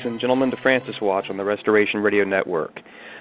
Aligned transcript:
Welcome, 0.00 0.12
ladies 0.12 0.14
and 0.14 0.20
gentlemen, 0.22 0.50
to 0.50 0.56
Francis 0.62 0.94
Watch 1.02 1.26
on 1.28 1.36
the 1.36 1.44
Restoration 1.44 2.00
Radio 2.00 2.24
Network. 2.24 2.72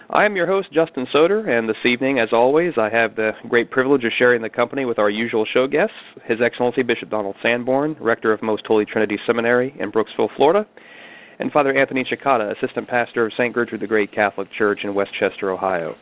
I 0.09 0.23
am 0.23 0.38
your 0.38 0.47
host, 0.47 0.69
Justin 0.71 1.07
Soder, 1.13 1.45
and 1.45 1.67
this 1.67 1.75
evening, 1.83 2.19
as 2.19 2.29
always, 2.31 2.71
I 2.77 2.88
have 2.89 3.17
the 3.17 3.31
great 3.49 3.69
privilege 3.69 4.05
of 4.05 4.13
sharing 4.17 4.41
the 4.41 4.49
company 4.49 4.85
with 4.85 4.97
our 4.97 5.09
usual 5.09 5.45
show 5.53 5.67
guests 5.67 5.95
His 6.25 6.38
Excellency 6.41 6.83
Bishop 6.83 7.09
Donald 7.09 7.35
Sanborn, 7.43 7.97
Rector 7.99 8.31
of 8.31 8.41
Most 8.41 8.63
Holy 8.65 8.85
Trinity 8.85 9.17
Seminary 9.27 9.75
in 9.77 9.91
Brooksville, 9.91 10.29
Florida, 10.38 10.65
and 11.39 11.52
Father 11.52 11.77
Anthony 11.77 12.05
Cekada, 12.05 12.55
Assistant 12.57 12.88
Pastor 12.88 13.25
of 13.25 13.33
St. 13.33 13.53
Gertrude 13.53 13.81
the 13.81 13.88
Great 13.88 14.13
Catholic 14.13 14.47
Church 14.57 14.80
in 14.85 14.95
Westchester, 14.95 15.52
Ohio. 15.52 15.95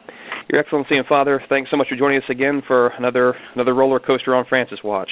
Your 0.52 0.62
Excellency 0.62 0.96
and 0.96 1.08
Father, 1.08 1.42
thanks 1.50 1.72
so 1.72 1.78
much 1.78 1.88
for 1.90 1.96
joining 1.96 2.20
us 2.20 2.30
again 2.30 2.62
for 2.68 2.90
another 3.00 3.34
another 3.56 3.74
roller 3.74 4.00
coaster 4.00 4.36
on 4.36 4.46
Francis 4.48 4.80
Watch. 4.84 5.10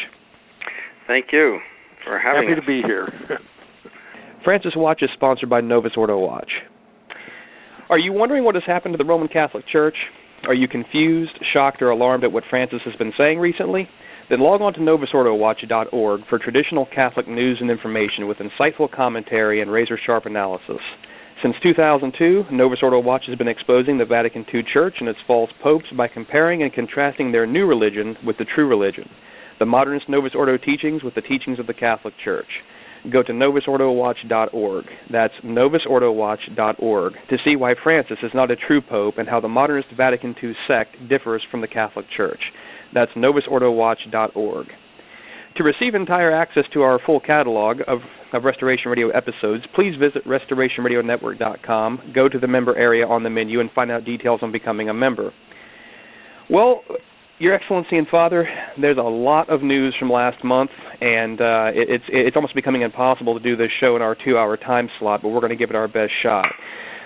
Thank 1.07 1.27
you 1.31 1.57
for 2.05 2.19
having 2.19 2.49
Happy 2.49 2.59
us. 2.59 2.63
to 2.63 2.67
be 2.67 2.81
here. 2.85 3.39
Francis 4.45 4.73
Watch 4.75 5.01
is 5.01 5.09
sponsored 5.15 5.49
by 5.49 5.59
Novus 5.59 5.93
Ordo 5.97 6.19
Watch. 6.19 6.51
Are 7.89 7.97
you 7.97 8.13
wondering 8.13 8.43
what 8.45 8.53
has 8.53 8.63
happened 8.67 8.93
to 8.93 8.97
the 8.97 9.03
Roman 9.03 9.27
Catholic 9.27 9.65
Church? 9.67 9.95
Are 10.47 10.53
you 10.53 10.67
confused, 10.67 11.31
shocked, 11.51 11.81
or 11.81 11.89
alarmed 11.89 12.23
at 12.23 12.31
what 12.31 12.43
Francis 12.47 12.81
has 12.85 12.95
been 12.97 13.11
saying 13.17 13.39
recently? 13.39 13.89
Then 14.29 14.41
log 14.41 14.61
on 14.61 14.73
to 14.73 14.79
novusordowatch.org 14.79 16.21
for 16.29 16.37
traditional 16.37 16.87
Catholic 16.93 17.27
news 17.27 17.57
and 17.59 17.71
information 17.71 18.27
with 18.27 18.37
insightful 18.37 18.91
commentary 18.91 19.63
and 19.63 19.71
razor 19.71 19.97
sharp 20.05 20.27
analysis. 20.27 20.81
Since 21.41 21.55
2002, 21.63 22.45
Novus 22.51 22.79
Ordo 22.83 22.99
Watch 22.99 23.23
has 23.27 23.37
been 23.39 23.47
exposing 23.47 23.97
the 23.97 24.05
Vatican 24.05 24.45
II 24.53 24.61
Church 24.71 24.95
and 24.99 25.09
its 25.09 25.19
false 25.25 25.49
popes 25.63 25.85
by 25.97 26.07
comparing 26.07 26.61
and 26.61 26.71
contrasting 26.71 27.31
their 27.31 27.47
new 27.47 27.65
religion 27.65 28.15
with 28.23 28.37
the 28.37 28.45
true 28.45 28.67
religion, 28.67 29.09
the 29.57 29.65
modernist 29.65 30.07
Novus 30.07 30.33
Ordo 30.35 30.57
teachings 30.57 31.03
with 31.03 31.15
the 31.15 31.21
teachings 31.21 31.59
of 31.59 31.65
the 31.65 31.73
Catholic 31.73 32.13
Church 32.23 32.45
go 33.11 33.23
to 33.23 33.31
novusordowatch.org. 33.31 34.85
That's 35.11 35.33
novusordowatch.org 35.43 37.13
to 37.29 37.37
see 37.43 37.55
why 37.55 37.73
Francis 37.81 38.17
is 38.23 38.31
not 38.33 38.51
a 38.51 38.55
true 38.55 38.81
pope 38.81 39.15
and 39.17 39.27
how 39.27 39.39
the 39.39 39.47
modernist 39.47 39.89
Vatican 39.95 40.35
II 40.41 40.53
sect 40.67 40.95
differs 41.09 41.43
from 41.49 41.61
the 41.61 41.67
Catholic 41.67 42.05
Church. 42.15 42.41
That's 42.93 43.11
novusordowatch.org. 43.11 44.67
To 45.57 45.63
receive 45.63 45.95
entire 45.95 46.33
access 46.33 46.65
to 46.73 46.81
our 46.81 46.99
full 47.05 47.21
catalog 47.21 47.77
of, 47.87 47.99
of 48.33 48.43
Restoration 48.43 48.91
Radio 48.91 49.09
episodes, 49.09 49.63
please 49.73 49.93
visit 49.97 50.25
restorationradionetwork.com, 50.25 52.11
go 52.13 52.27
to 52.27 52.37
the 52.37 52.47
member 52.47 52.75
area 52.75 53.07
on 53.07 53.23
the 53.23 53.29
menu, 53.29 53.61
and 53.61 53.71
find 53.71 53.89
out 53.89 54.03
details 54.03 54.41
on 54.43 54.51
becoming 54.51 54.89
a 54.89 54.93
member. 54.93 55.31
Well, 56.49 56.81
your 57.39 57.53
Excellency 57.53 57.97
and 57.97 58.07
Father, 58.07 58.47
there's 58.79 58.97
a 58.97 59.01
lot 59.01 59.49
of 59.49 59.61
news 59.61 59.95
from 59.99 60.09
last 60.09 60.43
month, 60.43 60.71
and 61.01 61.41
uh, 61.41 61.67
it, 61.73 61.89
it's 61.89 62.03
it's 62.07 62.35
almost 62.35 62.55
becoming 62.55 62.81
impossible 62.81 63.37
to 63.37 63.43
do 63.43 63.57
this 63.57 63.69
show 63.79 63.95
in 63.95 64.01
our 64.01 64.15
two-hour 64.15 64.57
time 64.57 64.89
slot, 64.99 65.21
but 65.21 65.29
we're 65.29 65.41
going 65.41 65.51
to 65.51 65.57
give 65.57 65.69
it 65.69 65.75
our 65.75 65.87
best 65.87 66.11
shot. 66.23 66.45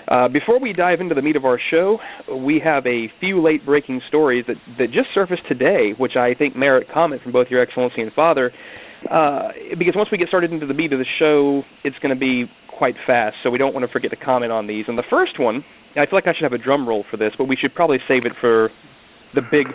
Uh, 0.08 0.28
before 0.28 0.60
we 0.60 0.74
dive 0.74 1.02
into 1.02 1.14
the 1.14 1.22
meat 1.22 1.36
of 1.36 1.46
our 1.46 1.60
show, 1.70 1.98
we 2.36 2.62
have 2.64 2.86
a 2.86 3.12
few 3.20 3.42
late-breaking 3.42 4.02
stories 4.08 4.46
that 4.48 4.58
that 4.78 4.88
just 4.88 5.08
surfaced 5.14 5.48
today, 5.48 5.94
which 5.98 6.16
I 6.16 6.34
think 6.36 6.56
merit 6.56 6.88
comment 6.94 7.24
from 7.24 7.32
both 7.32 7.48
Your 7.50 7.62
Excellency 7.62 8.02
and 8.02 8.14
Father. 8.14 8.52
Uh, 9.10 9.50
because 9.78 9.96
once 9.96 10.10
we 10.12 10.18
get 10.18 10.28
started 10.28 10.52
into 10.52 10.68
the 10.68 10.74
meat 10.74 10.92
of 10.92 11.00
the 11.00 11.06
show, 11.20 11.64
it's 11.84 11.98
going 12.00 12.14
to 12.14 12.20
be 12.20 12.46
quite 12.78 12.96
fast, 13.08 13.36
so 13.44 13.50
we 13.50 13.58
don't 13.58 13.74
want 13.74 13.86
to 13.86 13.92
forget 13.92 14.12
to 14.12 14.18
comment 14.18 14.52
on 14.52 14.68
these. 14.68 14.86
And 14.88 14.98
the 14.98 15.08
first 15.10 15.40
one, 15.40 15.64
I 15.96 16.06
feel 16.06 16.18
like 16.18 16.28
I 16.28 16.34
should 16.34 16.44
have 16.44 16.54
a 16.54 16.58
drum 16.62 16.88
roll 16.88 17.06
for 17.10 17.18
this, 17.18 17.32
but 17.38 17.46
we 17.46 17.56
should 17.56 17.74
probably 17.74 17.98
save 18.08 18.26
it 18.26 18.34
for 18.42 18.70
the 19.36 19.42
big 19.42 19.68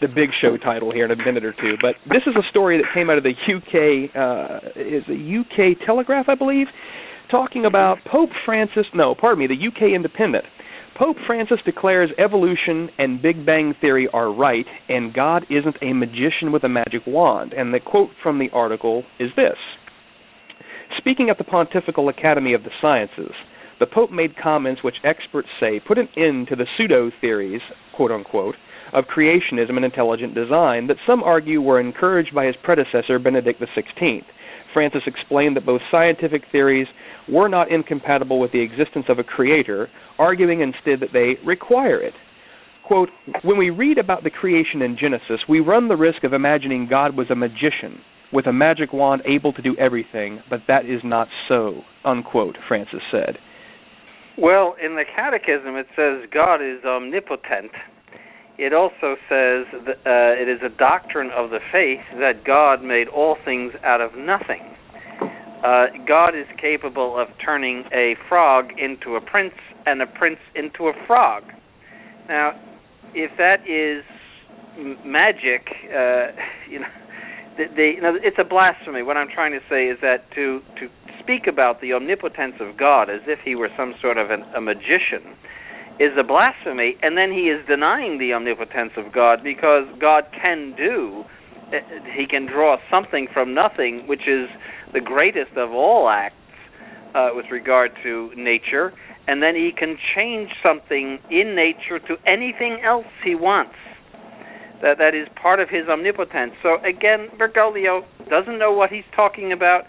the 0.00 0.08
big 0.08 0.30
show 0.40 0.56
title 0.56 0.92
here 0.92 1.04
in 1.04 1.10
a 1.10 1.16
minute 1.16 1.44
or 1.44 1.52
two. 1.52 1.76
But 1.80 1.96
this 2.08 2.22
is 2.26 2.34
a 2.34 2.48
story 2.48 2.78
that 2.78 2.86
came 2.94 3.10
out 3.10 3.18
of 3.18 3.24
the 3.24 3.36
UK 3.36 4.10
uh 4.14 4.70
is 4.76 5.04
the 5.06 5.40
UK 5.40 5.86
Telegraph, 5.86 6.26
I 6.28 6.34
believe, 6.34 6.66
talking 7.30 7.64
about 7.64 7.98
Pope 8.10 8.30
Francis 8.44 8.86
no, 8.94 9.14
pardon 9.14 9.40
me, 9.40 9.46
the 9.46 9.68
UK 9.68 9.94
Independent. 9.94 10.44
Pope 10.98 11.16
Francis 11.26 11.58
declares 11.64 12.10
evolution 12.18 12.90
and 12.98 13.22
Big 13.22 13.46
Bang 13.46 13.74
theory 13.80 14.06
are 14.12 14.30
right 14.30 14.66
and 14.88 15.14
God 15.14 15.44
isn't 15.48 15.76
a 15.80 15.94
magician 15.94 16.52
with 16.52 16.64
a 16.64 16.68
magic 16.68 17.02
wand. 17.06 17.54
And 17.54 17.72
the 17.72 17.80
quote 17.80 18.10
from 18.22 18.38
the 18.38 18.50
article 18.52 19.04
is 19.18 19.30
this. 19.34 19.56
Speaking 20.98 21.30
at 21.30 21.38
the 21.38 21.44
Pontifical 21.44 22.08
Academy 22.10 22.52
of 22.52 22.64
the 22.64 22.70
Sciences, 22.82 23.32
the 23.78 23.86
Pope 23.86 24.10
made 24.10 24.36
comments 24.36 24.84
which 24.84 24.96
experts 25.02 25.48
say 25.58 25.80
put 25.80 25.96
an 25.96 26.08
end 26.18 26.48
to 26.48 26.56
the 26.56 26.66
pseudo 26.76 27.10
theories, 27.22 27.62
quote 27.96 28.10
unquote, 28.10 28.56
of 28.92 29.04
creationism 29.04 29.76
and 29.76 29.84
intelligent 29.84 30.34
design 30.34 30.86
that 30.86 30.96
some 31.06 31.22
argue 31.22 31.60
were 31.60 31.80
encouraged 31.80 32.34
by 32.34 32.46
his 32.46 32.56
predecessor 32.62 33.18
Benedict 33.18 33.60
XVI. 33.60 34.22
Francis 34.72 35.02
explained 35.06 35.56
that 35.56 35.66
both 35.66 35.80
scientific 35.90 36.42
theories 36.52 36.86
were 37.28 37.48
not 37.48 37.70
incompatible 37.70 38.40
with 38.40 38.52
the 38.52 38.62
existence 38.62 39.06
of 39.08 39.18
a 39.18 39.24
creator, 39.24 39.88
arguing 40.18 40.60
instead 40.60 41.00
that 41.00 41.12
they 41.12 41.34
require 41.46 42.00
it. 42.00 42.14
Quote, 42.86 43.10
when 43.42 43.58
we 43.58 43.70
read 43.70 43.98
about 43.98 44.24
the 44.24 44.30
creation 44.30 44.82
in 44.82 44.96
Genesis, 45.00 45.40
we 45.48 45.60
run 45.60 45.88
the 45.88 45.96
risk 45.96 46.24
of 46.24 46.32
imagining 46.32 46.88
God 46.88 47.16
was 47.16 47.28
a 47.30 47.36
magician 47.36 48.00
with 48.32 48.46
a 48.46 48.52
magic 48.52 48.92
wand 48.92 49.22
able 49.26 49.52
to 49.52 49.62
do 49.62 49.76
everything, 49.78 50.40
but 50.48 50.60
that 50.68 50.84
is 50.84 51.00
not 51.04 51.28
so, 51.48 51.82
unquote, 52.04 52.56
Francis 52.68 53.00
said. 53.10 53.38
Well, 54.38 54.74
in 54.82 54.94
the 54.94 55.04
Catechism, 55.04 55.76
it 55.76 55.86
says 55.96 56.28
God 56.32 56.56
is 56.56 56.84
omnipotent. 56.84 57.72
It 58.60 58.74
also 58.74 59.16
says 59.24 59.64
that, 59.86 60.04
uh, 60.04 60.36
it 60.36 60.46
is 60.46 60.60
a 60.62 60.68
doctrine 60.68 61.30
of 61.30 61.48
the 61.48 61.60
faith 61.72 62.04
that 62.18 62.44
God 62.44 62.84
made 62.84 63.08
all 63.08 63.38
things 63.42 63.72
out 63.82 64.02
of 64.02 64.14
nothing. 64.14 64.60
Uh, 65.64 65.86
God 66.06 66.36
is 66.36 66.44
capable 66.60 67.18
of 67.18 67.28
turning 67.42 67.84
a 67.90 68.16
frog 68.28 68.78
into 68.78 69.16
a 69.16 69.20
prince 69.22 69.54
and 69.86 70.02
a 70.02 70.06
prince 70.06 70.40
into 70.54 70.88
a 70.88 70.92
frog. 71.06 71.44
Now, 72.28 72.52
if 73.14 73.30
that 73.38 73.66
is 73.66 74.04
magic, 75.06 75.68
uh, 75.88 76.36
you 76.70 76.80
know, 76.80 76.92
the, 77.56 77.64
the, 77.74 77.92
you 77.96 78.02
know, 78.02 78.12
it's 78.22 78.38
a 78.38 78.44
blasphemy. 78.44 79.02
What 79.02 79.16
I'm 79.16 79.30
trying 79.32 79.52
to 79.52 79.64
say 79.70 79.86
is 79.86 79.96
that 80.02 80.30
to 80.34 80.60
to 80.78 80.88
speak 81.18 81.46
about 81.46 81.80
the 81.80 81.94
omnipotence 81.94 82.56
of 82.60 82.76
God 82.76 83.08
as 83.08 83.22
if 83.26 83.38
he 83.42 83.54
were 83.54 83.70
some 83.74 83.94
sort 84.02 84.18
of 84.18 84.30
an, 84.30 84.42
a 84.54 84.60
magician 84.60 85.34
is 86.00 86.16
a 86.18 86.24
blasphemy, 86.24 86.96
and 87.02 87.16
then 87.16 87.30
he 87.30 87.52
is 87.52 87.60
denying 87.68 88.18
the 88.18 88.32
omnipotence 88.32 88.92
of 88.96 89.12
God 89.12 89.44
because 89.44 89.84
God 90.00 90.24
can 90.32 90.74
do, 90.74 91.24
uh, 91.68 91.76
he 92.16 92.26
can 92.26 92.46
draw 92.46 92.78
something 92.90 93.28
from 93.34 93.52
nothing, 93.52 94.08
which 94.08 94.26
is 94.26 94.48
the 94.94 95.00
greatest 95.00 95.52
of 95.58 95.72
all 95.72 96.08
acts 96.08 96.34
uh, 97.14 97.28
with 97.34 97.46
regard 97.52 97.92
to 98.02 98.32
nature, 98.34 98.94
and 99.28 99.42
then 99.42 99.54
he 99.54 99.72
can 99.76 99.98
change 100.16 100.48
something 100.62 101.18
in 101.30 101.54
nature 101.54 101.98
to 101.98 102.16
anything 102.26 102.80
else 102.82 103.06
he 103.22 103.34
wants. 103.34 103.76
That 104.80 104.96
that 104.96 105.14
is 105.14 105.28
part 105.36 105.60
of 105.60 105.68
his 105.68 105.86
omnipotence. 105.86 106.54
So 106.62 106.78
again, 106.82 107.28
Bergoglio 107.38 108.06
doesn't 108.30 108.58
know 108.58 108.72
what 108.72 108.88
he's 108.88 109.04
talking 109.14 109.52
about. 109.52 109.84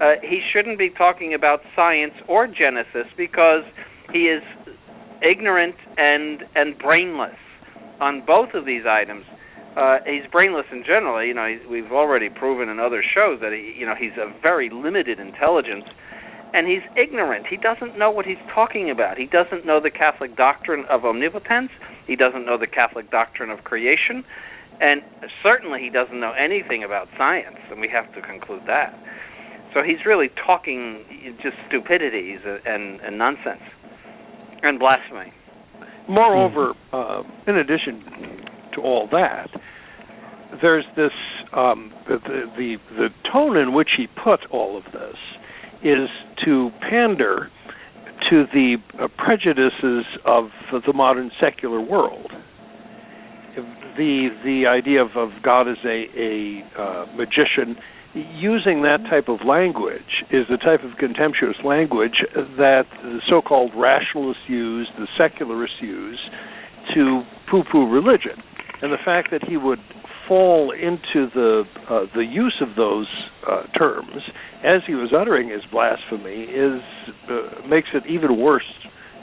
Uh, 0.00 0.14
he 0.22 0.40
shouldn't 0.52 0.78
be 0.78 0.90
talking 0.90 1.34
about 1.34 1.62
science 1.74 2.14
or 2.28 2.46
Genesis 2.46 3.10
because 3.16 3.64
he 4.12 4.30
is 4.30 4.42
ignorant 5.22 5.76
and 5.96 6.42
and 6.54 6.78
brainless 6.78 7.38
on 8.00 8.24
both 8.26 8.50
of 8.54 8.66
these 8.66 8.82
items. 8.88 9.24
Uh, 9.76 9.98
he's 10.06 10.24
brainless 10.32 10.66
in 10.72 10.82
general. 10.86 11.22
You 11.24 11.34
know, 11.34 11.48
we've 11.70 11.92
already 11.92 12.30
proven 12.30 12.68
in 12.68 12.80
other 12.80 13.02
shows 13.02 13.40
that 13.40 13.52
he, 13.52 13.78
you 13.78 13.84
know, 13.84 13.94
he's 13.98 14.16
a 14.16 14.32
very 14.40 14.70
limited 14.72 15.20
intelligence, 15.20 15.84
and 16.54 16.66
he's 16.66 16.84
ignorant. 16.96 17.46
He 17.48 17.58
doesn't 17.58 17.98
know 17.98 18.10
what 18.10 18.24
he's 18.24 18.40
talking 18.54 18.90
about. 18.90 19.18
He 19.18 19.26
doesn't 19.26 19.66
know 19.66 19.80
the 19.80 19.90
Catholic 19.90 20.34
doctrine 20.36 20.86
of 20.88 21.04
omnipotence. 21.04 21.70
He 22.06 22.16
doesn't 22.16 22.46
know 22.46 22.56
the 22.56 22.66
Catholic 22.66 23.10
doctrine 23.10 23.50
of 23.50 23.64
creation, 23.64 24.24
and 24.80 25.02
certainly 25.42 25.80
he 25.80 25.90
doesn't 25.90 26.18
know 26.18 26.32
anything 26.32 26.82
about 26.82 27.08
science. 27.18 27.60
And 27.70 27.80
we 27.80 27.88
have 27.92 28.12
to 28.14 28.22
conclude 28.22 28.62
that. 28.66 28.96
So 29.74 29.82
he's 29.84 30.06
really 30.06 30.30
talking 30.46 31.04
just 31.42 31.56
stupidities 31.68 32.40
and, 32.46 33.00
and 33.00 33.18
nonsense 33.18 33.60
and 34.62 34.78
blasphemy. 34.78 35.32
Moreover, 36.08 36.74
uh, 36.92 37.22
in 37.46 37.56
addition 37.56 38.02
to 38.74 38.80
all 38.80 39.08
that, 39.10 39.48
there's 40.62 40.84
this 40.96 41.10
um, 41.52 41.92
the, 42.08 42.18
the 42.56 42.76
the 42.90 43.08
tone 43.32 43.56
in 43.56 43.74
which 43.74 43.88
he 43.96 44.06
put 44.22 44.40
all 44.50 44.76
of 44.76 44.84
this 44.92 45.16
is 45.82 46.08
to 46.44 46.70
pander 46.88 47.50
to 48.30 48.44
the 48.52 48.76
uh, 49.00 49.08
prejudices 49.18 50.04
of 50.24 50.44
the 50.86 50.92
modern 50.92 51.30
secular 51.40 51.80
world. 51.80 52.30
The 53.96 54.28
the 54.44 54.64
idea 54.68 55.02
of, 55.02 55.16
of 55.16 55.30
God 55.42 55.68
as 55.68 55.78
a 55.84 56.04
a 56.16 56.80
uh, 56.80 57.06
magician 57.16 57.76
using 58.16 58.82
that 58.82 59.04
type 59.10 59.28
of 59.28 59.46
language 59.46 60.24
is 60.30 60.46
the 60.48 60.56
type 60.56 60.80
of 60.82 60.96
contemptuous 60.98 61.56
language 61.64 62.24
that 62.56 62.84
the 63.02 63.20
so-called 63.28 63.72
rationalists 63.76 64.48
use, 64.48 64.88
the 64.98 65.06
secularists 65.18 65.76
use, 65.80 66.18
to 66.94 67.22
poo-poo 67.50 67.86
religion. 67.90 68.40
And 68.80 68.92
the 68.92 69.02
fact 69.04 69.30
that 69.30 69.44
he 69.46 69.56
would 69.56 69.80
fall 70.28 70.72
into 70.72 71.30
the 71.34 71.62
uh, 71.88 72.06
the 72.14 72.24
use 72.24 72.60
of 72.60 72.74
those 72.76 73.06
uh, 73.48 73.62
terms 73.78 74.22
as 74.64 74.82
he 74.86 74.94
was 74.94 75.12
uttering 75.16 75.48
his 75.48 75.62
blasphemy 75.70 76.44
is 76.44 76.82
uh, 77.30 77.66
makes 77.68 77.88
it 77.94 78.02
even 78.08 78.38
worse 78.38 78.66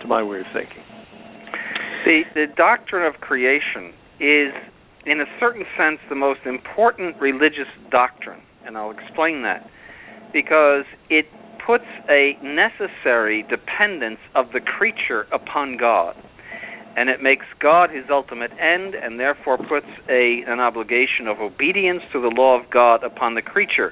to 0.01 0.07
my 0.07 0.24
way 0.24 0.39
of 0.39 0.46
thinking. 0.54 0.84
The 2.06 2.22
the 2.34 2.46
doctrine 2.56 3.06
of 3.06 3.19
creation 3.22 3.94
is, 4.19 4.54
in 5.06 5.19
a 5.19 5.25
certain 5.39 5.66
sense, 5.78 6.00
the 6.10 6.16
most 6.16 6.42
important 6.46 7.19
religious 7.19 7.69
doctrine, 7.92 8.42
and 8.65 8.77
I'll 8.77 8.92
explain 8.92 9.44
that 9.44 9.69
because 10.31 10.86
it 11.10 11.25
puts 11.65 11.86
a 12.10 12.33
necessary 12.42 13.44
dependence 13.50 14.19
of 14.36 14.48
the 14.51 14.60
creature 14.60 15.27
upon 15.31 15.77
God 15.77 16.15
and 16.95 17.10
it 17.10 17.21
makes 17.21 17.45
God 17.60 17.89
his 17.89 18.06
ultimate 18.10 18.51
end, 18.51 18.94
and 18.94 19.19
therefore 19.19 19.57
puts 19.57 19.88
a 20.10 20.44
an 20.48 20.60
obligation 20.60 21.27
of 21.27 21.39
obedience 21.39 22.04
to 22.12 22.21
the 22.21 22.30
law 22.30 22.60
of 22.60 22.69
God 22.69 23.04
upon 23.04 23.36
the 23.36 23.42
creature. 23.42 23.92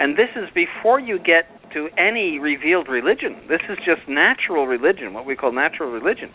And 0.00 0.16
this 0.16 0.30
is 0.36 0.48
before 0.54 1.00
you 1.00 1.18
get 1.18 1.44
to 1.74 1.88
any 1.98 2.38
revealed 2.38 2.88
religion. 2.88 3.36
This 3.48 3.60
is 3.68 3.76
just 3.84 4.08
natural 4.08 4.66
religion, 4.66 5.12
what 5.12 5.26
we 5.26 5.36
call 5.36 5.52
natural 5.52 5.90
religion. 5.90 6.30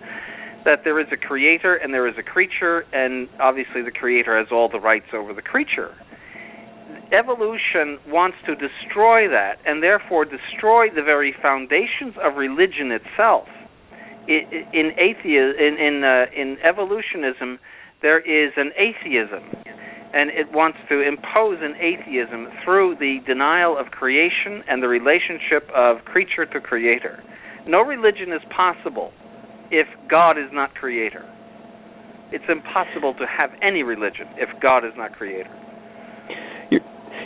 That 0.66 0.84
there 0.84 1.00
is 1.00 1.08
a 1.12 1.18
creator 1.18 1.76
and 1.76 1.94
there 1.94 2.08
is 2.08 2.16
a 2.20 2.24
creature, 2.24 2.86
and 2.94 3.28
obviously 3.40 3.82
the 3.82 3.92
creator 3.92 4.38
has 4.38 4.48
all 4.52 4.70
the 4.70 4.80
rights 4.80 5.08
over 5.14 5.34
the 5.34 5.42
creature. 5.42 5.96
Evolution 7.12 8.00
wants 8.08 8.38
to 8.46 8.56
destroy 8.56 9.28
that, 9.28 9.60
and 9.66 9.84
therefore 9.84 10.26
destroy 10.26 10.88
the 10.90 11.04
very 11.04 11.34
foundations 11.42 12.16
of 12.24 12.38
religion 12.38 12.92
itself 12.92 13.48
in 14.28 14.92
atheism, 14.98 15.60
in 15.60 15.78
in, 15.80 16.04
uh, 16.04 16.26
in 16.36 16.58
evolutionism, 16.64 17.60
there 18.02 18.20
is 18.20 18.54
an 18.58 18.72
atheism, 18.78 19.44
and 20.14 20.30
it 20.30 20.52
wants 20.52 20.78
to 20.90 21.02
impose 21.02 21.60
an 21.62 21.76
atheism 21.80 22.48
through 22.64 22.96
the 23.00 23.20
denial 23.26 23.78
of 23.78 23.88
creation 23.88 24.64
and 24.68 24.82
the 24.82 24.88
relationship 24.88 25.70
of 25.76 26.04
creature 26.06 26.46
to 26.46 26.60
creator. 26.60 27.24
No 27.68 27.82
religion 27.82 28.32
is 28.32 28.42
possible 28.56 29.12
if 29.72 29.88
God 30.10 30.38
is 30.38 30.52
not 30.52 30.76
creator. 30.76 31.24
It's 32.32 32.44
impossible 32.50 33.14
to 33.16 33.26
have 33.26 33.52
any 33.62 33.84
religion 33.84 34.28
if 34.38 34.50
God 34.62 34.86
is 34.86 34.94
not 34.98 35.14
creator. 35.14 35.52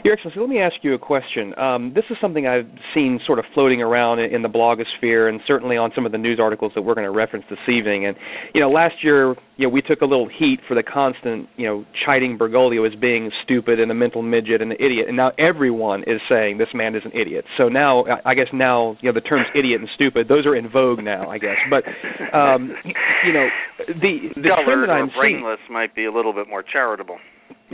Your 0.03 0.13
Excellency, 0.13 0.39
let 0.39 0.49
me 0.49 0.59
ask 0.59 0.75
you 0.83 0.93
a 0.93 0.99
question. 0.99 1.57
Um, 1.57 1.91
this 1.93 2.05
is 2.09 2.17
something 2.21 2.47
I've 2.47 2.69
seen 2.93 3.19
sort 3.25 3.39
of 3.39 3.45
floating 3.53 3.81
around 3.81 4.19
in, 4.19 4.33
in 4.35 4.41
the 4.41 4.47
blogosphere, 4.47 5.27
and 5.27 5.41
certainly 5.47 5.75
on 5.75 5.91
some 5.95 6.05
of 6.05 6.11
the 6.11 6.17
news 6.17 6.39
articles 6.41 6.71
that 6.75 6.81
we're 6.81 6.93
going 6.93 7.05
to 7.05 7.11
reference 7.11 7.45
this 7.49 7.59
evening. 7.67 8.05
And 8.05 8.15
you 8.53 8.61
know, 8.61 8.69
last 8.69 8.95
year, 9.03 9.35
you 9.57 9.67
know, 9.67 9.69
we 9.69 9.81
took 9.81 10.01
a 10.01 10.05
little 10.05 10.29
heat 10.29 10.59
for 10.67 10.75
the 10.75 10.83
constant, 10.83 11.49
you 11.57 11.67
know, 11.67 11.85
chiding 12.05 12.37
Bergoglio 12.37 12.87
as 12.87 12.97
being 12.99 13.31
stupid 13.43 13.79
and 13.79 13.91
a 13.91 13.93
mental 13.93 14.21
midget 14.21 14.61
and 14.61 14.71
an 14.71 14.77
idiot, 14.79 15.07
and 15.07 15.17
now 15.17 15.31
everyone 15.37 16.03
is 16.03 16.21
saying 16.29 16.57
this 16.57 16.71
man 16.73 16.95
is 16.95 17.01
an 17.03 17.11
idiot. 17.11 17.45
So 17.57 17.67
now, 17.67 18.05
I 18.23 18.33
guess 18.35 18.47
now, 18.53 18.97
you 19.01 19.11
know, 19.11 19.13
the 19.13 19.27
terms 19.27 19.47
idiot 19.55 19.81
and 19.81 19.89
stupid, 19.95 20.27
those 20.29 20.45
are 20.45 20.55
in 20.55 20.69
vogue 20.69 21.03
now, 21.03 21.29
I 21.29 21.37
guess. 21.37 21.57
But 21.69 21.83
um, 22.37 22.71
you 23.25 23.33
know, 23.33 23.47
the 23.87 24.29
the 24.35 24.55
trend 24.63 24.83
that 24.83 24.93
I'm 24.93 25.09
brainless 25.17 25.59
seeing, 25.67 25.73
might 25.73 25.95
be 25.95 26.05
a 26.05 26.13
little 26.13 26.33
bit 26.33 26.47
more 26.47 26.63
charitable. 26.63 27.17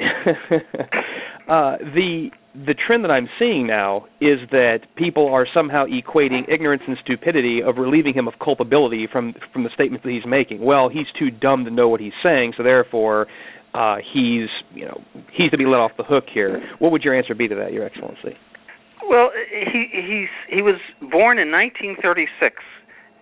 uh, 1.49 1.77
the 1.93 2.29
the 2.53 2.75
trend 2.75 3.03
that 3.03 3.09
I'm 3.09 3.27
seeing 3.39 3.65
now 3.65 4.05
is 4.21 4.37
that 4.51 4.81
people 4.95 5.27
are 5.33 5.47
somehow 5.51 5.85
equating 5.85 6.47
ignorance 6.47 6.83
and 6.87 6.97
stupidity 7.03 7.61
of 7.65 7.77
relieving 7.77 8.13
him 8.13 8.27
of 8.27 8.35
culpability 8.43 9.07
from 9.11 9.33
from 9.51 9.63
the 9.63 9.69
statements 9.73 10.03
that 10.03 10.11
he's 10.11 10.25
making. 10.27 10.63
Well, 10.63 10.89
he's 10.89 11.07
too 11.17 11.31
dumb 11.31 11.65
to 11.65 11.71
know 11.71 11.89
what 11.89 11.99
he's 11.99 12.13
saying, 12.21 12.53
so 12.57 12.63
therefore 12.63 13.27
uh, 13.73 13.97
he's 13.97 14.49
you 14.73 14.85
know 14.85 15.01
he's 15.35 15.51
to 15.51 15.57
be 15.57 15.65
let 15.65 15.79
off 15.79 15.91
the 15.97 16.03
hook 16.03 16.25
here. 16.31 16.61
What 16.79 16.91
would 16.91 17.03
your 17.03 17.17
answer 17.17 17.33
be 17.33 17.47
to 17.47 17.55
that, 17.55 17.73
Your 17.73 17.85
Excellency? 17.85 18.37
Well, 19.09 19.31
he 19.49 19.89
he's 19.91 20.29
he 20.49 20.61
was 20.61 20.79
born 21.01 21.39
in 21.39 21.51
1936 21.51 22.55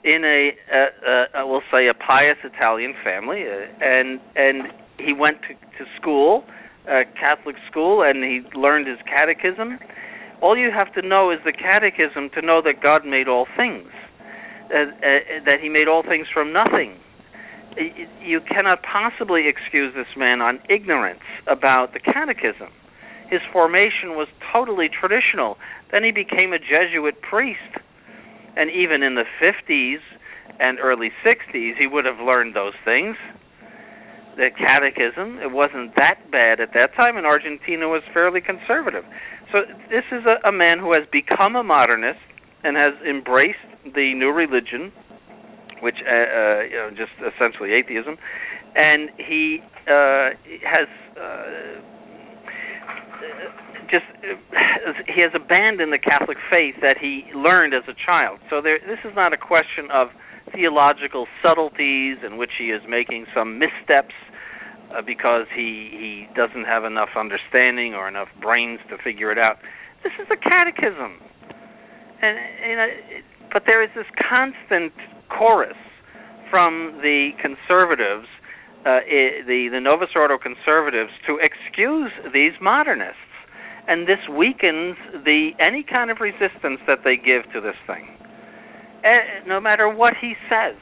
in 0.04 0.24
a, 0.25 0.51
a, 0.74 1.39
a 1.42 1.47
we'll 1.47 1.65
say 1.71 1.88
a 1.88 1.94
pious 1.94 2.38
Italian 2.44 2.94
family, 3.04 3.44
uh, 3.47 3.65
and 3.81 4.19
and 4.36 4.74
he 5.03 5.13
went 5.13 5.42
to, 5.44 5.53
to 5.53 5.89
school 6.00 6.44
uh, 6.88 7.03
Catholic 7.19 7.56
school 7.69 8.01
and 8.01 8.24
he 8.24 8.42
learned 8.57 8.88
his 8.88 8.98
catechism. 9.06 9.80
All 10.42 10.57
you 10.57 10.71
have 10.71 10.92
to 10.94 11.01
know 11.01 11.31
is 11.31 11.39
the 11.45 11.53
catechism 11.53 12.30
to 12.33 12.42
know 12.42 12.62
that 12.63 12.81
God 12.81 13.06
made 13.06 13.27
all 13.27 13.45
things, 13.56 13.89
uh, 14.74 14.89
uh, 14.89 15.45
that 15.45 15.62
He 15.62 15.69
made 15.69 15.88
all 15.88 16.01
things 16.01 16.25
from 16.33 16.51
nothing. 16.51 16.98
You 18.19 18.42
cannot 18.42 18.81
possibly 18.81 19.48
excuse 19.48 19.94
this 19.94 20.18
man 20.18 20.42
on 20.42 20.59
ignorance 20.68 21.21
about 21.47 21.94
the 21.94 22.00
catechism. 22.00 22.74
His 23.30 23.39
formation 23.54 24.18
was 24.18 24.27
totally 24.51 24.89
traditional. 24.89 25.57
Then 25.92 26.04
he 26.04 26.12
became 26.12 26.51
a 26.51 26.59
Jesuit 26.59 27.21
priest. 27.21 27.80
And 28.57 28.69
even 28.71 29.04
in 29.04 29.15
the 29.15 29.24
50s 29.39 30.01
and 30.59 30.80
early 30.80 31.12
60s, 31.24 31.77
he 31.77 31.88
would 31.88 32.04
have 32.04 32.19
learned 32.19 32.56
those 32.56 32.74
things 32.83 33.15
the 34.38 34.50
catechism. 34.57 35.39
It 35.39 35.51
wasn't 35.51 35.95
that 35.95 36.31
bad 36.31 36.60
at 36.60 36.74
that 36.74 36.95
time, 36.95 37.18
and 37.18 37.25
Argentina 37.25 37.88
was 37.88 38.01
fairly 38.13 38.42
conservative. 38.42 39.04
So 39.51 39.63
this 39.89 40.06
is 40.12 40.24
a, 40.25 40.48
a 40.48 40.51
man 40.51 40.80
who 40.80 40.94
has 40.94 41.04
become 41.12 41.56
a 41.56 41.63
modernist 41.63 42.19
and 42.63 42.78
has 42.78 42.94
embraced 43.07 43.68
the 43.83 44.13
new 44.16 44.31
religion, 44.31 44.92
which 45.81 45.97
uh, 46.06 46.11
uh, 46.11 46.61
you 46.64 46.78
know, 46.78 46.90
just 46.92 47.11
essentially 47.19 47.73
atheism, 47.73 48.18
and 48.76 49.09
he 49.18 49.59
uh, 49.88 50.30
has. 50.64 50.88
Uh, 51.18 51.81
just 53.92 54.07
he 55.06 55.19
has 55.19 55.35
abandoned 55.35 55.92
the 55.92 56.00
Catholic 56.00 56.38
faith 56.50 56.76
that 56.81 56.95
he 56.97 57.28
learned 57.35 57.73
as 57.73 57.83
a 57.92 57.94
child. 57.94 58.40
So 58.50 58.61
there, 58.61 58.80
this 58.80 59.04
is 59.04 59.11
not 59.16 59.33
a 59.33 59.38
question 59.38 59.92
of 59.92 60.07
theological 60.54 61.28
subtleties 61.42 62.18
in 62.26 62.38
which 62.38 62.52
he 62.57 62.66
is 62.66 62.81
making 62.88 63.26
some 63.33 63.60
missteps 63.60 64.16
uh, 64.92 65.02
because 65.02 65.45
he 65.56 65.90
he 65.92 66.28
doesn't 66.36 66.66
have 66.66 66.83
enough 66.83 67.10
understanding 67.16 67.94
or 67.94 68.07
enough 68.07 68.28
brains 68.42 68.80
to 68.90 68.98
figure 69.04 69.31
it 69.31 69.38
out. 69.38 69.57
This 70.04 70.14
is 70.19 70.28
a 70.31 70.38
catechism, 70.38 71.21
and 72.21 72.38
you 72.68 72.76
know, 72.76 72.88
but 73.54 73.64
there 73.66 73.83
is 73.83 73.90
this 73.95 74.07
constant 74.18 74.94
chorus 75.30 75.78
from 76.50 77.00
the 77.02 77.31
conservatives, 77.42 78.28
uh, 78.81 79.00
the 79.48 79.69
the 79.71 79.80
Novus 79.80 80.10
Ordo 80.16 80.38
conservatives, 80.38 81.12
to 81.28 81.40
excuse 81.40 82.12
these 82.33 82.54
modernists, 82.60 83.31
and 83.88 84.07
this 84.07 84.19
weakens 84.28 84.98
the 85.24 85.52
any 85.60 85.83
kind 85.83 86.12
of 86.12 86.19
resistance 86.19 86.83
that 86.88 87.00
they 87.04 87.16
give 87.16 87.48
to 87.54 87.62
this 87.62 87.80
thing. 87.88 88.10
Uh, 89.03 89.47
no 89.47 89.59
matter 89.59 89.89
what 89.89 90.13
he 90.21 90.33
says 90.49 90.75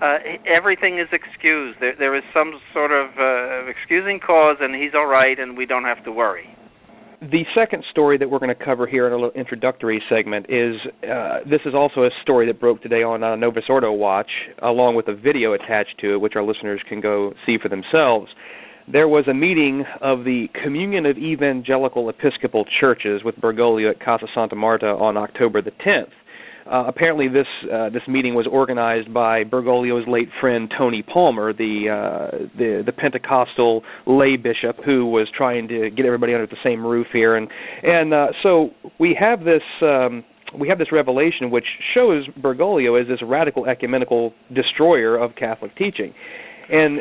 uh, 0.00 0.18
everything 0.46 0.98
is 0.98 1.08
excused. 1.12 1.78
There, 1.80 1.94
there 1.98 2.16
is 2.16 2.24
some 2.32 2.52
sort 2.72 2.90
of 2.92 3.10
uh, 3.18 3.70
excusing 3.70 4.20
cause, 4.20 4.56
and 4.60 4.74
he's 4.74 4.92
all 4.94 5.06
right, 5.06 5.38
and 5.38 5.56
we 5.56 5.66
don't 5.66 5.84
have 5.84 6.04
to 6.04 6.12
worry. 6.12 6.46
The 7.20 7.44
second 7.54 7.84
story 7.90 8.18
that 8.18 8.28
we're 8.28 8.38
going 8.38 8.54
to 8.54 8.64
cover 8.64 8.86
here 8.86 9.06
in 9.06 9.12
a 9.12 9.16
little 9.16 9.30
introductory 9.30 10.02
segment 10.10 10.46
is 10.50 10.74
uh, 11.04 11.38
this 11.48 11.60
is 11.64 11.74
also 11.74 12.02
a 12.02 12.10
story 12.22 12.46
that 12.48 12.60
broke 12.60 12.82
today 12.82 13.02
on 13.02 13.22
uh, 13.22 13.34
Novus 13.36 13.64
Ordo 13.68 13.92
Watch, 13.92 14.30
along 14.62 14.96
with 14.96 15.08
a 15.08 15.14
video 15.14 15.54
attached 15.54 15.98
to 16.00 16.14
it, 16.14 16.20
which 16.20 16.34
our 16.36 16.42
listeners 16.42 16.80
can 16.86 17.00
go 17.00 17.32
see 17.46 17.56
for 17.62 17.70
themselves. 17.70 18.30
There 18.92 19.08
was 19.08 19.24
a 19.26 19.32
meeting 19.32 19.84
of 20.02 20.24
the 20.24 20.48
Communion 20.62 21.06
of 21.06 21.16
Evangelical 21.16 22.10
Episcopal 22.10 22.66
Churches 22.78 23.22
with 23.24 23.36
Bergoglio 23.36 23.90
at 23.90 24.00
Casa 24.04 24.26
Santa 24.34 24.56
Marta 24.56 24.88
on 24.88 25.16
October 25.16 25.62
the 25.62 25.70
10th. 25.70 26.12
Uh, 26.70 26.84
apparently, 26.88 27.28
this 27.28 27.46
uh, 27.70 27.90
this 27.90 28.02
meeting 28.08 28.34
was 28.34 28.46
organized 28.50 29.12
by 29.12 29.44
Bergoglio's 29.44 30.08
late 30.08 30.28
friend 30.40 30.72
Tony 30.76 31.02
Palmer, 31.02 31.52
the 31.52 31.88
uh, 31.90 32.36
the 32.56 32.82
the 32.84 32.92
Pentecostal 32.92 33.82
lay 34.06 34.36
bishop 34.36 34.76
who 34.84 35.06
was 35.06 35.28
trying 35.36 35.68
to 35.68 35.90
get 35.90 36.06
everybody 36.06 36.32
under 36.32 36.46
the 36.46 36.56
same 36.64 36.84
roof 36.84 37.06
here, 37.12 37.36
and 37.36 37.48
and 37.82 38.14
uh, 38.14 38.26
so 38.42 38.70
we 38.98 39.16
have 39.18 39.40
this. 39.40 39.62
Um, 39.82 40.24
we 40.58 40.68
have 40.68 40.78
this 40.78 40.92
revelation 40.92 41.50
which 41.50 41.64
shows 41.94 42.28
Bergoglio 42.40 43.00
as 43.00 43.08
this 43.08 43.18
radical 43.26 43.66
ecumenical 43.66 44.32
destroyer 44.54 45.16
of 45.16 45.34
Catholic 45.34 45.76
teaching. 45.76 46.14
And 46.70 47.00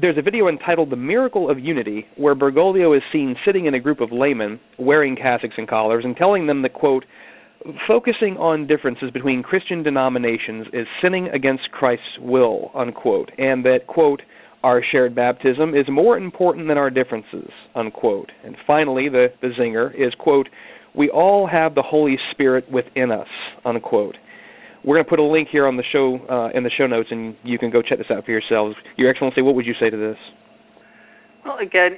there's 0.00 0.18
a 0.18 0.22
video 0.22 0.48
entitled 0.48 0.90
The 0.90 0.96
Miracle 0.96 1.50
of 1.50 1.58
Unity, 1.58 2.06
where 2.16 2.34
Bergoglio 2.34 2.96
is 2.96 3.02
seen 3.12 3.34
sitting 3.44 3.66
in 3.66 3.74
a 3.74 3.80
group 3.80 4.00
of 4.00 4.12
laymen 4.12 4.60
wearing 4.78 5.16
cassocks 5.16 5.54
and 5.56 5.66
collars 5.66 6.04
and 6.04 6.16
telling 6.16 6.46
them 6.46 6.62
that, 6.62 6.74
quote, 6.74 7.04
focusing 7.86 8.36
on 8.36 8.66
differences 8.66 9.10
between 9.10 9.42
Christian 9.42 9.82
denominations 9.82 10.66
is 10.72 10.86
sinning 11.02 11.28
against 11.28 11.70
Christ's 11.70 12.18
will, 12.20 12.70
unquote, 12.74 13.30
and 13.38 13.64
that, 13.64 13.86
quote, 13.86 14.22
our 14.62 14.82
shared 14.92 15.14
baptism 15.14 15.74
is 15.74 15.86
more 15.90 16.16
important 16.16 16.68
than 16.68 16.78
our 16.78 16.90
differences, 16.90 17.50
unquote. 17.74 18.30
And 18.44 18.56
finally, 18.66 19.08
the, 19.08 19.28
the 19.40 19.48
zinger 19.58 19.92
is, 19.94 20.14
quote, 20.18 20.48
we 20.94 21.10
all 21.10 21.48
have 21.48 21.74
the 21.74 21.82
Holy 21.82 22.16
Spirit 22.30 22.70
within 22.70 23.10
us, 23.10 23.28
unquote. 23.64 24.16
We're 24.84 24.96
going 24.96 25.04
to 25.04 25.10
put 25.10 25.18
a 25.18 25.24
link 25.24 25.48
here 25.50 25.66
on 25.66 25.76
the 25.76 25.84
show 25.90 26.18
uh, 26.28 26.56
in 26.56 26.64
the 26.64 26.70
show 26.76 26.86
notes, 26.86 27.08
and 27.10 27.36
you 27.44 27.58
can 27.58 27.70
go 27.70 27.82
check 27.82 27.98
this 27.98 28.08
out 28.10 28.24
for 28.24 28.30
yourselves. 28.30 28.76
Your 28.96 29.10
Excellency, 29.10 29.42
what 29.42 29.54
would 29.54 29.66
you 29.66 29.74
say 29.80 29.90
to 29.90 29.96
this? 29.96 30.16
Well, 31.44 31.58
again, 31.58 31.96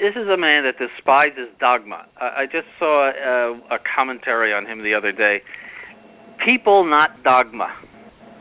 this 0.00 0.14
is 0.16 0.28
a 0.28 0.36
man 0.36 0.64
that 0.64 0.78
despises 0.78 1.48
dogma. 1.60 2.06
I, 2.20 2.42
I 2.42 2.44
just 2.46 2.66
saw 2.78 3.10
a, 3.10 3.74
a 3.74 3.78
commentary 3.96 4.52
on 4.52 4.66
him 4.66 4.82
the 4.82 4.94
other 4.94 5.12
day. 5.12 5.42
People, 6.44 6.84
not 6.84 7.22
dogma. 7.22 7.68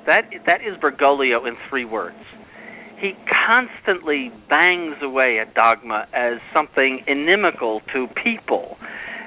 That 0.06 0.24
that 0.46 0.62
is 0.62 0.76
Bergoglio 0.82 1.48
in 1.48 1.56
three 1.70 1.86
words. 1.86 2.18
He 3.00 3.14
constantly 3.48 4.32
bangs 4.50 4.96
away 5.02 5.40
at 5.40 5.54
dogma 5.54 6.08
as 6.14 6.40
something 6.54 7.04
inimical 7.08 7.82
to 7.94 8.08
people, 8.24 8.78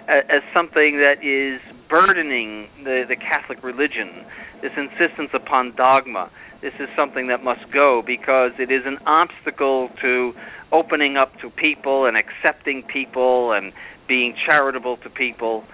as 0.08 0.42
something 0.54 0.98
that 0.98 1.20
is 1.22 1.60
burdening 1.88 2.68
the, 2.84 3.04
the 3.08 3.16
Catholic 3.16 3.62
religion. 3.62 4.24
This 4.62 4.72
insistence 4.76 5.30
upon 5.34 5.74
dogma. 5.76 6.30
This 6.62 6.72
is 6.80 6.88
something 6.96 7.28
that 7.28 7.44
must 7.44 7.70
go 7.72 8.02
because 8.04 8.52
it 8.58 8.72
is 8.72 8.82
an 8.86 8.98
obstacle 9.06 9.90
to 10.00 10.32
opening 10.72 11.16
up 11.16 11.32
to 11.40 11.50
people 11.50 12.06
and 12.06 12.16
accepting 12.16 12.82
people 12.82 13.52
and 13.52 13.72
being 14.08 14.34
charitable 14.46 14.96
to 14.98 15.10
people. 15.10 15.64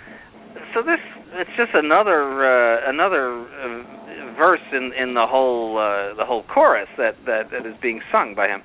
So 0.74 0.82
this 0.82 1.00
it's 1.34 1.50
just 1.56 1.72
another 1.74 2.44
uh, 2.44 2.90
another 2.90 3.40
uh, 3.40 4.36
verse 4.36 4.60
in 4.72 4.92
in 4.92 5.14
the 5.14 5.26
whole 5.26 5.78
uh, 5.78 6.14
the 6.14 6.24
whole 6.24 6.42
chorus 6.42 6.88
that, 6.98 7.16
that 7.26 7.50
that 7.50 7.66
is 7.66 7.74
being 7.80 8.00
sung 8.10 8.34
by 8.34 8.48
him. 8.48 8.62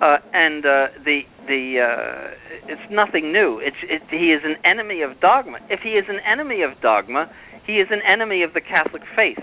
Uh, 0.00 0.18
and 0.32 0.64
uh, 0.64 0.86
the 1.04 1.22
the 1.46 1.78
uh, 1.82 2.70
it's 2.72 2.90
nothing 2.90 3.32
new. 3.32 3.58
It's 3.58 3.76
it, 3.82 4.02
he 4.10 4.32
is 4.32 4.42
an 4.44 4.56
enemy 4.64 5.02
of 5.02 5.20
dogma. 5.20 5.58
If 5.70 5.80
he 5.80 5.90
is 5.90 6.04
an 6.08 6.20
enemy 6.26 6.62
of 6.62 6.80
dogma, 6.80 7.30
he 7.68 7.84
is 7.84 7.88
an 7.92 8.00
enemy 8.00 8.42
of 8.42 8.54
the 8.54 8.64
Catholic 8.64 9.02
faith. 9.14 9.38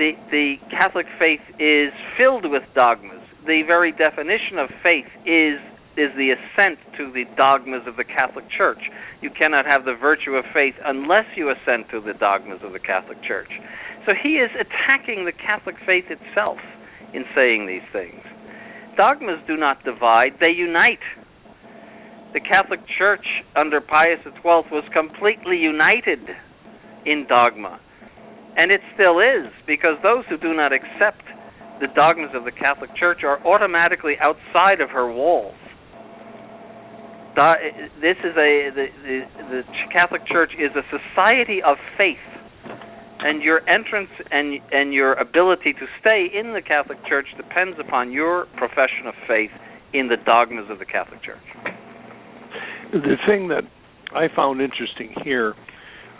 The 0.00 0.16
the 0.32 0.56
Catholic 0.72 1.04
faith 1.20 1.44
is 1.60 1.92
filled 2.16 2.48
with 2.48 2.64
dogmas. 2.74 3.20
The 3.44 3.62
very 3.68 3.92
definition 3.92 4.56
of 4.56 4.72
faith 4.82 5.06
is 5.28 5.60
is 6.00 6.08
the 6.16 6.32
assent 6.32 6.80
to 6.96 7.12
the 7.12 7.28
dogmas 7.36 7.84
of 7.86 8.00
the 8.00 8.04
Catholic 8.08 8.48
Church. 8.48 8.80
You 9.20 9.28
cannot 9.28 9.66
have 9.66 9.84
the 9.84 9.92
virtue 9.92 10.40
of 10.40 10.46
faith 10.54 10.74
unless 10.82 11.28
you 11.36 11.52
assent 11.52 11.90
to 11.92 12.00
the 12.00 12.14
dogmas 12.14 12.64
of 12.64 12.72
the 12.72 12.80
Catholic 12.80 13.22
Church. 13.22 13.52
So 14.06 14.12
he 14.16 14.40
is 14.40 14.48
attacking 14.56 15.26
the 15.26 15.36
Catholic 15.36 15.76
faith 15.84 16.08
itself 16.08 16.58
in 17.12 17.28
saying 17.36 17.66
these 17.68 17.84
things 17.92 18.24
dogmas 18.96 19.38
do 19.46 19.56
not 19.56 19.84
divide, 19.84 20.40
they 20.40 20.50
unite. 20.56 21.04
The 22.32 22.40
Catholic 22.40 22.80
Church 22.96 23.26
under 23.56 23.80
Pius 23.80 24.20
XII 24.24 24.64
was 24.72 24.84
completely 24.94 25.56
united 25.58 26.20
in 27.06 27.26
dogma. 27.28 27.80
And 28.56 28.70
it 28.70 28.80
still 28.94 29.20
is, 29.20 29.52
because 29.66 29.96
those 30.02 30.24
who 30.28 30.36
do 30.36 30.54
not 30.54 30.72
accept 30.72 31.22
the 31.80 31.86
dogmas 31.94 32.30
of 32.34 32.44
the 32.44 32.52
Catholic 32.52 32.94
Church 32.96 33.20
are 33.24 33.44
automatically 33.46 34.14
outside 34.20 34.80
of 34.80 34.90
her 34.90 35.10
walls. 35.10 35.54
This 38.02 38.18
is 38.20 38.36
a 38.36 38.68
the, 38.74 38.86
the, 39.02 39.20
the 39.48 39.62
Catholic 39.92 40.26
Church 40.26 40.50
is 40.58 40.70
a 40.76 40.84
society 40.90 41.62
of 41.64 41.76
faith 41.96 42.18
and 43.20 43.42
your 43.42 43.60
entrance 43.68 44.10
and 44.30 44.60
and 44.72 44.92
your 44.92 45.14
ability 45.14 45.72
to 45.74 45.86
stay 46.00 46.26
in 46.32 46.52
the 46.52 46.62
Catholic 46.62 46.98
Church 47.06 47.26
depends 47.36 47.78
upon 47.78 48.12
your 48.12 48.46
profession 48.56 49.06
of 49.06 49.14
faith 49.26 49.50
in 49.92 50.08
the 50.08 50.16
dogmas 50.24 50.66
of 50.70 50.78
the 50.78 50.84
Catholic 50.84 51.22
Church. 51.22 51.38
The 52.92 53.16
thing 53.26 53.48
that 53.48 53.64
I 54.14 54.26
found 54.34 54.60
interesting 54.60 55.14
here 55.22 55.54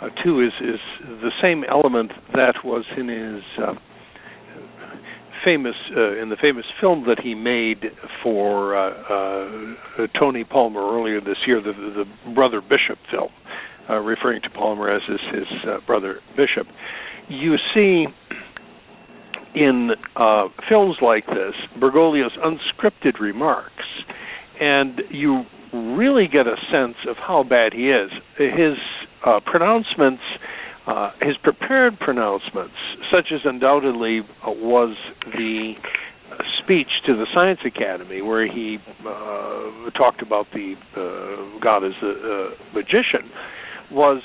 uh, 0.01 0.09
too 0.23 0.41
is 0.41 0.53
is 0.61 0.79
the 1.21 1.31
same 1.41 1.63
element 1.69 2.11
that 2.33 2.55
was 2.63 2.85
in 2.97 3.07
his 3.07 3.43
uh, 3.61 3.73
famous 5.45 5.75
uh, 5.95 6.21
in 6.21 6.29
the 6.29 6.37
famous 6.41 6.65
film 6.79 7.05
that 7.07 7.19
he 7.21 7.35
made 7.35 7.85
for 8.23 8.75
uh, 8.75 8.89
uh, 10.03 10.07
Tony 10.19 10.43
Palmer 10.43 10.81
earlier 10.81 11.19
this 11.21 11.37
year, 11.47 11.61
the, 11.61 11.73
the 11.73 12.33
Brother 12.33 12.61
Bishop 12.61 12.97
film 13.09 13.29
uh, 13.89 13.97
referring 13.99 14.41
to 14.41 14.49
Palmer 14.49 14.89
as 14.89 15.01
his, 15.07 15.19
his 15.33 15.47
uh, 15.67 15.77
brother 15.85 16.19
Bishop. 16.35 16.67
You 17.29 17.55
see 17.73 18.05
in 19.53 19.91
uh, 20.15 20.45
films 20.69 20.97
like 21.01 21.25
this 21.27 21.55
Bergoglio's 21.79 22.37
unscripted 22.37 23.19
remarks, 23.19 23.83
and 24.59 25.01
you 25.09 25.43
really 25.73 26.27
get 26.27 26.47
a 26.47 26.55
sense 26.71 26.97
of 27.09 27.17
how 27.17 27.43
bad 27.43 27.73
he 27.73 27.89
is. 27.89 28.11
His 28.37 28.77
uh, 29.25 29.39
pronouncements, 29.45 30.21
uh, 30.87 31.11
his 31.21 31.37
prepared 31.43 31.99
pronouncements, 31.99 32.75
such 33.11 33.31
as 33.33 33.41
undoubtedly 33.45 34.21
uh, 34.45 34.51
was 34.51 34.95
the 35.25 35.73
speech 36.63 36.87
to 37.05 37.13
the 37.13 37.25
Science 37.33 37.59
Academy, 37.65 38.21
where 38.21 38.45
he 38.51 38.77
uh, 39.01 39.89
talked 39.97 40.21
about 40.21 40.47
the 40.53 40.75
uh, 40.95 41.59
God 41.59 41.83
as 41.83 41.93
a, 42.01 42.49
magician, 42.73 43.29
was 43.91 44.21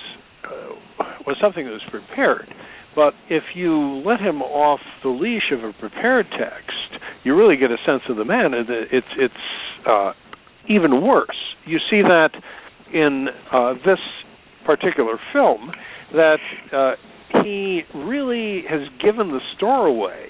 was 1.27 1.37
something 1.41 1.65
that 1.65 1.73
was 1.73 1.83
prepared. 1.91 2.47
But 2.95 3.13
if 3.29 3.43
you 3.55 4.03
let 4.07 4.21
him 4.21 4.41
off 4.41 4.81
the 5.03 5.11
leash 5.11 5.53
of 5.53 5.63
a 5.65 5.73
prepared 5.79 6.27
text, 6.31 7.03
you 7.25 7.37
really 7.37 7.57
get 7.57 7.71
a 7.71 7.77
sense 7.85 8.03
of 8.09 8.17
the 8.17 8.25
man. 8.25 8.53
It's 8.55 9.07
it's 9.19 9.35
uh, 9.87 10.13
even 10.69 11.03
worse. 11.03 11.37
You 11.67 11.79
see 11.91 12.01
that 12.03 12.31
in 12.95 13.29
uh, 13.53 13.75
this 13.85 13.99
particular 14.67 15.19
film 15.33 15.71
that 16.13 16.39
uh, 16.73 16.93
he 17.43 17.83
really 17.95 18.63
has 18.69 18.83
given 19.03 19.29
the 19.29 19.41
store 19.57 19.87
away 19.87 20.29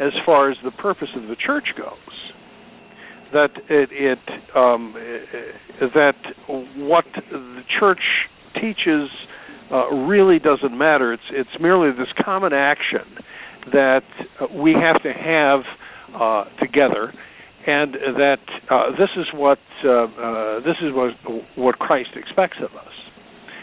as 0.00 0.12
far 0.26 0.50
as 0.50 0.56
the 0.64 0.70
purpose 0.70 1.08
of 1.16 1.22
the 1.22 1.36
church 1.36 1.68
goes. 1.76 2.32
That 3.32 3.50
it, 3.68 3.88
it 3.92 4.18
um, 4.54 4.94
that 5.80 6.14
what 6.76 7.04
the 7.30 7.62
church 7.80 8.00
teaches 8.54 9.10
uh, 9.70 9.88
really 9.90 10.38
doesn't 10.38 10.76
matter. 10.76 11.12
It's 11.12 11.22
it's 11.30 11.60
merely 11.60 11.90
this 11.90 12.12
common 12.24 12.52
action 12.52 13.24
that 13.72 14.04
uh, 14.40 14.46
we 14.54 14.72
have 14.72 15.02
to 15.02 15.12
have 15.12 15.60
uh, 16.14 16.44
together, 16.60 17.12
and 17.66 17.94
that 17.94 18.44
uh, 18.70 18.90
this 18.92 19.10
is 19.16 19.26
what 19.34 19.58
uh, 19.84 19.90
uh, 19.90 20.60
this 20.60 20.76
is 20.82 20.92
what 20.92 21.14
what 21.56 21.78
Christ 21.78 22.10
expects 22.14 22.58
of 22.58 22.76
us. 22.76 22.92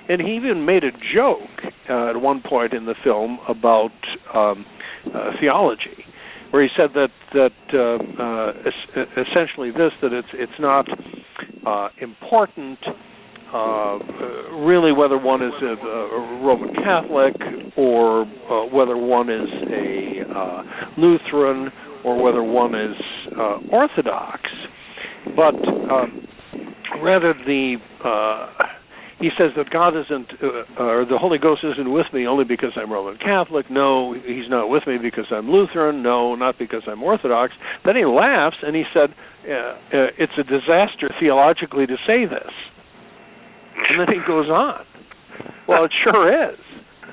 And 0.10 0.22
he 0.22 0.36
even 0.36 0.66
made 0.66 0.84
a 0.84 0.92
joke 1.14 1.74
at 1.90 2.18
one 2.20 2.42
point 2.48 2.74
in 2.74 2.86
the 2.86 2.96
film 3.04 3.40
about 3.48 3.92
um, 4.34 4.66
theology, 5.40 6.06
where 6.52 6.64
he 6.64 6.70
said 6.76 6.90
that 6.96 7.10
that 7.34 7.52
essentially 9.18 9.72
this 9.72 9.92
that 10.02 10.12
it's 10.12 10.28
it's 10.34 10.60
not 10.60 10.88
important 12.02 12.80
uh, 13.54 14.00
really 14.64 14.94
whether 14.94 15.18
one 15.18 15.42
is 15.42 15.52
a, 15.62 15.66
a 15.66 16.42
Roman 16.42 16.74
Catholic 16.74 17.36
or 17.76 18.22
uh, 18.22 18.66
whether 18.74 18.96
one 18.96 19.30
is 19.30 19.50
a 19.70 20.22
uh, 20.34 20.64
Lutheran 20.98 21.70
or 22.06 22.24
whether 22.24 22.44
one 22.44 22.74
is 22.74 22.96
uh, 23.38 23.58
Orthodox, 23.70 24.42
but 25.36 25.54
um, 25.92 26.26
rather 27.04 27.34
the 27.46 27.76
uh, 28.06 28.48
he 29.22 29.30
says 29.38 29.52
that 29.56 29.70
God 29.70 29.94
isn't, 29.96 30.28
uh, 30.42 30.82
or 30.82 31.06
the 31.06 31.18
Holy 31.18 31.38
Ghost 31.38 31.62
isn't 31.64 31.92
with 31.92 32.08
me 32.14 32.28
only 32.28 32.44
because 32.44 32.72
I'm 32.76 32.92
Roman 32.92 33.18
Catholic. 33.18 33.70
No, 33.70 34.14
He's 34.14 34.50
not 34.50 34.70
with 34.70 34.88
me 34.88 34.98
because 35.02 35.26
I'm 35.32 35.50
Lutheran. 35.50 36.04
No, 36.04 36.36
not 36.36 36.58
because 36.58 36.84
I'm 36.88 37.02
Orthodox. 37.04 37.54
Then 37.86 37.96
he 37.96 38.06
laughs 38.06 38.58
and 38.64 38.76
he 38.76 38.84
said, 38.94 39.14
uh, 39.48 39.54
uh, 39.54 40.08
"It's 40.18 40.34
a 40.38 40.44
disaster 40.44 41.10
theologically 41.20 41.88
to 41.88 41.96
say 42.06 42.26
this." 42.26 42.52
and 43.90 44.00
then 44.00 44.08
he 44.14 44.22
goes 44.26 44.48
on. 44.50 44.86
Well, 45.68 45.86
it 45.86 45.92
sure 46.04 46.52
is. 46.52 46.60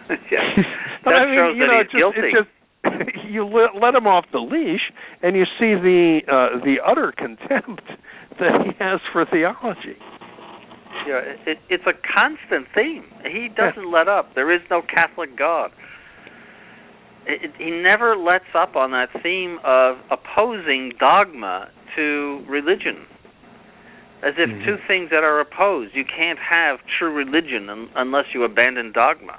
yeah. 0.33 0.63
that 1.05 1.15
I 1.15 1.25
mean, 1.27 1.57
you 1.57 1.67
know, 1.67 1.81
it's 1.81 1.93
just, 1.93 2.15
it's 2.17 2.37
just 2.37 3.25
you 3.31 3.45
let, 3.45 3.81
let 3.81 3.95
him 3.95 4.07
off 4.07 4.25
the 4.33 4.39
leash, 4.39 4.93
and 5.23 5.37
you 5.37 5.45
see 5.59 5.75
the 5.75 6.21
uh, 6.27 6.65
the 6.65 6.77
utter 6.85 7.13
contempt 7.17 7.83
that 8.39 8.53
he 8.65 8.71
has 8.79 9.01
for 9.13 9.27
theology. 9.27 9.99
Yeah, 11.07 11.21
it, 11.47 11.59
it's 11.69 11.85
a 11.87 11.93
constant 11.93 12.67
theme. 12.75 13.05
He 13.23 13.49
doesn't 13.49 13.89
yeah. 13.89 13.99
let 13.99 14.09
up. 14.09 14.35
There 14.35 14.55
is 14.55 14.61
no 14.71 14.83
Catholic 14.83 15.37
God. 15.39 15.71
It, 17.27 17.45
it, 17.45 17.51
he 17.59 17.71
never 17.71 18.17
lets 18.17 18.51
up 18.55 18.77
on 18.77 18.91
that 18.93 19.09
theme 19.23 19.59
of 19.65 19.97
opposing 20.11 20.93
dogma 20.99 21.69
to 21.97 22.45
religion 22.49 23.07
as 24.23 24.35
if 24.37 24.51
mm-hmm. 24.51 24.67
two 24.67 24.77
things 24.89 25.11
that 25.11 25.23
are 25.23 25.39
opposed. 25.41 25.95
You 25.95 26.05
can't 26.05 26.39
have 26.39 26.81
true 26.99 27.13
religion 27.13 27.71
un- 27.71 27.89
unless 27.95 28.35
you 28.35 28.43
abandon 28.45 28.93
dogma. 28.93 29.39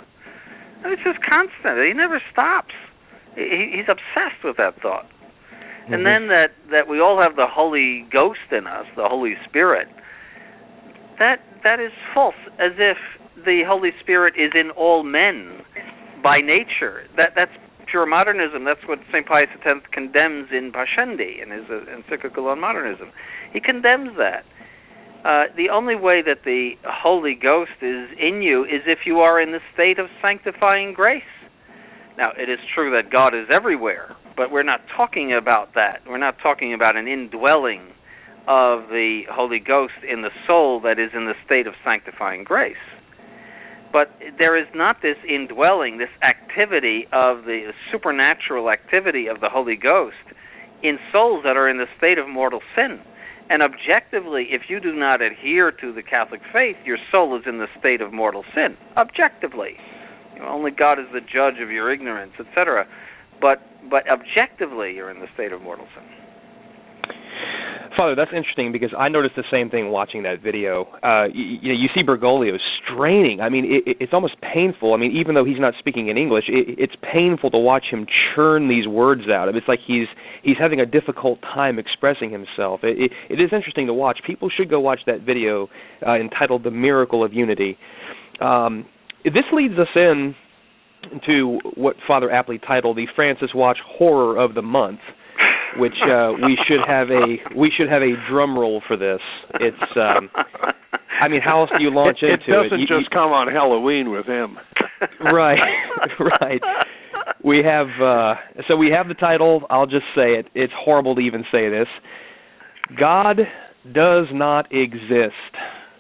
And 0.83 0.93
it's 0.93 1.03
just 1.03 1.19
constant. 1.19 1.83
He 1.83 1.93
never 1.93 2.21
stops. 2.31 2.73
He, 3.35 3.75
he's 3.75 3.89
obsessed 3.89 4.43
with 4.43 4.55
that 4.57 4.81
thought. 4.81 5.03
Mm-hmm. 5.03 5.93
And 5.93 6.05
then 6.05 6.27
that 6.29 6.55
that 6.71 6.87
we 6.87 7.01
all 7.01 7.19
have 7.21 7.35
the 7.35 7.47
Holy 7.49 8.05
Ghost 8.11 8.47
in 8.51 8.67
us, 8.67 8.85
the 8.95 9.07
Holy 9.07 9.33
Spirit. 9.47 9.87
That 11.19 11.39
that 11.63 11.79
is 11.79 11.91
false. 12.13 12.35
As 12.59 12.71
if 12.77 12.97
the 13.45 13.63
Holy 13.67 13.91
Spirit 14.01 14.33
is 14.37 14.51
in 14.55 14.71
all 14.71 15.03
men 15.03 15.61
by 16.23 16.39
nature. 16.39 17.03
That 17.17 17.31
that's 17.35 17.51
pure 17.91 18.05
modernism. 18.05 18.65
That's 18.65 18.85
what 18.87 18.99
St. 19.11 19.25
Pius 19.25 19.49
X 19.65 19.79
condemns 19.91 20.49
in 20.51 20.71
Pascendi 20.71 21.41
in 21.41 21.51
his 21.51 21.65
uh, 21.69 21.85
encyclical 21.95 22.47
on 22.47 22.59
modernism. 22.59 23.11
He 23.53 23.59
condemns 23.59 24.17
that 24.17 24.43
Uh, 25.25 25.51
the 25.57 25.67
only 25.69 25.95
way 25.95 26.21
that 26.21 26.45
the 26.45 26.75
Holy 26.85 27.35
Ghost 27.35 27.75
is 27.81 28.07
in 28.17 28.41
you 28.41 28.63
is 28.63 28.81
if 28.87 28.99
you 29.05 29.19
are 29.19 29.41
in 29.41 29.51
the 29.51 29.59
state 29.73 29.99
of 29.99 30.07
sanctifying 30.21 30.93
grace. 30.93 31.23
Now, 32.17 32.31
it 32.37 32.49
is 32.49 32.59
true 32.73 32.91
that 32.91 33.11
God 33.11 33.35
is 33.35 33.47
everywhere, 33.51 34.15
but 34.37 34.49
we're 34.49 34.63
not 34.63 34.79
talking 34.95 35.33
about 35.33 35.73
that. 35.75 36.03
We're 36.07 36.23
not 36.23 36.37
talking 36.41 36.73
about 36.73 36.95
an 36.95 37.07
indwelling 37.07 37.91
of 38.49 38.89
the 38.89 39.21
Holy 39.31 39.59
Ghost 39.59 40.01
in 40.01 40.23
the 40.23 40.31
soul 40.47 40.81
that 40.81 40.97
is 40.97 41.11
in 41.13 41.25
the 41.25 41.37
state 41.45 41.67
of 41.67 41.75
sanctifying 41.85 42.43
grace. 42.43 42.81
But 43.93 44.09
there 44.37 44.57
is 44.57 44.65
not 44.73 45.01
this 45.01 45.17
indwelling, 45.27 45.99
this 45.99 46.13
activity 46.21 47.05
of 47.13 47.45
the 47.45 47.71
supernatural 47.91 48.71
activity 48.71 49.27
of 49.27 49.39
the 49.39 49.49
Holy 49.49 49.75
Ghost 49.75 50.25
in 50.81 50.97
souls 51.11 51.43
that 51.43 51.57
are 51.57 51.69
in 51.69 51.77
the 51.77 51.89
state 51.97 52.17
of 52.17 52.27
mortal 52.27 52.61
sin. 52.75 52.99
And 53.49 53.61
objectively, 53.61 54.47
if 54.49 54.63
you 54.67 54.79
do 54.79 54.93
not 54.93 55.21
adhere 55.21 55.71
to 55.71 55.93
the 55.93 56.03
Catholic 56.03 56.41
faith, 56.53 56.77
your 56.85 56.97
soul 57.11 57.37
is 57.37 57.43
in 57.45 57.59
the 57.59 57.67
state 57.79 58.01
of 58.01 58.13
mortal 58.13 58.43
sin. 58.53 58.77
Objectively, 58.97 59.77
you 60.33 60.41
know, 60.41 60.49
only 60.49 60.71
God 60.71 60.99
is 60.99 61.05
the 61.13 61.21
judge 61.21 61.61
of 61.61 61.69
your 61.69 61.91
ignorance, 61.91 62.33
etc. 62.39 62.87
But 63.41 63.61
but 63.89 64.03
objectively, 64.09 64.93
you're 64.93 65.09
in 65.09 65.19
the 65.19 65.29
state 65.33 65.51
of 65.51 65.61
mortal 65.61 65.87
sin. 65.95 66.28
Father, 67.99 68.15
that's 68.15 68.31
interesting 68.33 68.71
because 68.71 68.91
I 68.97 69.09
noticed 69.09 69.35
the 69.35 69.43
same 69.51 69.69
thing 69.69 69.89
watching 69.91 70.23
that 70.23 70.41
video. 70.41 70.87
Uh, 71.03 71.25
you, 71.33 71.59
you, 71.61 71.73
you 71.73 71.89
see 71.93 72.01
Bergoglio 72.01 72.55
straining. 72.81 73.41
I 73.41 73.49
mean, 73.49 73.65
it, 73.65 73.97
it's 73.99 74.13
almost 74.13 74.35
painful. 74.39 74.93
I 74.93 74.97
mean, 74.97 75.11
even 75.17 75.35
though 75.35 75.43
he's 75.43 75.59
not 75.59 75.73
speaking 75.79 76.07
in 76.07 76.17
English, 76.17 76.45
it, 76.47 76.79
it's 76.79 76.93
painful 77.13 77.51
to 77.51 77.57
watch 77.57 77.83
him 77.91 78.07
churn 78.33 78.69
these 78.69 78.87
words 78.87 79.23
out. 79.29 79.49
It's 79.53 79.67
like 79.67 79.79
he's 79.85 80.07
he's 80.43 80.55
having 80.57 80.79
a 80.79 80.85
difficult 80.85 81.41
time 81.41 81.77
expressing 81.77 82.31
himself. 82.31 82.79
It, 82.83 83.11
it, 83.11 83.11
it 83.37 83.43
is 83.43 83.49
interesting 83.51 83.87
to 83.87 83.93
watch. 83.93 84.19
People 84.25 84.49
should 84.49 84.69
go 84.69 84.79
watch 84.79 84.99
that 85.05 85.25
video 85.25 85.67
uh, 86.07 86.15
entitled 86.15 86.63
"The 86.63 86.71
Miracle 86.71 87.21
of 87.21 87.33
Unity." 87.33 87.77
Um, 88.39 88.85
this 89.25 89.43
leads 89.51 89.73
us 89.73 89.89
in 89.93 90.35
to 91.25 91.59
what 91.75 91.97
Father 92.07 92.31
aptly 92.31 92.59
titled 92.65 92.95
the 92.95 93.07
Francis 93.13 93.49
Watch 93.53 93.77
Horror 93.85 94.41
of 94.41 94.53
the 94.53 94.61
Month 94.61 95.01
which 95.77 95.95
uh, 96.03 96.31
we 96.33 96.57
should 96.67 96.81
have 96.87 97.09
a 97.09 97.37
we 97.55 97.71
should 97.75 97.89
have 97.89 98.01
a 98.01 98.13
drum 98.29 98.57
roll 98.57 98.81
for 98.87 98.97
this. 98.97 99.21
It's 99.55 99.91
um, 99.95 100.29
I 101.21 101.27
mean, 101.27 101.41
how 101.43 101.61
else 101.61 101.69
do 101.77 101.83
you 101.83 101.93
launch 101.93 102.19
it, 102.21 102.31
into 102.31 102.45
it? 102.45 102.63
Doesn't 102.63 102.65
it 102.65 102.69
doesn't 102.69 102.87
just 102.87 103.11
you, 103.11 103.17
come 103.17 103.31
on 103.31 103.47
Halloween 103.51 104.11
with 104.11 104.25
him. 104.25 104.57
right, 105.19 105.59
right. 106.19 106.61
We 107.43 107.61
have 107.63 107.87
uh, 108.01 108.35
so 108.67 108.75
we 108.75 108.91
have 108.95 109.07
the 109.07 109.13
title. 109.13 109.63
I'll 109.69 109.87
just 109.87 110.05
say 110.15 110.39
it. 110.39 110.47
It's 110.55 110.73
horrible 110.75 111.15
to 111.15 111.21
even 111.21 111.43
say 111.51 111.69
this. 111.69 111.87
God 112.97 113.37
does 113.93 114.27
not 114.31 114.71
exist. 114.71 115.33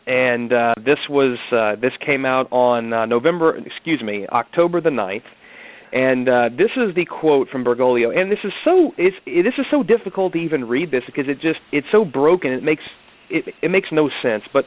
And 0.07 0.51
uh, 0.51 0.73
this 0.77 0.97
was 1.07 1.37
uh, 1.51 1.79
this 1.79 1.91
came 2.03 2.25
out 2.25 2.51
on 2.51 2.91
uh, 2.91 3.05
November, 3.05 3.55
excuse 3.57 4.01
me, 4.03 4.25
October 4.31 4.81
the 4.81 4.89
ninth. 4.89 5.23
And 5.91 6.29
uh, 6.29 6.49
this 6.49 6.69
is 6.77 6.93
the 6.95 7.05
quote 7.05 7.49
from 7.49 7.63
Bergoglio, 7.63 8.15
and 8.15 8.31
this 8.31 8.39
is 8.43 8.51
so 8.63 8.91
it's, 8.97 9.15
it, 9.25 9.43
this 9.43 9.55
is 9.57 9.65
so 9.71 9.81
difficult 9.81 10.33
to 10.33 10.39
even 10.39 10.65
read 10.65 10.91
this 10.91 11.01
because 11.05 11.25
it 11.27 11.41
just 11.41 11.59
it's 11.71 11.87
so 11.91 12.05
broken. 12.05 12.51
It 12.51 12.63
makes 12.63 12.83
it 13.29 13.53
it 13.63 13.69
makes 13.69 13.87
no 13.91 14.09
sense. 14.21 14.43
But 14.53 14.65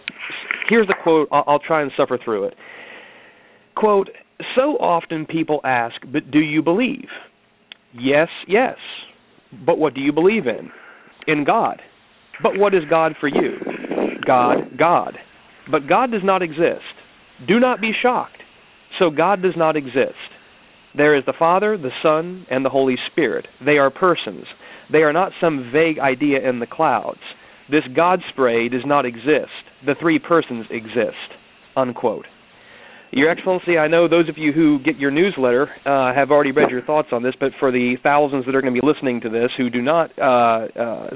here's 0.68 0.88
the 0.88 0.96
quote. 1.00 1.28
I'll, 1.30 1.44
I'll 1.46 1.58
try 1.60 1.82
and 1.82 1.92
suffer 1.96 2.18
through 2.22 2.46
it. 2.46 2.54
Quote: 3.76 4.08
So 4.56 4.76
often 4.78 5.24
people 5.26 5.60
ask, 5.64 5.94
"But 6.12 6.32
do 6.32 6.40
you 6.40 6.60
believe?" 6.60 7.08
Yes, 7.94 8.28
yes. 8.48 8.76
But 9.64 9.78
what 9.78 9.94
do 9.94 10.00
you 10.00 10.12
believe 10.12 10.46
in? 10.46 10.70
In 11.26 11.44
God. 11.44 11.80
But 12.42 12.58
what 12.58 12.74
is 12.74 12.82
God 12.88 13.12
for 13.20 13.28
you? 13.28 13.58
God, 14.26 14.76
God. 14.78 15.18
But 15.70 15.86
God 15.88 16.10
does 16.10 16.22
not 16.24 16.42
exist. 16.42 16.82
Do 17.46 17.60
not 17.60 17.80
be 17.80 17.92
shocked. 18.00 18.42
So 18.98 19.10
God 19.10 19.42
does 19.42 19.54
not 19.56 19.76
exist. 19.76 20.31
There 20.96 21.16
is 21.16 21.24
the 21.24 21.32
Father, 21.38 21.78
the 21.78 21.90
Son, 22.02 22.46
and 22.50 22.64
the 22.64 22.70
Holy 22.70 22.96
Spirit. 23.10 23.46
They 23.64 23.78
are 23.78 23.90
persons. 23.90 24.44
They 24.90 24.98
are 24.98 25.12
not 25.12 25.32
some 25.40 25.70
vague 25.72 25.98
idea 25.98 26.46
in 26.46 26.60
the 26.60 26.66
clouds. 26.66 27.20
This 27.70 27.84
God 27.96 28.20
spray 28.30 28.68
does 28.68 28.82
not 28.84 29.06
exist. 29.06 29.64
The 29.86 29.94
three 29.98 30.18
persons 30.18 30.66
exist. 30.70 31.38
Unquote. 31.76 32.26
Your 33.10 33.30
Excellency, 33.30 33.76
I 33.76 33.88
know 33.88 34.08
those 34.08 34.28
of 34.28 34.38
you 34.38 34.52
who 34.52 34.78
get 34.82 34.96
your 34.96 35.10
newsletter 35.10 35.68
uh, 35.84 36.14
have 36.14 36.30
already 36.30 36.50
read 36.50 36.70
your 36.70 36.82
thoughts 36.82 37.08
on 37.12 37.22
this, 37.22 37.34
but 37.38 37.52
for 37.60 37.70
the 37.70 37.96
thousands 38.02 38.46
that 38.46 38.54
are 38.54 38.62
going 38.62 38.74
to 38.74 38.80
be 38.80 38.86
listening 38.86 39.20
to 39.20 39.28
this 39.28 39.50
who 39.56 39.68
do 39.68 39.82
not 39.82 40.10
uh, 40.18 40.66
uh, 40.80 41.10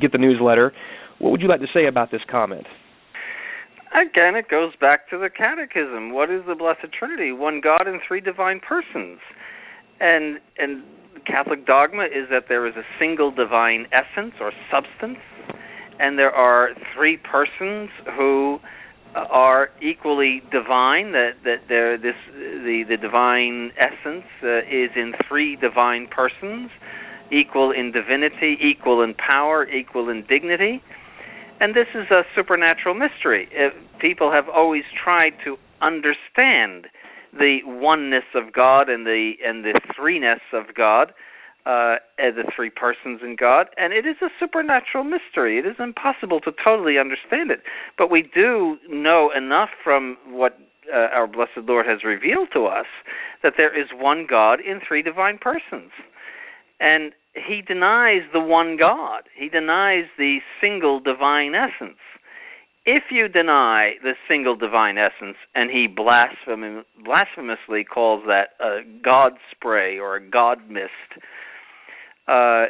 get 0.00 0.10
the 0.10 0.18
newsletter, 0.18 0.72
what 1.18 1.30
would 1.30 1.40
you 1.40 1.48
like 1.48 1.60
to 1.60 1.68
say 1.72 1.86
about 1.86 2.10
this 2.10 2.20
comment? 2.28 2.66
Again, 3.92 4.34
it 4.34 4.48
goes 4.48 4.72
back 4.80 5.08
to 5.10 5.18
the 5.18 5.30
Catechism. 5.30 6.12
What 6.12 6.30
is 6.30 6.42
the 6.46 6.54
Blessed 6.54 6.92
Trinity? 6.98 7.32
One 7.32 7.60
God 7.60 7.86
in 7.86 8.00
three 8.06 8.20
divine 8.20 8.60
persons. 8.60 9.20
And 10.00 10.38
and 10.58 10.82
Catholic 11.26 11.66
dogma 11.66 12.04
is 12.04 12.28
that 12.30 12.44
there 12.48 12.66
is 12.66 12.74
a 12.76 12.84
single 12.98 13.30
divine 13.30 13.86
essence 13.92 14.34
or 14.40 14.52
substance, 14.70 15.18
and 15.98 16.18
there 16.18 16.30
are 16.30 16.70
three 16.94 17.16
persons 17.16 17.90
who 18.16 18.58
are 19.14 19.70
equally 19.80 20.42
divine. 20.52 21.12
That 21.12 21.32
that 21.44 21.62
there 21.68 21.96
this 21.96 22.16
the 22.34 22.84
the 22.88 22.96
divine 22.96 23.72
essence 23.78 24.26
uh, 24.42 24.58
is 24.58 24.90
in 24.94 25.14
three 25.28 25.56
divine 25.56 26.06
persons, 26.08 26.70
equal 27.32 27.70
in 27.70 27.92
divinity, 27.92 28.58
equal 28.60 29.02
in 29.02 29.14
power, 29.14 29.66
equal 29.66 30.10
in 30.10 30.24
dignity 30.28 30.82
and 31.60 31.74
this 31.74 31.88
is 31.94 32.10
a 32.10 32.22
supernatural 32.34 32.94
mystery. 32.94 33.48
People 34.00 34.30
have 34.32 34.48
always 34.48 34.84
tried 35.02 35.32
to 35.44 35.56
understand 35.80 36.86
the 37.32 37.58
oneness 37.64 38.24
of 38.34 38.52
God 38.52 38.88
and 38.88 39.06
the 39.06 39.32
and 39.44 39.64
the 39.64 39.78
threeness 39.98 40.40
of 40.52 40.74
God, 40.74 41.12
uh, 41.66 41.96
the 42.18 42.44
three 42.54 42.70
persons 42.70 43.20
in 43.22 43.36
God, 43.38 43.68
and 43.76 43.92
it 43.92 44.06
is 44.06 44.16
a 44.22 44.28
supernatural 44.40 45.04
mystery. 45.04 45.58
It 45.58 45.66
is 45.66 45.76
impossible 45.78 46.40
to 46.40 46.52
totally 46.64 46.98
understand 46.98 47.50
it, 47.50 47.60
but 47.98 48.10
we 48.10 48.22
do 48.22 48.76
know 48.88 49.30
enough 49.36 49.70
from 49.82 50.16
what 50.28 50.58
uh, 50.92 51.08
our 51.12 51.26
blessed 51.26 51.66
Lord 51.66 51.86
has 51.86 52.04
revealed 52.04 52.48
to 52.54 52.66
us 52.66 52.86
that 53.42 53.54
there 53.56 53.78
is 53.78 53.88
one 53.92 54.26
God 54.28 54.60
in 54.60 54.80
three 54.86 55.02
divine 55.02 55.38
persons, 55.38 55.90
and 56.80 57.12
he 57.36 57.62
denies 57.62 58.22
the 58.32 58.40
one 58.40 58.76
God. 58.76 59.24
He 59.36 59.48
denies 59.48 60.04
the 60.18 60.38
single 60.60 61.00
divine 61.00 61.54
essence. 61.54 61.98
If 62.84 63.04
you 63.10 63.28
deny 63.28 63.94
the 64.02 64.12
single 64.28 64.54
divine 64.54 64.96
essence, 64.96 65.36
and 65.54 65.70
he 65.70 65.86
blasphemy, 65.88 66.82
blasphemously 67.04 67.84
calls 67.84 68.22
that 68.26 68.50
a 68.60 68.80
God 69.02 69.32
spray 69.50 69.98
or 69.98 70.16
a 70.16 70.30
God 70.30 70.70
mist, 70.70 71.20
uh, 72.28 72.66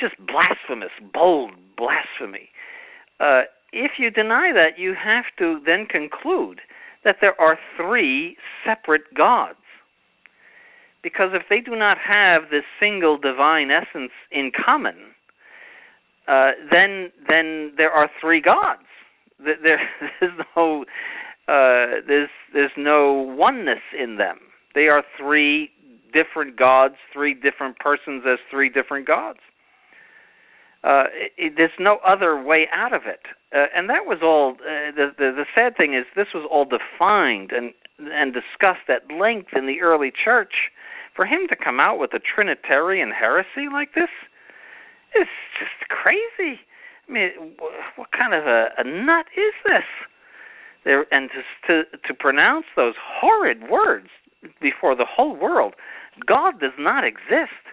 just 0.00 0.14
blasphemous, 0.18 0.92
bold 1.12 1.50
blasphemy. 1.76 2.48
Uh, 3.20 3.42
if 3.72 3.92
you 3.98 4.10
deny 4.10 4.52
that, 4.54 4.78
you 4.78 4.94
have 4.94 5.24
to 5.38 5.60
then 5.64 5.86
conclude 5.86 6.60
that 7.04 7.16
there 7.20 7.38
are 7.40 7.58
three 7.76 8.36
separate 8.64 9.14
gods 9.14 9.58
because 11.02 11.30
if 11.32 11.42
they 11.48 11.60
do 11.60 11.76
not 11.76 11.98
have 11.98 12.50
this 12.50 12.64
single 12.80 13.18
divine 13.18 13.70
essence 13.70 14.12
in 14.30 14.50
common, 14.52 14.96
uh, 16.26 16.50
then 16.70 17.10
then 17.28 17.72
there 17.76 17.90
are 17.90 18.10
three 18.20 18.40
gods. 18.40 18.82
There, 19.38 19.56
there's 20.20 20.32
no 20.56 20.84
uh, 21.48 22.02
there's 22.06 22.30
there's 22.52 22.72
no 22.76 23.12
oneness 23.12 23.82
in 23.98 24.16
them. 24.16 24.38
They 24.74 24.88
are 24.88 25.02
three 25.18 25.70
different 26.12 26.58
gods, 26.58 26.94
three 27.12 27.34
different 27.34 27.78
persons 27.78 28.24
as 28.30 28.38
three 28.50 28.68
different 28.68 29.06
gods. 29.06 29.38
Uh, 30.84 31.04
it, 31.36 31.54
there's 31.56 31.70
no 31.78 31.98
other 32.06 32.40
way 32.40 32.66
out 32.72 32.92
of 32.92 33.02
it, 33.06 33.20
uh, 33.54 33.66
and 33.74 33.88
that 33.90 34.06
was 34.06 34.18
all. 34.22 34.52
Uh, 34.60 34.92
the, 34.94 35.08
the 35.16 35.32
the 35.34 35.44
sad 35.54 35.76
thing 35.76 35.94
is, 35.94 36.04
this 36.14 36.28
was 36.34 36.46
all 36.50 36.64
defined 36.64 37.50
and 37.52 37.72
and 37.98 38.32
discussed 38.32 38.88
at 38.88 39.10
length 39.12 39.48
in 39.56 39.66
the 39.66 39.80
early 39.80 40.12
church 40.12 40.70
for 41.18 41.26
him 41.26 41.48
to 41.48 41.56
come 41.56 41.80
out 41.80 41.98
with 41.98 42.14
a 42.14 42.20
Trinitarian 42.20 43.10
heresy 43.10 43.66
like 43.72 43.92
this 43.96 44.14
is 45.18 45.26
just 45.58 45.90
crazy. 45.90 46.60
I 47.08 47.12
mean, 47.12 47.30
what 47.96 48.12
kind 48.12 48.34
of 48.34 48.46
a, 48.46 48.68
a 48.78 48.84
nut 48.84 49.26
is 49.36 49.52
this? 49.64 49.82
There 50.84 51.06
and 51.10 51.28
to, 51.34 51.42
to 51.66 51.98
to 52.06 52.14
pronounce 52.14 52.66
those 52.76 52.94
horrid 53.02 53.68
words 53.68 54.06
before 54.62 54.94
the 54.94 55.04
whole 55.04 55.34
world, 55.34 55.74
God 56.24 56.60
does 56.60 56.78
not 56.78 57.02
exist, 57.04 57.66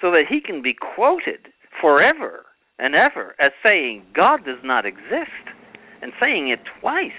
so 0.00 0.10
that 0.10 0.24
he 0.26 0.40
can 0.40 0.62
be 0.62 0.72
quoted 0.72 1.52
forever 1.78 2.46
and 2.78 2.94
ever 2.94 3.36
as 3.38 3.52
saying 3.62 4.02
God 4.16 4.46
does 4.46 4.64
not 4.64 4.86
exist, 4.86 5.44
and 6.00 6.12
saying 6.18 6.48
it 6.48 6.60
twice. 6.80 7.12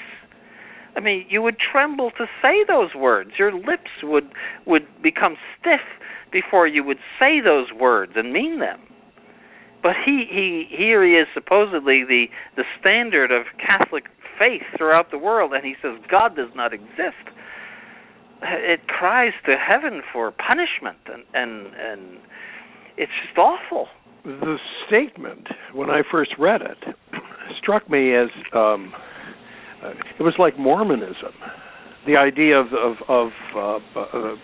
I 0.99 1.01
mean, 1.01 1.25
you 1.29 1.41
would 1.41 1.55
tremble 1.71 2.11
to 2.17 2.25
say 2.41 2.65
those 2.67 2.93
words. 2.93 3.31
Your 3.39 3.53
lips 3.53 4.03
would 4.03 4.29
would 4.67 4.83
become 5.01 5.37
stiff 5.57 5.79
before 6.29 6.67
you 6.67 6.83
would 6.83 6.99
say 7.17 7.39
those 7.39 7.67
words 7.71 8.13
and 8.15 8.33
mean 8.33 8.59
them. 8.59 8.81
but 9.81 9.93
he 10.05 10.25
he 10.29 10.65
here 10.75 11.03
he 11.05 11.13
is 11.13 11.27
supposedly 11.33 12.03
the 12.03 12.25
the 12.55 12.63
standard 12.79 13.31
of 13.31 13.45
Catholic 13.57 14.05
faith 14.37 14.63
throughout 14.77 15.11
the 15.11 15.17
world, 15.17 15.53
and 15.53 15.65
he 15.65 15.75
says 15.81 15.97
God 16.09 16.35
does 16.35 16.49
not 16.55 16.73
exist. 16.73 17.25
It 18.41 18.87
cries 18.87 19.33
to 19.45 19.55
heaven 19.57 20.01
for 20.11 20.31
punishment, 20.31 20.99
and 21.07 21.23
and 21.33 21.73
and 21.75 22.17
it's 22.97 23.11
just 23.25 23.37
awful. 23.37 23.87
The 24.25 24.57
statement, 24.87 25.47
when 25.73 25.89
I 25.89 26.01
first 26.09 26.31
read 26.37 26.61
it, 26.61 26.77
struck 27.61 27.89
me 27.89 28.13
as 28.15 28.27
um, 28.53 28.93
it 29.83 30.23
was 30.23 30.35
like 30.37 30.57
Mormonism, 30.57 31.33
the 32.05 32.17
idea 32.17 32.57
of 32.59 32.67
of, 32.73 32.95
of 33.07 33.31
uh, 33.55 33.99
uh, 33.99 33.99
uh 33.99 34.35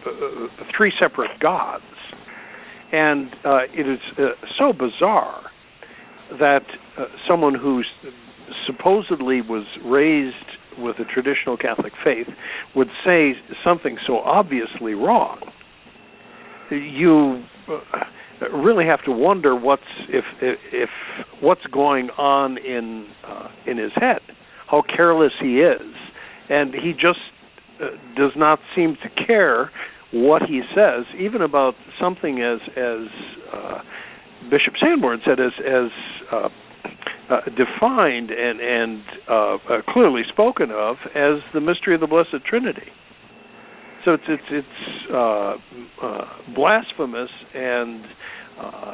three 0.76 0.91
separate 1.00 1.39
gods, 1.39 1.84
and 2.91 3.30
uh, 3.43 3.60
it 3.74 3.88
is 3.88 4.00
uh, 4.17 4.30
so 4.58 4.74
bizarre 4.74 5.43
that 6.39 6.65
someone 7.28 7.54
who 7.54 7.82
supposedly 8.65 9.41
was 9.41 9.65
raised 9.84 10.36
with 10.78 10.98
a 11.00 11.06
traditional 11.06 11.58
Catholic 11.58 11.93
faith 12.04 12.28
would 12.76 12.89
say 13.06 13.34
something 13.63 13.98
so 14.06 14.19
obviously 14.19 14.93
wrong. 14.93 15.39
You 16.71 17.43
really 18.54 18.86
have 18.86 19.04
to 19.06 19.12
wonder 19.12 19.56
what's 19.56 19.84
if 20.10 20.26
if, 20.41 20.60
if 20.71 20.89
what's 21.41 21.65
going 21.71 22.10
on 22.17 22.58
in 22.58 23.08
uh, 23.26 23.48
in 23.67 23.78
his 23.78 23.91
head, 23.95 24.21
how 24.69 24.84
careless 24.95 25.34
he 25.39 25.60
is, 25.60 25.93
and 26.49 26.73
he 26.73 26.93
just 26.93 27.19
uh, 27.82 27.89
does 28.15 28.32
not 28.36 28.60
seem 28.75 28.97
to 29.04 29.25
care 29.25 29.71
what 30.12 30.43
he 30.43 30.62
says, 30.73 31.06
even 31.19 31.41
about 31.41 31.73
something 31.99 32.41
as 32.41 32.60
as 32.78 33.08
uh, 33.54 33.80
Bishop 34.49 34.75
Sanborn 34.80 35.21
said, 35.25 35.39
as 35.39 35.51
as 35.60 35.91
uh, 36.32 36.49
uh, 37.30 37.41
defined 37.58 38.32
and 38.32 38.60
and 38.60 39.04
uh, 39.30 39.34
uh, 39.34 39.58
clearly 39.89 40.21
spoken 40.32 40.71
of 40.71 40.97
as 41.15 41.41
the 41.54 41.62
mystery 41.62 41.95
of 41.95 42.01
the 42.01 42.08
Blessed 42.08 42.45
Trinity. 42.47 42.89
So 44.06 44.13
it's 44.13 44.23
it's 44.28 44.43
it's 44.51 45.12
uh, 45.12 45.56
uh, 46.04 46.25
blasphemous 46.56 47.32
and 47.54 48.06
uh, 48.62 48.91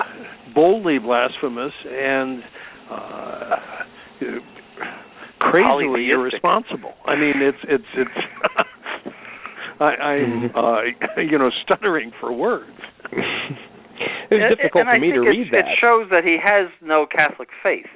boldly 0.55 0.99
blasphemous 0.99 1.73
and 1.85 2.41
uh, 2.89 3.55
crazily 5.49 6.09
irresponsible. 6.09 6.93
I 7.05 7.15
mean, 7.15 7.41
it's 7.41 7.57
it's 7.63 7.91
it's. 7.95 8.17
I, 9.79 9.83
I'm 9.83 10.51
uh, 10.55 10.81
you 11.17 11.37
know 11.37 11.49
stuttering 11.63 12.11
for 12.19 12.31
words. 12.31 12.77
it's 14.29 14.57
difficult 14.57 14.85
and, 14.85 14.89
and 14.89 14.97
for 14.97 14.99
me 14.99 15.11
to 15.11 15.19
read 15.19 15.47
that. 15.51 15.65
It 15.65 15.79
shows 15.81 16.07
that 16.11 16.23
he 16.23 16.37
has 16.37 16.69
no 16.81 17.05
Catholic 17.09 17.49
faith. 17.63 17.89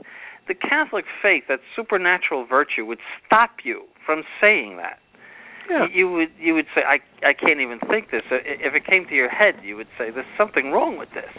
The 0.47 0.55
Catholic 0.55 1.05
faith, 1.21 1.43
that 1.49 1.59
supernatural 1.75 2.45
virtue, 2.45 2.85
would 2.85 2.99
stop 3.25 3.63
you 3.63 3.85
from 4.05 4.23
saying 4.41 4.77
that. 4.77 4.99
Yeah. 5.69 5.85
You 5.91 6.11
would 6.11 6.29
you 6.39 6.53
would 6.53 6.67
say 6.75 6.81
I 6.81 6.97
I 7.25 7.33
can't 7.33 7.59
even 7.59 7.79
think 7.89 8.11
this. 8.11 8.21
If 8.31 8.73
it 8.73 8.85
came 8.85 9.05
to 9.09 9.15
your 9.15 9.29
head, 9.29 9.55
you 9.63 9.75
would 9.75 9.89
say 9.97 10.11
there's 10.11 10.25
something 10.37 10.71
wrong 10.71 10.97
with 10.97 11.09
this. 11.13 11.33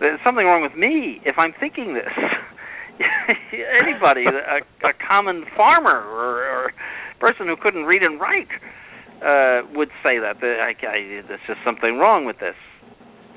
There's 0.00 0.20
something 0.24 0.46
wrong 0.46 0.62
with 0.62 0.74
me 0.76 1.20
if 1.24 1.36
I'm 1.36 1.52
thinking 1.60 1.92
this. 1.94 2.12
Anybody, 3.52 4.24
a, 4.26 4.60
a 4.86 4.92
common 5.06 5.44
farmer 5.56 6.04
or, 6.04 6.44
or 6.44 6.72
person 7.18 7.46
who 7.46 7.56
couldn't 7.56 7.84
read 7.84 8.02
and 8.02 8.20
write, 8.20 8.48
uh, 9.24 9.66
would 9.74 9.90
say 10.02 10.18
that. 10.18 10.36
I, 10.42 10.72
I, 10.86 11.22
there's 11.26 11.40
just 11.46 11.60
something 11.64 11.96
wrong 11.96 12.24
with 12.24 12.38
this. 12.40 12.56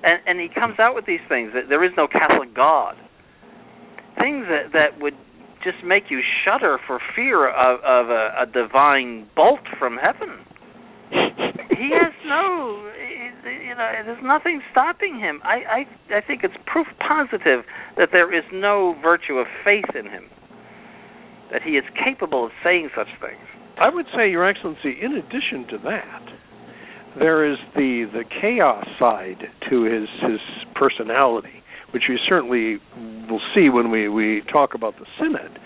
And, 0.03 0.19
and 0.27 0.39
he 0.39 0.47
comes 0.53 0.79
out 0.79 0.95
with 0.95 1.05
these 1.05 1.23
things 1.29 1.51
that 1.53 1.69
there 1.69 1.83
is 1.83 1.91
no 1.95 2.07
Catholic 2.07 2.53
God. 2.53 2.95
Things 4.19 4.45
that 4.47 4.73
that 4.73 4.99
would 5.01 5.15
just 5.63 5.83
make 5.83 6.11
you 6.11 6.19
shudder 6.43 6.77
for 6.85 6.99
fear 7.15 7.47
of, 7.47 7.79
of 7.79 8.09
a, 8.11 8.43
a 8.43 8.45
divine 8.45 9.27
bolt 9.35 9.63
from 9.79 9.97
heaven. 9.97 10.43
he 11.09 11.89
has 11.95 12.11
no, 12.27 12.91
you 13.45 13.75
know, 13.75 13.91
there's 14.05 14.23
nothing 14.23 14.61
stopping 14.71 15.19
him. 15.19 15.41
I, 15.43 15.85
I, 16.11 16.17
I 16.17 16.21
think 16.21 16.43
it's 16.43 16.55
proof 16.65 16.87
positive 16.99 17.65
that 17.97 18.09
there 18.11 18.33
is 18.33 18.43
no 18.53 18.95
virtue 19.01 19.35
of 19.35 19.47
faith 19.63 19.95
in 19.95 20.05
him, 20.05 20.29
that 21.51 21.61
he 21.61 21.71
is 21.71 21.83
capable 22.03 22.45
of 22.45 22.51
saying 22.63 22.89
such 22.95 23.07
things. 23.19 23.43
I 23.77 23.89
would 23.89 24.05
say, 24.15 24.29
Your 24.29 24.47
Excellency, 24.47 24.95
in 25.01 25.13
addition 25.13 25.67
to 25.71 25.77
that, 25.83 26.23
there 27.17 27.45
is 27.49 27.57
the 27.75 28.09
the 28.11 28.23
chaos 28.41 28.85
side 28.99 29.49
to 29.69 29.83
his 29.83 30.09
his 30.21 30.39
personality, 30.75 31.61
which 31.91 32.03
we 32.09 32.19
certainly 32.27 32.77
will 33.29 33.41
see 33.53 33.69
when 33.69 33.91
we 33.91 34.09
we 34.09 34.41
talk 34.51 34.73
about 34.73 34.95
the 34.97 35.05
synod, 35.19 35.59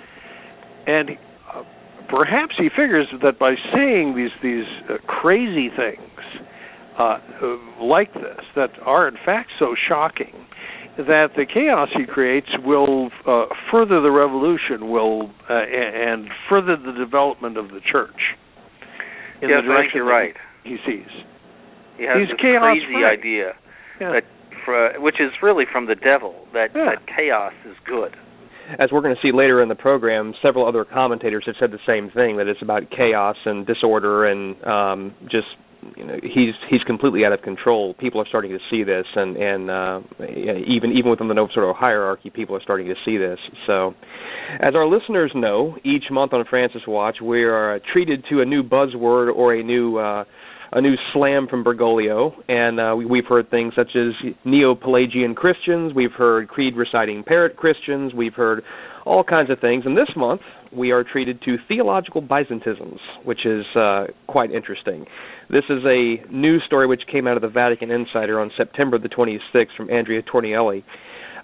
and 0.88 1.12
uh, 1.54 1.64
perhaps 2.10 2.56
he 2.58 2.70
figures 2.70 3.08
that 3.24 3.40
by 3.40 3.56
saying 3.74 4.16
these 4.16 4.32
these 4.42 4.68
uh, 4.90 4.98
crazy 5.08 5.70
things 5.70 6.47
uh, 6.98 7.18
like 7.82 8.14
this 8.14 8.44
that 8.56 8.70
are 8.86 9.08
in 9.08 9.16
fact 9.26 9.50
so 9.60 9.76
shocking 9.88 10.34
that 10.98 11.28
the 11.36 11.46
chaos 11.46 11.90
he 11.96 12.06
creates 12.06 12.48
will 12.66 13.10
uh, 13.28 13.46
further 13.72 14.02
the 14.02 14.10
revolution 14.10 14.90
will 14.90 15.30
uh, 15.50 15.54
and 15.54 16.28
further 16.50 16.76
the 16.76 16.92
development 16.98 17.56
of 17.58 17.68
the 17.70 17.80
church 17.92 18.18
in 19.42 19.50
yes, 19.50 19.62
the 19.62 19.68
direction 19.68 19.92
you're 19.96 20.06
right. 20.06 20.34
he 20.64 20.78
sees. 20.88 21.06
He 21.98 22.04
has 22.06 22.18
He's 22.18 22.30
this 22.30 22.38
chaos 22.42 22.64
crazy 22.64 22.86
free. 22.94 23.06
idea 23.06 23.54
Yeah. 24.02 24.12
that, 24.14 24.24
for, 24.66 25.00
which 25.00 25.22
is 25.22 25.30
really 25.44 25.66
from 25.72 25.86
the 25.86 25.94
devil, 25.96 26.48
that 26.54 26.70
Yeah. 26.76 26.96
that 26.96 27.06
chaos 27.16 27.54
is 27.70 27.76
good. 27.86 28.16
As 28.80 28.90
we're 28.92 29.02
going 29.02 29.16
to 29.16 29.22
see 29.22 29.32
later 29.32 29.62
in 29.62 29.70
the 29.70 29.76
program, 29.76 30.34
several 30.42 30.68
other 30.68 30.84
commentators 30.84 31.44
have 31.46 31.56
said 31.60 31.72
the 31.72 31.80
same 31.86 32.10
thing 32.10 32.38
that 32.38 32.48
it's 32.48 32.62
about 32.62 32.90
chaos 32.90 33.38
and 33.46 33.66
disorder 33.66 34.26
and 34.26 34.62
um, 34.66 35.14
just 35.32 35.48
you 35.96 36.06
know 36.06 36.16
he's 36.22 36.54
he's 36.70 36.82
completely 36.84 37.26
out 37.26 37.34
of 37.34 37.42
control. 37.42 37.94
People 37.96 38.22
are 38.22 38.28
starting 38.28 38.52
to 38.52 38.60
see 38.70 38.84
this, 38.84 39.06
and 39.16 39.38
and 39.38 39.70
uh, 39.70 40.00
even 40.22 40.92
even 40.92 41.10
within 41.10 41.28
the 41.28 41.34
Novus 41.34 41.56
Ordo 41.56 41.74
hierarchy, 41.74 42.30
people 42.30 42.56
are 42.56 42.62
starting 42.62 42.88
to 42.88 42.96
see 43.06 43.18
this. 43.18 43.40
So, 43.66 43.94
as 44.60 44.76
our 44.76 44.88
listeners 44.88 45.32
know, 45.36 45.78
each 45.84 46.06
month 46.12 46.34
on 46.34 46.44
Francis 46.50 46.82
Watch, 46.88 47.18
we 47.22 47.44
are 47.44 47.80
treated 47.94 48.26
to 48.30 48.42
a 48.42 48.46
new 48.46 48.64
buzzword 48.64 49.34
or 49.34 49.54
a 49.54 49.64
new 49.64 49.98
uh, 49.98 50.26
a 50.72 50.82
new 50.82 50.96
slam 51.14 51.48
from 51.50 51.64
Bergoglio, 51.64 52.32
and 52.48 52.80
uh, 52.80 52.96
we, 52.96 53.06
we've 53.06 53.26
heard 53.28 53.50
things 53.50 53.74
such 53.76 53.92
as 53.96 54.34
Neo-Pelagian 54.44 55.34
Christians, 55.36 55.94
we've 55.96 56.12
heard 56.12 56.50
creed 56.50 56.76
reciting 56.76 57.24
parrot 57.24 57.56
Christians, 57.56 58.14
we've 58.14 58.34
heard 58.34 58.64
all 59.06 59.24
kinds 59.24 59.50
of 59.50 59.60
things. 59.60 59.84
And 59.86 59.96
this 59.96 60.10
month, 60.16 60.42
we 60.78 60.92
are 60.92 61.04
treated 61.04 61.42
to 61.44 61.58
theological 61.68 62.22
Byzantisms, 62.22 63.00
which 63.26 63.46
is 63.46 63.66
uh, 63.76 64.06
quite 64.28 64.52
interesting. 64.52 65.06
This 65.50 65.64
is 65.70 65.84
a 65.86 66.24
news 66.32 66.64
story 66.66 66.88
which 66.88 67.02
came 67.12 67.28
out 67.28 67.36
of 67.36 67.42
the 67.42 67.50
Vatican 67.50 67.90
Insider 67.92 68.40
on 68.40 68.52
September 68.56 68.98
the 69.00 69.10
26th 69.10 69.76
from 69.76 69.90
Andrea 69.90 70.22
Tornielli. 70.22 70.84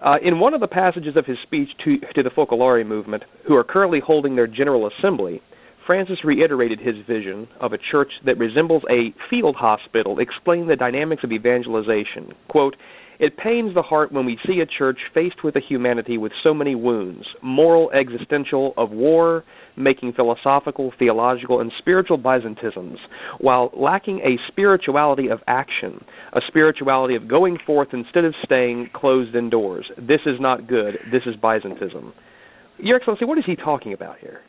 Uh, 0.06 0.16
in 0.22 0.40
one 0.40 0.54
of 0.54 0.60
the 0.60 0.68
passages 0.68 1.16
of 1.16 1.26
his 1.26 1.38
speech 1.44 1.70
to, 1.84 1.98
to 2.14 2.24
the 2.24 2.30
Focolare 2.30 2.86
movement, 2.86 3.24
who 3.48 3.56
are 3.56 3.64
currently 3.64 4.00
holding 4.06 4.36
their 4.36 4.48
General 4.48 4.90
Assembly, 4.90 5.42
Francis 5.88 6.24
reiterated 6.24 6.80
his 6.80 6.96
vision 7.08 7.48
of 7.60 7.74
a 7.74 7.78
church 7.92 8.12
that 8.26 8.38
resembles 8.38 8.84
a 8.90 9.14
field 9.30 9.56
hospital, 9.56 10.20
explaining 10.20 10.68
the 10.68 10.76
dynamics 10.76 11.24
of 11.24 11.32
evangelization. 11.32 12.34
Quote, 12.50 12.76
it 13.24 13.38
pains 13.38 13.74
the 13.74 13.82
heart 13.82 14.12
when 14.12 14.26
we 14.26 14.38
see 14.46 14.60
a 14.60 14.66
church 14.66 14.98
faced 15.14 15.46
with 15.46 15.56
a 15.56 15.62
humanity 15.62 16.18
with 16.18 16.34
so 16.44 16.54
many 16.54 16.76
wounds 16.76 17.26
moral, 17.42 17.90
existential, 17.92 18.74
of 18.76 18.92
war, 18.92 19.46
making 19.78 20.12
philosophical, 20.12 20.92
theological, 21.00 21.62
and 21.62 21.72
spiritual 21.80 22.18
Byzantisms, 22.18 22.98
while 23.40 23.72
lacking 23.78 24.20
a 24.20 24.36
spirituality 24.52 25.30
of 25.30 25.40
action, 25.48 26.04
a 26.34 26.42
spirituality 26.50 27.16
of 27.16 27.30
going 27.30 27.58
forth 27.66 27.88
instead 27.94 28.26
of 28.26 28.34
staying 28.44 28.90
closed 28.94 29.34
indoors. 29.36 29.90
This 29.96 30.20
is 30.26 30.36
not 30.42 30.68
good. 30.68 30.96
This 31.10 31.22
is 31.26 31.36
Byzantism. 31.42 32.12
Your 32.78 32.98
Excellency, 32.98 33.24
what 33.24 33.38
is 33.38 33.46
he 33.48 33.56
talking 33.56 33.94
about 33.94 34.20
here? 34.20 34.42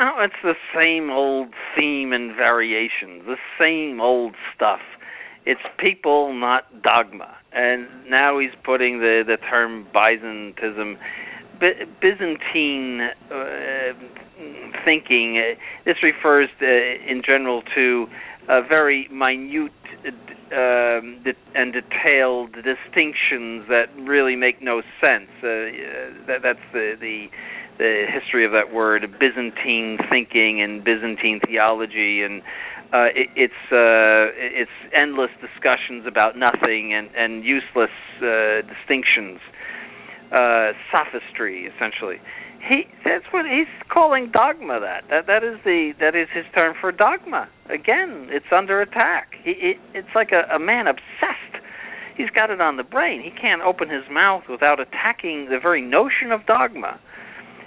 Oh, 0.00 0.24
it's 0.24 0.34
the 0.42 0.54
same 0.74 1.10
old 1.10 1.54
theme 1.76 2.12
and 2.12 2.34
variations, 2.34 3.22
the 3.24 3.36
same 3.56 4.00
old 4.00 4.34
stuff. 4.54 4.80
It's 5.46 5.60
people, 5.78 6.34
not 6.34 6.82
dogma. 6.82 7.37
And 7.52 7.88
now 8.08 8.38
he's 8.38 8.54
putting 8.64 9.00
the 9.00 9.22
the 9.26 9.36
term 9.36 9.86
Byzantism, 9.94 10.98
B- 11.60 11.84
Byzantine 12.00 13.00
uh, 13.30 13.92
thinking. 14.84 15.38
Uh, 15.38 15.58
this 15.84 15.96
refers 16.02 16.48
to, 16.60 16.66
in 16.66 17.22
general 17.24 17.62
to 17.74 18.06
uh, 18.48 18.60
very 18.62 19.08
minute 19.08 19.72
uh, 20.52 21.00
and 21.54 21.72
detailed 21.72 22.52
distinctions 22.52 23.66
that 23.68 23.86
really 23.98 24.36
make 24.36 24.62
no 24.62 24.80
sense. 25.00 25.28
Uh, 25.38 26.24
that, 26.26 26.40
that's 26.42 26.64
the 26.72 26.96
the 27.00 27.26
the 27.78 28.06
history 28.12 28.44
of 28.44 28.50
that 28.52 28.74
word, 28.74 29.02
Byzantine 29.20 29.98
thinking 30.10 30.60
and 30.60 30.82
Byzantine 30.82 31.40
theology, 31.46 32.22
and 32.22 32.42
uh, 32.92 33.08
it, 33.14 33.28
it's 33.36 33.62
uh, 33.72 34.32
it's 34.36 34.70
endless 34.94 35.30
discussions 35.40 36.06
about 36.06 36.36
nothing 36.36 36.94
and 36.94 37.10
and 37.16 37.44
useless 37.44 37.90
uh, 38.22 38.62
distinctions. 38.66 39.40
uh, 40.32 40.72
sophistry, 40.92 41.66
essentially. 41.74 42.16
He 42.60 42.84
that's 43.04 43.24
what 43.30 43.46
he's 43.46 43.70
calling 43.88 44.30
dogma. 44.32 44.80
That 44.80 45.04
that 45.10 45.26
that 45.26 45.44
is 45.44 45.58
the 45.64 45.92
that 46.00 46.14
is 46.16 46.28
his 46.34 46.44
term 46.54 46.74
for 46.80 46.90
dogma. 46.92 47.48
Again, 47.70 48.28
it's 48.30 48.50
under 48.52 48.80
attack. 48.82 49.32
He 49.44 49.52
it, 49.52 49.76
it's 49.94 50.08
like 50.14 50.30
a, 50.32 50.54
a 50.54 50.58
man 50.58 50.86
obsessed. 50.86 51.64
He's 52.16 52.30
got 52.30 52.50
it 52.50 52.60
on 52.60 52.76
the 52.76 52.82
brain. 52.82 53.22
He 53.22 53.30
can't 53.30 53.62
open 53.62 53.88
his 53.88 54.02
mouth 54.10 54.44
without 54.50 54.80
attacking 54.80 55.46
the 55.50 55.58
very 55.62 55.80
notion 55.80 56.32
of 56.32 56.46
dogma, 56.46 56.98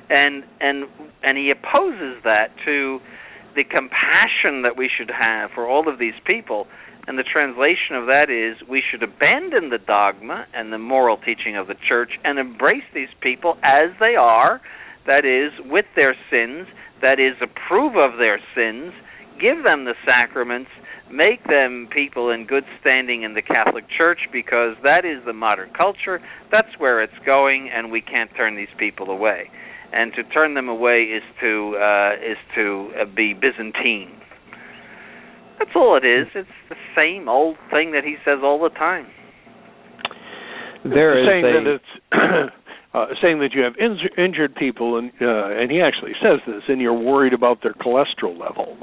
and 0.10 0.44
and 0.60 0.86
and 1.24 1.38
he 1.38 1.52
opposes 1.52 2.22
that 2.26 2.48
to 2.66 3.00
the 3.56 3.64
compassion 3.64 4.64
that 4.64 4.78
we 4.78 4.90
should 4.90 5.12
have 5.12 5.52
for 5.54 5.68
all 5.68 5.88
of 5.88 6.00
these 6.00 6.18
people 6.26 6.68
and 7.08 7.18
the 7.18 7.24
translation 7.24 7.96
of 7.96 8.06
that 8.06 8.30
is 8.30 8.68
we 8.70 8.82
should 8.82 9.02
abandon 9.02 9.70
the 9.70 9.80
dogma 9.80 10.46
and 10.54 10.72
the 10.72 10.78
moral 10.78 11.18
teaching 11.18 11.58
of 11.58 11.68
the 11.68 11.76
church 11.88 12.12
and 12.24 12.38
embrace 12.38 12.86
these 12.94 13.10
people 13.22 13.58
as 13.64 13.90
they 14.00 14.16
are, 14.16 14.62
that 15.08 15.26
is, 15.26 15.52
with 15.66 15.86
their 15.96 16.16
sins, 16.30 16.68
that 17.02 17.20
is, 17.20 17.34
approve 17.42 17.96
of 17.96 18.20
their 18.20 18.40
sins, 18.54 18.94
give 19.42 19.64
them 19.64 19.86
the 19.86 19.96
sacraments, 20.06 20.70
make 21.12 21.44
them 21.46 21.90
people 21.92 22.30
in 22.30 22.46
good 22.46 22.64
standing 22.80 23.24
in 23.24 23.34
the 23.34 23.42
Catholic 23.42 23.86
Church 23.98 24.20
because 24.32 24.78
that 24.84 25.04
is 25.04 25.26
the 25.26 25.34
modern 25.34 25.72
culture, 25.74 26.22
that's 26.52 26.78
where 26.78 27.02
it's 27.02 27.18
going, 27.26 27.70
and 27.74 27.92
we 27.92 28.02
can't 28.02 28.30
turn 28.38 28.56
these 28.56 28.72
people 28.78 29.10
away. 29.10 29.50
And 29.94 30.14
to 30.14 30.24
turn 30.24 30.54
them 30.54 30.70
away 30.70 31.04
is 31.04 31.24
to 31.42 31.76
uh, 31.78 32.14
is 32.16 32.38
to 32.56 32.92
uh, 33.02 33.06
be 33.14 33.34
Byzantine 33.34 34.22
that's 35.62 35.76
all 35.76 35.96
it 35.96 36.06
is. 36.06 36.28
It's 36.34 36.50
the 36.70 36.76
same 36.98 37.30
old 37.30 37.56
thing 37.70 37.92
that 37.92 38.04
he 38.04 38.16
says 38.26 38.40
all 38.44 38.60
the 38.60 38.70
time. 38.70 39.06
There 40.84 41.22
is 41.22 41.28
saying 41.30 41.46
a, 41.46 41.54
that 41.54 41.78
it's 41.78 42.52
uh, 42.96 43.06
saying 43.22 43.40
that 43.40 43.54
you 43.54 43.62
have 43.62 43.74
in- 43.78 44.00
injured 44.18 44.56
people, 44.56 44.98
and 44.98 45.12
uh, 45.22 45.62
and 45.62 45.70
he 45.70 45.80
actually 45.80 46.14
says 46.18 46.40
this, 46.48 46.64
and 46.68 46.82
you're 46.82 46.98
worried 46.98 47.34
about 47.34 47.62
their 47.62 47.74
cholesterol 47.74 48.34
levels. 48.34 48.82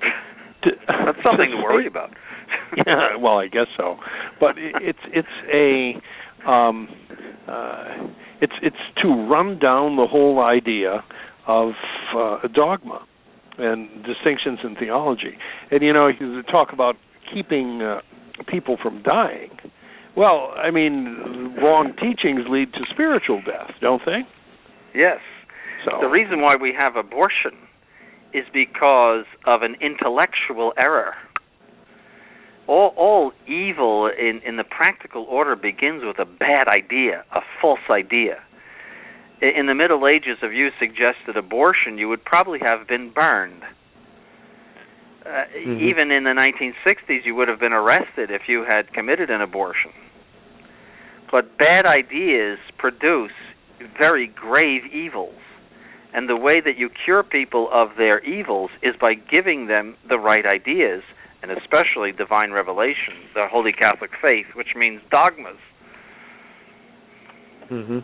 That's 0.64 1.18
something 1.22 1.50
to 1.50 1.62
worry 1.62 1.86
about. 1.86 2.10
yeah, 2.86 3.16
well, 3.20 3.36
I 3.38 3.48
guess 3.48 3.66
so, 3.76 3.96
but 4.40 4.56
it, 4.56 4.74
it's 4.80 4.98
it's 5.12 5.28
a 5.52 6.50
um, 6.50 6.88
uh, 7.46 8.08
it's 8.40 8.54
it's 8.62 8.76
to 9.02 9.08
run 9.08 9.58
down 9.58 9.96
the 9.96 10.06
whole 10.06 10.40
idea 10.40 11.04
of 11.46 11.72
uh, 12.16 12.38
dogma 12.54 13.04
and 13.58 13.88
distinctions 14.04 14.58
in 14.64 14.76
theology. 14.76 15.36
And 15.70 15.82
you 15.82 15.92
know, 15.92 16.08
you 16.08 16.42
talk 16.42 16.72
about 16.72 16.96
keeping 17.32 17.82
uh, 17.82 18.00
people 18.48 18.76
from 18.82 19.02
dying. 19.02 19.50
Well, 20.16 20.52
I 20.56 20.70
mean, 20.70 21.56
wrong 21.60 21.92
teachings 21.94 22.46
lead 22.48 22.72
to 22.74 22.80
spiritual 22.92 23.42
death, 23.44 23.74
don't 23.80 24.02
they? 24.06 24.20
Yes. 24.94 25.18
So 25.84 25.98
the 26.00 26.08
reason 26.08 26.40
why 26.40 26.56
we 26.56 26.72
have 26.76 26.96
abortion 26.96 27.52
is 28.32 28.44
because 28.52 29.24
of 29.46 29.62
an 29.62 29.76
intellectual 29.80 30.72
error. 30.76 31.14
All, 32.66 32.94
all 32.96 33.32
evil 33.46 34.06
in, 34.06 34.40
in 34.46 34.56
the 34.56 34.64
practical 34.64 35.24
order 35.24 35.54
begins 35.54 36.02
with 36.04 36.18
a 36.18 36.24
bad 36.24 36.66
idea, 36.68 37.24
a 37.32 37.40
false 37.60 37.80
idea 37.90 38.42
in 39.40 39.66
the 39.66 39.74
Middle 39.74 40.06
Ages, 40.06 40.38
if 40.42 40.52
you 40.52 40.70
suggested 40.78 41.36
abortion, 41.36 41.98
you 41.98 42.08
would 42.08 42.24
probably 42.24 42.58
have 42.60 42.86
been 42.86 43.10
burned. 43.10 43.62
Uh, 45.24 45.28
mm-hmm. 45.28 45.82
Even 45.82 46.10
in 46.10 46.24
the 46.24 46.30
1960s, 46.30 47.24
you 47.24 47.34
would 47.34 47.48
have 47.48 47.60
been 47.60 47.72
arrested 47.72 48.30
if 48.30 48.42
you 48.48 48.64
had 48.64 48.92
committed 48.92 49.30
an 49.30 49.40
abortion. 49.40 49.90
But 51.30 51.58
bad 51.58 51.84
ideas 51.86 52.58
produce 52.78 53.32
very 53.98 54.26
grave 54.28 54.82
evils. 54.92 55.34
And 56.14 56.28
the 56.28 56.36
way 56.36 56.60
that 56.60 56.78
you 56.78 56.90
cure 57.04 57.24
people 57.24 57.68
of 57.72 57.88
their 57.96 58.20
evils 58.20 58.70
is 58.82 58.94
by 59.00 59.14
giving 59.14 59.66
them 59.66 59.96
the 60.08 60.18
right 60.18 60.46
ideas, 60.46 61.02
and 61.44 61.52
especially 61.52 62.10
divine 62.10 62.52
revelation, 62.52 63.28
the 63.34 63.44
Holy 63.50 63.70
Catholic 63.70 64.10
faith, 64.22 64.46
which 64.54 64.68
means 64.74 65.02
dogmas. 65.10 65.58
Mm-hmm. 67.70 67.98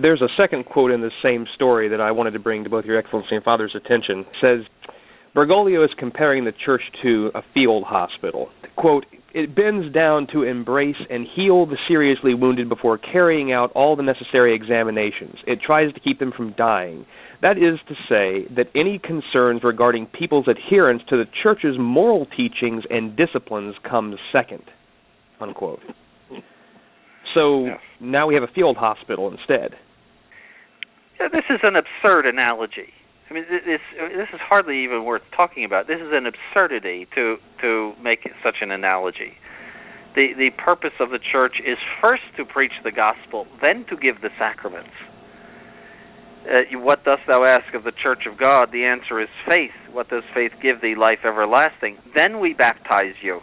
There's 0.00 0.20
a 0.20 0.28
second 0.36 0.66
quote 0.66 0.90
in 0.90 1.00
the 1.00 1.10
same 1.22 1.46
story 1.54 1.88
that 1.88 2.00
I 2.00 2.10
wanted 2.12 2.32
to 2.32 2.38
bring 2.38 2.64
to 2.64 2.70
both 2.70 2.84
Your 2.84 2.98
Excellency 2.98 3.36
and 3.36 3.44
Father's 3.44 3.74
attention. 3.74 4.20
It 4.20 4.26
says 4.42 4.92
Bergoglio 5.34 5.82
is 5.82 5.90
comparing 5.98 6.44
the 6.44 6.52
church 6.66 6.82
to 7.02 7.30
a 7.34 7.40
field 7.54 7.84
hospital. 7.86 8.50
Quote, 8.76 9.06
it 9.32 9.54
bends 9.54 9.92
down 9.94 10.26
to 10.32 10.42
embrace 10.42 10.96
and 11.08 11.26
heal 11.34 11.64
the 11.64 11.78
seriously 11.88 12.34
wounded 12.34 12.68
before 12.68 12.98
carrying 12.98 13.50
out 13.50 13.72
all 13.72 13.96
the 13.96 14.02
necessary 14.02 14.54
examinations. 14.54 15.36
It 15.46 15.60
tries 15.64 15.92
to 15.94 16.00
keep 16.00 16.18
them 16.18 16.32
from 16.36 16.54
dying. 16.58 17.06
That 17.40 17.56
is 17.56 17.78
to 17.88 17.94
say, 18.08 18.52
that 18.56 18.66
any 18.74 18.98
concerns 18.98 19.62
regarding 19.62 20.06
people's 20.06 20.46
adherence 20.48 21.02
to 21.08 21.16
the 21.16 21.24
church's 21.42 21.76
moral 21.78 22.26
teachings 22.26 22.82
and 22.90 23.16
disciplines 23.16 23.76
comes 23.88 24.16
second. 24.32 24.64
Unquote. 25.40 25.80
So 27.34 27.66
yes. 27.66 27.78
now 28.00 28.26
we 28.26 28.34
have 28.34 28.42
a 28.42 28.52
field 28.52 28.76
hospital 28.76 29.30
instead. 29.30 29.76
Yeah, 31.20 31.28
this 31.30 31.44
is 31.50 31.60
an 31.62 31.76
absurd 31.76 32.26
analogy. 32.26 32.92
I 33.30 33.34
mean, 33.34 33.44
this 33.50 33.80
uh, 34.00 34.08
this 34.08 34.28
is 34.32 34.40
hardly 34.40 34.82
even 34.84 35.04
worth 35.04 35.22
talking 35.36 35.64
about. 35.64 35.86
This 35.86 36.00
is 36.00 36.10
an 36.12 36.26
absurdity 36.26 37.06
to 37.14 37.36
to 37.60 37.92
make 38.02 38.20
such 38.42 38.56
an 38.62 38.70
analogy. 38.70 39.34
The 40.14 40.28
the 40.36 40.50
purpose 40.56 40.94
of 40.98 41.10
the 41.10 41.18
church 41.18 41.60
is 41.64 41.76
first 42.00 42.22
to 42.38 42.44
preach 42.44 42.72
the 42.82 42.90
gospel, 42.90 43.46
then 43.60 43.84
to 43.90 43.96
give 43.96 44.22
the 44.22 44.30
sacraments. 44.38 44.90
Uh, 46.48 46.78
what 46.78 47.04
dost 47.04 47.20
thou 47.26 47.44
ask 47.44 47.74
of 47.74 47.84
the 47.84 47.92
church 47.92 48.24
of 48.30 48.38
God? 48.38 48.70
The 48.72 48.84
answer 48.84 49.20
is 49.20 49.28
faith. 49.46 49.76
What 49.92 50.08
does 50.08 50.22
faith 50.34 50.52
give 50.62 50.80
thee? 50.80 50.94
Life 50.96 51.18
everlasting. 51.24 51.98
Then 52.14 52.40
we 52.40 52.54
baptize 52.54 53.14
you. 53.22 53.40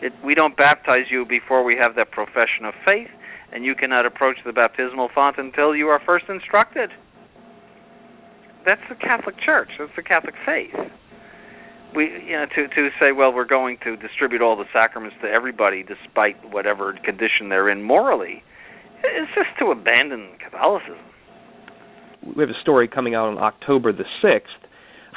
It, 0.00 0.12
we 0.24 0.34
don't 0.34 0.56
baptize 0.56 1.06
you 1.10 1.24
before 1.26 1.64
we 1.64 1.76
have 1.76 1.96
that 1.96 2.12
profession 2.12 2.64
of 2.64 2.74
faith, 2.84 3.10
and 3.52 3.64
you 3.64 3.74
cannot 3.74 4.06
approach 4.06 4.36
the 4.44 4.52
baptismal 4.52 5.08
font 5.14 5.36
until 5.38 5.74
you 5.74 5.88
are 5.88 6.00
first 6.06 6.26
instructed. 6.28 6.90
That's 8.64 8.82
the 8.88 8.94
Catholic 8.94 9.36
Church. 9.44 9.70
That's 9.78 9.90
the 9.96 10.02
Catholic 10.02 10.34
faith. 10.44 10.74
We, 11.94 12.04
you 12.26 12.32
know, 12.32 12.46
to 12.54 12.68
to 12.68 12.88
say, 13.00 13.10
well, 13.10 13.32
we're 13.32 13.46
going 13.46 13.78
to 13.84 13.96
distribute 13.96 14.42
all 14.42 14.56
the 14.56 14.66
sacraments 14.72 15.16
to 15.22 15.28
everybody, 15.28 15.82
despite 15.82 16.36
whatever 16.52 16.92
condition 17.04 17.48
they're 17.48 17.70
in 17.70 17.82
morally, 17.82 18.42
it's 19.02 19.32
just 19.34 19.58
to 19.60 19.70
abandon 19.70 20.36
Catholicism. 20.38 20.98
We 22.34 22.42
have 22.42 22.50
a 22.50 22.60
story 22.62 22.88
coming 22.88 23.14
out 23.14 23.28
on 23.28 23.38
October 23.38 23.92
the 23.92 24.04
sixth 24.20 24.52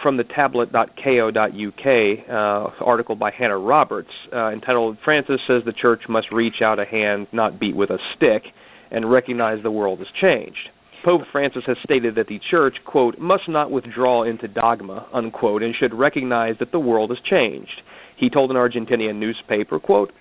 from 0.01 0.17
the 0.17 0.23
tablet.co.uk 0.23 1.85
uh, 2.29 2.85
article 2.85 3.15
by 3.15 3.31
Hannah 3.31 3.57
Roberts 3.57 4.09
uh, 4.33 4.51
entitled 4.51 4.97
Francis 5.03 5.41
says 5.47 5.63
the 5.65 5.73
church 5.73 6.03
must 6.07 6.31
reach 6.31 6.61
out 6.63 6.79
a 6.79 6.85
hand, 6.85 7.27
not 7.33 7.59
beat 7.59 7.75
with 7.75 7.89
a 7.89 7.97
stick, 8.15 8.43
and 8.91 9.11
recognize 9.11 9.61
the 9.63 9.71
world 9.71 9.99
has 9.99 10.07
changed. 10.21 10.69
Pope 11.03 11.21
Francis 11.31 11.63
has 11.65 11.77
stated 11.83 12.15
that 12.15 12.27
the 12.27 12.39
church, 12.51 12.75
quote, 12.85 13.17
must 13.17 13.43
not 13.47 13.71
withdraw 13.71 14.23
into 14.23 14.47
dogma, 14.47 15.07
unquote, 15.13 15.63
and 15.63 15.73
should 15.79 15.93
recognize 15.93 16.55
that 16.59 16.71
the 16.71 16.79
world 16.79 17.09
has 17.09 17.19
changed. 17.29 17.81
He 18.17 18.29
told 18.29 18.51
an 18.51 18.57
Argentinian 18.57 19.15
newspaper, 19.15 19.79
quote, 19.79 20.11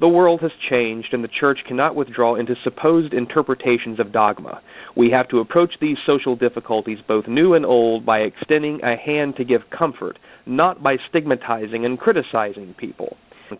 the 0.00 0.08
world 0.08 0.40
has 0.40 0.50
changed, 0.70 1.08
and 1.12 1.22
the 1.22 1.28
Church 1.28 1.58
cannot 1.68 1.94
withdraw 1.94 2.34
into 2.34 2.54
supposed 2.64 3.12
interpretations 3.12 4.00
of 4.00 4.12
dogma. 4.12 4.62
We 4.96 5.10
have 5.10 5.28
to 5.28 5.38
approach 5.38 5.74
these 5.80 5.98
social 6.06 6.36
difficulties, 6.36 6.98
both 7.06 7.28
new 7.28 7.54
and 7.54 7.66
old, 7.66 8.06
by 8.06 8.20
extending 8.20 8.80
a 8.82 8.96
hand 8.96 9.36
to 9.36 9.44
give 9.44 9.60
comfort, 9.76 10.18
not 10.46 10.82
by 10.82 10.96
stigmatizing 11.08 11.84
and 11.84 11.98
criticizing 11.98 12.74
people. 12.78 13.16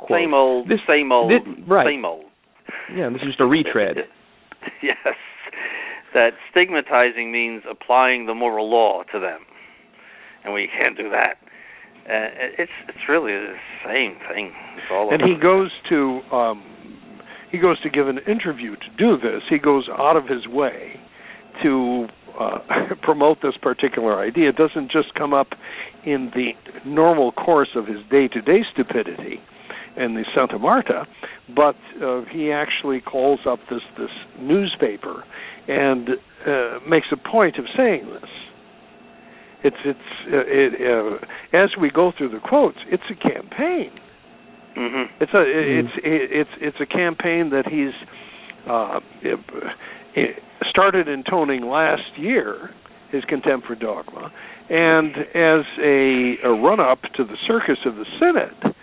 Same 0.09 0.35
old, 0.35 0.69
this, 0.69 0.79
same 0.89 1.13
old, 1.13 1.31
this, 1.31 1.67
right. 1.69 1.87
same 1.87 2.05
old. 2.05 2.25
Yeah, 2.95 3.11
this 3.11 3.23
is 3.23 3.29
just 3.29 3.41
a 3.41 3.47
retread. 3.47 3.97
yes, 4.83 4.97
that 6.15 6.31
stigmatizing 6.51 7.33
means 7.33 7.65
applying 7.69 8.27
the 8.27 8.35
moral 8.35 8.71
law 8.71 9.03
to 9.13 9.19
them, 9.19 9.41
and 10.45 10.55
we 10.55 10.69
can't 10.69 10.97
do 10.97 11.11
that. 11.11 11.35
Uh, 12.11 12.59
it's 12.59 12.73
it's 12.89 13.09
really 13.09 13.33
the 13.33 13.55
same 13.87 14.17
thing. 14.29 14.53
and 15.13 15.23
he 15.23 15.41
goes 15.41 15.71
to 15.89 16.21
um, 16.35 16.65
he 17.53 17.59
goes 17.59 17.81
to 17.83 17.91
give 17.91 18.09
an 18.09 18.19
interview 18.27 18.75
to 18.75 18.89
do 18.99 19.17
this. 19.17 19.43
He 19.49 19.59
goes 19.59 19.89
out 19.89 20.17
of 20.17 20.27
his 20.27 20.49
way 20.49 20.99
to 21.63 22.09
uh, 22.39 22.59
promote 23.03 23.39
this 23.43 23.55
particular 23.63 24.19
idea. 24.19 24.49
It 24.49 24.57
doesn't 24.57 24.91
just 24.91 25.15
come 25.15 25.33
up 25.33 25.49
in 26.05 26.33
the 26.35 26.51
normal 26.85 27.31
course 27.31 27.71
of 27.77 27.87
his 27.87 27.99
day-to-day 28.11 28.63
stupidity 28.73 29.41
in 29.97 30.15
the 30.15 30.25
Santa 30.35 30.59
Marta, 30.59 31.07
but 31.55 31.77
uh, 32.03 32.23
he 32.33 32.51
actually 32.51 33.01
calls 33.01 33.41
up 33.47 33.61
this 33.71 33.83
this 33.97 34.11
newspaper 34.41 35.23
and 35.69 36.11
uh, 36.45 36.79
makes 36.89 37.07
a 37.13 37.17
point 37.17 37.57
of 37.57 37.67
saying 37.77 38.07
this 38.07 38.31
it's 39.63 39.77
it's 39.85 39.99
uh, 40.33 40.43
it, 40.47 40.73
uh, 40.81 41.57
as 41.57 41.71
we 41.81 41.91
go 41.91 42.13
through 42.17 42.31
the 42.31 42.41
quotes, 42.41 42.79
it's 42.87 43.03
a 43.11 43.15
campaign. 43.15 43.91
Mm-hmm. 44.77 45.23
It's 45.23 45.33
a 45.33 45.37
mm-hmm. 45.37 45.87
it's 45.87 45.95
it's 46.03 46.51
it's 46.61 46.77
a 46.81 46.87
campaign 46.87 47.51
that 47.51 47.65
he's 47.67 47.95
uh, 48.69 49.01
it, 49.23 49.39
it 50.15 50.43
started 50.69 51.09
intoning 51.09 51.63
last 51.63 52.17
year 52.17 52.71
his 53.11 53.25
contempt 53.25 53.67
for 53.67 53.75
dogma, 53.75 54.33
and 54.69 55.17
as 55.35 55.67
a, 55.83 56.37
a 56.45 56.51
run-up 56.51 57.03
to 57.17 57.25
the 57.25 57.37
circus 57.47 57.79
of 57.85 57.97
the 57.97 58.07
Synod, 58.21 58.75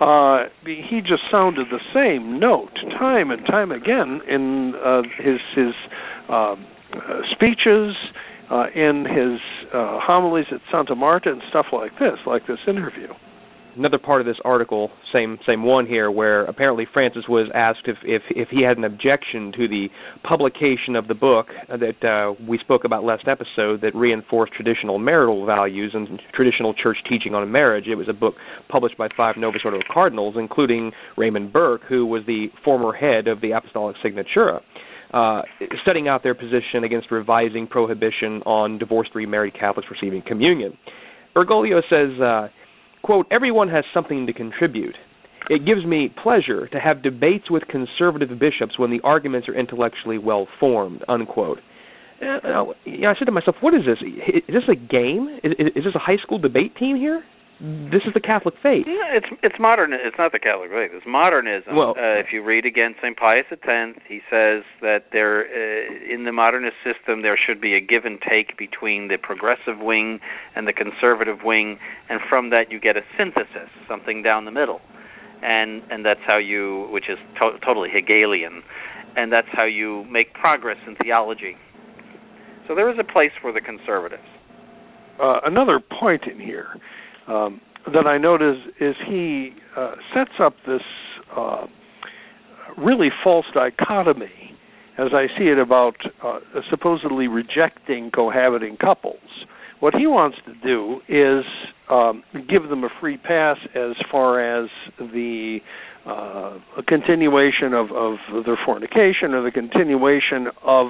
uh, 0.00 0.48
he 0.64 1.00
just 1.00 1.22
sounded 1.30 1.68
the 1.70 1.80
same 1.94 2.40
note 2.40 2.74
time 2.98 3.30
and 3.30 3.46
time 3.46 3.70
again 3.70 4.20
in 4.28 4.74
uh, 4.84 5.02
his 5.16 5.38
his 5.54 5.74
uh, 6.28 6.56
speeches, 7.32 7.94
uh, 8.50 8.66
in 8.74 9.04
his 9.04 9.40
uh, 9.74 9.98
homilies 10.00 10.46
at 10.52 10.60
Santa 10.70 10.94
Marta, 10.94 11.30
and 11.30 11.42
stuff 11.50 11.66
like 11.72 11.92
this, 11.98 12.18
like 12.26 12.46
this 12.46 12.58
interview 12.66 13.08
another 13.78 13.98
part 13.98 14.20
of 14.20 14.26
this 14.26 14.36
article, 14.44 14.90
same 15.12 15.38
same 15.46 15.62
one 15.62 15.86
here, 15.86 16.10
where 16.10 16.44
apparently 16.44 16.86
Francis 16.92 17.24
was 17.28 17.48
asked 17.54 17.86
if 17.86 17.96
if, 18.02 18.22
if 18.30 18.48
he 18.50 18.62
had 18.62 18.76
an 18.76 18.84
objection 18.84 19.52
to 19.52 19.68
the 19.68 19.88
publication 20.22 20.96
of 20.96 21.08
the 21.08 21.14
book 21.14 21.46
that 21.68 22.04
uh, 22.04 22.34
we 22.46 22.58
spoke 22.58 22.84
about 22.84 23.04
last 23.04 23.26
episode 23.28 23.80
that 23.80 23.94
reinforced 23.94 24.52
traditional 24.52 24.98
marital 24.98 25.46
values 25.46 25.92
and 25.94 26.20
traditional 26.34 26.74
church 26.74 26.98
teaching 27.08 27.34
on 27.34 27.50
marriage. 27.50 27.86
It 27.86 27.94
was 27.94 28.08
a 28.08 28.12
book 28.12 28.34
published 28.68 28.98
by 28.98 29.08
five 29.16 29.36
Novus 29.38 29.62
Ordo 29.64 29.80
cardinals, 29.92 30.34
including 30.38 30.92
Raymond 31.16 31.52
Burke, 31.52 31.82
who 31.88 32.04
was 32.04 32.22
the 32.26 32.48
former 32.64 32.92
head 32.92 33.28
of 33.28 33.40
the 33.40 33.52
Apostolic 33.52 33.96
Signatura. 34.04 34.60
Uh, 35.12 35.40
setting 35.86 36.06
out 36.06 36.22
their 36.22 36.34
position 36.34 36.84
against 36.84 37.10
revising 37.10 37.66
prohibition 37.66 38.42
on 38.44 38.78
divorced 38.78 39.14
remarried 39.14 39.54
Catholics 39.54 39.88
receiving 39.90 40.22
communion. 40.26 40.76
Bergoglio 41.34 41.80
says 41.88 42.20
uh, 42.20 42.48
quote, 43.02 43.26
everyone 43.30 43.68
has 43.68 43.84
something 43.94 44.26
to 44.26 44.32
contribute. 44.32 44.94
It 45.48 45.64
gives 45.64 45.84
me 45.84 46.14
pleasure 46.22 46.68
to 46.68 46.78
have 46.78 47.02
debates 47.02 47.50
with 47.50 47.62
conservative 47.68 48.28
bishops 48.38 48.78
when 48.78 48.90
the 48.90 49.00
arguments 49.02 49.48
are 49.48 49.54
intellectually 49.54 50.18
well 50.18 50.46
formed, 50.60 51.02
unquote. 51.08 51.58
Uh, 52.20 52.72
I 52.86 53.14
said 53.18 53.26
to 53.26 53.32
myself, 53.32 53.56
what 53.60 53.72
is 53.74 53.82
this? 53.86 53.98
Is 54.02 54.42
this 54.46 54.68
a 54.70 54.74
game? 54.74 55.38
Is, 55.42 55.52
is 55.58 55.84
this 55.84 55.94
a 55.94 55.98
high 55.98 56.18
school 56.22 56.38
debate 56.38 56.76
team 56.76 56.96
here? 56.96 57.22
This 57.60 58.06
is 58.06 58.14
the 58.14 58.20
Catholic 58.20 58.54
faith. 58.62 58.86
Yeah, 58.86 59.18
it's 59.18 59.26
it's 59.42 59.56
modern. 59.58 59.92
It's 59.92 60.16
not 60.16 60.30
the 60.30 60.38
Catholic 60.38 60.70
faith. 60.70 60.90
It's 60.94 61.06
modernism. 61.06 61.74
Well, 61.74 61.90
uh, 61.98 62.22
if 62.22 62.26
you 62.32 62.44
read 62.44 62.64
again 62.64 62.94
St. 63.02 63.16
Pius 63.16 63.46
X, 63.50 63.60
he 64.06 64.20
says 64.30 64.62
that 64.80 65.10
there, 65.10 65.42
uh, 65.42 66.14
in 66.14 66.24
the 66.24 66.30
modernist 66.30 66.76
system, 66.86 67.22
there 67.22 67.36
should 67.36 67.60
be 67.60 67.74
a 67.74 67.80
give 67.80 68.04
and 68.04 68.20
take 68.22 68.56
between 68.56 69.08
the 69.08 69.18
progressive 69.18 69.82
wing 69.82 70.20
and 70.54 70.68
the 70.68 70.72
conservative 70.72 71.38
wing, 71.42 71.78
and 72.08 72.20
from 72.28 72.50
that 72.50 72.70
you 72.70 72.78
get 72.78 72.96
a 72.96 73.02
synthesis, 73.18 73.70
something 73.88 74.22
down 74.22 74.44
the 74.44 74.54
middle, 74.54 74.80
and 75.42 75.82
and 75.90 76.06
that's 76.06 76.22
how 76.24 76.38
you, 76.38 76.86
which 76.92 77.10
is 77.10 77.18
to- 77.42 77.58
totally 77.66 77.90
Hegelian, 77.90 78.62
and 79.16 79.32
that's 79.32 79.50
how 79.50 79.64
you 79.64 80.04
make 80.04 80.32
progress 80.32 80.78
in 80.86 80.94
theology. 81.02 81.56
So 82.68 82.76
there 82.76 82.88
is 82.88 82.98
a 83.00 83.04
place 83.04 83.32
for 83.42 83.50
the 83.50 83.60
conservatives. 83.60 84.22
Uh, 85.20 85.40
another 85.44 85.80
point 85.80 86.22
in 86.30 86.38
here 86.38 86.78
um, 87.28 87.60
that 87.92 88.06
I 88.06 88.18
notice 88.18 88.58
is 88.80 88.94
he 89.06 89.50
uh, 89.76 89.92
sets 90.14 90.32
up 90.42 90.54
this 90.66 90.82
uh, 91.36 91.66
really 92.76 93.08
false 93.22 93.46
dichotomy, 93.54 94.56
as 94.98 95.08
I 95.12 95.26
see 95.38 95.44
it, 95.44 95.58
about 95.58 95.96
uh, 96.24 96.40
supposedly 96.70 97.28
rejecting 97.28 98.10
cohabiting 98.10 98.76
couples. 98.76 99.20
What 99.80 99.94
he 99.94 100.06
wants 100.06 100.38
to 100.46 100.54
do 100.54 101.00
is 101.08 101.44
um, 101.88 102.24
give 102.48 102.68
them 102.68 102.82
a 102.82 102.88
free 103.00 103.16
pass 103.16 103.58
as 103.74 103.94
far 104.10 104.64
as 104.64 104.68
the 104.98 105.58
uh, 106.04 106.58
continuation 106.86 107.74
of, 107.74 107.92
of 107.92 108.44
their 108.44 108.58
fornication 108.64 109.34
or 109.34 109.42
the 109.42 109.52
continuation 109.52 110.48
of 110.64 110.88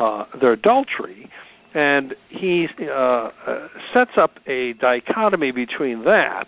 uh, 0.00 0.24
their 0.40 0.52
adultery 0.52 1.30
and 1.76 2.14
he 2.30 2.66
uh, 2.90 3.28
sets 3.92 4.12
up 4.18 4.38
a 4.46 4.72
dichotomy 4.80 5.52
between 5.52 6.04
that, 6.04 6.46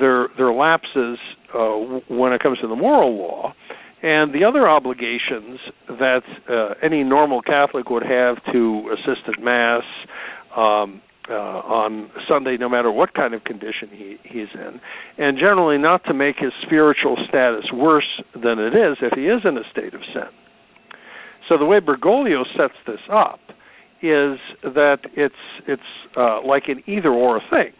their 0.00 0.26
their 0.36 0.52
lapses 0.52 1.18
uh, 1.54 2.00
when 2.08 2.32
it 2.32 2.42
comes 2.42 2.58
to 2.58 2.66
the 2.66 2.74
moral 2.74 3.16
law, 3.16 3.54
and 4.02 4.34
the 4.34 4.42
other 4.44 4.68
obligations 4.68 5.60
that 5.86 6.22
uh, 6.50 6.74
any 6.84 7.04
normal 7.04 7.40
Catholic 7.40 7.88
would 7.88 8.02
have 8.02 8.36
to 8.52 8.90
assist 8.92 9.28
at 9.28 9.40
Mass 9.40 9.84
um, 10.56 11.00
uh, 11.30 11.32
on 11.32 12.10
Sunday, 12.28 12.56
no 12.58 12.68
matter 12.68 12.90
what 12.90 13.14
kind 13.14 13.32
of 13.32 13.44
condition 13.44 13.88
he, 13.92 14.16
he's 14.24 14.48
in, 14.54 14.80
and 15.18 15.38
generally 15.38 15.78
not 15.78 16.04
to 16.06 16.12
make 16.12 16.34
his 16.36 16.52
spiritual 16.66 17.16
status 17.28 17.66
worse 17.72 18.20
than 18.34 18.58
it 18.58 18.74
is 18.74 18.98
if 19.00 19.12
he 19.14 19.26
is 19.26 19.42
in 19.44 19.56
a 19.56 19.62
state 19.70 19.94
of 19.94 20.00
sin. 20.12 20.28
So 21.48 21.58
the 21.58 21.64
way 21.64 21.78
Bergoglio 21.78 22.42
sets 22.56 22.74
this 22.88 23.00
up 23.08 23.38
is 24.02 24.38
that 24.62 24.98
it's 25.16 25.34
it's 25.66 25.82
uh, 26.16 26.40
like 26.46 26.64
an 26.68 26.82
either 26.86 27.10
or 27.10 27.40
thing. 27.50 27.72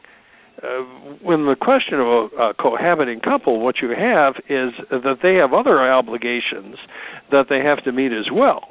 Uh, 0.62 0.82
when 1.20 1.46
the 1.46 1.56
question 1.60 2.00
of 2.00 2.06
a, 2.06 2.50
a 2.50 2.54
cohabiting 2.54 3.20
couple, 3.20 3.60
what 3.60 3.76
you 3.82 3.90
have 3.90 4.34
is 4.48 4.72
that 4.90 5.16
they 5.22 5.34
have 5.34 5.52
other 5.52 5.80
obligations 5.80 6.76
that 7.30 7.46
they 7.50 7.58
have 7.58 7.82
to 7.84 7.92
meet 7.92 8.12
as 8.12 8.30
well. 8.32 8.62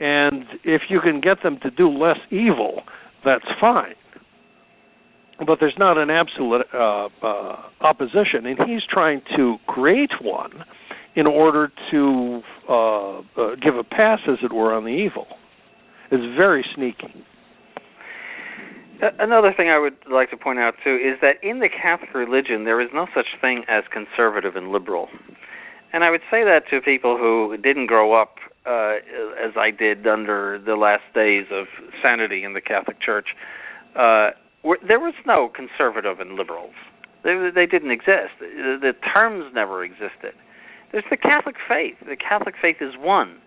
And 0.00 0.44
if 0.64 0.82
you 0.88 1.00
can 1.00 1.20
get 1.20 1.42
them 1.42 1.58
to 1.62 1.70
do 1.70 1.88
less 1.90 2.16
evil, 2.30 2.82
that's 3.24 3.44
fine. 3.60 3.94
But 5.46 5.58
there's 5.60 5.76
not 5.78 5.98
an 5.98 6.10
absolute 6.10 6.66
uh, 6.72 7.08
uh, 7.22 7.56
opposition, 7.82 8.46
and 8.46 8.58
he's 8.66 8.82
trying 8.90 9.20
to 9.36 9.56
create 9.66 10.10
one 10.22 10.64
in 11.14 11.26
order 11.26 11.70
to 11.90 12.40
uh, 12.68 13.18
uh, 13.18 13.22
give 13.62 13.76
a 13.76 13.84
pass, 13.84 14.20
as 14.26 14.38
it 14.42 14.52
were, 14.52 14.74
on 14.74 14.84
the 14.84 14.90
evil 14.90 15.26
is 16.10 16.20
very 16.36 16.64
sneaky. 16.74 17.24
Another 19.18 19.52
thing 19.56 19.70
I 19.70 19.78
would 19.78 19.96
like 20.10 20.28
to 20.30 20.36
point 20.36 20.58
out 20.58 20.74
too 20.84 20.96
is 20.96 21.18
that 21.22 21.42
in 21.42 21.60
the 21.60 21.68
Catholic 21.70 22.12
religion 22.14 22.64
there 22.64 22.80
is 22.80 22.88
no 22.92 23.06
such 23.14 23.26
thing 23.40 23.64
as 23.68 23.84
conservative 23.90 24.56
and 24.56 24.70
liberal. 24.70 25.08
And 25.92 26.04
I 26.04 26.10
would 26.10 26.20
say 26.30 26.44
that 26.44 26.68
to 26.70 26.80
people 26.80 27.16
who 27.16 27.56
didn't 27.56 27.86
grow 27.86 28.12
up 28.12 28.36
uh, 28.66 29.00
as 29.42 29.56
I 29.56 29.70
did 29.70 30.06
under 30.06 30.60
the 30.64 30.76
last 30.76 31.02
days 31.14 31.46
of 31.50 31.66
sanity 32.02 32.44
in 32.44 32.52
the 32.52 32.60
Catholic 32.60 33.00
Church. 33.00 33.28
Uh, 33.96 34.30
there 34.86 35.00
was 35.00 35.14
no 35.26 35.48
conservative 35.48 36.20
and 36.20 36.34
liberals. 36.34 36.74
They, 37.24 37.50
they 37.54 37.66
didn't 37.66 37.90
exist. 37.90 38.36
The, 38.38 38.76
the 38.80 38.92
terms 39.12 39.46
never 39.54 39.82
existed. 39.82 40.36
There's 40.92 41.08
the 41.10 41.16
Catholic 41.16 41.56
faith. 41.66 41.96
The 42.06 42.16
Catholic 42.16 42.54
faith 42.60 42.76
is 42.80 42.92
one 42.98 43.40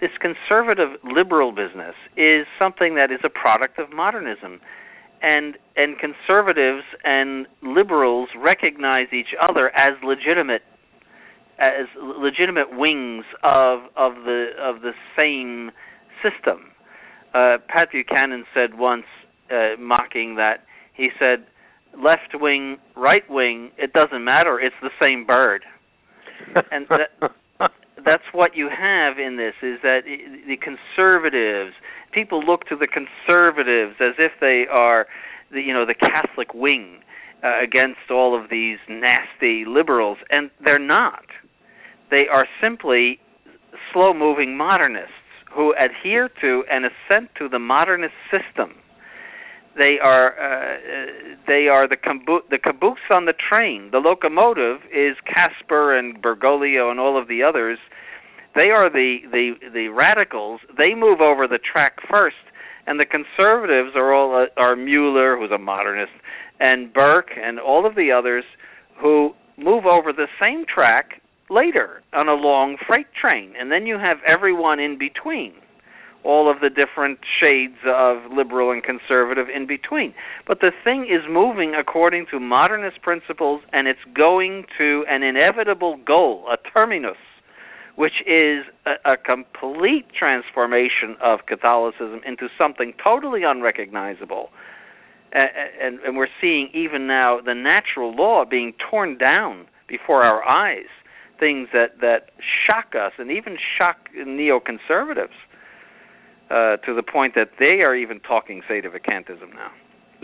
this 0.00 0.10
conservative 0.20 0.98
liberal 1.04 1.52
business 1.52 1.94
is 2.16 2.46
something 2.58 2.94
that 2.94 3.10
is 3.10 3.20
a 3.24 3.28
product 3.28 3.78
of 3.78 3.92
modernism 3.92 4.60
and 5.22 5.56
and 5.76 5.96
conservatives 5.98 6.84
and 7.04 7.46
liberals 7.62 8.30
recognize 8.36 9.08
each 9.12 9.34
other 9.40 9.68
as 9.76 9.94
legitimate 10.02 10.62
as 11.58 11.86
legitimate 11.96 12.68
wings 12.72 13.24
of 13.42 13.80
of 13.96 14.14
the 14.24 14.48
of 14.58 14.80
the 14.80 14.92
same 15.16 15.70
system. 16.22 16.72
Uh, 17.34 17.58
Pat 17.68 17.92
Buchanan 17.92 18.44
said 18.54 18.78
once, 18.78 19.04
uh, 19.50 19.78
mocking 19.78 20.36
that 20.36 20.64
he 20.94 21.10
said, 21.18 21.46
"Left 21.96 22.34
wing, 22.34 22.78
right 22.96 23.28
wing, 23.28 23.70
it 23.76 23.92
doesn't 23.92 24.24
matter. 24.24 24.58
It's 24.58 24.74
the 24.80 24.90
same 24.98 25.26
bird." 25.26 25.64
and 26.72 26.86
that, 26.88 27.32
that's 28.04 28.24
what 28.32 28.56
you 28.56 28.68
have 28.68 29.18
in 29.18 29.36
this 29.36 29.54
is 29.62 29.78
that 29.82 30.00
the 30.04 30.56
conservatives 30.56 31.74
people 32.12 32.44
look 32.44 32.66
to 32.66 32.76
the 32.76 32.86
conservatives 32.88 33.96
as 34.00 34.14
if 34.18 34.32
they 34.40 34.64
are 34.70 35.06
the 35.52 35.60
you 35.60 35.72
know 35.72 35.86
the 35.86 35.94
Catholic 35.94 36.54
wing 36.54 37.00
uh, 37.42 37.62
against 37.62 38.10
all 38.10 38.38
of 38.40 38.50
these 38.50 38.78
nasty 38.88 39.64
liberals 39.66 40.18
and 40.30 40.50
they're 40.62 40.78
not. 40.78 41.24
They 42.10 42.24
are 42.30 42.46
simply 42.60 43.20
slow 43.92 44.12
moving 44.12 44.56
modernists 44.56 45.14
who 45.54 45.74
adhere 45.74 46.28
to 46.40 46.64
and 46.70 46.84
assent 46.84 47.30
to 47.38 47.48
the 47.48 47.58
modernist 47.58 48.14
system 48.30 48.74
they 49.76 49.98
are 50.02 50.32
uh, 50.34 50.76
they 51.46 51.68
are 51.68 51.88
the 51.88 51.96
cambo- 51.96 52.48
the 52.50 52.58
caboose 52.58 52.98
on 53.10 53.26
the 53.26 53.32
train. 53.32 53.90
The 53.92 53.98
locomotive 53.98 54.80
is 54.92 55.16
Kasper 55.26 55.96
and 55.96 56.20
Bergoglio 56.20 56.90
and 56.90 56.98
all 56.98 57.20
of 57.20 57.28
the 57.28 57.42
others. 57.42 57.78
They 58.54 58.70
are 58.70 58.90
the 58.90 59.18
the 59.30 59.52
the 59.72 59.88
radicals. 59.88 60.60
They 60.76 60.94
move 60.94 61.20
over 61.20 61.46
the 61.46 61.58
track 61.58 61.98
first, 62.10 62.36
and 62.86 62.98
the 62.98 63.06
conservatives 63.06 63.92
are 63.94 64.12
all 64.12 64.34
uh, 64.34 64.60
are 64.60 64.74
Mueller, 64.74 65.36
who's 65.38 65.52
a 65.52 65.58
modernist, 65.58 66.12
and 66.58 66.92
Burke, 66.92 67.30
and 67.36 67.60
all 67.60 67.86
of 67.86 67.94
the 67.94 68.10
others 68.10 68.44
who 69.00 69.34
move 69.56 69.86
over 69.86 70.12
the 70.12 70.26
same 70.40 70.64
track 70.66 71.22
later 71.48 72.02
on 72.12 72.28
a 72.28 72.34
long 72.34 72.76
freight 72.86 73.06
train, 73.20 73.54
and 73.58 73.70
then 73.70 73.86
you 73.86 73.98
have 73.98 74.18
everyone 74.26 74.80
in 74.80 74.98
between 74.98 75.52
all 76.24 76.50
of 76.50 76.60
the 76.60 76.68
different 76.68 77.18
shades 77.40 77.78
of 77.86 78.30
liberal 78.30 78.70
and 78.70 78.82
conservative 78.82 79.46
in 79.54 79.66
between. 79.66 80.14
But 80.46 80.60
the 80.60 80.70
thing 80.84 81.04
is 81.04 81.22
moving 81.28 81.74
according 81.74 82.26
to 82.30 82.40
modernist 82.40 83.02
principles, 83.02 83.62
and 83.72 83.88
it's 83.88 84.00
going 84.14 84.64
to 84.78 85.04
an 85.08 85.22
inevitable 85.22 85.98
goal, 86.06 86.46
a 86.52 86.56
terminus, 86.70 87.16
which 87.96 88.20
is 88.26 88.64
a, 88.86 89.12
a 89.12 89.16
complete 89.16 90.06
transformation 90.16 91.16
of 91.22 91.40
Catholicism 91.46 92.20
into 92.26 92.48
something 92.58 92.92
totally 93.02 93.42
unrecognizable. 93.44 94.50
And, 95.32 95.50
and, 95.80 96.00
and 96.00 96.16
we're 96.16 96.28
seeing 96.40 96.68
even 96.74 97.06
now 97.06 97.40
the 97.44 97.54
natural 97.54 98.14
law 98.14 98.44
being 98.44 98.74
torn 98.90 99.16
down 99.16 99.66
before 99.88 100.22
our 100.22 100.46
eyes, 100.46 100.88
things 101.38 101.68
that, 101.72 102.00
that 102.00 102.30
shock 102.66 102.94
us 102.94 103.12
and 103.18 103.30
even 103.30 103.56
shock 103.78 104.08
neoconservatives 104.14 105.36
uh, 106.50 106.76
to 106.78 106.94
the 106.94 107.02
point 107.02 107.34
that 107.36 107.50
they 107.58 107.82
are 107.82 107.94
even 107.94 108.20
talking 108.20 108.62
sedevacantism 108.68 109.54
now. 109.54 109.70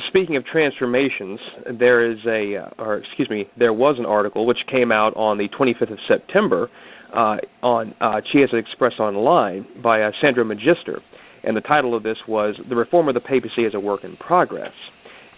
Speaking 0.08 0.36
of 0.36 0.44
transformations, 0.44 1.40
there 1.78 2.10
is 2.10 2.18
a, 2.26 2.56
uh, 2.56 2.82
or 2.82 2.98
excuse 2.98 3.30
me, 3.30 3.46
there 3.58 3.72
was 3.72 3.96
an 3.98 4.04
article 4.04 4.44
which 4.44 4.58
came 4.70 4.92
out 4.92 5.16
on 5.16 5.38
the 5.38 5.48
25th 5.48 5.92
of 5.92 5.98
September 6.06 6.68
uh, 7.14 7.36
on 7.62 7.94
uh, 8.00 8.20
Chiesa 8.30 8.56
Espresso 8.56 9.00
Online 9.00 9.66
by 9.82 10.02
uh, 10.02 10.10
Sandro 10.20 10.44
Magister, 10.44 11.00
and 11.44 11.56
the 11.56 11.62
title 11.62 11.96
of 11.96 12.02
this 12.02 12.16
was 12.28 12.56
"The 12.68 12.76
Reform 12.76 13.08
of 13.08 13.14
the 13.14 13.20
Papacy 13.20 13.64
as 13.66 13.74
a 13.74 13.80
Work 13.80 14.04
in 14.04 14.16
Progress." 14.16 14.72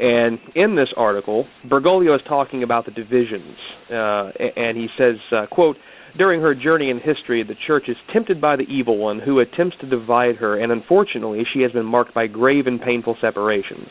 And 0.01 0.39
in 0.55 0.77
this 0.77 0.89
article, 0.97 1.47
Bergoglio 1.69 2.15
is 2.15 2.21
talking 2.29 2.63
about 2.63 2.85
the 2.85 2.93
divisions, 2.93 3.57
uh, 3.91 4.31
and 4.57 4.77
he 4.77 4.89
says, 4.97 5.17
uh, 5.33 5.47
"quote." 5.51 5.77
During 6.17 6.41
her 6.41 6.55
journey 6.55 6.91
in 6.91 7.01
history, 7.01 7.43
the 7.43 7.55
Church 7.67 7.85
is 7.89 7.97
tempted 8.13 8.41
by 8.41 8.57
the 8.57 8.63
evil 8.63 8.97
one 8.97 9.21
who 9.21 9.41
attempts 9.41 9.77
to 9.81 9.87
divide 9.89 10.37
her, 10.37 10.59
and 10.59 10.73
unfortunately, 10.73 11.45
she 11.53 11.61
has 11.63 11.73
been 11.73 11.85
marked 11.85 12.15
by 12.15 12.27
grave 12.27 12.67
and 12.67 12.81
painful 12.81 13.17
separations. 13.21 13.89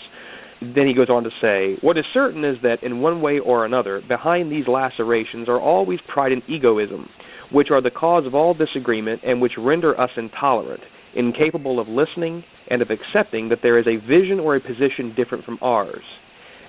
Then 0.59 0.87
he 0.87 0.95
goes 0.95 1.09
on 1.09 1.23
to 1.23 1.29
say, 1.39 1.77
What 1.81 1.97
is 1.97 2.05
certain 2.13 2.43
is 2.43 2.57
that 2.63 2.81
in 2.81 3.01
one 3.01 3.21
way 3.21 3.37
or 3.37 3.65
another, 3.65 4.01
behind 4.07 4.51
these 4.51 4.67
lacerations 4.67 5.47
are 5.47 5.59
always 5.59 5.99
pride 6.07 6.31
and 6.31 6.41
egoism, 6.49 7.07
which 7.51 7.69
are 7.69 7.81
the 7.81 7.91
cause 7.91 8.25
of 8.25 8.33
all 8.33 8.55
disagreement 8.55 9.21
and 9.23 9.39
which 9.39 9.53
render 9.57 9.99
us 9.99 10.09
intolerant, 10.17 10.81
incapable 11.15 11.79
of 11.79 11.87
listening 11.87 12.43
and 12.69 12.81
of 12.81 12.89
accepting 12.89 13.49
that 13.49 13.59
there 13.61 13.77
is 13.77 13.85
a 13.85 14.03
vision 14.07 14.39
or 14.39 14.55
a 14.55 14.59
position 14.59 15.13
different 15.15 15.45
from 15.45 15.59
ours. 15.61 16.03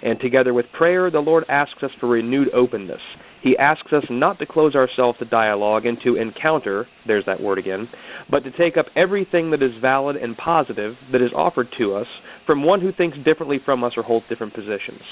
And 0.02 0.20
together 0.20 0.54
with 0.54 0.66
prayer, 0.76 1.10
the 1.10 1.18
Lord 1.18 1.44
asks 1.48 1.82
us 1.82 1.90
for 1.98 2.08
renewed 2.08 2.48
openness. 2.54 3.00
He 3.42 3.56
asks 3.56 3.92
us 3.92 4.04
not 4.10 4.38
to 4.40 4.46
close 4.46 4.74
ourselves 4.74 5.18
to 5.18 5.24
dialogue 5.24 5.86
and 5.86 5.98
to 6.04 6.16
encounter, 6.16 6.86
there's 7.06 7.24
that 7.26 7.40
word 7.40 7.58
again, 7.58 7.88
but 8.30 8.40
to 8.40 8.50
take 8.50 8.76
up 8.76 8.86
everything 8.96 9.50
that 9.52 9.62
is 9.62 9.70
valid 9.80 10.16
and 10.16 10.36
positive 10.36 10.94
that 11.12 11.22
is 11.22 11.30
offered 11.36 11.68
to 11.78 11.94
us 11.94 12.06
from 12.46 12.64
one 12.64 12.80
who 12.80 12.90
thinks 12.92 13.16
differently 13.24 13.58
from 13.64 13.84
us 13.84 13.92
or 13.96 14.02
holds 14.02 14.26
different 14.28 14.54
positions. 14.54 15.02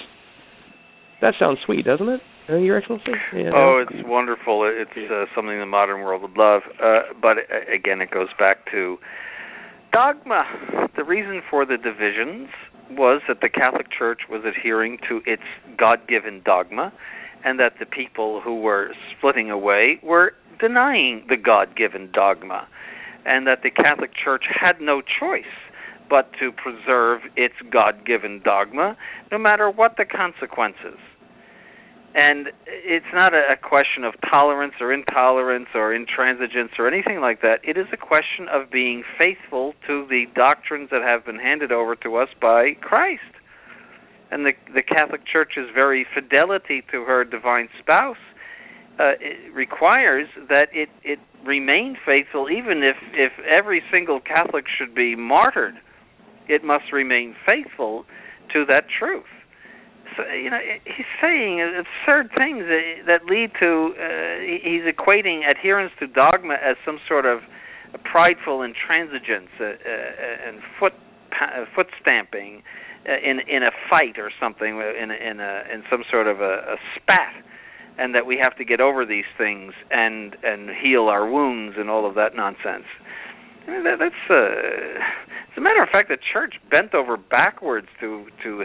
That 1.21 1.35
sounds 1.39 1.59
sweet, 1.65 1.85
doesn't 1.85 2.09
it, 2.09 2.21
uh, 2.49 2.57
Your 2.57 2.77
Excellency? 2.77 3.13
Yeah. 3.35 3.51
Oh, 3.55 3.83
it's 3.83 4.07
wonderful. 4.07 4.71
It's 4.71 5.11
uh, 5.11 5.25
something 5.35 5.59
the 5.59 5.67
modern 5.67 6.01
world 6.01 6.23
would 6.23 6.37
love. 6.37 6.63
Uh, 6.83 7.15
but 7.21 7.39
uh, 7.39 7.75
again, 7.75 8.01
it 8.01 8.11
goes 8.11 8.29
back 8.39 8.71
to 8.73 8.99
dogma. 9.93 10.45
The 10.97 11.05
reason 11.05 11.41
for 11.51 11.65
the 11.65 11.79
divisions 11.79 12.49
was 12.91 13.23
that 13.29 13.41
the 13.41 13.49
Catholic 13.49 13.87
Church 13.97 14.23
was 14.31 14.43
adhering 14.45 14.99
to 15.09 15.21
its 15.27 15.43
God 15.77 16.01
given 16.09 16.43
dogma, 16.45 16.93
and 17.45 17.59
that 17.61 17.75
the 17.79 17.87
people 17.87 18.41
who 18.41 18.61
were 18.61 18.93
splitting 19.17 19.51
away 19.51 19.99
were 20.03 20.33
denying 20.61 21.25
the 21.29 21.37
God 21.37 21.77
given 21.77 22.11
dogma, 22.13 22.67
and 23.25 23.47
that 23.47 23.63
the 23.63 23.71
Catholic 23.71 24.11
Church 24.15 24.45
had 24.49 24.81
no 24.81 25.01
choice 25.01 25.45
but 26.09 26.31
to 26.39 26.53
preserve 26.53 27.23
its 27.37 27.55
God 27.71 28.07
given 28.07 28.41
dogma, 28.45 28.97
no 29.33 29.39
matter 29.39 29.71
what 29.71 29.97
the 29.97 30.05
consequences. 30.05 30.99
And 32.17 32.49
it's 32.67 33.13
not 33.13 33.35
a, 33.35 33.57
question 33.61 34.05
of 34.05 34.15
tolerance 34.31 34.73
or 34.81 34.91
intolerance 34.91 35.69
or 35.75 35.93
intransigence 35.93 36.79
or 36.79 36.89
anything 36.89 37.21
like 37.21 37.43
that. 37.43 37.57
It 37.63 37.77
is 37.77 37.85
a 37.93 37.99
question 37.99 38.49
of 38.51 38.71
being 38.71 39.05
faithful 39.19 39.75
to 39.87 40.07
the 40.09 40.25
doctrines 40.35 40.89
that 40.91 41.03
have 41.03 41.27
been 41.27 41.39
handed 41.39 41.73
over 41.73 41.95
to 41.97 42.17
us 42.17 42.29
by 42.41 42.73
Christ. 42.81 43.21
And 44.31 44.47
the 44.47 44.53
the 44.73 44.83
Catholic 44.83 45.27
Church's 45.31 45.69
very 45.75 46.07
fidelity 46.15 46.83
to 46.91 47.05
her 47.05 47.23
divine 47.23 47.69
spouse 47.79 48.17
uh, 48.99 49.13
requires 49.53 50.27
that 50.49 50.69
it 50.73 50.89
it 51.05 51.19
remain 51.45 51.99
faithful, 52.07 52.49
even 52.49 52.83
if 52.83 52.97
if 53.13 53.33
every 53.45 53.83
single 53.93 54.21
Catholic 54.21 54.65
should 54.79 54.95
be 54.95 55.15
martyred. 55.17 55.75
It 56.49 56.65
must 56.65 56.93
remain 56.93 57.37
faithful 57.45 58.07
to 58.55 58.65
that 58.67 58.85
truth 58.89 59.36
you 60.35 60.51
know 60.51 60.61
he's 60.85 61.07
saying 61.21 61.61
absurd 61.61 62.31
things 62.37 62.65
that, 63.07 63.25
lead 63.27 63.51
to 63.61 63.93
uh, 63.97 64.41
he's 64.63 64.83
equating 64.87 65.49
adherence 65.49 65.93
to 65.99 66.07
dogma 66.07 66.55
as 66.55 66.77
some 66.85 66.99
sort 67.09 67.27
of 67.27 67.41
prideful 68.05 68.59
intransigence 68.59 69.53
uh, 69.61 69.65
uh, 69.65 70.49
and 70.49 70.61
foot 70.79 70.93
uh, 71.41 71.65
foot 71.75 71.87
stamping 72.01 72.63
uh, 73.09 73.13
in 73.23 73.41
in 73.49 73.63
a 73.63 73.71
fight 73.91 74.19
or 74.19 74.31
something 74.41 74.79
in 74.79 75.11
in 75.11 75.41
a 75.41 75.63
in 75.73 75.83
some 75.91 76.03
sort 76.11 76.27
of 76.27 76.41
a, 76.41 76.75
a 76.75 76.77
spat 76.97 77.35
and 77.99 78.15
that 78.15 78.27
we 78.27 78.37
have 78.37 78.55
to 78.57 78.65
get 78.65 78.81
over 78.81 79.07
these 79.07 79.29
things 79.39 79.73
and 79.91 80.37
and 80.43 80.71
heal 80.83 81.09
our 81.09 81.31
wounds 81.31 81.77
and 81.79 81.89
all 81.91 82.09
of 82.09 82.15
that 82.15 82.35
nonsense 82.35 82.87
I 83.67 83.71
mean, 83.71 83.85
that, 83.85 83.99
that's 83.99 84.31
uh 84.31 85.27
as 85.57 85.59
a 85.59 85.63
matter 85.63 85.83
of 85.83 85.89
fact, 85.89 86.11
the 86.11 86.19
church 86.21 86.57
bent 86.71 86.95
over 86.95 87.17
backwards 87.17 87.89
to 88.01 88.27
to 88.45 88.65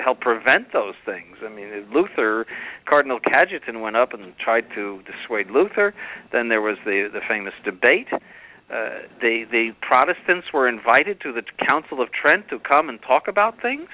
help 0.00 0.20
prevent 0.20 0.72
those 0.72 0.94
things. 1.04 1.36
I 1.44 1.48
mean, 1.48 1.66
Luther, 1.92 2.46
Cardinal 2.88 3.18
Cajetan 3.18 3.80
went 3.80 3.96
up 3.96 4.14
and 4.14 4.32
tried 4.38 4.66
to 4.76 5.02
dissuade 5.02 5.50
Luther. 5.50 5.92
Then 6.30 6.48
there 6.48 6.62
was 6.62 6.78
the 6.84 7.08
the 7.12 7.20
famous 7.28 7.54
debate. 7.64 8.06
Uh, 8.12 9.02
the 9.20 9.44
the 9.50 9.70
Protestants 9.82 10.46
were 10.54 10.68
invited 10.68 11.20
to 11.22 11.32
the 11.32 11.42
Council 11.66 12.00
of 12.00 12.08
Trent 12.12 12.48
to 12.50 12.60
come 12.60 12.88
and 12.88 13.00
talk 13.02 13.26
about 13.26 13.60
things. 13.60 13.88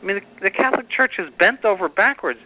I 0.00 0.06
mean, 0.06 0.16
the, 0.16 0.48
the 0.48 0.50
Catholic 0.50 0.86
Church 0.88 1.12
has 1.18 1.28
bent 1.38 1.66
over 1.66 1.90
backwards. 1.90 2.38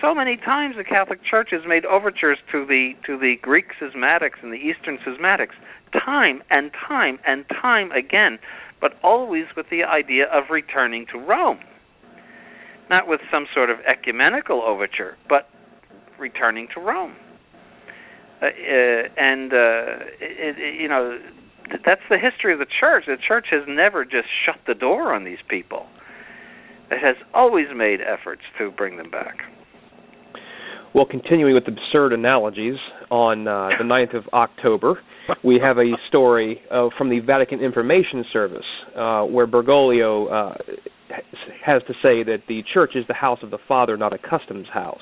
So 0.00 0.14
many 0.14 0.36
times 0.36 0.76
the 0.76 0.84
Catholic 0.84 1.20
Church 1.22 1.50
has 1.52 1.60
made 1.68 1.84
overtures 1.84 2.38
to 2.50 2.66
the 2.66 2.94
to 3.06 3.16
the 3.16 3.36
Greek 3.42 3.66
schismatics 3.78 4.42
and 4.42 4.52
the 4.52 4.58
Eastern 4.58 4.98
schismatics 5.06 5.54
time 5.92 6.42
and 6.50 6.70
time 6.88 7.18
and 7.26 7.44
time 7.48 7.90
again, 7.92 8.38
but 8.80 8.92
always 9.02 9.44
with 9.56 9.66
the 9.70 9.84
idea 9.84 10.24
of 10.32 10.44
returning 10.50 11.06
to 11.12 11.18
Rome. 11.18 11.60
Not 12.88 13.06
with 13.06 13.20
some 13.30 13.46
sort 13.54 13.70
of 13.70 13.78
ecumenical 13.86 14.62
overture, 14.62 15.16
but 15.28 15.48
returning 16.18 16.68
to 16.74 16.80
Rome. 16.80 17.14
Uh, 18.42 18.46
uh, 18.46 18.48
and 19.16 19.52
uh, 19.52 19.56
it, 20.20 20.56
it, 20.58 20.80
you 20.80 20.88
know 20.88 21.18
that's 21.84 22.00
the 22.08 22.18
history 22.18 22.52
of 22.52 22.58
the 22.58 22.66
church. 22.80 23.04
The 23.06 23.16
church 23.16 23.46
has 23.50 23.62
never 23.68 24.04
just 24.04 24.28
shut 24.44 24.56
the 24.66 24.74
door 24.74 25.14
on 25.14 25.24
these 25.24 25.38
people. 25.48 25.86
It 26.90 26.98
has 26.98 27.16
always 27.32 27.66
made 27.74 28.00
efforts 28.00 28.42
to 28.58 28.70
bring 28.70 28.96
them 28.96 29.10
back. 29.10 29.38
Well, 30.92 31.06
continuing 31.06 31.54
with 31.54 31.68
absurd 31.68 32.12
analogies, 32.12 32.74
on 33.10 33.46
uh, 33.46 33.70
the 33.78 33.84
9th 33.84 34.16
of 34.16 34.24
October, 34.32 35.00
we 35.44 35.60
have 35.62 35.78
a 35.78 35.92
story 36.08 36.60
uh, 36.70 36.88
from 36.96 37.10
the 37.10 37.20
Vatican 37.20 37.60
Information 37.60 38.24
Service 38.32 38.64
uh, 38.96 39.22
where 39.22 39.46
Bergoglio 39.46 40.26
uh, 40.30 40.54
has 41.64 41.82
to 41.86 41.92
say 42.02 42.22
that 42.22 42.42
the 42.48 42.62
church 42.72 42.92
is 42.94 43.04
the 43.08 43.14
house 43.14 43.38
of 43.42 43.50
the 43.50 43.58
Father, 43.68 43.96
not 43.96 44.12
a 44.12 44.18
customs 44.18 44.66
house. 44.72 44.98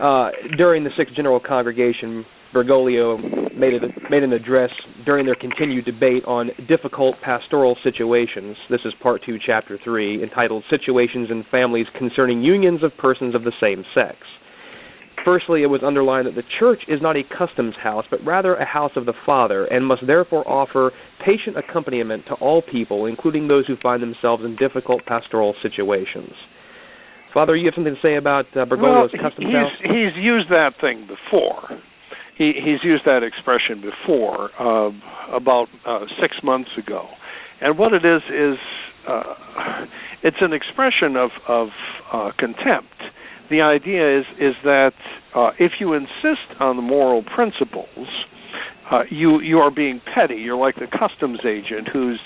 Uh, 0.00 0.30
during 0.56 0.82
the 0.84 0.90
Sixth 0.96 1.14
General 1.14 1.40
Congregation, 1.40 2.24
Bergoglio 2.54 3.18
made, 3.54 3.74
a, 3.74 4.10
made 4.10 4.22
an 4.22 4.32
address 4.32 4.70
during 5.04 5.26
their 5.26 5.34
continued 5.34 5.84
debate 5.84 6.24
on 6.24 6.50
difficult 6.68 7.16
pastoral 7.22 7.76
situations. 7.84 8.56
This 8.70 8.80
is 8.84 8.92
part 9.02 9.22
two, 9.24 9.36
chapter 9.44 9.78
three, 9.84 10.22
entitled 10.22 10.64
Situations 10.70 11.28
in 11.30 11.44
Families 11.50 11.86
Concerning 11.98 12.42
Unions 12.42 12.82
of 12.82 12.96
Persons 12.96 13.34
of 13.34 13.44
the 13.44 13.52
Same 13.60 13.84
Sex. 13.94 14.16
Firstly, 15.24 15.62
it 15.62 15.66
was 15.66 15.82
underlined 15.84 16.26
that 16.26 16.34
the 16.34 16.46
church 16.58 16.80
is 16.88 17.00
not 17.02 17.16
a 17.16 17.22
customs 17.36 17.74
house, 17.82 18.04
but 18.10 18.24
rather 18.24 18.54
a 18.54 18.64
house 18.64 18.92
of 18.96 19.06
the 19.06 19.12
Father, 19.26 19.64
and 19.66 19.86
must 19.86 20.06
therefore 20.06 20.46
offer 20.48 20.92
patient 21.24 21.56
accompaniment 21.58 22.24
to 22.28 22.34
all 22.34 22.62
people, 22.62 23.06
including 23.06 23.48
those 23.48 23.66
who 23.66 23.76
find 23.82 24.02
themselves 24.02 24.44
in 24.44 24.56
difficult 24.56 25.04
pastoral 25.06 25.54
situations. 25.62 26.32
Father, 27.34 27.54
you 27.54 27.66
have 27.66 27.74
something 27.74 27.94
to 27.94 28.00
say 28.02 28.16
about 28.16 28.46
uh, 28.56 28.64
Bergoglio's 28.64 29.12
well, 29.12 29.22
customs 29.22 29.46
he's, 29.46 29.54
house? 29.54 29.72
He's 29.82 30.16
used 30.16 30.48
that 30.50 30.72
thing 30.80 31.06
before. 31.06 31.78
He, 32.36 32.52
he's 32.56 32.82
used 32.82 33.04
that 33.04 33.22
expression 33.22 33.82
before, 33.84 34.50
uh, 34.58 34.90
about 35.36 35.66
uh, 35.86 36.00
six 36.20 36.36
months 36.42 36.70
ago. 36.78 37.06
And 37.60 37.78
what 37.78 37.92
it 37.92 38.04
is 38.04 38.22
is 38.30 38.58
uh, 39.06 39.34
it's 40.22 40.38
an 40.40 40.52
expression 40.52 41.16
of, 41.16 41.30
of 41.46 41.68
uh, 42.12 42.30
contempt 42.38 42.96
the 43.50 43.60
idea 43.60 44.20
is 44.20 44.24
is 44.38 44.54
that 44.64 44.92
uh, 45.34 45.50
if 45.58 45.72
you 45.80 45.92
insist 45.92 46.60
on 46.60 46.76
the 46.76 46.82
moral 46.82 47.22
principles, 47.22 48.08
uh, 48.90 49.02
you 49.10 49.40
you 49.40 49.58
are 49.58 49.70
being 49.70 50.00
petty. 50.14 50.36
You're 50.36 50.56
like 50.56 50.76
the 50.76 50.86
customs 50.86 51.40
agent 51.44 51.88
who's 51.92 52.20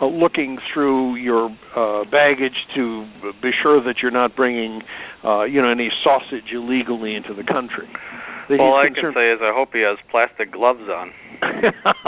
uh, 0.00 0.06
looking 0.06 0.58
through 0.72 1.16
your 1.16 1.50
uh, 1.76 2.04
baggage 2.10 2.66
to 2.74 3.06
be 3.42 3.50
sure 3.62 3.82
that 3.82 3.96
you're 4.02 4.10
not 4.10 4.34
bringing, 4.36 4.82
uh, 5.24 5.44
you 5.44 5.62
know, 5.62 5.70
any 5.70 5.90
sausage 6.02 6.52
illegally 6.52 7.14
into 7.14 7.34
the 7.34 7.44
country. 7.44 7.88
All 8.58 8.74
I 8.74 8.88
can 8.88 9.12
say 9.14 9.32
is 9.32 9.40
I 9.42 9.52
hope 9.54 9.70
he 9.72 9.80
has 9.80 9.98
plastic 10.10 10.52
gloves 10.52 10.88
on. 10.88 11.12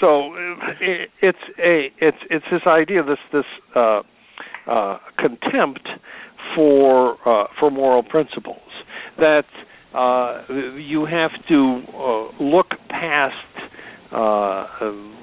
So 0.00 0.32
it, 0.80 1.10
it's 1.20 1.38
a 1.58 1.88
it's 1.98 2.18
it's 2.30 2.44
this 2.52 2.62
idea 2.66 3.02
this 3.02 3.18
this 3.32 3.44
uh, 3.74 4.02
uh, 4.70 4.98
contempt 5.18 5.88
for 6.54 7.16
uh, 7.28 7.48
for 7.58 7.70
moral 7.70 8.02
principles 8.02 8.62
that 9.18 9.44
uh, 9.94 10.42
you 10.76 11.06
have 11.06 11.32
to 11.48 11.82
uh, 11.94 12.42
look 12.42 12.68
past 12.88 13.34
uh, 14.12 14.66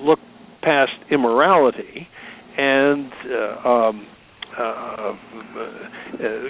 look 0.01 0.19
past 0.61 0.91
immorality 1.09 2.07
and 2.57 3.11
uh, 3.31 3.69
um, 3.69 4.07
uh, 4.57 4.61
uh, 4.61 5.15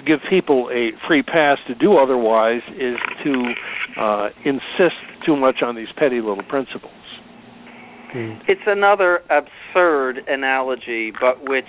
give 0.06 0.20
people 0.30 0.68
a 0.72 0.90
free 1.06 1.22
pass 1.22 1.58
to 1.66 1.74
do 1.74 1.96
otherwise 1.96 2.62
is 2.76 2.96
to 3.24 3.52
uh, 4.00 4.28
insist 4.44 4.96
too 5.24 5.36
much 5.36 5.56
on 5.62 5.74
these 5.74 5.88
petty 5.96 6.20
little 6.20 6.44
principles. 6.48 6.92
Hmm. 8.12 8.34
It's 8.48 8.62
another 8.66 9.20
absurd 9.30 10.20
analogy, 10.28 11.12
but 11.20 11.48
which 11.48 11.64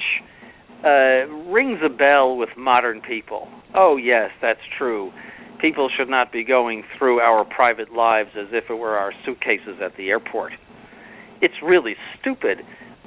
uh, 0.84 1.26
rings 1.50 1.80
a 1.84 1.90
bell 1.90 2.38
with 2.38 2.50
modern 2.58 3.02
people. 3.02 3.48
Oh, 3.74 3.98
yes, 3.98 4.30
that's 4.42 4.60
true. 4.78 5.12
People 5.60 5.90
should 5.96 6.10
not 6.10 6.32
be 6.32 6.44
going 6.44 6.84
through 6.98 7.20
our 7.20 7.44
private 7.44 7.92
lives 7.92 8.30
as 8.40 8.48
if 8.52 8.66
it 8.70 8.76
were 8.76 8.96
our 8.96 9.12
suitcases 9.26 9.82
at 9.84 9.98
the 9.98 10.10
airport. 10.10 10.54
It's 11.42 11.56
really 11.64 11.96
stupid, 12.20 12.60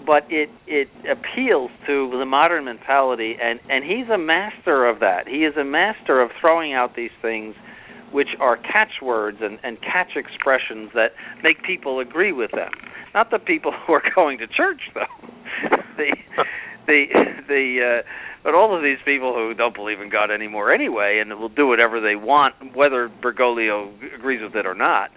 but 0.07 0.24
it 0.30 0.51
it 0.66 0.88
appeals 1.11 1.70
to 1.86 2.11
the 2.18 2.26
modern 2.26 2.64
mentality, 2.64 3.36
and 3.40 3.61
and 3.68 3.84
he's 3.84 4.09
a 4.09 4.18
master 4.18 4.86
of 4.86 5.01
that. 5.01 5.26
He 5.28 5.44
is 5.44 5.57
a 5.57 5.64
master 5.64 6.20
of 6.20 6.30
throwing 6.40 6.72
out 6.72 6.96
these 6.96 7.11
things 7.22 7.55
which 8.12 8.28
are 8.40 8.57
catchwords 8.57 9.38
and, 9.40 9.59
and 9.62 9.80
catch 9.80 10.16
expressions 10.16 10.90
that 10.94 11.12
make 11.42 11.62
people 11.62 12.01
agree 12.01 12.32
with 12.32 12.51
them. 12.51 12.70
Not 13.14 13.30
the 13.30 13.38
people 13.38 13.72
who 13.86 13.92
are 13.92 14.03
going 14.14 14.38
to 14.38 14.46
church, 14.46 14.80
though. 14.94 15.28
the 15.96 16.16
the 16.86 17.05
the 17.48 18.01
uh, 18.01 18.09
but 18.42 18.55
all 18.55 18.74
of 18.74 18.82
these 18.82 18.98
people 19.05 19.34
who 19.34 19.53
don't 19.55 19.74
believe 19.74 20.01
in 20.01 20.11
God 20.11 20.30
anymore 20.30 20.72
anyway, 20.72 21.20
and 21.20 21.38
will 21.38 21.51
do 21.51 21.66
whatever 21.66 22.01
they 22.01 22.16
want, 22.16 22.55
whether 22.74 23.11
Bergoglio 23.22 23.92
agrees 24.14 24.40
with 24.42 24.55
it 24.57 24.64
or 24.64 24.74
not, 24.74 25.11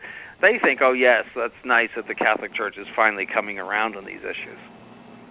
they 0.44 0.60
think, 0.62 0.82
oh 0.84 0.94
yes, 0.94 1.24
that's 1.36 1.54
nice 1.66 1.90
that 1.96 2.08
the 2.08 2.14
Catholic 2.14 2.54
Church 2.54 2.76
is 2.78 2.86
finally 2.96 3.26
coming 3.26 3.58
around 3.58 3.96
on 3.96 4.06
these 4.06 4.20
issues. 4.20 4.60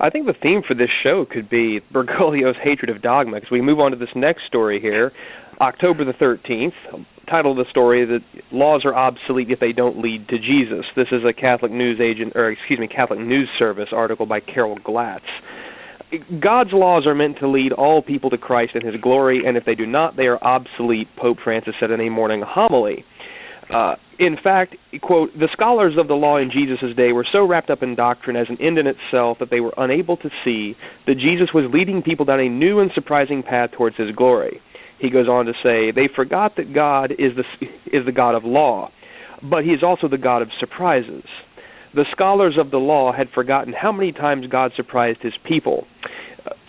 I 0.00 0.10
think 0.10 0.26
the 0.26 0.34
theme 0.42 0.62
for 0.66 0.74
this 0.74 0.88
show 1.02 1.26
could 1.30 1.48
be 1.48 1.80
Bergoglio's 1.92 2.56
hatred 2.60 2.90
of 2.90 3.02
dogma. 3.02 3.36
Because 3.36 3.52
we 3.52 3.60
move 3.60 3.78
on 3.78 3.92
to 3.92 3.96
this 3.96 4.08
next 4.16 4.46
story 4.48 4.80
here, 4.80 5.12
October 5.60 6.04
the 6.04 6.14
13th. 6.14 6.72
Title 7.30 7.52
of 7.52 7.58
the 7.58 7.70
story: 7.70 8.04
"That 8.04 8.24
laws 8.50 8.84
are 8.84 8.94
obsolete 8.94 9.50
if 9.50 9.60
they 9.60 9.72
don't 9.72 10.02
lead 10.02 10.28
to 10.28 10.38
Jesus." 10.38 10.84
This 10.96 11.08
is 11.12 11.22
a 11.24 11.32
Catholic 11.32 11.70
news 11.70 12.00
agent, 12.00 12.32
or 12.34 12.50
excuse 12.50 12.80
me, 12.80 12.88
Catholic 12.88 13.20
news 13.20 13.48
service 13.58 13.90
article 13.92 14.26
by 14.26 14.40
Carol 14.40 14.76
Glatz. 14.82 15.22
God's 16.40 16.72
laws 16.72 17.06
are 17.06 17.14
meant 17.14 17.38
to 17.38 17.48
lead 17.48 17.72
all 17.72 18.02
people 18.02 18.28
to 18.30 18.38
Christ 18.38 18.74
and 18.74 18.82
His 18.82 19.00
glory, 19.00 19.46
and 19.46 19.56
if 19.56 19.64
they 19.64 19.76
do 19.76 19.86
not, 19.86 20.16
they 20.16 20.26
are 20.26 20.42
obsolete. 20.42 21.08
Pope 21.16 21.38
Francis 21.44 21.74
said 21.78 21.90
in 21.90 22.00
a 22.00 22.10
morning 22.10 22.42
homily. 22.42 23.04
Uh, 23.72 23.96
in 24.18 24.36
fact, 24.42 24.76
quote, 25.00 25.32
the 25.34 25.48
scholars 25.52 25.94
of 25.98 26.06
the 26.06 26.14
law 26.14 26.36
in 26.36 26.50
Jesus' 26.50 26.94
day 26.96 27.12
were 27.12 27.26
so 27.30 27.46
wrapped 27.46 27.70
up 27.70 27.82
in 27.82 27.94
doctrine 27.94 28.36
as 28.36 28.46
an 28.48 28.58
end 28.60 28.78
in 28.78 28.86
itself 28.86 29.38
that 29.40 29.50
they 29.50 29.60
were 29.60 29.74
unable 29.76 30.16
to 30.18 30.30
see 30.44 30.76
that 31.06 31.14
Jesus 31.14 31.48
was 31.54 31.70
leading 31.72 32.02
people 32.02 32.24
down 32.24 32.38
a 32.38 32.48
new 32.48 32.80
and 32.80 32.90
surprising 32.94 33.42
path 33.42 33.70
towards 33.72 33.96
his 33.96 34.14
glory. 34.14 34.60
He 34.98 35.10
goes 35.10 35.26
on 35.26 35.46
to 35.46 35.52
say, 35.62 35.90
they 35.90 36.08
forgot 36.14 36.56
that 36.56 36.74
God 36.74 37.12
is 37.12 37.32
the, 37.34 37.66
is 37.86 38.06
the 38.06 38.12
God 38.12 38.34
of 38.34 38.44
law, 38.44 38.90
but 39.42 39.64
he 39.64 39.70
is 39.70 39.82
also 39.82 40.06
the 40.06 40.18
God 40.18 40.42
of 40.42 40.48
surprises. 40.60 41.24
The 41.94 42.06
scholars 42.12 42.56
of 42.58 42.70
the 42.70 42.78
law 42.78 43.12
had 43.12 43.28
forgotten 43.34 43.72
how 43.72 43.90
many 43.90 44.12
times 44.12 44.46
God 44.46 44.72
surprised 44.76 45.18
his 45.22 45.34
people 45.46 45.86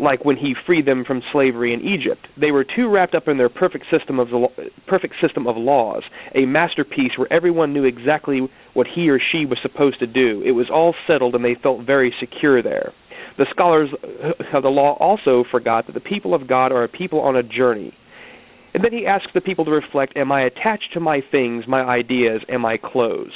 like 0.03 0.25
when 0.25 0.37
he 0.37 0.53
freed 0.65 0.85
them 0.85 1.03
from 1.05 1.21
slavery 1.31 1.73
in 1.73 1.81
Egypt. 1.81 2.27
They 2.39 2.51
were 2.51 2.65
too 2.65 2.89
wrapped 2.89 3.15
up 3.15 3.27
in 3.27 3.37
their 3.37 3.49
perfect 3.49 3.85
system 3.89 4.19
of 4.19 4.29
the 4.29 4.47
perfect 4.87 5.15
system 5.21 5.47
of 5.47 5.55
laws, 5.57 6.03
a 6.35 6.45
masterpiece 6.45 7.11
where 7.17 7.31
everyone 7.31 7.73
knew 7.73 7.85
exactly 7.85 8.41
what 8.73 8.87
he 8.93 9.09
or 9.09 9.19
she 9.19 9.45
was 9.45 9.57
supposed 9.61 9.99
to 9.99 10.07
do. 10.07 10.43
It 10.45 10.51
was 10.51 10.67
all 10.71 10.93
settled 11.07 11.35
and 11.35 11.43
they 11.43 11.55
felt 11.61 11.85
very 11.85 12.13
secure 12.19 12.61
there. 12.61 12.93
The 13.37 13.47
scholars 13.49 13.89
of 14.53 14.63
the 14.63 14.69
law 14.69 14.95
also 14.99 15.43
forgot 15.49 15.87
that 15.87 15.93
the 15.93 15.99
people 15.99 16.35
of 16.35 16.47
God 16.47 16.71
are 16.71 16.83
a 16.83 16.89
people 16.89 17.19
on 17.19 17.35
a 17.35 17.43
journey. 17.43 17.93
And 18.73 18.83
then 18.83 18.91
he 18.91 19.05
asks 19.05 19.31
the 19.33 19.41
people 19.41 19.65
to 19.65 19.71
reflect, 19.71 20.17
am 20.17 20.31
I 20.31 20.41
attached 20.41 20.93
to 20.93 20.99
my 20.99 21.21
things, 21.31 21.65
my 21.67 21.81
ideas, 21.81 22.41
am 22.49 22.65
I 22.65 22.77
closed? 22.77 23.31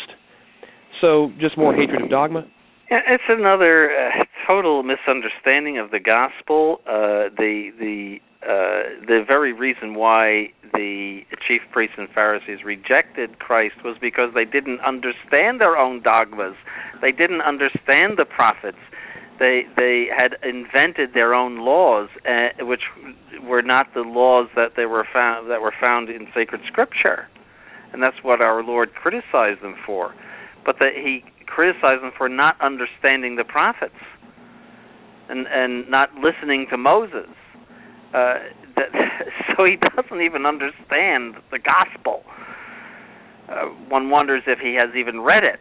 So 1.01 1.31
just 1.39 1.57
more 1.57 1.75
hatred 1.75 2.01
of 2.01 2.09
dogma? 2.09 2.45
It's 2.89 3.23
another 3.27 3.91
uh, 3.91 4.23
total 4.47 4.81
misunderstanding 4.81 5.77
of 5.77 5.91
the 5.91 5.99
gospel. 5.99 6.79
Uh, 6.87 7.27
the 7.35 7.71
the 7.77 8.17
uh, 8.43 9.05
the 9.05 9.23
very 9.27 9.51
reason 9.51 9.95
why 9.95 10.47
the 10.73 11.21
chief 11.45 11.61
priests 11.71 11.95
and 11.97 12.07
Pharisees 12.09 12.63
rejected 12.63 13.39
Christ 13.39 13.83
was 13.83 13.97
because 13.99 14.29
they 14.33 14.45
didn't 14.45 14.79
understand 14.81 15.59
their 15.59 15.75
own 15.75 16.01
dogmas. 16.01 16.55
They 17.01 17.11
didn't 17.11 17.41
understand 17.41 18.15
the 18.17 18.23
prophets. 18.23 18.79
They 19.37 19.63
they 19.75 20.07
had 20.15 20.37
invented 20.41 21.13
their 21.13 21.33
own 21.33 21.59
laws, 21.59 22.07
uh, 22.25 22.63
which 22.65 22.83
were 23.43 23.61
not 23.61 23.93
the 23.93 24.01
laws 24.01 24.47
that 24.55 24.77
they 24.77 24.85
were 24.85 25.05
found 25.11 25.51
that 25.51 25.61
were 25.61 25.75
found 25.77 26.09
in 26.09 26.27
sacred 26.33 26.61
scripture, 26.65 27.27
and 27.91 28.01
that's 28.01 28.23
what 28.23 28.39
our 28.39 28.63
Lord 28.63 28.93
criticized 28.95 29.61
them 29.61 29.75
for. 29.85 30.15
But 30.65 30.77
that 30.79 30.93
he 30.95 31.23
criticized 31.47 32.03
them 32.03 32.11
for 32.17 32.29
not 32.29 32.59
understanding 32.61 33.35
the 33.35 33.43
prophets 33.43 33.95
and 35.29 35.47
and 35.47 35.89
not 35.89 36.09
listening 36.15 36.67
to 36.69 36.77
Moses. 36.77 37.29
Uh, 38.13 38.35
that, 38.75 38.89
so 39.57 39.65
he 39.65 39.75
doesn't 39.75 40.21
even 40.21 40.45
understand 40.45 41.35
the 41.51 41.59
gospel. 41.59 42.23
Uh, 43.49 43.67
one 43.87 44.09
wonders 44.09 44.43
if 44.45 44.59
he 44.59 44.75
has 44.75 44.93
even 44.95 45.21
read 45.21 45.43
it. 45.43 45.59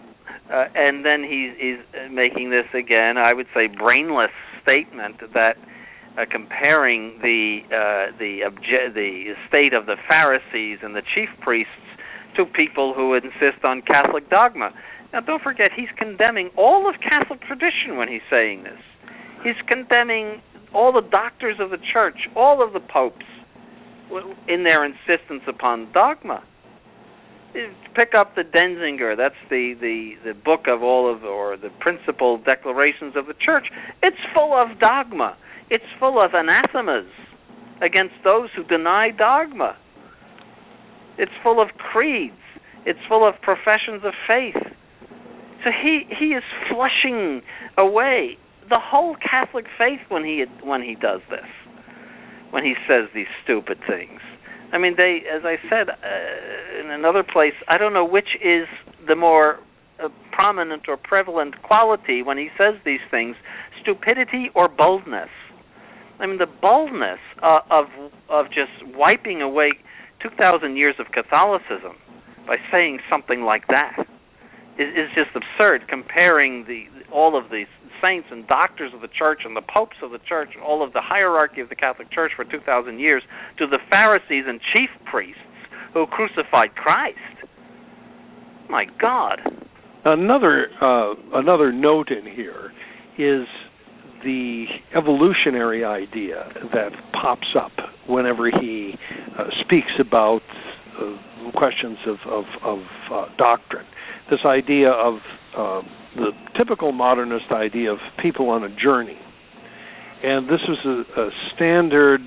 Uh, 0.52 0.66
and 0.74 1.04
then 1.04 1.22
he's, 1.22 1.54
he's 1.58 2.10
making 2.10 2.50
this 2.50 2.66
again, 2.74 3.18
I 3.18 3.32
would 3.32 3.46
say, 3.54 3.66
brainless 3.66 4.30
statement 4.62 5.16
that 5.34 5.56
uh, 6.16 6.24
comparing 6.30 7.18
the 7.20 7.60
uh, 7.66 8.16
the 8.18 8.40
obje- 8.46 8.94
the 8.94 9.34
state 9.48 9.74
of 9.74 9.86
the 9.86 9.96
Pharisees 10.08 10.78
and 10.82 10.94
the 10.94 11.02
chief 11.14 11.28
priests 11.40 11.72
to 12.36 12.44
people 12.44 12.94
who 12.94 13.14
insist 13.14 13.64
on 13.64 13.82
Catholic 13.82 14.30
dogma. 14.30 14.70
Now, 15.16 15.22
don't 15.22 15.42
forget, 15.42 15.70
he's 15.74 15.88
condemning 15.96 16.50
all 16.58 16.86
of 16.86 16.96
Catholic 17.00 17.40
tradition 17.40 17.96
when 17.96 18.06
he's 18.06 18.20
saying 18.28 18.64
this. 18.64 18.78
He's 19.42 19.56
condemning 19.66 20.42
all 20.74 20.92
the 20.92 21.00
doctors 21.00 21.56
of 21.58 21.70
the 21.70 21.78
church, 21.90 22.28
all 22.36 22.62
of 22.62 22.74
the 22.74 22.80
popes, 22.80 23.24
in 24.46 24.62
their 24.62 24.84
insistence 24.84 25.40
upon 25.48 25.90
dogma. 25.94 26.44
Pick 27.94 28.12
up 28.14 28.34
the 28.34 28.42
Denzinger. 28.42 29.16
That's 29.16 29.40
the, 29.48 29.72
the, 29.80 30.10
the 30.22 30.34
book 30.34 30.66
of 30.68 30.82
all 30.82 31.10
of, 31.10 31.24
or 31.24 31.56
the 31.56 31.70
principal 31.80 32.36
declarations 32.36 33.14
of 33.16 33.26
the 33.26 33.34
church. 33.40 33.68
It's 34.02 34.20
full 34.34 34.52
of 34.52 34.78
dogma. 34.78 35.34
It's 35.70 35.88
full 35.98 36.22
of 36.22 36.32
anathemas 36.34 37.06
against 37.80 38.16
those 38.22 38.50
who 38.54 38.64
deny 38.64 39.12
dogma. 39.16 39.78
It's 41.16 41.32
full 41.42 41.62
of 41.62 41.68
creeds. 41.78 42.34
It's 42.84 43.00
full 43.08 43.26
of 43.26 43.40
professions 43.40 44.02
of 44.04 44.12
faith. 44.28 44.62
So 45.66 45.72
he 45.72 46.06
he 46.16 46.26
is 46.26 46.44
flushing 46.70 47.42
away 47.76 48.38
the 48.70 48.78
whole 48.78 49.16
Catholic 49.16 49.64
faith 49.76 49.98
when 50.08 50.22
he 50.22 50.44
when 50.62 50.80
he 50.80 50.94
does 50.94 51.20
this, 51.28 51.50
when 52.52 52.62
he 52.62 52.74
says 52.86 53.08
these 53.12 53.26
stupid 53.42 53.78
things. 53.84 54.20
I 54.72 54.78
mean, 54.78 54.94
they, 54.96 55.22
as 55.26 55.42
I 55.44 55.56
said 55.68 55.88
uh, 55.90 56.80
in 56.80 56.92
another 56.92 57.24
place, 57.24 57.54
I 57.66 57.78
don't 57.78 57.92
know 57.92 58.04
which 58.04 58.38
is 58.40 58.68
the 59.08 59.16
more 59.16 59.58
uh, 59.98 60.08
prominent 60.30 60.84
or 60.86 60.96
prevalent 60.96 61.60
quality 61.62 62.22
when 62.22 62.38
he 62.38 62.46
says 62.56 62.74
these 62.84 63.02
things: 63.10 63.34
stupidity 63.82 64.50
or 64.54 64.68
boldness. 64.68 65.30
I 66.20 66.26
mean, 66.28 66.38
the 66.38 66.46
boldness 66.62 67.18
uh, 67.42 67.58
of 67.72 67.86
of 68.30 68.46
just 68.46 68.94
wiping 68.96 69.42
away 69.42 69.72
two 70.22 70.30
thousand 70.38 70.76
years 70.76 70.94
of 71.00 71.06
Catholicism 71.10 71.98
by 72.46 72.54
saying 72.70 73.00
something 73.10 73.42
like 73.42 73.66
that 73.66 74.06
is, 74.78 75.08
just 75.14 75.30
absurd. 75.34 75.88
Comparing 75.88 76.64
the 76.66 76.84
all 77.12 77.36
of 77.36 77.50
the 77.50 77.64
saints 78.02 78.28
and 78.30 78.46
doctors 78.46 78.92
of 78.94 79.00
the 79.00 79.08
church 79.08 79.40
and 79.44 79.56
the 79.56 79.62
popes 79.62 79.96
of 80.02 80.10
the 80.10 80.18
church, 80.28 80.50
all 80.64 80.84
of 80.84 80.92
the 80.92 81.00
hierarchy 81.00 81.60
of 81.60 81.68
the 81.68 81.76
Catholic 81.76 82.10
Church 82.12 82.32
for 82.36 82.44
2,000 82.44 82.98
years, 82.98 83.22
to 83.58 83.66
the 83.66 83.78
Pharisees 83.88 84.44
and 84.46 84.60
chief 84.72 84.90
priests 85.10 85.40
who 85.94 86.06
crucified 86.06 86.74
Christ. 86.74 87.16
My 88.68 88.86
God. 89.00 89.40
Another 90.04 90.66
uh, 90.80 91.14
another 91.34 91.72
note 91.72 92.08
in 92.10 92.30
here 92.30 92.72
is 93.18 93.46
the 94.22 94.64
evolutionary 94.96 95.84
idea 95.84 96.48
that 96.74 96.90
pops 97.12 97.48
up 97.58 97.72
whenever 98.08 98.50
he 98.50 98.94
uh, 99.38 99.44
speaks 99.64 99.92
about 100.00 100.42
uh, 100.98 101.50
questions 101.56 101.98
of 102.06 102.16
of, 102.30 102.44
of 102.62 102.78
uh, 103.12 103.24
doctrine. 103.36 103.86
This 104.30 104.40
idea 104.44 104.90
of 104.90 105.14
uh, 105.56 105.82
the 106.16 106.30
typical 106.56 106.92
modernist 106.92 107.46
idea 107.52 107.92
of 107.92 107.98
people 108.22 108.48
on 108.50 108.64
a 108.64 108.68
journey, 108.68 109.18
and 110.22 110.46
this 110.46 110.60
was 110.66 110.78
a, 110.84 111.20
a 111.20 111.30
standard 111.54 112.22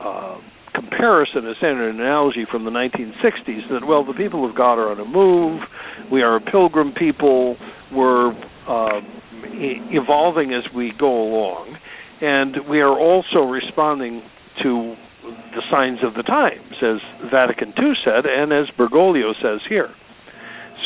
uh, 0.00 0.38
comparison, 0.74 1.46
a 1.46 1.54
standard 1.56 1.94
analogy 1.94 2.46
from 2.50 2.64
the 2.64 2.70
1960s 2.70 3.68
that 3.70 3.86
well, 3.86 4.04
the 4.04 4.14
people 4.14 4.48
of 4.48 4.56
God 4.56 4.74
are 4.74 4.90
on 4.90 5.00
a 5.00 5.04
move. 5.04 5.60
We 6.10 6.22
are 6.22 6.36
a 6.36 6.40
pilgrim 6.40 6.92
people. 6.92 7.56
We're 7.92 8.30
uh, 8.68 9.00
evolving 9.42 10.52
as 10.52 10.64
we 10.74 10.92
go 10.98 11.08
along, 11.08 11.76
and 12.20 12.68
we 12.68 12.80
are 12.80 12.98
also 12.98 13.40
responding 13.40 14.22
to 14.62 14.96
the 15.54 15.62
signs 15.70 15.98
of 16.04 16.14
the 16.14 16.22
times, 16.22 16.76
as 16.82 17.30
Vatican 17.30 17.68
II 17.68 17.92
said, 18.04 18.26
and 18.26 18.52
as 18.52 18.66
Bergoglio 18.78 19.32
says 19.42 19.60
here. 19.68 19.90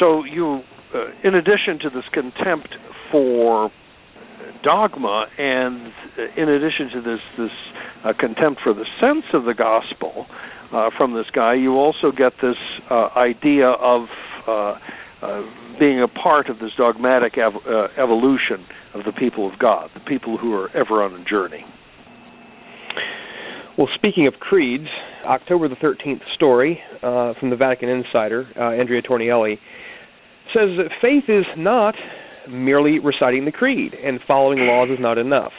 So 0.00 0.24
you, 0.24 0.62
uh, 0.94 0.98
in 1.22 1.34
addition 1.34 1.78
to 1.82 1.90
this 1.90 2.04
contempt 2.12 2.74
for 3.12 3.70
dogma, 4.64 5.26
and 5.38 5.92
uh, 6.18 6.40
in 6.40 6.48
addition 6.48 6.88
to 6.94 7.02
this 7.02 7.20
this 7.36 7.50
uh, 8.04 8.12
contempt 8.18 8.62
for 8.64 8.72
the 8.72 8.86
sense 8.98 9.26
of 9.34 9.44
the 9.44 9.52
gospel 9.52 10.24
uh, 10.72 10.88
from 10.96 11.14
this 11.14 11.26
guy, 11.34 11.54
you 11.54 11.74
also 11.74 12.10
get 12.16 12.32
this 12.40 12.56
uh, 12.90 13.08
idea 13.14 13.68
of 13.68 14.06
uh, 14.48 14.50
uh, 15.20 15.42
being 15.78 16.02
a 16.02 16.08
part 16.08 16.48
of 16.48 16.58
this 16.60 16.70
dogmatic 16.78 17.36
ev- 17.36 17.60
evolution 17.98 18.64
of 18.94 19.04
the 19.04 19.12
people 19.12 19.52
of 19.52 19.58
God, 19.58 19.90
the 19.92 20.00
people 20.00 20.38
who 20.38 20.54
are 20.54 20.74
ever 20.74 21.02
on 21.02 21.12
a 21.12 21.24
journey. 21.24 21.64
Well, 23.76 23.88
speaking 23.94 24.26
of 24.26 24.34
creeds, 24.40 24.88
October 25.26 25.68
the 25.68 25.76
13th 25.76 26.22
story 26.34 26.80
from 27.00 27.50
the 27.50 27.56
Vatican 27.56 27.88
Insider, 27.88 28.46
Andrea 28.56 29.02
Tornielli, 29.02 29.58
says 30.54 30.76
that 30.76 30.90
faith 31.00 31.24
is 31.28 31.46
not 31.56 31.94
merely 32.48 32.98
reciting 32.98 33.44
the 33.44 33.52
creed, 33.52 33.94
and 33.94 34.20
following 34.26 34.60
laws 34.60 34.88
is 34.90 34.98
not 35.00 35.18
enough. 35.18 35.52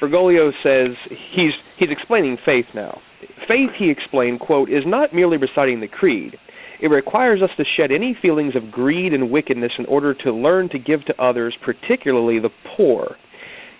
Bergoglio 0.00 0.50
says 0.62 0.96
he's 1.34 1.52
he's 1.78 1.90
explaining 1.90 2.36
faith 2.44 2.66
now. 2.74 3.00
Faith, 3.46 3.70
he 3.78 3.90
explained, 3.90 4.40
quote, 4.40 4.68
is 4.68 4.82
not 4.84 5.14
merely 5.14 5.36
reciting 5.36 5.80
the 5.80 5.88
creed. 5.88 6.36
It 6.80 6.88
requires 6.88 7.40
us 7.42 7.50
to 7.56 7.64
shed 7.76 7.92
any 7.92 8.16
feelings 8.20 8.56
of 8.56 8.72
greed 8.72 9.12
and 9.12 9.30
wickedness 9.30 9.72
in 9.78 9.86
order 9.86 10.14
to 10.14 10.32
learn 10.32 10.68
to 10.70 10.78
give 10.78 11.04
to 11.06 11.22
others, 11.22 11.56
particularly 11.64 12.40
the 12.40 12.50
poor. 12.76 13.16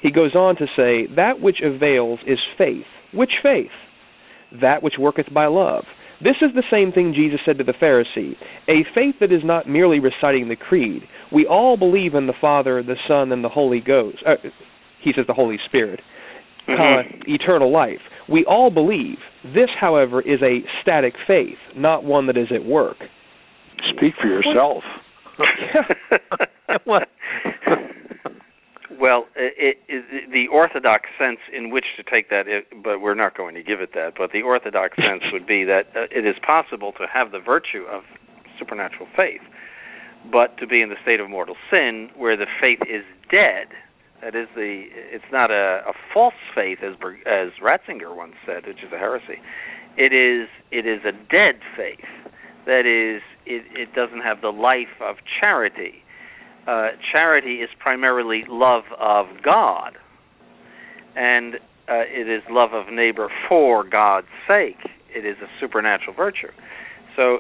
He 0.00 0.12
goes 0.12 0.36
on 0.36 0.56
to 0.56 0.66
say, 0.76 1.12
That 1.16 1.40
which 1.40 1.58
avails 1.64 2.20
is 2.26 2.38
faith. 2.56 2.86
Which 3.12 3.32
faith? 3.42 3.70
That 4.60 4.82
which 4.82 4.94
worketh 4.98 5.32
by 5.34 5.46
love. 5.46 5.84
This 6.22 6.36
is 6.40 6.50
the 6.54 6.62
same 6.70 6.92
thing 6.92 7.14
Jesus 7.14 7.40
said 7.44 7.58
to 7.58 7.64
the 7.64 7.72
Pharisee 7.72 8.36
a 8.68 8.84
faith 8.94 9.16
that 9.20 9.32
is 9.32 9.42
not 9.44 9.68
merely 9.68 9.98
reciting 9.98 10.48
the 10.48 10.56
creed. 10.56 11.02
We 11.32 11.46
all 11.46 11.76
believe 11.76 12.14
in 12.14 12.26
the 12.26 12.34
Father, 12.40 12.82
the 12.82 12.96
Son, 13.08 13.32
and 13.32 13.42
the 13.42 13.48
Holy 13.48 13.80
Ghost. 13.80 14.18
Uh, 14.26 14.36
he 15.02 15.12
says 15.14 15.26
the 15.26 15.34
Holy 15.34 15.58
Spirit. 15.66 16.00
Mm-hmm. 16.68 16.80
Uh, 16.80 17.34
eternal 17.34 17.72
life. 17.72 17.98
We 18.30 18.44
all 18.44 18.70
believe. 18.70 19.18
This, 19.42 19.68
however, 19.80 20.20
is 20.20 20.40
a 20.42 20.60
static 20.80 21.14
faith, 21.26 21.58
not 21.74 22.04
one 22.04 22.28
that 22.28 22.36
is 22.36 22.46
at 22.54 22.64
work. 22.64 22.98
Speak 23.96 24.14
for 24.20 24.28
yourself. 24.28 24.84
what? 26.84 27.08
Well, 29.00 29.26
it, 29.36 29.78
it, 29.88 30.30
the 30.30 30.46
orthodox 30.52 31.08
sense 31.18 31.38
in 31.52 31.70
which 31.70 31.84
to 31.96 32.02
take 32.02 32.30
that, 32.30 32.48
it, 32.48 32.66
but 32.82 33.00
we're 33.00 33.14
not 33.14 33.36
going 33.36 33.54
to 33.54 33.62
give 33.62 33.80
it 33.80 33.90
that. 33.94 34.14
But 34.16 34.32
the 34.32 34.42
orthodox 34.42 34.96
sense 34.96 35.22
would 35.32 35.46
be 35.46 35.64
that 35.64 35.88
uh, 35.94 36.06
it 36.10 36.26
is 36.26 36.36
possible 36.44 36.92
to 36.92 37.06
have 37.12 37.32
the 37.32 37.40
virtue 37.40 37.84
of 37.90 38.02
supernatural 38.58 39.08
faith, 39.16 39.42
but 40.30 40.56
to 40.58 40.66
be 40.66 40.82
in 40.82 40.88
the 40.88 41.00
state 41.02 41.20
of 41.20 41.28
mortal 41.28 41.56
sin, 41.70 42.10
where 42.16 42.36
the 42.36 42.46
faith 42.60 42.80
is 42.88 43.04
dead 43.30 43.68
that 44.22 44.36
is 44.36 44.46
the. 44.54 44.84
It's 45.10 45.30
not 45.32 45.50
a, 45.50 45.82
a 45.82 45.92
false 46.14 46.38
faith, 46.54 46.78
as 46.82 46.94
as 47.26 47.50
Ratzinger 47.60 48.14
once 48.14 48.34
said, 48.46 48.66
which 48.66 48.78
is 48.78 48.92
a 48.92 48.98
heresy. 48.98 49.42
It 49.98 50.14
is. 50.14 50.48
It 50.70 50.86
is 50.86 51.02
a 51.04 51.10
dead 51.12 51.60
faith. 51.76 52.06
That 52.64 52.86
is, 52.86 53.20
it, 53.44 53.66
it 53.74 53.92
doesn't 53.92 54.22
have 54.22 54.40
the 54.40 54.54
life 54.54 55.02
of 55.02 55.16
charity. 55.40 56.01
Uh, 56.66 56.88
charity 57.10 57.56
is 57.56 57.68
primarily 57.78 58.44
love 58.48 58.84
of 59.00 59.26
God, 59.44 59.96
and 61.16 61.56
uh, 61.88 62.04
it 62.06 62.28
is 62.28 62.42
love 62.48 62.72
of 62.72 62.92
neighbor 62.92 63.28
for 63.48 63.82
God's 63.82 64.28
sake. 64.46 64.78
It 65.14 65.26
is 65.26 65.36
a 65.42 65.48
supernatural 65.60 66.14
virtue. 66.14 66.52
So 67.16 67.38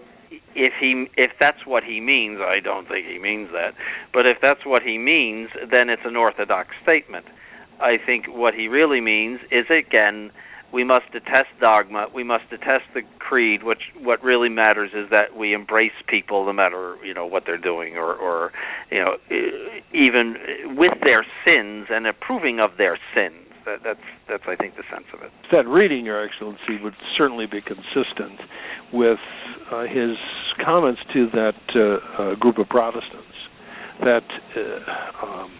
if 0.54 0.72
he 0.80 1.06
if 1.16 1.32
that's 1.38 1.66
what 1.66 1.84
he 1.84 2.00
means, 2.00 2.40
I 2.40 2.60
don't 2.60 2.88
think 2.88 3.06
he 3.06 3.18
means 3.18 3.50
that. 3.52 3.74
But 4.12 4.26
if 4.26 4.38
that's 4.42 4.66
what 4.66 4.82
he 4.82 4.98
means, 4.98 5.50
then 5.70 5.88
it's 5.88 6.02
an 6.04 6.16
orthodox 6.16 6.70
statement. 6.82 7.26
I 7.80 7.96
think 8.04 8.26
what 8.28 8.54
he 8.54 8.68
really 8.68 9.00
means 9.00 9.40
is 9.50 9.66
again 9.70 10.30
we 10.72 10.84
must 10.84 11.10
detest 11.12 11.48
dogma, 11.60 12.06
we 12.14 12.24
must 12.24 12.48
detest 12.50 12.84
the 12.94 13.02
creed. 13.18 13.62
Which 13.62 13.92
what 14.00 14.22
really 14.22 14.48
matters 14.48 14.90
is 14.94 15.10
that 15.10 15.36
we 15.36 15.54
embrace 15.54 15.92
people, 16.08 16.46
no 16.46 16.52
matter 16.52 16.96
you 17.04 17.14
know 17.14 17.26
what 17.26 17.44
they're 17.46 17.58
doing, 17.58 17.96
or 17.96 18.14
or 18.14 18.52
you 18.90 18.98
know 18.98 19.16
even 19.92 20.76
with 20.76 20.94
their 21.02 21.24
sins 21.44 21.86
and 21.90 22.06
approving 22.06 22.60
of 22.60 22.70
their 22.78 22.98
sins. 23.14 23.46
That, 23.64 23.78
that's 23.84 24.06
that's 24.28 24.44
I 24.48 24.56
think 24.56 24.76
the 24.76 24.82
sense 24.90 25.06
of 25.14 25.22
it. 25.22 25.30
That 25.52 25.68
reading, 25.68 26.04
Your 26.04 26.24
Excellency, 26.24 26.82
would 26.82 26.96
certainly 27.16 27.46
be 27.46 27.60
consistent 27.60 28.40
with 28.92 29.18
uh, 29.70 29.82
his 29.82 30.16
comments 30.64 31.00
to 31.12 31.26
that 31.32 31.62
uh, 31.76 32.22
uh, 32.22 32.34
group 32.36 32.58
of 32.58 32.68
Protestants 32.68 33.28
that 34.00 34.26
uh, 34.56 35.26
um, 35.26 35.50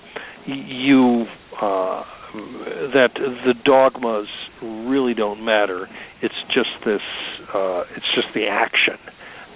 you 0.47 1.27
uh, 1.61 2.03
that 2.33 3.11
the 3.15 3.55
dogmas 3.65 4.29
really 4.63 5.15
don't 5.15 5.45
matter. 5.45 5.89
It's 6.23 6.35
just 6.49 6.71
this. 6.85 7.01
Uh, 7.55 7.83
it's 7.97 8.07
just 8.15 8.29
the 8.35 8.47
action 8.49 8.99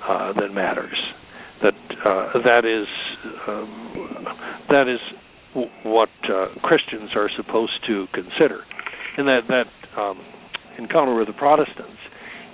uh, 0.07 0.33
that 0.35 0.53
matters. 0.53 0.97
That 1.63 1.75
uh, 2.05 2.33
that 2.45 2.65
is 2.65 2.87
um, 3.49 4.27
that 4.69 4.89
is 4.89 5.01
w- 5.55 5.71
what 5.85 6.11
Christians 6.63 7.11
are 7.17 7.31
supposed 7.37 7.81
to 7.87 8.07
consider, 8.13 8.61
and 9.17 9.27
that 9.27 9.41
that 9.49 10.01
um, 10.01 10.21
encounter 10.79 11.15
with 11.15 11.29
the 11.29 11.33
Protestants, 11.33 11.99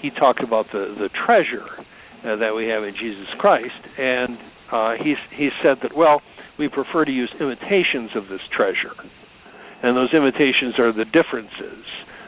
he 0.00 0.10
talked 0.10 0.42
about 0.42 0.66
the 0.72 0.94
the 0.98 1.08
treasure 1.26 1.66
uh, 2.24 2.36
that 2.36 2.54
we 2.54 2.66
have 2.68 2.84
in 2.84 2.94
Jesus 2.94 3.26
Christ, 3.38 3.82
and 3.98 4.38
uh, 4.70 4.92
he 5.02 5.14
he 5.36 5.50
said 5.62 5.78
that 5.82 5.96
well, 5.96 6.22
we 6.58 6.68
prefer 6.68 7.04
to 7.04 7.12
use 7.12 7.32
imitations 7.40 8.10
of 8.14 8.28
this 8.28 8.40
treasure, 8.54 8.94
and 9.83 9.97
those 9.97 10.12
imitations 10.14 10.78
are 10.78 10.93
the 10.93 11.05
differences 11.05 11.85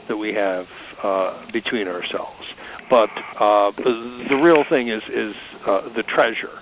that 0.08 0.16
we 0.16 0.34
have 0.34 0.66
uh, 1.02 1.46
between 1.52 1.88
ourselves. 1.88 2.44
But 2.90 3.10
uh, 3.40 3.70
the 4.28 4.38
real 4.42 4.64
thing 4.68 4.90
is 4.90 5.02
is 5.08 5.34
uh, 5.66 5.88
the 5.96 6.02
treasure 6.02 6.60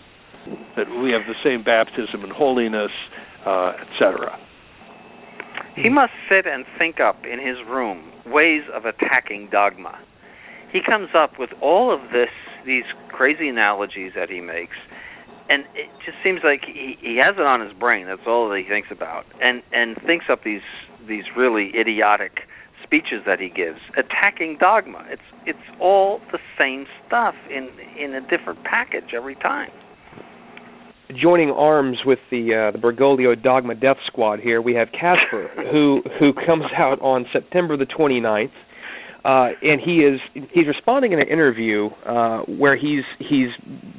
that 0.77 0.89
we 1.03 1.11
have 1.13 1.23
the 1.27 1.39
same 1.45 1.63
baptism 1.63 2.23
and 2.23 2.33
holiness, 2.33 2.91
uh, 3.47 3.73
etc. 3.83 4.39
He 5.77 5.89
must 5.89 6.13
sit 6.29 6.47
and 6.47 6.65
think 6.79 7.01
up 7.01 7.25
in 7.25 7.39
his 7.39 7.57
room 7.69 8.13
ways 8.27 8.63
of 8.75 8.85
attacking 8.85 9.49
dogma. 9.51 9.99
He 10.73 10.81
comes 10.85 11.09
up 11.17 11.39
with 11.39 11.51
all 11.61 11.93
of 11.93 12.13
this 12.13 12.31
these 12.65 12.85
crazy 13.11 13.49
analogies 13.49 14.13
that 14.15 14.31
he 14.31 14.41
makes, 14.41 14.77
and 15.49 15.65
it 15.75 15.91
just 16.05 16.19
seems 16.23 16.41
like 16.45 16.63
he 16.65 16.97
he 17.01 17.17
has 17.19 17.37
it 17.37 17.47
on 17.47 17.61
his 17.61 17.73
brain. 17.73 18.07
That's 18.07 18.27
all 18.27 18.49
that 18.51 18.59
he 18.59 18.69
thinks 18.69 18.89
about, 18.91 19.25
and 19.41 19.63
and 19.73 19.97
thinks 20.07 20.27
up 20.31 20.45
these 20.45 20.63
these 21.07 21.25
really 21.37 21.73
idiotic 21.79 22.41
speeches 22.83 23.23
that 23.27 23.41
he 23.41 23.49
gives, 23.49 23.79
attacking 23.97 24.59
dogma. 24.61 25.05
It's 25.09 25.23
it's 25.47 25.81
all 25.81 26.21
the 26.31 26.39
same 26.59 26.87
stuff 27.07 27.35
in 27.51 27.69
in 27.99 28.15
a 28.15 28.21
different 28.21 28.65
package 28.65 29.15
every 29.15 29.35
time. 29.37 29.71
Joining 31.21 31.51
arms 31.51 31.99
with 32.07 32.21
the 32.31 32.55
uh, 32.55 32.71
the 32.73 32.79
Bergoglio 32.79 33.41
Dogma 33.41 33.75
Death 33.75 33.99
Squad 34.07 34.41
here, 34.41 34.63
we 34.63 34.75
have 34.75 34.89
Kasper, 34.93 35.51
who 35.73 36.03
who 36.19 36.33
comes 36.33 36.65
out 36.77 37.01
on 37.01 37.27
September 37.33 37.77
the 37.77 37.87
29th 37.87 38.51
uh, 39.25 39.51
and 39.63 39.81
he 39.81 40.03
is 40.03 40.21
he's 40.53 40.67
responding 40.67 41.13
in 41.13 41.21
an 41.21 41.29
interview 41.29 41.91
uh, 42.07 42.41
where 42.43 42.77
he's 42.77 43.05
he's 43.19 43.51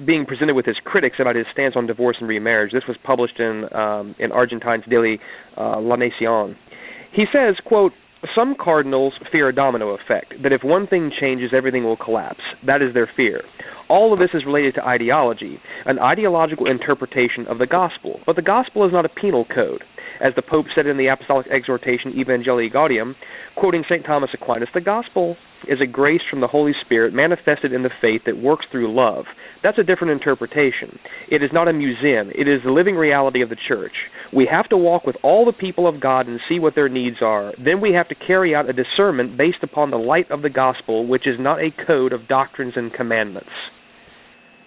being 0.05 0.25
presented 0.25 0.53
with 0.53 0.65
his 0.65 0.75
critics 0.83 1.17
about 1.19 1.35
his 1.35 1.45
stance 1.53 1.75
on 1.77 1.87
divorce 1.87 2.17
and 2.19 2.27
remarriage. 2.27 2.73
This 2.73 2.83
was 2.87 2.97
published 3.03 3.39
in 3.39 3.65
um, 3.73 4.15
in 4.19 4.31
Argentine's 4.31 4.83
daily 4.89 5.19
uh, 5.57 5.79
La 5.79 5.95
Nacion. 5.95 6.55
He 7.13 7.23
says, 7.31 7.55
"quote 7.65 7.93
Some 8.35 8.55
cardinals 8.61 9.13
fear 9.31 9.47
a 9.47 9.55
domino 9.55 9.95
effect 9.95 10.33
that 10.43 10.51
if 10.51 10.61
one 10.61 10.87
thing 10.87 11.09
changes, 11.17 11.51
everything 11.55 11.85
will 11.85 11.97
collapse. 11.97 12.41
That 12.65 12.81
is 12.81 12.93
their 12.93 13.09
fear. 13.15 13.43
All 13.89 14.11
of 14.11 14.19
this 14.19 14.29
is 14.33 14.43
related 14.45 14.75
to 14.75 14.85
ideology, 14.85 15.57
an 15.85 15.99
ideological 15.99 16.69
interpretation 16.69 17.47
of 17.47 17.59
the 17.59 17.67
gospel. 17.67 18.19
But 18.25 18.35
the 18.35 18.41
gospel 18.41 18.85
is 18.85 18.91
not 18.91 19.05
a 19.05 19.09
penal 19.09 19.45
code." 19.45 19.83
As 20.23 20.31
the 20.37 20.41
Pope 20.41 20.67
said 20.73 20.87
in 20.87 20.95
the 20.95 21.07
Apostolic 21.07 21.47
Exhortation 21.51 22.13
Evangelii 22.13 22.71
Gaudium, 22.73 23.13
quoting 23.57 23.83
St. 23.89 24.05
Thomas 24.05 24.29
Aquinas, 24.33 24.69
the 24.73 24.79
gospel 24.79 25.35
is 25.67 25.79
a 25.81 25.85
grace 25.85 26.21
from 26.29 26.39
the 26.39 26.47
Holy 26.47 26.71
Spirit 26.85 27.13
manifested 27.13 27.73
in 27.73 27.83
the 27.83 27.91
faith 28.01 28.21
that 28.25 28.37
works 28.37 28.65
through 28.71 28.95
love. 28.95 29.25
That's 29.63 29.77
a 29.77 29.83
different 29.83 30.13
interpretation. 30.13 30.97
It 31.29 31.43
is 31.43 31.49
not 31.51 31.67
a 31.67 31.73
museum, 31.73 32.29
it 32.29 32.47
is 32.47 32.61
the 32.63 32.71
living 32.71 32.95
reality 32.95 33.41
of 33.41 33.49
the 33.49 33.57
church. 33.67 33.91
We 34.33 34.47
have 34.49 34.69
to 34.69 34.77
walk 34.77 35.05
with 35.05 35.17
all 35.23 35.45
the 35.45 35.51
people 35.51 35.89
of 35.89 35.99
God 35.99 36.27
and 36.27 36.39
see 36.47 36.57
what 36.57 36.73
their 36.73 36.89
needs 36.89 37.17
are. 37.21 37.51
Then 37.57 37.81
we 37.81 37.91
have 37.91 38.07
to 38.07 38.15
carry 38.15 38.55
out 38.55 38.69
a 38.69 38.73
discernment 38.73 39.37
based 39.37 39.61
upon 39.61 39.91
the 39.91 39.97
light 39.97 40.31
of 40.31 40.41
the 40.41 40.49
gospel, 40.49 41.05
which 41.05 41.27
is 41.27 41.35
not 41.37 41.59
a 41.59 41.69
code 41.85 42.13
of 42.13 42.29
doctrines 42.29 42.73
and 42.77 42.93
commandments. 42.93 43.51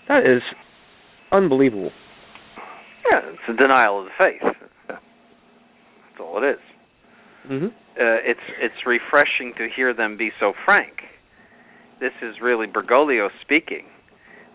That 0.06 0.20
is 0.20 0.42
unbelievable. 1.32 1.92
Yeah, 3.10 3.20
it's 3.24 3.40
a 3.48 3.56
denial 3.56 4.00
of 4.00 4.04
the 4.06 4.10
faith. 4.18 4.65
That's 6.16 6.26
all 6.26 6.42
it 6.42 6.46
is. 6.46 7.50
Mm-hmm. 7.50 7.66
Uh, 7.66 7.70
it's 7.96 8.40
it's 8.60 8.86
refreshing 8.86 9.52
to 9.58 9.68
hear 9.74 9.94
them 9.94 10.16
be 10.16 10.30
so 10.40 10.52
frank. 10.64 11.02
This 12.00 12.12
is 12.22 12.36
really 12.42 12.66
Bergoglio 12.66 13.28
speaking, 13.42 13.86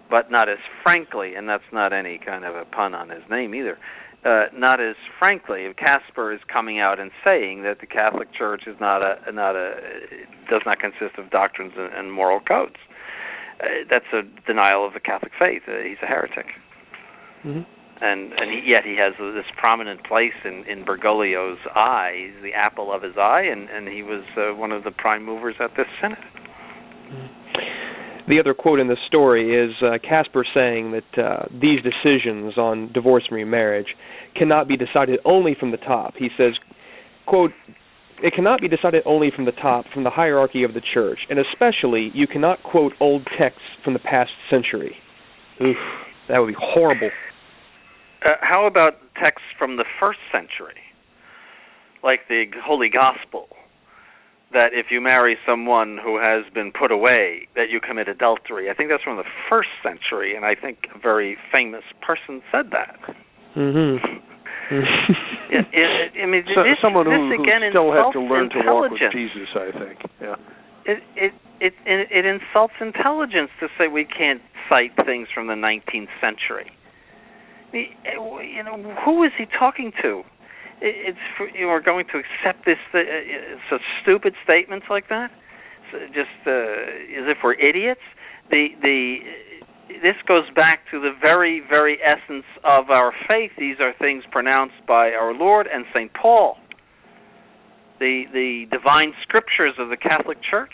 but 0.09 0.29
not 0.29 0.49
as 0.49 0.57
frankly, 0.83 1.35
and 1.35 1.47
that's 1.47 1.63
not 1.71 1.93
any 1.93 2.19
kind 2.23 2.45
of 2.45 2.55
a 2.55 2.65
pun 2.65 2.93
on 2.93 3.09
his 3.09 3.23
name 3.29 3.55
either. 3.55 3.77
Uh, 4.23 4.45
not 4.53 4.79
as 4.79 4.95
frankly. 5.17 5.67
Kasper 5.77 6.33
is 6.33 6.39
coming 6.51 6.79
out 6.79 6.99
and 6.99 7.11
saying 7.23 7.63
that 7.63 7.79
the 7.79 7.87
Catholic 7.87 8.33
Church 8.33 8.63
is 8.67 8.75
not 8.79 9.01
a 9.01 9.31
not 9.31 9.55
a 9.55 9.75
does 10.49 10.61
not 10.65 10.79
consist 10.79 11.17
of 11.17 11.29
doctrines 11.29 11.73
and, 11.77 11.93
and 11.93 12.11
moral 12.11 12.39
codes. 12.39 12.75
Uh, 13.59 13.85
that's 13.89 14.05
a 14.13 14.21
denial 14.45 14.85
of 14.85 14.93
the 14.93 14.99
Catholic 14.99 15.31
faith. 15.39 15.63
Uh, 15.67 15.81
he's 15.87 15.97
a 16.03 16.07
heretic. 16.07 16.47
Mm-hmm 17.45 17.80
and 18.01 18.33
and 18.33 18.67
yet 18.67 18.83
he 18.83 18.97
has 18.97 19.13
this 19.19 19.45
prominent 19.57 20.03
place 20.03 20.33
in 20.43 20.65
in 20.67 20.83
Bergoglio's 20.83 21.59
eye. 21.75 22.27
He's 22.27 22.43
the 22.43 22.53
apple 22.53 22.91
of 22.91 23.03
his 23.03 23.13
eye, 23.17 23.43
and 23.49 23.69
and 23.69 23.87
he 23.87 24.01
was 24.01 24.23
uh, 24.35 24.55
one 24.55 24.71
of 24.71 24.83
the 24.83 24.91
prime 24.91 25.23
movers 25.23 25.55
at 25.59 25.71
this 25.77 25.85
synod. 26.01 26.17
The 28.27 28.39
other 28.39 28.53
quote 28.53 28.79
in 28.79 28.87
the 28.87 28.97
story 29.07 29.53
is 29.53 29.75
uh, 29.81 29.97
Kasper 30.07 30.45
saying 30.53 30.91
that 30.91 31.23
uh, 31.23 31.45
these 31.51 31.79
decisions 31.81 32.57
on 32.57 32.91
divorce 32.93 33.23
and 33.29 33.35
remarriage 33.35 33.87
cannot 34.35 34.67
be 34.67 34.77
decided 34.77 35.19
only 35.25 35.55
from 35.59 35.71
the 35.71 35.77
top. 35.77 36.15
He 36.17 36.29
says, 36.37 36.53
"quote." 37.25 37.51
It 38.23 38.35
cannot 38.35 38.61
be 38.61 38.67
decided 38.67 39.01
only 39.07 39.31
from 39.35 39.45
the 39.45 39.51
top, 39.51 39.85
from 39.91 40.03
the 40.03 40.11
hierarchy 40.11 40.63
of 40.63 40.75
the 40.75 40.81
church, 40.93 41.17
and 41.31 41.39
especially 41.39 42.11
you 42.13 42.27
cannot 42.27 42.61
quote 42.61 42.93
old 42.99 43.27
texts 43.35 43.63
from 43.83 43.93
the 43.93 43.99
past 43.99 44.29
century. 44.47 44.95
Oof, 45.59 45.75
that 46.29 46.37
would 46.37 46.49
be 46.49 46.55
horrible. 46.55 47.09
Uh, 48.23 48.37
how 48.41 48.67
about 48.67 48.93
texts 49.19 49.49
from 49.57 49.77
the 49.77 49.85
first 49.99 50.19
century, 50.31 50.77
like 52.03 52.21
the 52.29 52.45
Holy 52.63 52.89
Gospel, 52.89 53.47
that 54.53 54.73
if 54.73 54.87
you 54.91 55.01
marry 55.01 55.37
someone 55.45 55.97
who 55.97 56.19
has 56.19 56.45
been 56.53 56.71
put 56.71 56.91
away, 56.91 57.47
that 57.55 57.69
you 57.71 57.79
commit 57.79 58.07
adultery? 58.07 58.69
I 58.69 58.73
think 58.75 58.89
that's 58.89 59.03
from 59.03 59.17
the 59.17 59.29
first 59.49 59.69
century, 59.81 60.35
and 60.35 60.45
I 60.45 60.53
think 60.53 60.85
a 60.93 60.99
very 60.99 61.35
famous 61.51 61.83
person 62.05 62.43
said 62.51 62.69
that. 62.71 62.99
Mm-hmm. 63.57 64.05
it, 65.51 65.65
it, 65.73 66.11
I 66.21 66.25
mean, 66.27 66.43
so, 66.53 66.61
this, 66.61 66.77
someone 66.81 67.05
this 67.09 67.17
who, 67.17 67.41
again 67.41 67.65
who 67.65 67.73
still 67.73 67.91
has 67.91 68.13
to 68.13 68.21
learn 68.21 68.49
to 68.51 68.61
walk 68.63 68.91
with 68.91 69.01
Jesus, 69.11 69.49
I 69.55 69.71
think. 69.73 69.99
Yeah. 70.21 70.35
It 70.85 71.03
it 71.15 71.33
it 71.59 71.73
it 71.85 72.25
insults 72.25 72.73
intelligence 72.79 73.49
to 73.59 73.67
say 73.77 73.87
we 73.87 74.05
can't 74.05 74.41
cite 74.69 74.95
things 75.05 75.27
from 75.33 75.47
the 75.47 75.53
19th 75.53 76.07
century 76.21 76.71
you 77.73 78.63
know, 78.63 78.95
who 79.05 79.23
is 79.23 79.31
he 79.37 79.45
talking 79.57 79.91
to? 80.01 80.23
It's 80.81 81.17
for, 81.37 81.47
you 81.49 81.67
are 81.67 81.81
going 81.81 82.05
to 82.11 82.17
accept 82.17 82.65
this 82.65 82.77
uh, 82.93 82.97
uh, 82.97 83.01
such 83.69 83.81
stupid 84.01 84.33
statements 84.43 84.87
like 84.89 85.09
that, 85.09 85.29
so 85.91 85.99
just 86.07 86.41
uh, 86.47 86.51
as 86.51 87.29
if 87.29 87.37
we're 87.43 87.53
idiots. 87.53 88.01
The 88.49 88.69
the 88.81 89.17
this 90.01 90.15
goes 90.27 90.49
back 90.55 90.79
to 90.89 90.99
the 90.99 91.11
very 91.21 91.61
very 91.69 91.99
essence 92.01 92.45
of 92.63 92.89
our 92.89 93.13
faith. 93.27 93.51
These 93.59 93.77
are 93.79 93.93
things 93.99 94.23
pronounced 94.31 94.81
by 94.87 95.11
our 95.11 95.33
Lord 95.33 95.67
and 95.71 95.85
Saint 95.93 96.11
Paul. 96.13 96.57
The 97.99 98.23
the 98.33 98.65
divine 98.71 99.13
scriptures 99.21 99.75
of 99.77 99.89
the 99.89 99.97
Catholic 99.97 100.39
Church. 100.49 100.73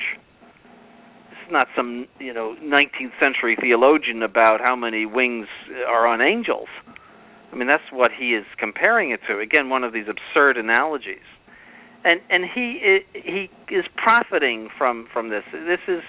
Not 1.51 1.67
some 1.75 2.07
you 2.19 2.33
know 2.33 2.55
19th 2.61 3.17
century 3.19 3.57
theologian 3.59 4.23
about 4.23 4.59
how 4.61 4.75
many 4.75 5.05
wings 5.05 5.47
are 5.87 6.07
on 6.07 6.21
angels. 6.21 6.67
I 7.51 7.55
mean, 7.55 7.67
that's 7.67 7.91
what 7.91 8.11
he 8.11 8.31
is 8.33 8.45
comparing 8.59 9.11
it 9.11 9.21
to. 9.27 9.39
Again, 9.39 9.69
one 9.69 9.83
of 9.83 9.93
these 9.93 10.05
absurd 10.09 10.57
analogies. 10.57 11.25
And 12.03 12.21
and 12.29 12.43
he 12.53 12.99
he 13.13 13.49
is 13.73 13.85
profiting 13.95 14.69
from 14.77 15.07
from 15.11 15.29
this. 15.29 15.43
This 15.51 15.79
is 15.87 16.03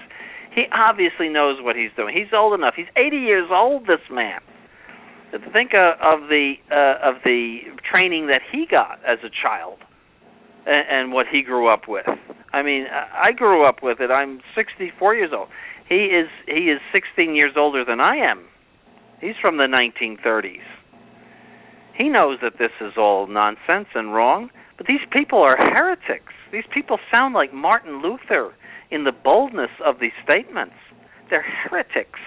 he 0.53 0.65
obviously 0.71 1.29
knows 1.29 1.57
what 1.61 1.75
he's 1.75 1.91
doing. 1.95 2.15
He's 2.15 2.33
old 2.33 2.53
enough. 2.53 2.73
He's 2.75 2.91
80 2.95 3.17
years 3.17 3.49
old. 3.51 3.83
This 3.83 4.01
man. 4.11 4.41
Think 5.53 5.71
of 5.73 6.21
the 6.29 6.53
uh, 6.71 7.09
of 7.09 7.15
the 7.23 7.59
training 7.89 8.27
that 8.27 8.41
he 8.51 8.65
got 8.69 8.99
as 9.07 9.19
a 9.23 9.29
child, 9.29 9.77
and, 10.65 10.87
and 10.89 11.13
what 11.13 11.27
he 11.31 11.43
grew 11.43 11.67
up 11.71 11.87
with. 11.87 12.05
I 12.51 12.63
mean, 12.63 12.85
I 12.91 13.31
grew 13.31 13.67
up 13.67 13.83
with 13.83 13.99
it. 13.99 14.11
I'm 14.11 14.41
64 14.55 15.15
years 15.15 15.31
old. 15.35 15.49
He 15.87 15.95
is 15.95 16.29
he 16.45 16.69
is 16.69 16.79
16 16.93 17.35
years 17.35 17.53
older 17.57 17.83
than 17.83 17.99
I 17.99 18.17
am. 18.17 18.45
He's 19.21 19.35
from 19.41 19.57
the 19.57 19.65
1930s. 19.65 20.65
He 21.97 22.09
knows 22.09 22.37
that 22.41 22.53
this 22.57 22.71
is 22.79 22.93
all 22.97 23.27
nonsense 23.27 23.87
and 23.93 24.13
wrong, 24.13 24.49
but 24.77 24.87
these 24.87 25.03
people 25.11 25.39
are 25.39 25.57
heretics. 25.57 26.33
These 26.51 26.63
people 26.73 26.97
sound 27.11 27.33
like 27.33 27.53
Martin 27.53 28.01
Luther 28.01 28.53
in 28.89 29.03
the 29.03 29.11
boldness 29.11 29.71
of 29.85 29.99
these 29.99 30.15
statements. 30.23 30.75
They're 31.29 31.43
heretics. 31.43 32.19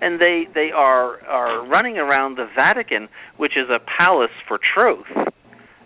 And 0.00 0.20
they, 0.20 0.44
they 0.54 0.70
are, 0.74 1.22
are 1.24 1.66
running 1.66 1.96
around 1.96 2.36
the 2.36 2.46
Vatican, 2.54 3.08
which 3.38 3.52
is 3.56 3.70
a 3.70 3.80
palace 3.80 4.36
for 4.46 4.58
truth, 4.58 5.06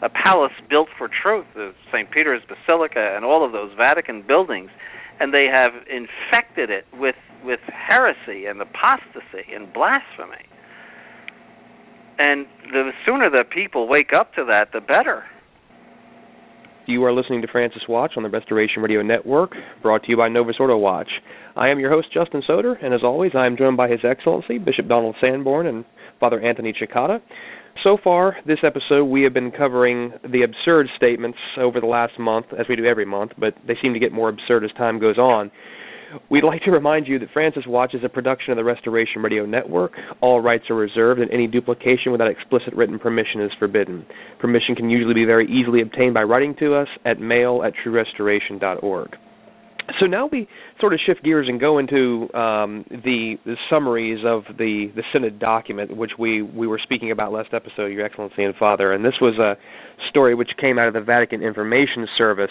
a 0.02 0.08
palace 0.08 0.52
built 0.68 0.88
for 0.96 1.08
truth, 1.08 1.46
the 1.54 1.72
St. 1.92 2.10
Peter's 2.10 2.42
Basilica 2.48 3.14
and 3.14 3.24
all 3.24 3.44
of 3.44 3.52
those 3.52 3.70
Vatican 3.76 4.24
buildings, 4.26 4.70
and 5.18 5.34
they 5.34 5.46
have 5.52 5.72
infected 5.88 6.70
it 6.70 6.84
with, 6.94 7.16
with 7.44 7.60
heresy 7.68 8.46
and 8.46 8.60
apostasy 8.60 9.52
and 9.54 9.72
blasphemy. 9.72 10.48
And 12.18 12.46
the 12.72 12.90
sooner 13.06 13.30
that 13.30 13.50
people 13.50 13.88
wake 13.88 14.10
up 14.18 14.34
to 14.34 14.44
that, 14.46 14.68
the 14.72 14.80
better. 14.80 15.24
You 16.86 17.04
are 17.04 17.12
listening 17.12 17.42
to 17.42 17.48
Francis 17.48 17.82
Watch 17.88 18.12
on 18.16 18.22
the 18.22 18.28
Restoration 18.28 18.82
Radio 18.82 19.02
Network, 19.02 19.52
brought 19.82 20.02
to 20.04 20.10
you 20.10 20.16
by 20.16 20.28
Novus 20.28 20.56
Ordo 20.58 20.76
Watch. 20.76 21.08
I 21.56 21.68
am 21.68 21.78
your 21.78 21.90
host, 21.90 22.08
Justin 22.12 22.42
Soder, 22.48 22.74
and 22.82 22.94
as 22.94 23.00
always, 23.04 23.32
I 23.34 23.46
am 23.46 23.56
joined 23.56 23.76
by 23.76 23.88
His 23.88 24.00
Excellency, 24.02 24.58
Bishop 24.58 24.88
Donald 24.88 25.14
Sanborn 25.20 25.66
and 25.66 25.84
Father 26.18 26.40
Anthony 26.40 26.72
Cekada. 26.72 27.20
So 27.82 27.96
far, 28.02 28.36
this 28.46 28.58
episode, 28.62 29.04
we 29.06 29.22
have 29.22 29.32
been 29.32 29.50
covering 29.50 30.12
the 30.22 30.42
absurd 30.42 30.88
statements 30.96 31.38
over 31.58 31.80
the 31.80 31.86
last 31.86 32.18
month, 32.18 32.46
as 32.58 32.66
we 32.68 32.76
do 32.76 32.84
every 32.84 33.06
month, 33.06 33.32
but 33.38 33.54
they 33.66 33.74
seem 33.80 33.94
to 33.94 33.98
get 33.98 34.12
more 34.12 34.28
absurd 34.28 34.64
as 34.64 34.70
time 34.76 35.00
goes 35.00 35.16
on. 35.16 35.50
We'd 36.28 36.44
like 36.44 36.62
to 36.64 36.72
remind 36.72 37.06
you 37.06 37.18
that 37.20 37.30
Francis 37.32 37.62
Watch 37.66 37.94
is 37.94 38.02
a 38.04 38.08
production 38.08 38.50
of 38.50 38.56
the 38.56 38.64
Restoration 38.64 39.22
Radio 39.22 39.46
Network. 39.46 39.92
All 40.20 40.40
rights 40.40 40.64
are 40.68 40.74
reserved, 40.74 41.20
and 41.20 41.30
any 41.30 41.46
duplication 41.46 42.12
without 42.12 42.30
explicit 42.30 42.74
written 42.74 42.98
permission 42.98 43.40
is 43.40 43.50
forbidden. 43.58 44.04
Permission 44.40 44.74
can 44.74 44.90
usually 44.90 45.14
be 45.14 45.24
very 45.24 45.46
easily 45.46 45.80
obtained 45.80 46.12
by 46.12 46.22
writing 46.24 46.54
to 46.58 46.74
us 46.74 46.88
at 47.06 47.18
mail 47.18 47.62
at 47.64 47.72
truerestoration.org. 47.82 49.16
So 49.98 50.06
now 50.06 50.28
we 50.30 50.46
sort 50.78 50.92
of 50.92 51.00
shift 51.04 51.22
gears 51.24 51.46
and 51.48 51.60
go 51.60 51.78
into 51.78 52.32
um, 52.34 52.84
the, 52.90 53.36
the, 53.44 53.56
summaries 53.68 54.20
of 54.24 54.44
the, 54.56 54.92
the 54.94 55.02
Synod 55.12 55.38
document, 55.38 55.96
which 55.96 56.12
we, 56.18 56.42
we 56.42 56.66
were 56.66 56.80
speaking 56.82 57.10
about 57.10 57.32
last 57.32 57.48
episode, 57.52 57.86
Your 57.86 58.04
Excellency 58.04 58.44
and 58.44 58.54
Father. 58.54 58.92
And 58.92 59.04
this 59.04 59.14
was 59.20 59.38
a 59.38 59.56
story 60.08 60.34
which 60.34 60.50
came 60.60 60.78
out 60.78 60.88
of 60.88 60.94
the 60.94 61.00
Vatican 61.00 61.42
Information 61.42 62.06
Service 62.16 62.50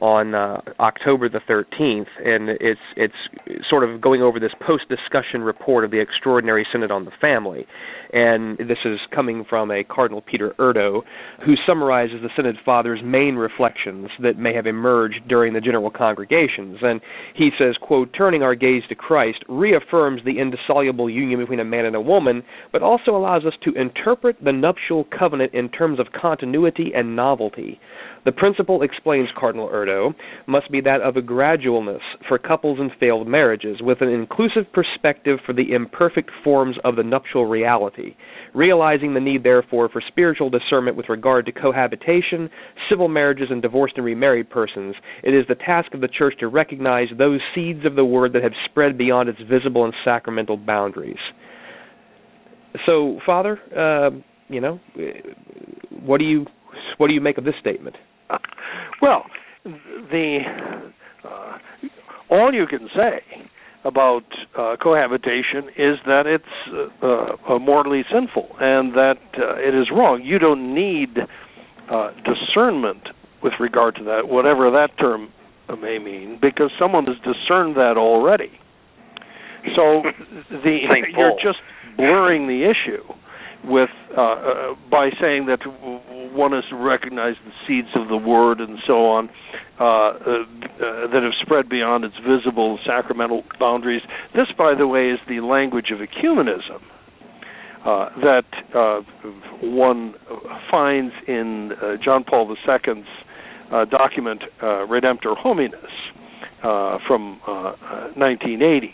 on 0.00 0.34
uh, 0.34 0.60
October 0.80 1.28
the 1.28 1.40
13th, 1.48 2.06
and 2.24 2.48
it's 2.60 2.80
it's 2.96 3.68
sort 3.68 3.84
of 3.84 4.00
going 4.00 4.22
over 4.22 4.38
this 4.40 4.52
post-discussion 4.66 5.42
report 5.42 5.84
of 5.84 5.90
the 5.90 6.00
Extraordinary 6.00 6.66
Synod 6.72 6.90
on 6.90 7.04
the 7.04 7.10
Family, 7.20 7.66
and 8.12 8.58
this 8.58 8.78
is 8.84 8.98
coming 9.14 9.44
from 9.48 9.70
a 9.70 9.84
Cardinal 9.84 10.22
Peter 10.22 10.54
Erdo, 10.58 11.02
who 11.44 11.54
summarizes 11.66 12.20
the 12.22 12.30
Synod 12.36 12.56
Father's 12.64 13.00
main 13.04 13.36
reflections 13.36 14.08
that 14.22 14.38
may 14.38 14.54
have 14.54 14.66
emerged 14.66 15.20
during 15.28 15.52
the 15.52 15.60
general 15.60 15.90
congregations, 15.90 16.78
and 16.82 17.00
he 17.34 17.50
says 17.58 17.76
quote, 17.80 18.10
turning 18.16 18.42
our 18.42 18.54
gaze 18.54 18.82
to 18.88 18.94
Christ, 18.94 19.44
reaffirms 19.48 20.22
the 20.24 20.38
indissoluble 20.38 21.08
union 21.08 21.40
between 21.40 21.60
a 21.60 21.64
man 21.64 21.84
and 21.84 21.96
a 21.96 22.00
woman, 22.00 22.42
but 22.72 22.82
also 22.82 23.12
allows 23.12 23.44
us 23.44 23.54
to 23.64 23.72
interpret 23.80 24.36
the 24.42 24.52
nuptial 24.52 25.06
covenant 25.16 25.54
in 25.54 25.68
terms 25.68 25.98
of 25.98 26.06
continuity 26.18 26.87
and 26.94 27.16
novelty. 27.16 27.80
The 28.24 28.32
principle, 28.32 28.82
explains 28.82 29.28
Cardinal 29.38 29.68
Erdo, 29.68 30.14
must 30.46 30.70
be 30.70 30.80
that 30.82 31.00
of 31.00 31.16
a 31.16 31.22
gradualness 31.22 32.00
for 32.28 32.38
couples 32.38 32.78
in 32.78 32.90
failed 33.00 33.26
marriages, 33.26 33.78
with 33.80 34.02
an 34.02 34.08
inclusive 34.08 34.70
perspective 34.72 35.38
for 35.46 35.54
the 35.54 35.72
imperfect 35.72 36.30
forms 36.44 36.76
of 36.84 36.96
the 36.96 37.02
nuptial 37.02 37.46
reality, 37.46 38.16
realizing 38.54 39.14
the 39.14 39.20
need, 39.20 39.44
therefore, 39.44 39.88
for 39.88 40.02
spiritual 40.06 40.50
discernment 40.50 40.96
with 40.96 41.08
regard 41.08 41.46
to 41.46 41.52
cohabitation, 41.52 42.50
civil 42.90 43.08
marriages, 43.08 43.48
and 43.50 43.62
divorced 43.62 43.94
and 43.96 44.04
remarried 44.04 44.50
persons. 44.50 44.94
It 45.22 45.34
is 45.34 45.46
the 45.48 45.54
task 45.54 45.94
of 45.94 46.00
the 46.00 46.08
Church 46.08 46.34
to 46.40 46.48
recognize 46.48 47.08
those 47.16 47.40
seeds 47.54 47.86
of 47.86 47.94
the 47.96 48.04
Word 48.04 48.32
that 48.34 48.42
have 48.42 48.52
spread 48.70 48.98
beyond 48.98 49.28
its 49.28 49.40
visible 49.48 49.84
and 49.84 49.94
sacramental 50.04 50.56
boundaries. 50.56 51.16
So, 52.84 53.20
Father, 53.24 53.58
uh, 53.74 54.10
you 54.48 54.60
know, 54.60 54.80
what 56.02 56.18
do 56.18 56.24
you 56.24 56.46
what 56.98 57.08
do 57.08 57.14
you 57.14 57.20
make 57.20 57.38
of 57.38 57.44
this 57.44 57.54
statement? 57.60 57.96
Well, 59.00 59.24
the 59.64 60.38
uh, 61.24 61.58
all 62.30 62.52
you 62.52 62.66
can 62.66 62.88
say 62.94 63.20
about 63.84 64.24
uh, 64.58 64.76
cohabitation 64.82 65.68
is 65.76 65.96
that 66.04 66.24
it's 66.26 66.92
uh, 67.02 67.54
uh, 67.54 67.58
mortally 67.58 68.02
sinful 68.12 68.48
and 68.60 68.92
that 68.94 69.18
uh, 69.38 69.54
it 69.56 69.74
is 69.74 69.88
wrong. 69.92 70.22
You 70.24 70.38
don't 70.38 70.74
need 70.74 71.16
uh, 71.90 72.10
discernment 72.24 73.08
with 73.42 73.52
regard 73.60 73.94
to 73.96 74.04
that, 74.04 74.28
whatever 74.28 74.70
that 74.70 74.90
term 74.98 75.32
may 75.80 75.98
mean, 75.98 76.38
because 76.40 76.70
someone 76.78 77.06
has 77.06 77.16
discerned 77.18 77.76
that 77.76 77.94
already. 77.96 78.50
So 79.76 80.02
the 80.50 80.78
you're 81.16 81.38
just 81.42 81.58
blurring 81.96 82.46
the 82.46 82.64
issue 82.64 83.04
with 83.64 83.90
uh, 84.16 84.20
uh, 84.20 84.74
by 84.90 85.10
saying 85.20 85.46
that 85.46 85.60
one 86.32 86.54
is 86.54 86.64
to 86.70 86.76
recognize 86.76 87.34
the 87.44 87.52
seeds 87.66 87.88
of 87.94 88.08
the 88.08 88.16
word 88.16 88.60
and 88.60 88.78
so 88.86 89.06
on 89.06 89.28
uh, 89.80 89.84
uh, 89.84 90.12
that 91.12 91.20
have 91.22 91.32
spread 91.42 91.68
beyond 91.68 92.04
its 92.04 92.14
visible 92.26 92.78
sacramental 92.86 93.42
boundaries. 93.58 94.02
This, 94.34 94.46
by 94.56 94.74
the 94.76 94.86
way, 94.86 95.10
is 95.10 95.18
the 95.28 95.40
language 95.40 95.90
of 95.92 95.98
ecumenism. 95.98 96.82
Uh, 97.84 98.08
that 98.20 98.44
uh, 98.74 99.00
one 99.62 100.14
finds 100.70 101.14
in 101.28 101.70
uh, 101.80 101.96
John 102.04 102.24
Paul 102.24 102.54
II's 102.54 103.04
document 103.90 104.42
Redemptor 104.60 105.36
Hominis 105.36 106.98
from 107.06 107.38
1980 108.16 108.92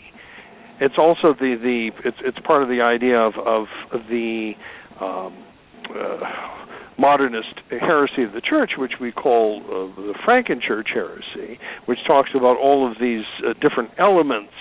it's 0.79 0.95
also 0.97 1.33
the 1.33 1.55
the 1.61 1.91
it's 2.03 2.17
it's 2.21 2.39
part 2.45 2.63
of 2.63 2.69
the 2.69 2.81
idea 2.81 3.17
of 3.17 3.33
of 3.37 3.67
the 4.09 4.53
um, 4.99 5.43
uh, 5.89 6.19
modernist 6.97 7.59
heresy 7.69 8.23
of 8.23 8.33
the 8.33 8.41
church, 8.41 8.71
which 8.77 8.93
we 8.99 9.11
call 9.11 9.61
uh, 9.65 10.01
the 10.01 10.13
Frankenchurch 10.25 10.87
heresy, 10.93 11.59
which 11.85 11.99
talks 12.07 12.29
about 12.35 12.57
all 12.57 12.89
of 12.89 12.97
these 12.99 13.25
uh, 13.45 13.53
different 13.61 13.91
elements 13.99 14.53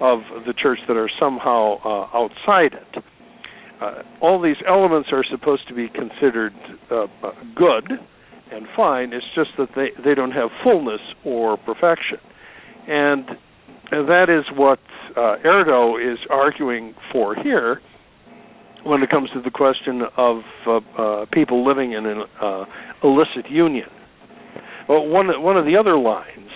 of 0.00 0.20
the 0.46 0.54
church 0.60 0.78
that 0.88 0.96
are 0.96 1.10
somehow 1.20 1.76
uh, 1.84 2.16
outside 2.16 2.74
it. 2.74 3.04
Uh, 3.80 4.02
all 4.20 4.40
these 4.40 4.56
elements 4.68 5.08
are 5.12 5.24
supposed 5.30 5.66
to 5.68 5.74
be 5.74 5.88
considered 5.88 6.54
uh, 6.90 7.06
good 7.54 7.90
and 8.52 8.66
fine. 8.76 9.12
It's 9.12 9.26
just 9.34 9.50
that 9.58 9.68
they 9.74 9.90
they 10.02 10.14
don't 10.14 10.32
have 10.32 10.50
fullness 10.62 11.00
or 11.24 11.56
perfection, 11.56 12.18
and 12.86 13.26
that 13.90 14.26
is 14.28 14.44
what 14.56 14.78
uh, 15.16 15.36
Erdo 15.44 15.96
is 15.96 16.18
arguing 16.30 16.94
for 17.12 17.34
here 17.34 17.80
when 18.84 19.02
it 19.02 19.10
comes 19.10 19.30
to 19.30 19.40
the 19.40 19.50
question 19.50 20.02
of 20.16 20.42
uh, 20.66 20.76
uh, 21.00 21.26
people 21.32 21.66
living 21.66 21.92
in 21.92 22.06
an 22.06 22.22
uh, 22.40 22.64
illicit 23.02 23.50
union. 23.50 23.88
Well, 24.88 25.06
one 25.06 25.28
one 25.42 25.56
of 25.56 25.64
the 25.64 25.76
other 25.76 25.96
lines 25.96 26.50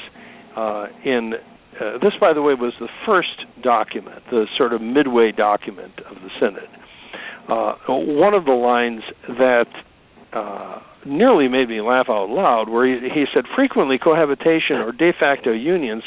uh, 0.57 0.87
in 1.05 1.35
uh, 1.81 1.99
this, 2.03 2.13
by 2.21 2.33
the 2.33 2.43
way, 2.43 2.55
was 2.55 2.75
the 2.81 2.89
first 3.07 3.47
document, 3.63 4.23
the 4.31 4.47
sort 4.57 4.73
of 4.73 4.83
midway 4.83 5.33
document 5.33 5.93
of 6.11 6.17
the 6.17 6.31
synod. 6.41 6.69
one 7.89 8.35
of 8.35 8.45
the 8.45 8.53
lines 8.53 9.03
that 9.29 9.67
nearly 11.07 11.49
made 11.49 11.69
me 11.69 11.81
laugh 11.81 12.07
out 12.09 12.29
loud, 12.29 12.69
where 12.69 12.87
he, 12.87 13.09
he 13.09 13.25
said, 13.35 13.45
frequently 13.55 13.99
cohabitation 13.99 14.77
or 14.77 14.93
de 14.93 15.13
facto 15.19 15.53
unions 15.53 16.03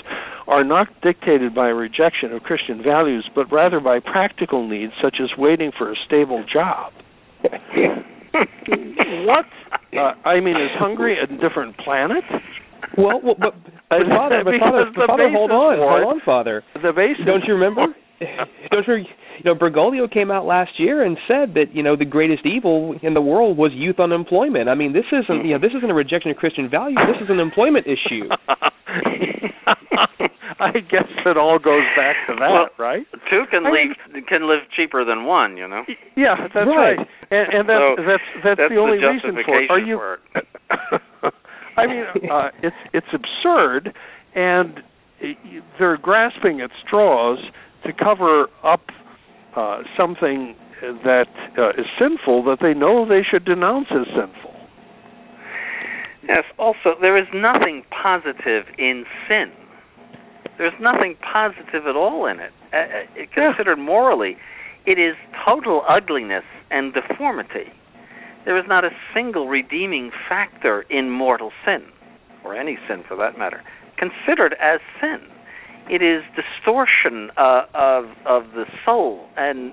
are 0.47 0.63
not 0.63 0.87
dictated 1.01 1.53
by 1.55 1.69
a 1.69 1.73
rejection 1.73 2.31
of 2.33 2.43
Christian 2.43 2.81
values, 2.83 3.29
but 3.35 3.51
rather 3.51 3.79
by 3.79 3.99
practical 3.99 4.67
needs 4.67 4.93
such 5.01 5.17
as 5.21 5.29
waiting 5.37 5.71
for 5.77 5.91
a 5.91 5.95
stable 6.05 6.43
job. 6.51 6.93
what? 9.25 9.45
Uh, 9.93 10.13
I 10.27 10.39
mean, 10.39 10.55
is 10.55 10.71
Hungary 10.77 11.17
a 11.21 11.27
different 11.27 11.77
planet? 11.77 12.23
Well, 12.97 13.21
well 13.23 13.35
but, 13.39 13.55
but 13.89 13.99
father, 14.09 14.41
but 14.43 14.53
father, 14.59 14.91
but 14.95 15.07
father 15.07 15.29
hold 15.31 15.51
on, 15.51 15.77
hold 15.77 16.15
on, 16.15 16.21
father. 16.25 16.63
The 16.75 16.93
basis. 16.95 17.25
Don't 17.25 17.43
you 17.47 17.53
remember? 17.55 17.95
don't 18.71 18.87
you? 18.87 19.05
You 19.43 19.45
know, 19.45 19.55
Bergoglio 19.55 20.11
came 20.11 20.29
out 20.29 20.45
last 20.45 20.71
year 20.77 21.03
and 21.03 21.17
said 21.27 21.55
that 21.55 21.73
you 21.73 21.81
know 21.83 21.95
the 21.95 22.05
greatest 22.05 22.45
evil 22.45 22.95
in 23.01 23.13
the 23.13 23.21
world 23.21 23.57
was 23.57 23.71
youth 23.73 23.99
unemployment. 23.99 24.69
I 24.69 24.75
mean, 24.75 24.93
this 24.93 25.05
isn't 25.11 25.45
you 25.45 25.53
know 25.53 25.59
this 25.59 25.71
isn't 25.77 25.89
a 25.89 25.93
rejection 25.93 26.31
of 26.31 26.37
Christian 26.37 26.69
values. 26.69 26.99
This 27.07 27.23
is 27.23 27.29
an 27.29 27.39
employment 27.39 27.87
issue. 27.87 28.29
I 30.61 30.73
guess 30.73 31.09
it 31.25 31.37
all 31.37 31.57
goes 31.57 31.81
back 31.97 32.15
to 32.27 32.35
that, 32.37 32.51
well, 32.51 32.69
right? 32.77 33.01
Two 33.31 33.45
can 33.49 33.65
I 33.65 33.69
live 33.69 33.97
mean, 34.13 34.25
can 34.25 34.47
live 34.47 34.59
cheaper 34.75 35.03
than 35.03 35.25
one, 35.25 35.57
you 35.57 35.67
know. 35.67 35.83
Yeah, 36.15 36.35
that's 36.53 36.67
right. 36.67 36.97
right. 36.97 37.07
And, 37.31 37.53
and 37.53 37.69
that's, 37.69 37.81
so 37.81 38.03
that's 38.05 38.21
that's 38.43 38.59
that's 38.59 38.69
the 38.69 38.77
only 38.77 38.99
the 38.99 39.07
reason 39.07 39.41
for 39.43 39.63
it. 39.63 39.71
Are 39.71 39.79
you? 39.79 39.97
For 39.97 40.19
it. 40.35 40.45
I 41.77 41.87
mean, 41.87 42.03
uh, 42.29 42.49
it's 42.61 42.75
it's 42.93 43.07
absurd, 43.09 43.95
and 44.35 44.81
they're 45.79 45.97
grasping 45.97 46.61
at 46.61 46.69
straws 46.85 47.39
to 47.85 47.93
cover 47.93 48.47
up 48.63 48.81
uh, 49.55 49.81
something 49.97 50.55
that 50.81 51.29
uh, 51.57 51.69
is 51.71 51.85
sinful 51.99 52.43
that 52.43 52.57
they 52.61 52.73
know 52.73 53.05
they 53.07 53.21
should 53.29 53.45
denounce 53.45 53.87
as 53.91 54.07
sinful. 54.07 54.51
Yes. 56.27 56.43
Also, 56.57 56.95
there 56.99 57.17
is 57.17 57.27
nothing 57.33 57.83
positive 57.89 58.65
in 58.77 59.05
sin. 59.27 59.51
There's 60.57 60.73
nothing 60.79 61.15
positive 61.21 61.87
at 61.87 61.95
all 61.95 62.25
in 62.27 62.39
it. 62.39 62.51
Uh, 62.73 62.77
uh 62.77 63.25
considered 63.33 63.77
morally, 63.77 64.37
it 64.85 64.99
is 64.99 65.15
total 65.45 65.83
ugliness 65.89 66.43
and 66.69 66.93
deformity. 66.93 67.71
There 68.45 68.57
is 68.57 68.65
not 68.67 68.83
a 68.83 68.89
single 69.13 69.47
redeeming 69.47 70.11
factor 70.27 70.83
in 70.89 71.09
mortal 71.09 71.51
sin, 71.65 71.83
or 72.43 72.55
any 72.55 72.77
sin 72.87 73.03
for 73.07 73.15
that 73.17 73.37
matter, 73.37 73.61
considered 73.97 74.55
as 74.59 74.79
sin. 74.99 75.21
It 75.89 76.01
is 76.01 76.23
distortion 76.35 77.29
uh, 77.37 77.63
of 77.73 78.05
of 78.25 78.51
the 78.53 78.65
soul 78.85 79.27
and 79.37 79.71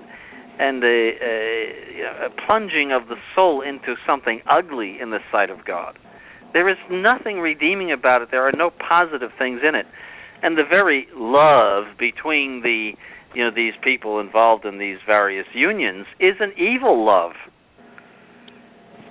and 0.59 0.83
a, 0.83 1.11
a, 1.23 2.25
a 2.25 2.29
plunging 2.45 2.91
of 2.91 3.07
the 3.07 3.15
soul 3.33 3.61
into 3.61 3.95
something 4.05 4.41
ugly 4.49 4.97
in 5.01 5.11
the 5.11 5.19
sight 5.31 5.49
of 5.49 5.65
God. 5.65 5.97
There 6.51 6.67
is 6.67 6.77
nothing 6.91 7.39
redeeming 7.39 7.93
about 7.93 8.21
it. 8.21 8.29
There 8.31 8.45
are 8.45 8.51
no 8.51 8.69
positive 8.69 9.29
things 9.37 9.61
in 9.67 9.75
it 9.75 9.85
and 10.41 10.57
the 10.57 10.63
very 10.67 11.07
love 11.15 11.97
between 11.97 12.61
the 12.61 12.91
you 13.35 13.43
know 13.43 13.51
these 13.53 13.73
people 13.83 14.19
involved 14.19 14.65
in 14.65 14.79
these 14.79 14.97
various 15.05 15.45
unions 15.53 16.05
is 16.19 16.35
an 16.39 16.51
evil 16.57 17.05
love 17.05 17.33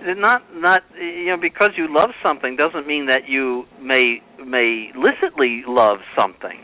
not 0.03 0.43
not 0.55 0.83
you 1.01 1.27
know 1.27 1.37
because 1.41 1.71
you 1.77 1.87
love 1.89 2.11
something 2.23 2.57
doesn't 2.57 2.87
mean 2.87 3.07
that 3.07 3.29
you 3.29 3.65
may 3.81 4.19
may 4.45 4.91
licitly 4.97 5.63
love 5.67 5.99
something 6.17 6.59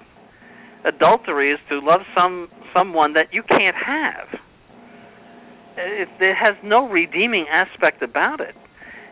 adultery 0.84 1.52
is 1.52 1.58
to 1.68 1.78
love 1.78 2.00
some 2.14 2.48
someone 2.72 3.14
that 3.14 3.32
you 3.32 3.42
can't 3.42 3.76
have 3.76 4.28
it, 5.76 6.08
it 6.20 6.36
has 6.36 6.56
no 6.62 6.88
redeeming 6.88 7.46
aspect 7.50 8.02
about 8.02 8.40
it 8.40 8.54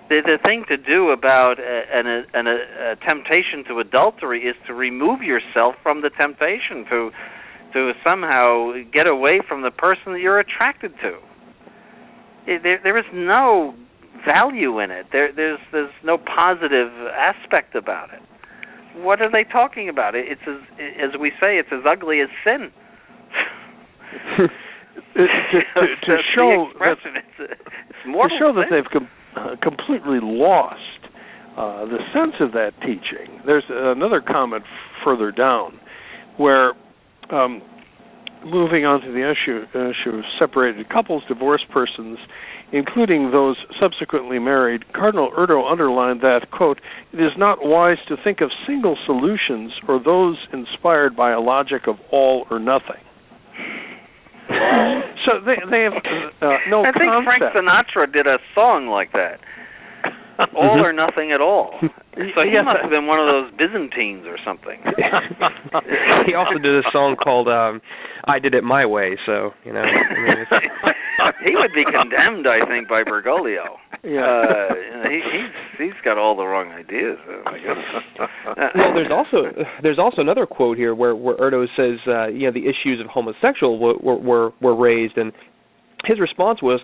the 0.08 0.20
the 0.24 0.38
thing 0.42 0.64
to 0.68 0.76
do 0.76 1.10
about 1.10 1.58
a, 1.58 1.82
an, 1.92 2.06
a, 2.06 2.22
an, 2.34 2.46
a, 2.46 2.96
temptation 3.04 3.64
to 3.68 3.78
adultery 3.80 4.42
is 4.42 4.56
to 4.66 4.74
remove 4.74 5.22
yourself 5.22 5.74
from 5.82 6.02
the 6.02 6.10
temptation 6.10 6.84
to 6.90 7.10
to 7.72 7.92
somehow 8.04 8.72
get 8.92 9.06
away 9.06 9.40
from 9.46 9.62
the 9.62 9.70
person 9.70 10.12
that 10.12 10.20
you're 10.20 10.38
attracted 10.38 10.92
to. 11.02 11.16
It, 12.46 12.62
there 12.62 12.80
there 12.82 12.98
is 12.98 13.06
no 13.14 13.74
value 14.26 14.80
in 14.80 14.90
it. 14.90 15.06
There 15.12 15.32
there's 15.32 15.60
there's 15.72 15.94
no 16.04 16.18
positive 16.18 16.92
aspect 17.14 17.74
about 17.74 18.12
it. 18.12 18.20
What 18.96 19.20
are 19.22 19.30
they 19.30 19.44
talking 19.44 19.88
about? 19.88 20.14
It, 20.14 20.26
it's 20.28 20.42
as 20.46 20.60
as 20.78 21.20
we 21.20 21.30
say, 21.40 21.58
it's 21.58 21.72
as 21.72 21.80
ugly 21.88 22.20
as 22.20 22.28
sin. 22.44 22.70
to, 24.36 24.48
to, 25.14 25.24
to, 25.24 25.82
to 26.06 26.16
show 26.34 26.68
that, 26.78 26.96
it's, 27.02 27.30
it's 27.38 28.04
to 28.04 28.28
show 28.38 28.52
that 28.52 28.66
they've 28.70 28.90
com- 28.92 29.08
uh, 29.36 29.56
completely 29.62 30.18
lost 30.20 30.78
uh, 31.56 31.84
the 31.86 31.98
sense 32.12 32.34
of 32.40 32.52
that 32.52 32.72
teaching. 32.80 33.40
There's 33.46 33.64
another 33.68 34.20
comment 34.20 34.64
further 35.04 35.32
down 35.32 35.78
where 36.36 36.72
um, 37.30 37.62
moving 38.44 38.84
on 38.84 39.00
to 39.00 39.12
the 39.12 39.24
issue, 39.30 39.64
issue 39.72 40.16
of 40.16 40.24
separated 40.38 40.88
couples, 40.88 41.22
divorced 41.28 41.68
persons, 41.72 42.18
including 42.72 43.30
those 43.30 43.56
subsequently 43.80 44.38
married, 44.38 44.92
Cardinal 44.92 45.30
Erdo 45.38 45.70
underlined 45.70 46.20
that, 46.22 46.50
quote, 46.50 46.80
it 47.12 47.20
is 47.20 47.32
not 47.36 47.58
wise 47.60 47.98
to 48.08 48.16
think 48.22 48.40
of 48.40 48.50
single 48.66 48.96
solutions 49.06 49.72
or 49.86 50.02
those 50.02 50.36
inspired 50.52 51.14
by 51.14 51.32
a 51.32 51.40
logic 51.40 51.82
of 51.86 51.96
all 52.10 52.46
or 52.50 52.58
nothing. 52.58 53.00
so 55.24 55.38
they 55.46 55.54
they 55.70 55.82
have 55.84 55.94
uh, 56.42 56.58
no 56.68 56.82
I 56.82 56.90
think 56.92 57.08
concept. 57.08 57.24
Frank 57.24 57.42
Sinatra 57.54 58.12
did 58.12 58.26
a 58.26 58.38
song 58.54 58.88
like 58.88 59.12
that. 59.12 59.38
all 60.56 60.80
or 60.84 60.92
nothing 60.92 61.32
at 61.32 61.40
all. 61.40 61.74
So 62.12 62.44
he 62.44 62.52
Yeah. 62.52 62.60
must 62.60 62.82
have 62.82 62.90
been 62.92 63.06
one 63.08 63.18
of 63.18 63.24
those 63.24 63.48
Byzantines 63.56 64.26
or 64.28 64.36
something. 64.44 64.76
he 66.28 66.34
also 66.36 66.60
did 66.60 66.76
a 66.76 66.84
song 66.92 67.16
called 67.16 67.48
um 67.48 67.80
I 68.28 68.38
Did 68.38 68.52
It 68.54 68.62
My 68.62 68.84
Way, 68.84 69.16
so, 69.24 69.52
you 69.64 69.72
know. 69.72 69.80
I 69.80 70.20
mean, 70.20 70.44
he 71.42 71.56
would 71.56 71.72
be 71.72 71.84
condemned, 71.88 72.46
I 72.46 72.68
think, 72.68 72.86
by 72.86 73.02
Bergoglio. 73.02 73.80
Yeah. 74.04 74.20
Uh, 74.28 74.74
you 74.76 74.92
know, 74.92 75.04
he, 75.08 75.18
he's 75.24 75.54
he's 75.78 75.98
got 76.04 76.18
all 76.18 76.36
the 76.36 76.44
wrong 76.44 76.68
ideas. 76.68 77.16
Well, 77.26 78.92
there's 78.94 79.10
also 79.10 79.48
there's 79.82 79.98
also 79.98 80.20
another 80.20 80.44
quote 80.46 80.76
here 80.76 80.94
where 80.94 81.16
where 81.16 81.36
Erdo 81.36 81.64
says 81.76 81.98
uh, 82.06 82.26
you 82.28 82.46
know 82.46 82.52
the 82.52 82.68
issues 82.68 83.00
of 83.00 83.06
homosexual 83.06 83.78
were 83.78 84.18
were 84.18 84.52
were 84.60 84.74
raised, 84.76 85.16
and 85.16 85.32
his 86.04 86.20
response 86.20 86.60
was, 86.62 86.80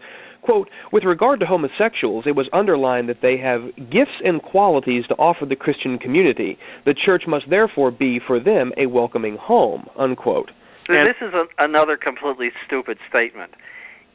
"quote 0.48 0.70
With 0.92 1.04
regard 1.04 1.40
to 1.40 1.46
homosexuals, 1.46 2.24
it 2.26 2.34
was 2.34 2.48
underlined 2.54 3.08
that 3.10 3.20
they 3.20 3.36
have 3.36 3.60
gifts 3.90 4.16
and 4.24 4.42
qualities 4.42 5.04
to 5.08 5.14
offer 5.16 5.44
the 5.44 5.56
Christian 5.56 5.98
community. 5.98 6.58
The 6.86 6.94
church 6.94 7.24
must 7.28 7.50
therefore 7.50 7.90
be 7.90 8.18
for 8.18 8.40
them 8.40 8.72
a 8.78 8.86
welcoming 8.86 9.36
home." 9.36 9.88
Unquote. 9.98 10.50
So 10.86 10.94
this 10.94 11.20
is 11.20 11.34
a, 11.34 11.44
another 11.62 11.98
completely 11.98 12.48
stupid 12.66 12.96
statement. 13.10 13.52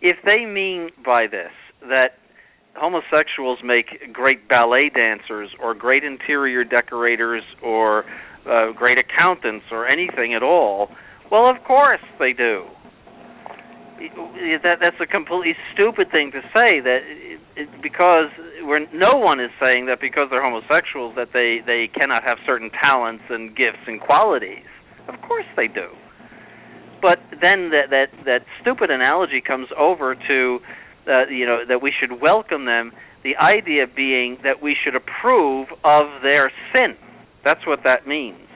If 0.01 0.17
they 0.25 0.45
mean 0.45 0.89
by 1.05 1.27
this 1.27 1.51
that 1.81 2.17
homosexuals 2.75 3.59
make 3.63 4.11
great 4.11 4.49
ballet 4.49 4.89
dancers 4.89 5.49
or 5.61 5.75
great 5.75 6.03
interior 6.03 6.63
decorators 6.63 7.43
or 7.61 8.05
uh, 8.49 8.71
great 8.71 8.97
accountants 8.97 9.65
or 9.71 9.87
anything 9.87 10.33
at 10.33 10.41
all, 10.41 10.89
well, 11.31 11.47
of 11.47 11.63
course 11.63 12.01
they 12.17 12.33
do. 12.33 12.65
That 14.63 14.77
that's 14.81 14.99
a 14.99 15.07
completely 15.07 15.55
stupid 15.73 16.11
thing 16.11 16.31
to 16.31 16.41
say. 16.53 16.81
That 16.83 16.99
it, 17.07 17.39
it, 17.55 17.69
because 17.81 18.29
we're, 18.61 18.85
no 18.91 19.17
one 19.17 19.39
is 19.39 19.51
saying 19.59 19.85
that 19.87 20.01
because 20.01 20.27
they're 20.29 20.43
homosexuals 20.43 21.15
that 21.15 21.29
they 21.33 21.59
they 21.65 21.89
cannot 21.93 22.23
have 22.23 22.37
certain 22.45 22.69
talents 22.71 23.23
and 23.29 23.55
gifts 23.55 23.87
and 23.87 24.01
qualities. 24.01 24.67
Of 25.07 25.21
course 25.21 25.47
they 25.55 25.67
do 25.67 25.91
but 27.03 27.19
then 27.29 27.69
that 27.75 27.91
that 27.91 28.07
that 28.23 28.41
stupid 28.61 28.89
analogy 28.89 29.43
comes 29.45 29.67
over 29.77 30.15
to 30.15 30.59
uh, 31.05 31.27
you 31.27 31.45
know 31.45 31.59
that 31.67 31.83
we 31.83 31.91
should 31.91 32.21
welcome 32.21 32.65
them 32.65 32.93
the 33.23 33.35
idea 33.35 33.85
being 33.93 34.37
that 34.43 34.63
we 34.63 34.75
should 34.81 34.95
approve 34.95 35.67
of 35.83 36.23
their 36.23 36.49
sin 36.71 36.95
that's 37.43 37.67
what 37.67 37.79
that 37.83 38.07
means 38.07 38.47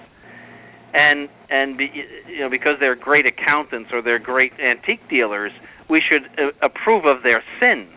and 0.93 1.27
and 1.49 1.77
be, 1.77 1.89
you 2.27 2.39
know 2.39 2.49
because 2.49 2.75
they're 2.79 2.95
great 2.95 3.25
accountants 3.25 3.89
or 3.93 4.01
they're 4.01 4.19
great 4.19 4.53
antique 4.59 5.01
dealers 5.09 5.51
we 5.89 6.01
should 6.01 6.23
uh, 6.39 6.51
approve 6.61 7.05
of 7.05 7.23
their 7.23 7.43
sin 7.59 7.87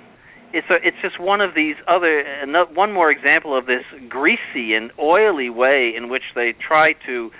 it's 0.53 0.67
a, 0.69 0.77
it's 0.83 0.97
just 1.03 1.21
one 1.21 1.41
of 1.41 1.55
these 1.55 1.77
other 1.87 2.21
another, 2.21 2.73
one 2.73 2.93
more 2.93 3.11
example 3.11 3.57
of 3.57 3.67
this 3.67 3.85
greasy 4.09 4.75
and 4.75 4.91
oily 4.99 5.51
way 5.51 5.93
in 5.97 6.09
which 6.09 6.25
they 6.35 6.55
try 6.67 6.95
to 7.07 7.31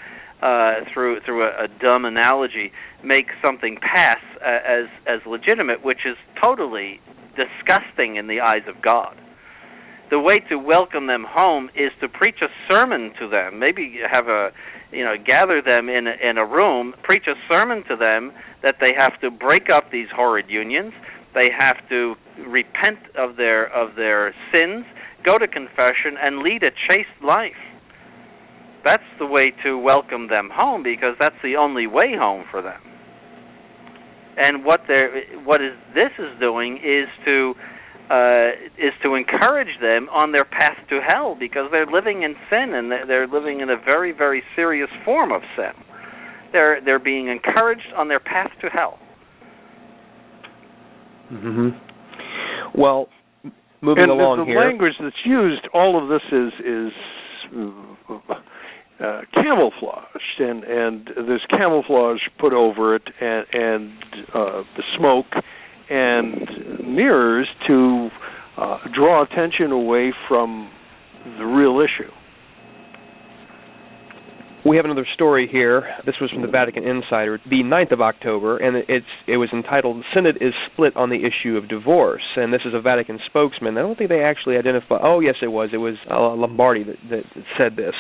uh, 0.43 0.85
through 0.93 1.21
through 1.21 1.45
a, 1.45 1.65
a 1.65 1.69
dumb 1.81 2.05
analogy, 2.05 2.73
make 3.05 3.27
something 3.43 3.77
pass 3.81 4.21
uh, 4.41 4.59
as 4.67 4.87
as 5.07 5.21
legitimate, 5.27 5.85
which 5.85 6.07
is 6.07 6.17
totally 6.41 7.01
disgusting 7.37 8.17
in 8.17 8.27
the 8.27 8.41
eyes 8.41 8.63
of 8.69 8.81
God. 8.83 9.17
The 10.11 10.19
way 10.19 10.41
to 10.49 10.57
welcome 10.57 11.07
them 11.07 11.25
home 11.29 11.69
is 11.77 11.93
to 12.01 12.09
preach 12.09 12.43
a 12.43 12.49
sermon 12.67 13.13
to 13.21 13.29
them. 13.29 13.59
Maybe 13.59 14.01
have 14.11 14.27
a 14.27 14.51
you 14.93 15.05
know 15.05 15.15
gather 15.17 15.63
them 15.63 15.89
in 15.89 16.07
a, 16.07 16.15
in 16.23 16.39
a 16.39 16.47
room, 16.47 16.95
preach 17.03 17.25
a 17.27 17.35
sermon 17.49 17.85
to 17.89 17.97
them 17.97 18.33
that 18.63 18.77
they 18.81 18.93
have 18.97 19.21
to 19.21 19.31
break 19.31 19.69
up 19.75 19.91
these 19.93 20.09
horrid 20.15 20.47
unions. 20.49 20.93
They 21.35 21.49
have 21.57 21.77
to 21.89 22.15
repent 22.47 22.99
of 23.17 23.37
their 23.37 23.67
of 23.73 23.97
their 23.97 24.35
sins, 24.53 24.85
go 25.25 25.39
to 25.39 25.47
confession, 25.47 26.19
and 26.21 26.39
lead 26.39 26.63
a 26.63 26.71
chaste 26.71 27.23
life 27.23 27.53
that's 28.85 29.05
the 29.19 29.27
way 29.27 29.53
to 29.65 29.79
welcome 29.79 30.29
them 30.29 30.49
home 30.53 30.83
because 30.83 31.15
that's 31.19 31.37
the 31.43 31.57
only 31.57 31.87
way 31.87 32.15
home 32.17 32.45
for 32.51 32.63
them. 32.63 32.81
And 34.37 34.65
what 34.65 34.81
they're 34.89 35.23
what 35.45 35.61
is 35.61 35.73
this 35.95 36.13
is 36.19 36.39
doing 36.41 36.77
is 36.77 37.09
to 37.25 37.55
uh, 38.11 38.51
is 38.77 38.93
to 39.05 39.15
encourage 39.15 39.79
them 39.81 40.09
on 40.11 40.33
their 40.33 40.45
path 40.45 40.77
to 40.89 41.01
hell 41.01 41.37
because 41.39 41.69
they're 41.71 41.87
living 41.87 42.23
in 42.23 42.35
sin 42.51 42.75
and 42.75 42.91
they're, 42.91 43.07
they're 43.07 43.27
living 43.29 43.61
in 43.61 43.71
a 43.71 43.77
very 43.77 44.13
very 44.13 44.43
serious 44.57 44.91
form 45.05 45.31
of 45.33 45.43
sin. 45.57 45.73
They're 46.53 46.81
they're 46.85 46.99
being 46.99 47.29
encouraged 47.29 47.93
on 47.97 48.09
their 48.09 48.21
path 48.21 48.51
to 48.63 48.69
hell. 48.69 48.99
hmm 51.29 51.69
Well, 52.77 53.09
moving 53.81 54.05
and 54.05 54.13
along 54.13 54.39
the, 54.39 54.45
the 54.45 54.51
here. 54.51 54.61
language 54.61 54.95
that's 55.01 55.25
used, 55.25 55.63
all 55.73 56.03
of 56.03 56.09
this 56.09 56.23
is 56.33 56.53
is 56.67 56.93
uh, 59.01 59.21
camouflaged, 59.35 60.39
and 60.41 60.65
and 60.65 61.11
there's 61.29 61.47
camouflage 61.49 62.21
put 62.39 62.53
over 62.53 62.97
it, 62.97 63.03
and 63.21 63.47
and 63.53 63.93
uh, 64.35 64.63
the 64.77 64.83
smoke 64.99 65.27
and 65.91 66.95
mirrors 66.95 67.49
to 67.67 68.09
uh, 68.57 68.79
draw 68.95 69.23
attention 69.23 69.73
away 69.73 70.13
from 70.29 70.71
the 71.39 71.45
real 71.45 71.81
issue. 71.81 72.11
We 74.65 74.77
have 74.77 74.85
another 74.85 75.07
story 75.15 75.49
here. 75.51 75.89
This 76.05 76.17
was 76.21 76.31
from 76.31 76.43
the 76.43 76.49
Vatican 76.49 76.85
Insider, 76.85 77.41
the 77.49 77.63
9th 77.65 77.93
of 77.93 78.03
October, 78.03 78.59
and 78.59 78.85
it's 78.89 79.07
it 79.27 79.39
was 79.39 79.49
entitled 79.55 80.05
"Synod 80.15 80.37
is 80.37 80.53
split 80.71 80.95
on 80.97 81.09
the 81.09 81.17
issue 81.17 81.57
of 81.57 81.67
divorce." 81.67 82.23
And 82.37 82.53
this 82.53 82.61
is 82.67 82.75
a 82.75 82.81
Vatican 82.81 83.19
spokesman. 83.25 83.79
I 83.79 83.81
don't 83.81 83.97
think 83.97 84.11
they 84.11 84.23
actually 84.23 84.59
identify. 84.59 84.99
Oh, 85.03 85.21
yes, 85.21 85.37
it 85.41 85.47
was. 85.47 85.71
It 85.73 85.79
was 85.79 85.95
uh, 86.11 86.35
Lombardi 86.35 86.85
that, 86.85 86.97
that 87.09 87.25
said 87.57 87.77
this. 87.77 87.95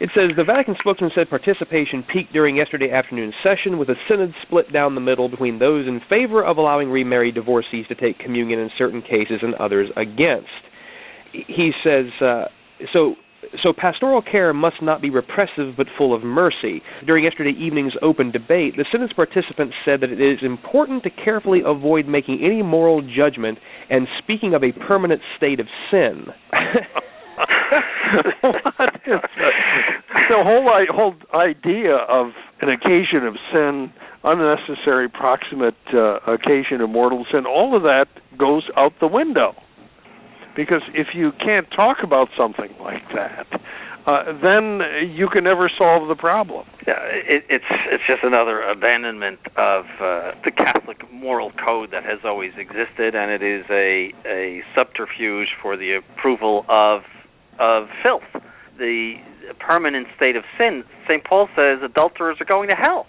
It 0.00 0.10
says 0.14 0.30
the 0.36 0.44
Vatican 0.44 0.76
spokesman 0.78 1.10
said 1.12 1.28
participation 1.28 2.04
peaked 2.12 2.32
during 2.32 2.56
yesterday 2.56 2.90
afternoon's 2.92 3.34
session, 3.42 3.78
with 3.78 3.88
a 3.88 3.96
synod 4.08 4.32
split 4.42 4.72
down 4.72 4.94
the 4.94 5.00
middle 5.00 5.28
between 5.28 5.58
those 5.58 5.88
in 5.88 6.00
favor 6.08 6.44
of 6.44 6.56
allowing 6.56 6.88
remarried 6.88 7.34
divorcees 7.34 7.86
to 7.88 7.96
take 7.96 8.18
communion 8.18 8.60
in 8.60 8.70
certain 8.78 9.02
cases 9.02 9.40
and 9.42 9.54
others 9.56 9.90
against. 9.96 10.48
He 11.32 11.72
says 11.84 12.06
uh, 12.22 12.44
so. 12.92 13.14
So 13.62 13.72
pastoral 13.72 14.20
care 14.20 14.52
must 14.52 14.82
not 14.82 15.00
be 15.00 15.10
repressive 15.10 15.76
but 15.76 15.86
full 15.96 16.12
of 16.12 16.24
mercy. 16.24 16.82
During 17.06 17.22
yesterday 17.22 17.52
evening's 17.56 17.94
open 18.02 18.32
debate, 18.32 18.74
the 18.76 18.84
synod's 18.90 19.12
participants 19.12 19.74
said 19.84 20.00
that 20.00 20.10
it 20.10 20.20
is 20.20 20.40
important 20.42 21.04
to 21.04 21.10
carefully 21.10 21.60
avoid 21.64 22.08
making 22.08 22.40
any 22.44 22.62
moral 22.62 23.00
judgment 23.00 23.58
and 23.88 24.08
speaking 24.18 24.54
of 24.54 24.64
a 24.64 24.72
permanent 24.72 25.22
state 25.36 25.60
of 25.60 25.66
sin. 25.88 26.26
what 28.42 28.94
is 29.06 29.20
the 30.28 30.42
whole 30.42 30.68
i- 30.68 30.86
whole 30.90 31.14
idea 31.34 31.94
of 31.96 32.32
an 32.60 32.68
occasion 32.68 33.26
of 33.26 33.36
sin, 33.52 33.92
unnecessary 34.24 35.08
proximate 35.08 35.76
uh, 35.94 36.18
occasion 36.26 36.80
of 36.80 36.90
mortal 36.90 37.24
sin, 37.32 37.46
all 37.46 37.76
of 37.76 37.82
that 37.82 38.06
goes 38.38 38.64
out 38.76 38.92
the 39.00 39.06
window. 39.06 39.54
Because 40.56 40.82
if 40.92 41.08
you 41.14 41.30
can't 41.38 41.68
talk 41.70 41.98
about 42.02 42.28
something 42.36 42.74
like 42.80 43.06
that, 43.14 43.46
uh, 44.06 44.32
then 44.42 44.80
you 45.14 45.28
can 45.28 45.44
never 45.44 45.70
solve 45.78 46.08
the 46.08 46.16
problem. 46.16 46.66
Yeah, 46.86 46.98
it, 47.12 47.44
it's 47.48 47.70
it's 47.92 48.02
just 48.08 48.24
another 48.24 48.62
abandonment 48.62 49.38
of 49.56 49.84
uh, 50.00 50.32
the 50.44 50.50
Catholic 50.50 50.98
moral 51.12 51.52
code 51.64 51.90
that 51.92 52.04
has 52.04 52.18
always 52.24 52.52
existed, 52.58 53.14
and 53.14 53.30
it 53.30 53.42
is 53.42 53.66
a 53.70 54.12
a 54.26 54.62
subterfuge 54.74 55.48
for 55.62 55.76
the 55.76 55.92
approval 56.00 56.64
of 56.68 57.02
of 57.58 57.88
filth. 58.02 58.42
The 58.78 59.14
permanent 59.58 60.06
state 60.16 60.36
of 60.36 60.44
sin. 60.56 60.84
St. 61.08 61.24
Paul 61.24 61.48
says 61.56 61.78
adulterers 61.82 62.36
are 62.40 62.44
going 62.44 62.68
to 62.68 62.74
hell. 62.74 63.06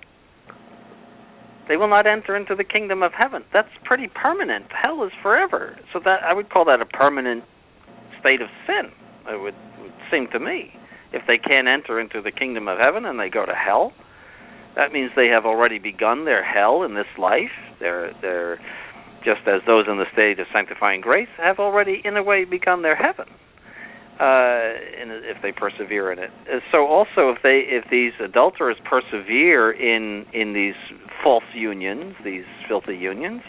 They 1.68 1.78
will 1.78 1.88
not 1.88 2.08
enter 2.08 2.36
into 2.36 2.56
the 2.56 2.64
kingdom 2.64 3.04
of 3.04 3.12
heaven. 3.14 3.44
That's 3.54 3.70
pretty 3.86 4.08
permanent. 4.08 4.66
Hell 4.72 5.04
is 5.04 5.12
forever. 5.22 5.78
So 5.94 6.00
that 6.04 6.24
I 6.24 6.34
would 6.34 6.50
call 6.50 6.66
that 6.66 6.82
a 6.82 6.86
permanent 6.86 7.44
state 8.20 8.42
of 8.42 8.48
sin. 8.66 8.92
It 9.28 9.40
would, 9.40 9.54
would 9.80 9.94
seem 10.12 10.28
to 10.34 10.40
me. 10.40 10.74
If 11.14 11.24
they 11.28 11.38
can't 11.38 11.68
enter 11.68 12.00
into 12.00 12.22
the 12.22 12.32
kingdom 12.32 12.68
of 12.68 12.80
heaven 12.80 13.06
and 13.06 13.20
they 13.20 13.30
go 13.30 13.46
to 13.46 13.54
hell, 13.54 13.94
that 14.76 14.92
means 14.92 15.12
they 15.16 15.28
have 15.28 15.46
already 15.46 15.78
begun 15.78 16.26
their 16.26 16.44
hell 16.44 16.84
in 16.84 16.96
this 16.96 17.10
life. 17.18 17.52
They're 17.80 18.14
they're 18.22 18.60
just 19.24 19.42
as 19.48 19.62
those 19.68 19.86
in 19.88 19.98
the 19.98 20.06
state 20.14 20.40
of 20.40 20.48
sanctifying 20.54 21.02
grace 21.02 21.28
have 21.38 21.60
already 21.60 22.02
in 22.04 22.16
a 22.16 22.24
way 22.24 22.46
begun 22.46 22.82
their 22.82 22.96
heaven. 22.96 23.26
Uh, 24.20 24.76
if 25.24 25.42
they 25.42 25.52
persevere 25.52 26.12
in 26.12 26.20
it. 26.20 26.30
Uh, 26.52 26.60
so 26.72 26.86
also, 26.86 27.32
if 27.32 27.38
they 27.42 27.64
if 27.66 27.86
these 27.90 28.12
adulterers 28.24 28.76
persevere 28.84 29.72
in 29.72 30.26
in 30.34 30.54
these 30.54 30.76
false 31.24 31.48
unions, 31.56 32.16
these 32.26 32.44
filthy 32.68 32.96
unions, 32.96 33.42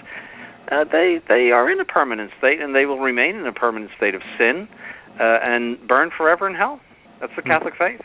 uh, 0.71 0.85
they 0.85 1.19
they 1.29 1.51
are 1.51 1.71
in 1.71 1.81
a 1.81 1.85
permanent 1.85 2.31
state, 2.39 2.61
and 2.61 2.75
they 2.75 2.87
will 2.87 3.01
remain 3.01 3.35
in 3.37 3.47
a 3.47 3.53
permanent 3.53 3.91
state 3.97 4.15
of 4.15 4.23
sin 4.39 4.69
uh, 5.19 5.39
and 5.43 5.77
burn 5.89 6.11
forever 6.17 6.49
in 6.49 6.55
hell. 6.55 6.81
That's 7.21 7.33
the 7.35 7.43
hmm. 7.43 7.49
Catholic 7.49 7.75
faith. 7.77 8.01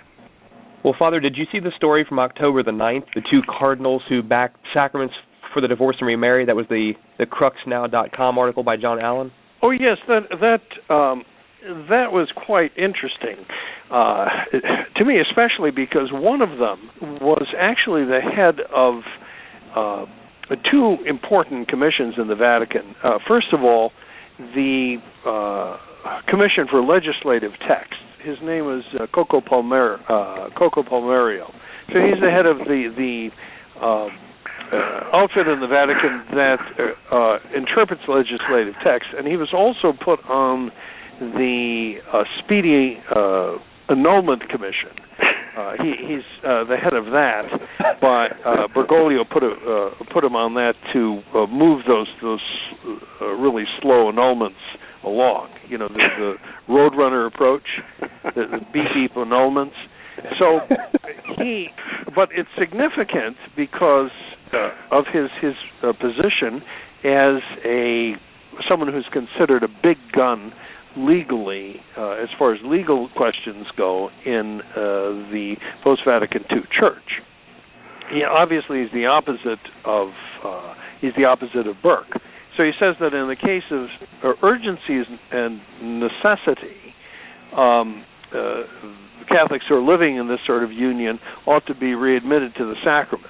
Well, 0.83 0.95
Father, 0.97 1.19
did 1.19 1.35
you 1.35 1.45
see 1.51 1.59
the 1.59 1.71
story 1.75 2.05
from 2.07 2.19
October 2.19 2.61
the 2.61 2.69
9th, 2.69 3.05
the 3.15 3.21
two 3.21 3.41
cardinals 3.47 4.03
who 4.07 4.21
backed 4.21 4.57
sacraments 4.71 5.15
for 5.51 5.59
the 5.59 5.67
divorce 5.67 5.95
and 5.99 6.07
remarry? 6.07 6.45
That 6.45 6.55
was 6.55 6.65
the 6.69 6.93
the 7.19 7.25
cruxnow.com 7.25 8.37
article 8.37 8.63
by 8.63 8.77
John 8.77 8.99
Allen. 8.99 9.31
Oh 9.61 9.71
yes, 9.71 9.97
that 10.07 10.29
that 10.41 10.93
um, 10.93 11.23
that 11.89 12.11
was 12.11 12.31
quite 12.35 12.71
interesting 12.77 13.43
uh, 13.91 14.25
to 14.95 15.05
me, 15.05 15.19
especially 15.19 15.71
because 15.71 16.09
one 16.11 16.41
of 16.41 16.49
them 16.57 16.89
was 17.21 17.47
actually 17.57 18.05
the 18.05 18.21
head 18.21 18.59
of 18.73 19.01
uh, 19.75 20.05
two 20.71 20.97
important 21.07 21.67
commissions 21.67 22.15
in 22.17 22.27
the 22.27 22.35
Vatican. 22.35 22.95
Uh, 23.03 23.17
first 23.27 23.47
of 23.53 23.61
all, 23.61 23.91
the 24.37 24.97
uh, 25.25 25.77
Commission 26.27 26.67
for 26.69 26.81
Legislative 26.81 27.51
Texts. 27.67 27.97
His 28.21 28.37
name 28.43 28.69
is 28.69 28.83
uh, 28.99 29.07
Coco 29.13 29.41
Palmer 29.41 29.99
uh, 30.09 30.49
Coccopalmerio. 30.57 31.49
So 31.93 31.99
he's 32.01 32.21
the 32.21 32.29
head 32.29 32.45
of 32.45 32.57
the 32.65 32.89
the 32.97 33.29
um, 33.85 34.09
uh, 34.71 35.17
outfit 35.17 35.47
in 35.47 35.59
the 35.59 35.67
Vatican 35.67 36.25
that 36.33 36.57
uh, 36.57 37.15
uh, 37.15 37.37
interprets 37.55 38.01
legislative 38.07 38.73
text, 38.83 39.09
and 39.15 39.27
he 39.27 39.37
was 39.37 39.53
also 39.53 39.93
put 39.93 40.19
on 40.25 40.71
the 41.19 41.95
uh, 42.11 42.23
Speedy 42.39 42.97
uh, 43.15 43.57
Annulment 43.89 44.49
Commission. 44.49 44.91
Uh, 45.55 45.71
he, 45.81 45.93
he's 46.05 46.43
uh, 46.43 46.65
the 46.65 46.75
head 46.75 46.93
of 46.93 47.05
that, 47.05 47.43
but 48.01 48.35
uh, 48.45 48.67
Bergoglio 48.75 49.23
put 49.23 49.41
a, 49.41 49.47
uh, 49.47 50.13
put 50.13 50.21
him 50.21 50.35
on 50.35 50.53
that 50.55 50.73
to 50.91 51.21
uh, 51.33 51.47
move 51.47 51.85
those 51.87 52.07
those 52.21 52.41
uh, 53.21 53.27
really 53.27 53.63
slow 53.81 54.11
annulments 54.11 54.59
along. 55.05 55.47
You 55.69 55.77
know, 55.77 55.87
the, 55.87 56.03
the 56.17 56.33
roadrunner 56.67 57.25
approach, 57.25 57.63
the, 58.35 58.41
the 58.51 58.59
beep 58.73 58.83
beep 58.93 59.13
annulments. 59.13 59.75
So 60.37 60.59
he, 61.37 61.67
but 62.13 62.27
it's 62.35 62.49
significant 62.59 63.37
because 63.55 64.11
uh, 64.51 64.71
of 64.91 65.05
his 65.11 65.29
his 65.41 65.53
uh, 65.81 65.93
position 65.93 66.61
as 67.05 67.41
a 67.63 68.15
someone 68.69 68.91
who's 68.91 69.07
considered 69.11 69.63
a 69.63 69.67
big 69.67 69.97
gun 70.13 70.53
legally, 70.97 71.75
uh, 71.97 72.11
as 72.11 72.29
far 72.37 72.53
as 72.53 72.59
legal 72.63 73.09
questions 73.15 73.65
go, 73.77 74.09
in 74.25 74.61
uh, 74.71 75.31
the 75.31 75.55
post 75.83 76.01
Vatican 76.07 76.41
II 76.51 76.61
Church. 76.77 77.21
He 78.11 78.23
obviously 78.23 78.81
is 78.81 78.89
the 78.93 79.05
opposite 79.07 79.59
of 79.83 80.09
uh, 80.43 80.73
he's 81.01 81.13
the 81.17 81.25
opposite 81.25 81.67
of 81.67 81.75
Burke. 81.81 82.21
So 82.57 82.63
he 82.63 82.71
says 82.79 82.95
that 82.99 83.13
in 83.13 83.27
the 83.27 83.35
case 83.35 83.67
of 83.71 84.35
urgency 84.41 85.03
and 85.31 85.59
necessity, 85.81 86.93
um, 87.57 88.05
uh, 88.33 88.63
Catholics 89.27 89.65
who 89.67 89.75
are 89.75 89.81
living 89.81 90.17
in 90.17 90.27
this 90.27 90.39
sort 90.45 90.63
of 90.63 90.71
union 90.71 91.19
ought 91.47 91.65
to 91.67 91.75
be 91.75 91.95
readmitted 91.95 92.53
to 92.55 92.65
the 92.65 92.75
sacraments. 92.83 93.29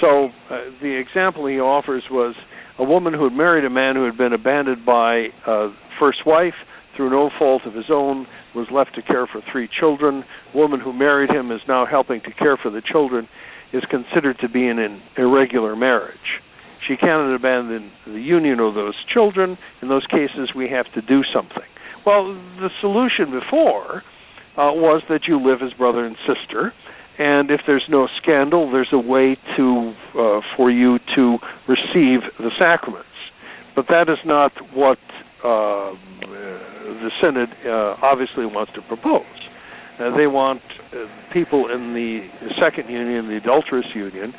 So 0.00 0.28
uh, 0.50 0.70
the 0.80 0.96
example 0.98 1.46
he 1.46 1.60
offers 1.60 2.04
was 2.10 2.34
a 2.78 2.84
woman 2.84 3.14
who 3.14 3.24
had 3.24 3.32
married 3.32 3.64
a 3.64 3.70
man 3.70 3.96
who 3.96 4.04
had 4.04 4.16
been 4.16 4.32
abandoned 4.32 4.84
by 4.84 5.28
uh, 5.46 5.68
first 5.98 6.26
wife 6.26 6.54
through 6.96 7.10
no 7.10 7.30
fault 7.38 7.62
of 7.66 7.74
his 7.74 7.86
own 7.90 8.26
was 8.54 8.66
left 8.72 8.94
to 8.94 9.02
care 9.02 9.26
for 9.26 9.42
three 9.50 9.68
children. 9.68 10.24
Woman 10.54 10.80
who 10.80 10.92
married 10.92 11.30
him 11.30 11.50
is 11.50 11.60
now 11.66 11.86
helping 11.86 12.20
to 12.22 12.32
care 12.32 12.56
for 12.56 12.70
the 12.70 12.82
children 12.82 13.28
is 13.72 13.82
considered 13.90 14.38
to 14.40 14.48
be 14.48 14.66
in 14.66 14.78
an 14.78 15.02
irregular 15.16 15.74
marriage. 15.74 16.40
She 16.86 16.96
cannot 16.96 17.34
abandon 17.34 17.90
the 18.06 18.20
union 18.20 18.60
of 18.60 18.74
those 18.74 18.94
children. 19.12 19.56
In 19.82 19.88
those 19.88 20.06
cases, 20.06 20.50
we 20.54 20.68
have 20.68 20.86
to 20.94 21.02
do 21.02 21.22
something. 21.34 21.66
Well, 22.06 22.34
the 22.60 22.68
solution 22.80 23.32
before 23.32 24.02
uh, 24.56 24.70
was 24.70 25.02
that 25.08 25.22
you 25.26 25.40
live 25.40 25.60
as 25.64 25.72
brother 25.72 26.04
and 26.04 26.16
sister, 26.28 26.72
and 27.18 27.50
if 27.50 27.60
there's 27.66 27.84
no 27.88 28.08
scandal, 28.22 28.70
there's 28.72 28.92
a 28.92 28.98
way 28.98 29.36
to 29.56 29.94
uh, 30.18 30.40
for 30.56 30.70
you 30.70 30.98
to 31.14 31.38
receive 31.68 32.20
the 32.38 32.50
sacraments. 32.58 33.08
But 33.76 33.86
that 33.88 34.08
is 34.08 34.18
not 34.24 34.52
what 34.72 34.98
uh, 35.44 35.92
the 36.22 37.10
Synod 37.20 37.50
uh, 37.66 37.96
obviously 38.02 38.46
wants 38.46 38.72
to 38.74 38.82
propose. 38.82 39.22
Uh, 39.98 40.16
they 40.16 40.26
want 40.26 40.62
uh, 40.92 41.06
people 41.32 41.70
in 41.72 41.94
the 41.94 42.26
second 42.60 42.90
union, 42.90 43.28
the 43.28 43.36
adulterous 43.36 43.86
union, 43.94 44.32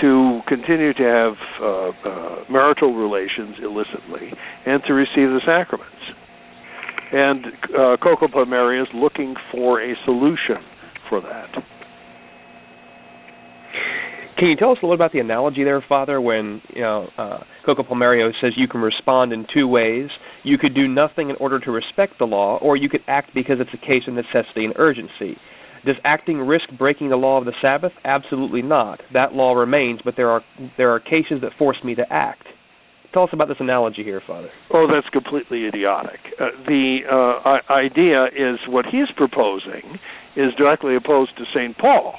to 0.00 0.40
continue 0.48 0.92
to 0.92 1.02
have 1.02 1.34
uh, 1.62 2.50
marital 2.50 2.94
relations 2.94 3.56
illicitly 3.62 4.32
and 4.66 4.82
to 4.86 4.92
receive 4.92 5.30
the 5.30 5.40
sacraments. 5.46 5.94
And 7.12 7.46
uh, 7.46 7.96
Coco 8.02 8.26
is 8.26 8.88
looking 8.94 9.36
for 9.52 9.80
a 9.80 9.94
solution 10.04 10.58
for 11.08 11.20
that. 11.20 11.75
Can 14.38 14.48
you 14.48 14.56
tell 14.56 14.70
us 14.70 14.78
a 14.82 14.84
little 14.84 14.94
about 14.94 15.12
the 15.12 15.18
analogy 15.20 15.64
there, 15.64 15.82
Father, 15.88 16.20
when 16.20 16.60
you 16.74 16.82
know 16.82 17.08
uh, 17.16 17.38
Coccopalmerio 17.66 18.30
says 18.40 18.52
you 18.56 18.68
can 18.68 18.82
respond 18.82 19.32
in 19.32 19.46
two 19.52 19.66
ways? 19.66 20.10
You 20.42 20.58
could 20.58 20.74
do 20.74 20.86
nothing 20.86 21.30
in 21.30 21.36
order 21.36 21.58
to 21.60 21.70
respect 21.70 22.14
the 22.18 22.26
law, 22.26 22.58
or 22.58 22.76
you 22.76 22.90
could 22.90 23.00
act 23.08 23.30
because 23.34 23.56
it's 23.60 23.70
a 23.72 23.78
case 23.78 24.02
of 24.06 24.12
necessity 24.12 24.66
and 24.66 24.74
urgency. 24.76 25.38
Does 25.86 25.96
acting 26.04 26.38
risk 26.38 26.64
breaking 26.76 27.08
the 27.08 27.16
law 27.16 27.38
of 27.38 27.46
the 27.46 27.54
Sabbath? 27.62 27.92
Absolutely 28.04 28.60
not. 28.60 29.00
That 29.14 29.32
law 29.32 29.54
remains, 29.54 30.00
but 30.04 30.14
there 30.16 30.28
are 30.28 30.42
there 30.76 30.90
are 30.90 31.00
cases 31.00 31.40
that 31.40 31.52
force 31.58 31.78
me 31.82 31.94
to 31.94 32.04
act. 32.10 32.44
Tell 33.14 33.22
us 33.22 33.30
about 33.32 33.48
this 33.48 33.56
analogy 33.60 34.02
here, 34.04 34.20
Father. 34.26 34.50
Oh, 34.74 34.86
that's 34.92 35.08
completely 35.08 35.66
idiotic. 35.66 36.20
Uh, 36.38 36.48
the 36.66 36.98
uh, 37.08 37.72
idea 37.72 38.26
is 38.26 38.58
what 38.68 38.84
he's 38.84 39.08
proposing 39.16 39.98
is 40.36 40.52
directly 40.58 40.96
opposed 40.96 41.30
to 41.38 41.44
St. 41.54 41.78
Paul 41.78 42.16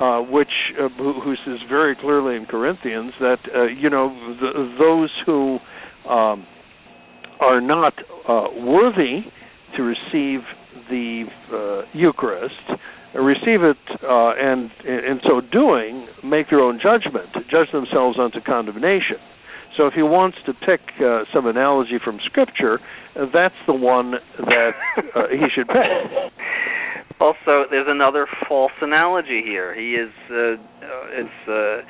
uh, 0.00 0.20
which 0.20 0.48
uh, 0.80 0.88
who, 0.98 1.34
says 1.44 1.58
very 1.68 1.94
clearly 1.96 2.36
in 2.36 2.46
Corinthians 2.46 3.12
that 3.20 3.38
uh, 3.54 3.64
you 3.64 3.90
know 3.90 4.08
the, 4.40 4.74
those 4.78 5.10
who 5.24 5.58
um, 6.08 6.46
are 7.40 7.60
not 7.60 7.94
uh, 8.28 8.48
worthy 8.56 9.20
to 9.76 9.82
receive 9.82 10.40
the 10.90 11.24
uh, 11.52 11.86
Eucharist 11.92 12.80
receive 13.14 13.62
it 13.62 13.78
uh, 14.02 14.32
and 14.36 14.70
in 14.84 15.20
so 15.22 15.40
doing 15.40 16.06
make 16.24 16.50
their 16.50 16.60
own 16.60 16.80
judgment, 16.82 17.28
judge 17.50 17.70
themselves 17.72 18.18
unto 18.18 18.40
condemnation. 18.40 19.18
So 19.76 19.86
if 19.86 19.94
he 19.94 20.02
wants 20.02 20.38
to 20.46 20.52
pick 20.52 20.80
uh, 21.00 21.24
some 21.32 21.46
analogy 21.46 21.98
from 22.02 22.18
Scripture, 22.26 22.78
that's 23.14 23.54
the 23.66 23.74
one 23.74 24.12
that 24.38 24.70
uh, 25.14 25.22
he 25.30 25.46
should 25.54 25.66
pick. 25.66 25.76
Also, 27.20 27.64
there's 27.70 27.86
another 27.88 28.26
false 28.48 28.72
analogy 28.80 29.42
here. 29.44 29.74
He 29.74 29.94
is, 29.94 30.10
uh, 30.30 30.34
uh 30.34 30.56
it's, 31.10 31.48
uh, 31.48 31.86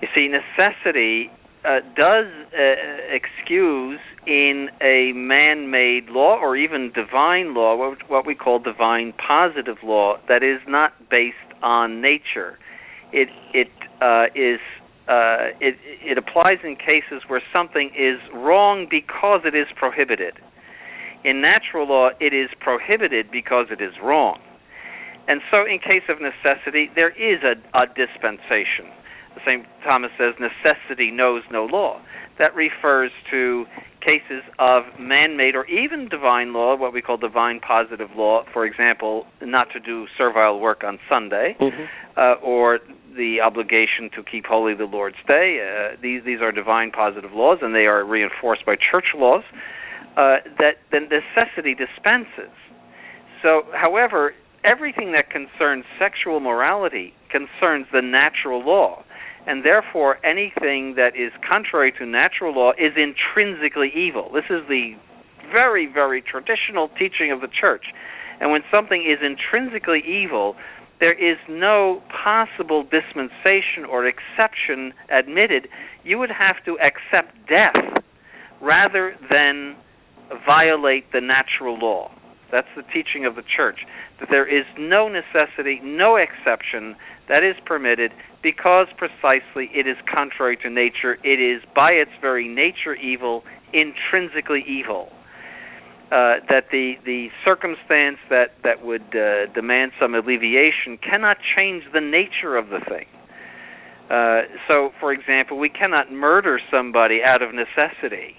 you 0.00 0.08
see, 0.14 0.28
necessity 0.28 1.30
uh, 1.64 1.80
does 1.96 2.26
uh, 2.54 3.14
excuse 3.14 4.00
in 4.26 4.68
a 4.80 5.12
man-made 5.12 6.08
law 6.08 6.38
or 6.40 6.56
even 6.56 6.92
divine 6.94 7.54
law, 7.54 7.76
what, 7.76 7.98
what 8.08 8.26
we 8.26 8.34
call 8.34 8.58
divine 8.58 9.12
positive 9.14 9.78
law, 9.82 10.16
that 10.28 10.42
is 10.42 10.60
not 10.68 10.92
based 11.10 11.36
on 11.62 12.00
nature. 12.00 12.58
It 13.12 13.28
it 13.52 13.70
uh, 14.00 14.26
is 14.34 14.60
uh, 15.08 15.56
it 15.60 15.76
it 15.82 16.18
applies 16.18 16.58
in 16.62 16.76
cases 16.76 17.22
where 17.26 17.42
something 17.52 17.90
is 17.98 18.20
wrong 18.34 18.86
because 18.88 19.40
it 19.44 19.54
is 19.54 19.66
prohibited. 19.76 20.34
In 21.24 21.40
natural 21.40 21.88
law, 21.88 22.10
it 22.20 22.32
is 22.32 22.50
prohibited 22.60 23.30
because 23.30 23.66
it 23.70 23.82
is 23.82 23.92
wrong. 24.02 24.40
And 25.26 25.40
so, 25.50 25.66
in 25.66 25.78
case 25.78 26.08
of 26.08 26.18
necessity, 26.20 26.90
there 26.94 27.10
is 27.10 27.42
a, 27.44 27.54
a 27.76 27.86
dispensation. 27.86 28.88
The 29.34 29.40
St. 29.44 29.66
Thomas 29.84 30.10
says, 30.16 30.34
necessity 30.40 31.10
knows 31.10 31.42
no 31.52 31.64
law. 31.64 32.00
That 32.38 32.54
refers 32.54 33.10
to 33.30 33.66
cases 34.00 34.42
of 34.58 34.84
man 34.98 35.36
made 35.36 35.54
or 35.54 35.66
even 35.66 36.08
divine 36.08 36.54
law, 36.54 36.76
what 36.76 36.92
we 36.92 37.02
call 37.02 37.16
divine 37.16 37.60
positive 37.60 38.08
law, 38.16 38.44
for 38.52 38.64
example, 38.64 39.26
not 39.42 39.68
to 39.74 39.80
do 39.80 40.06
servile 40.16 40.60
work 40.60 40.82
on 40.84 40.98
Sunday, 41.10 41.56
mm-hmm. 41.60 41.84
uh, 42.16 42.34
or 42.42 42.78
the 43.16 43.38
obligation 43.44 44.08
to 44.14 44.22
keep 44.22 44.46
holy 44.46 44.74
the 44.74 44.84
Lord's 44.84 45.16
Day. 45.26 45.58
Uh, 45.60 45.96
these, 46.00 46.22
these 46.24 46.40
are 46.40 46.52
divine 46.52 46.90
positive 46.90 47.32
laws, 47.32 47.58
and 47.60 47.74
they 47.74 47.86
are 47.86 48.04
reinforced 48.04 48.64
by 48.64 48.76
church 48.76 49.06
laws 49.14 49.42
uh, 50.18 50.42
that 50.58 50.82
the 50.90 50.98
necessity 50.98 51.76
dispenses. 51.78 52.50
So, 53.40 53.62
however, 53.72 54.34
everything 54.64 55.12
that 55.12 55.30
concerns 55.30 55.84
sexual 55.96 56.40
morality 56.40 57.14
concerns 57.30 57.86
the 57.92 58.02
natural 58.02 58.66
law. 58.66 59.04
And 59.46 59.64
therefore, 59.64 60.18
anything 60.26 60.96
that 60.96 61.14
is 61.14 61.30
contrary 61.48 61.92
to 62.00 62.04
natural 62.04 62.52
law 62.52 62.72
is 62.72 62.92
intrinsically 62.98 63.92
evil. 63.94 64.30
This 64.34 64.50
is 64.50 64.66
the 64.68 64.98
very, 65.52 65.86
very 65.86 66.20
traditional 66.20 66.88
teaching 66.98 67.30
of 67.32 67.40
the 67.40 67.48
church. 67.48 67.84
And 68.40 68.50
when 68.50 68.62
something 68.72 69.02
is 69.06 69.24
intrinsically 69.24 70.02
evil, 70.04 70.56
there 70.98 71.14
is 71.14 71.38
no 71.48 72.02
possible 72.10 72.82
dispensation 72.82 73.86
or 73.88 74.04
exception 74.04 74.92
admitted. 75.10 75.68
You 76.02 76.18
would 76.18 76.30
have 76.30 76.56
to 76.64 76.76
accept 76.82 77.38
death 77.48 78.02
rather 78.60 79.14
than 79.30 79.76
violate 80.46 81.10
the 81.12 81.20
natural 81.20 81.78
law. 81.78 82.10
That's 82.50 82.68
the 82.76 82.82
teaching 82.82 83.26
of 83.26 83.34
the 83.36 83.42
church. 83.42 83.80
That 84.20 84.28
there 84.30 84.46
is 84.46 84.64
no 84.78 85.08
necessity, 85.08 85.80
no 85.82 86.16
exception 86.16 86.96
that 87.28 87.44
is 87.44 87.56
permitted 87.66 88.12
because 88.42 88.86
precisely 88.96 89.68
it 89.74 89.86
is 89.86 89.96
contrary 90.12 90.56
to 90.62 90.70
nature. 90.70 91.18
It 91.22 91.40
is 91.40 91.62
by 91.74 91.92
its 91.92 92.10
very 92.20 92.48
nature 92.48 92.94
evil, 92.94 93.44
intrinsically 93.72 94.64
evil. 94.66 95.10
Uh, 96.10 96.40
that 96.48 96.64
the, 96.72 96.94
the 97.04 97.28
circumstance 97.44 98.16
that, 98.30 98.56
that 98.64 98.82
would 98.82 99.14
uh, 99.14 99.44
demand 99.52 99.92
some 100.00 100.14
alleviation 100.14 100.96
cannot 100.96 101.36
change 101.54 101.84
the 101.92 102.00
nature 102.00 102.56
of 102.56 102.70
the 102.70 102.80
thing. 102.88 103.04
Uh, 104.08 104.48
so, 104.66 104.88
for 105.00 105.12
example, 105.12 105.58
we 105.58 105.68
cannot 105.68 106.10
murder 106.10 106.58
somebody 106.70 107.20
out 107.22 107.42
of 107.42 107.50
necessity 107.52 108.34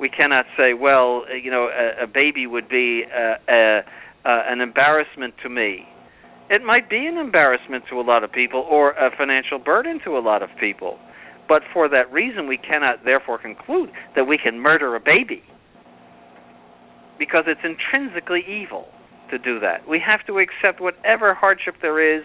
we 0.00 0.08
cannot 0.08 0.46
say, 0.56 0.74
well, 0.74 1.24
uh, 1.30 1.34
you 1.34 1.50
know, 1.50 1.68
a, 1.68 2.04
a 2.04 2.06
baby 2.06 2.46
would 2.46 2.68
be 2.68 3.02
a, 3.02 3.34
a, 3.48 3.80
a, 4.24 4.42
an 4.50 4.60
embarrassment 4.60 5.34
to 5.42 5.48
me. 5.48 5.84
It 6.50 6.62
might 6.62 6.88
be 6.88 7.06
an 7.06 7.18
embarrassment 7.18 7.84
to 7.90 8.00
a 8.00 8.02
lot 8.02 8.24
of 8.24 8.32
people 8.32 8.66
or 8.68 8.92
a 8.92 9.10
financial 9.16 9.58
burden 9.58 10.00
to 10.04 10.16
a 10.16 10.20
lot 10.20 10.42
of 10.42 10.48
people. 10.58 10.98
But 11.48 11.62
for 11.72 11.88
that 11.88 12.12
reason, 12.12 12.46
we 12.46 12.58
cannot 12.58 13.04
therefore 13.04 13.38
conclude 13.38 13.90
that 14.16 14.24
we 14.24 14.38
can 14.38 14.60
murder 14.60 14.94
a 14.96 15.00
baby 15.00 15.42
because 17.18 17.44
it's 17.46 17.60
intrinsically 17.64 18.44
evil 18.46 18.86
to 19.30 19.38
do 19.38 19.60
that. 19.60 19.88
We 19.88 20.00
have 20.04 20.24
to 20.26 20.38
accept 20.38 20.80
whatever 20.80 21.34
hardship 21.34 21.74
there 21.82 22.16
is 22.16 22.24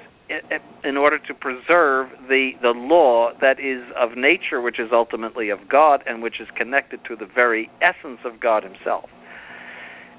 in 0.84 0.98
order 0.98 1.20
to 1.20 1.34
preserve 1.34 2.10
the 2.28 2.52
the 2.62 2.74
law 2.76 3.32
that 3.42 3.60
is 3.60 3.84
of 4.00 4.18
nature, 4.18 4.62
which 4.62 4.80
is 4.80 4.90
ultimately 4.92 5.50
of 5.50 5.60
God, 5.70 6.04
and 6.06 6.22
which 6.22 6.40
is 6.40 6.48
connected 6.56 7.00
to 7.08 7.16
the 7.16 7.26
very 7.26 7.70
essence 7.82 8.20
of 8.26 8.40
God 8.40 8.64
Himself. 8.64 9.10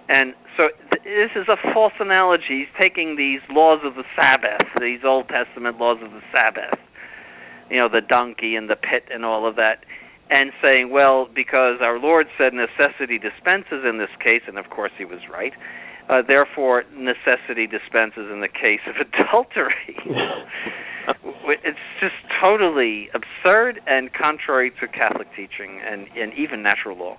And 0.08 0.34
so 0.56 0.68
th- 0.90 1.02
this 1.04 1.32
is 1.34 1.48
a 1.48 1.56
false 1.72 1.94
analogy. 1.98 2.66
He's 2.66 2.74
taking 2.78 3.16
these 3.16 3.40
laws 3.50 3.80
of 3.84 3.94
the 3.94 4.04
Sabbath, 4.14 4.66
these 4.80 5.00
Old 5.04 5.28
Testament 5.28 5.78
laws 5.78 5.98
of 6.02 6.10
the 6.12 6.20
Sabbath, 6.30 6.78
you 7.70 7.78
know, 7.78 7.88
the 7.88 8.02
donkey 8.02 8.54
and 8.54 8.68
the 8.68 8.76
pit 8.76 9.08
and 9.12 9.24
all 9.24 9.48
of 9.48 9.56
that, 9.56 9.84
and 10.30 10.52
saying, 10.62 10.90
well, 10.90 11.28
because 11.34 11.78
our 11.80 11.98
Lord 11.98 12.26
said 12.36 12.52
necessity 12.52 13.18
dispenses 13.18 13.84
in 13.88 13.98
this 13.98 14.12
case, 14.22 14.42
and 14.46 14.58
of 14.58 14.68
course 14.70 14.92
he 14.98 15.04
was 15.04 15.20
right, 15.32 15.52
uh, 16.09 16.22
therefore, 16.26 16.85
necessity 16.94 17.66
dispenses 17.66 18.31
in 18.32 18.40
the 18.40 18.48
case 18.48 18.81
of 18.86 18.94
adultery. 19.06 19.97
it's 21.64 21.78
just 22.01 22.14
totally 22.40 23.09
absurd 23.14 23.81
and 23.86 24.10
contrary 24.12 24.72
to 24.81 24.89
Catholic 24.89 25.28
teaching 25.36 25.81
and, 25.85 26.06
and 26.16 26.32
even 26.39 26.62
natural 26.62 26.98
law. 26.98 27.16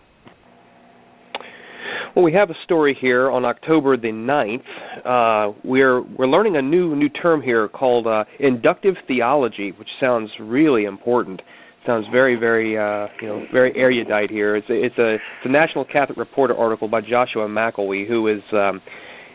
Well, 2.15 2.23
we 2.23 2.33
have 2.33 2.49
a 2.49 2.55
story 2.63 2.97
here 2.99 3.29
on 3.29 3.45
October 3.45 3.97
the 3.97 4.07
9th. 4.07 4.63
Uh, 5.05 5.53
we're 5.63 6.01
we're 6.01 6.27
learning 6.27 6.55
a 6.55 6.61
new 6.61 6.95
new 6.95 7.09
term 7.09 7.41
here 7.41 7.67
called 7.67 8.07
uh, 8.07 8.23
inductive 8.39 8.95
theology, 9.07 9.71
which 9.77 9.89
sounds 9.99 10.31
really 10.39 10.85
important 10.85 11.41
sounds 11.85 12.05
very, 12.11 12.35
very, 12.35 12.77
uh, 12.77 13.07
you 13.21 13.27
know, 13.27 13.45
very 13.51 13.73
erudite 13.75 14.29
here. 14.29 14.55
It's 14.55 14.69
a, 14.69 14.73
it's 14.73 14.97
a, 14.97 15.15
it's 15.15 15.45
a 15.45 15.49
National 15.49 15.85
Catholic 15.85 16.17
Reporter 16.17 16.55
article 16.55 16.87
by 16.87 17.01
Joshua 17.01 17.47
McElwee, 17.47 18.07
who 18.07 18.27
is, 18.27 18.41
um, 18.53 18.81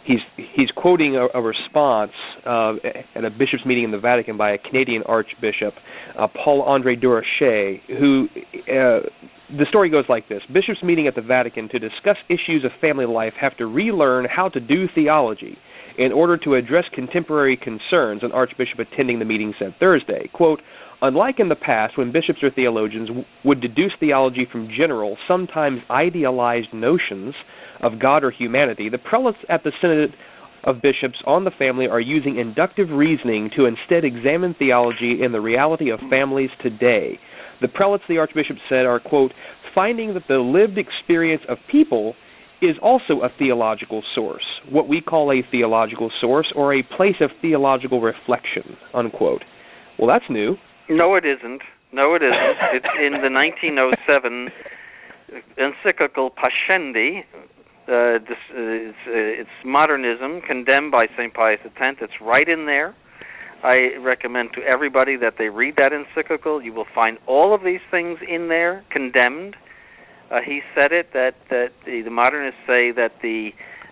he's 0.04 0.18
he's 0.36 0.70
quoting 0.76 1.16
a, 1.16 1.38
a 1.38 1.42
response 1.42 2.12
uh, 2.46 2.74
at 3.14 3.24
a 3.24 3.30
bishops' 3.30 3.64
meeting 3.66 3.84
in 3.84 3.90
the 3.90 3.98
Vatican 3.98 4.36
by 4.36 4.52
a 4.52 4.58
Canadian 4.58 5.02
Archbishop, 5.04 5.74
uh, 6.18 6.26
Paul 6.44 6.62
Andre 6.62 6.96
Durocher, 6.96 7.80
who. 7.98 8.28
Uh, 8.68 9.08
the 9.58 9.66
story 9.68 9.90
goes 9.90 10.04
like 10.08 10.28
this 10.28 10.42
Bishops 10.52 10.80
meeting 10.80 11.08
at 11.08 11.16
the 11.16 11.22
Vatican 11.22 11.68
to 11.70 11.80
discuss 11.80 12.16
issues 12.28 12.64
of 12.64 12.70
family 12.80 13.04
life 13.04 13.32
have 13.40 13.56
to 13.56 13.66
relearn 13.66 14.24
how 14.24 14.48
to 14.48 14.60
do 14.60 14.86
theology 14.94 15.58
in 15.98 16.12
order 16.12 16.36
to 16.36 16.54
address 16.54 16.84
contemporary 16.94 17.56
concerns, 17.56 18.22
an 18.22 18.30
archbishop 18.32 18.78
attending 18.78 19.18
the 19.18 19.24
meeting 19.24 19.52
said 19.58 19.74
Thursday. 19.80 20.30
Quote, 20.32 20.60
Unlike 21.02 21.36
in 21.38 21.48
the 21.48 21.56
past, 21.56 21.96
when 21.96 22.12
bishops 22.12 22.42
or 22.42 22.50
theologians 22.50 23.08
w- 23.08 23.26
would 23.44 23.60
deduce 23.60 23.92
theology 23.98 24.46
from 24.50 24.68
general, 24.68 25.16
sometimes 25.26 25.80
idealized 25.88 26.74
notions 26.74 27.34
of 27.82 27.98
God 27.98 28.22
or 28.22 28.30
humanity, 28.30 28.90
the 28.90 28.98
prelates 28.98 29.38
at 29.48 29.64
the 29.64 29.72
Synod 29.80 30.14
of 30.64 30.82
Bishops 30.82 31.22
on 31.26 31.44
the 31.44 31.50
family 31.50 31.86
are 31.86 32.00
using 32.00 32.38
inductive 32.38 32.90
reasoning 32.90 33.50
to 33.56 33.64
instead 33.64 34.04
examine 34.04 34.54
theology 34.58 35.18
in 35.24 35.32
the 35.32 35.40
reality 35.40 35.90
of 35.90 36.00
families 36.10 36.50
today. 36.62 37.18
The 37.62 37.68
prelates, 37.68 38.04
the 38.08 38.18
archbishop 38.18 38.56
said, 38.68 38.84
are, 38.84 39.00
quote, 39.00 39.32
finding 39.74 40.12
that 40.14 40.24
the 40.28 40.38
lived 40.38 40.76
experience 40.76 41.42
of 41.48 41.56
people 41.70 42.14
is 42.60 42.76
also 42.82 43.22
a 43.22 43.30
theological 43.38 44.02
source, 44.14 44.44
what 44.70 44.86
we 44.86 45.00
call 45.00 45.32
a 45.32 45.42
theological 45.50 46.10
source 46.20 46.52
or 46.54 46.74
a 46.74 46.82
place 46.82 47.16
of 47.22 47.30
theological 47.40 48.02
reflection, 48.02 48.76
unquote. 48.92 49.42
Well, 49.98 50.08
that's 50.08 50.28
new. 50.28 50.56
No, 50.90 51.14
it 51.14 51.24
isn't. 51.24 51.62
No, 51.92 52.14
it 52.16 52.22
isn't. 52.22 52.56
it's 52.74 52.86
in 52.98 53.22
the 53.22 53.30
1907 53.30 54.48
encyclical 55.56 56.30
Pascendi. 56.30 57.20
Uh, 57.86 58.18
this, 58.18 58.38
uh, 58.50 58.90
it's, 58.90 58.98
uh, 59.06 59.40
it's 59.40 59.50
modernism 59.64 60.40
condemned 60.40 60.90
by 60.90 61.06
St. 61.16 61.32
Pius 61.32 61.60
X. 61.64 61.98
It's 62.00 62.20
right 62.20 62.48
in 62.48 62.66
there. 62.66 62.94
I 63.62 63.96
recommend 64.00 64.50
to 64.54 64.62
everybody 64.62 65.16
that 65.16 65.34
they 65.38 65.48
read 65.48 65.74
that 65.76 65.92
encyclical. 65.92 66.60
You 66.60 66.72
will 66.72 66.86
find 66.92 67.18
all 67.26 67.54
of 67.54 67.62
these 67.62 67.80
things 67.90 68.18
in 68.26 68.48
there 68.48 68.84
condemned. 68.90 69.54
Uh, 70.30 70.38
he 70.44 70.60
said 70.74 70.92
it 70.92 71.12
that 71.12 71.34
that 71.50 71.70
the, 71.84 72.02
the 72.04 72.10
modernists 72.10 72.60
say 72.66 72.90
that 72.92 73.12
the 73.22 73.50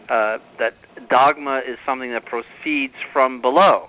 uh, 0.08 0.38
that 0.58 0.74
dogma 1.10 1.58
is 1.58 1.76
something 1.84 2.12
that 2.12 2.24
proceeds 2.24 2.94
from 3.12 3.42
below 3.42 3.88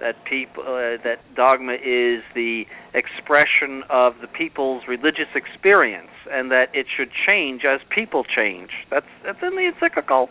that 0.00 0.24
people 0.24 0.62
uh, 0.64 0.96
that 1.04 1.18
dogma 1.36 1.74
is 1.74 2.22
the 2.34 2.64
expression 2.94 3.82
of 3.90 4.14
the 4.20 4.26
people's 4.26 4.82
religious 4.88 5.28
experience 5.34 6.10
and 6.30 6.50
that 6.50 6.66
it 6.74 6.86
should 6.94 7.10
change 7.26 7.62
as 7.64 7.80
people 7.94 8.24
change. 8.24 8.70
That's 8.90 9.06
that's 9.24 9.38
in 9.42 9.56
the 9.56 9.70
encyclical. 9.72 10.28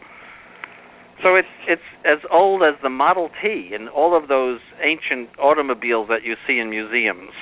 So 1.22 1.36
it's 1.36 1.48
it's 1.68 1.82
as 2.06 2.20
old 2.32 2.64
as 2.64 2.76
the 2.82 2.90
model 2.90 3.30
t 3.42 3.72
and 3.74 3.90
all 3.90 4.18
of 4.18 4.28
those 4.28 4.60
ancient 4.82 5.30
automobiles 5.40 6.08
that 6.10 6.24
you 6.24 6.36
see 6.48 6.60
in 6.60 6.70
museums 6.70 7.34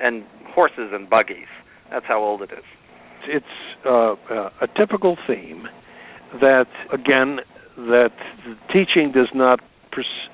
and 0.00 0.24
horses 0.54 0.90
and 0.92 1.08
buggies. 1.08 1.50
That's 1.90 2.06
how 2.06 2.22
old 2.22 2.42
it 2.42 2.50
is. 2.52 2.64
It's 3.28 3.46
uh, 3.84 4.12
uh, 4.12 4.50
a 4.62 4.66
typical 4.76 5.16
theme 5.26 5.68
that 6.40 6.68
again 6.92 7.38
that 7.76 8.12
teaching 8.72 9.12
does 9.12 9.28
not 9.34 9.60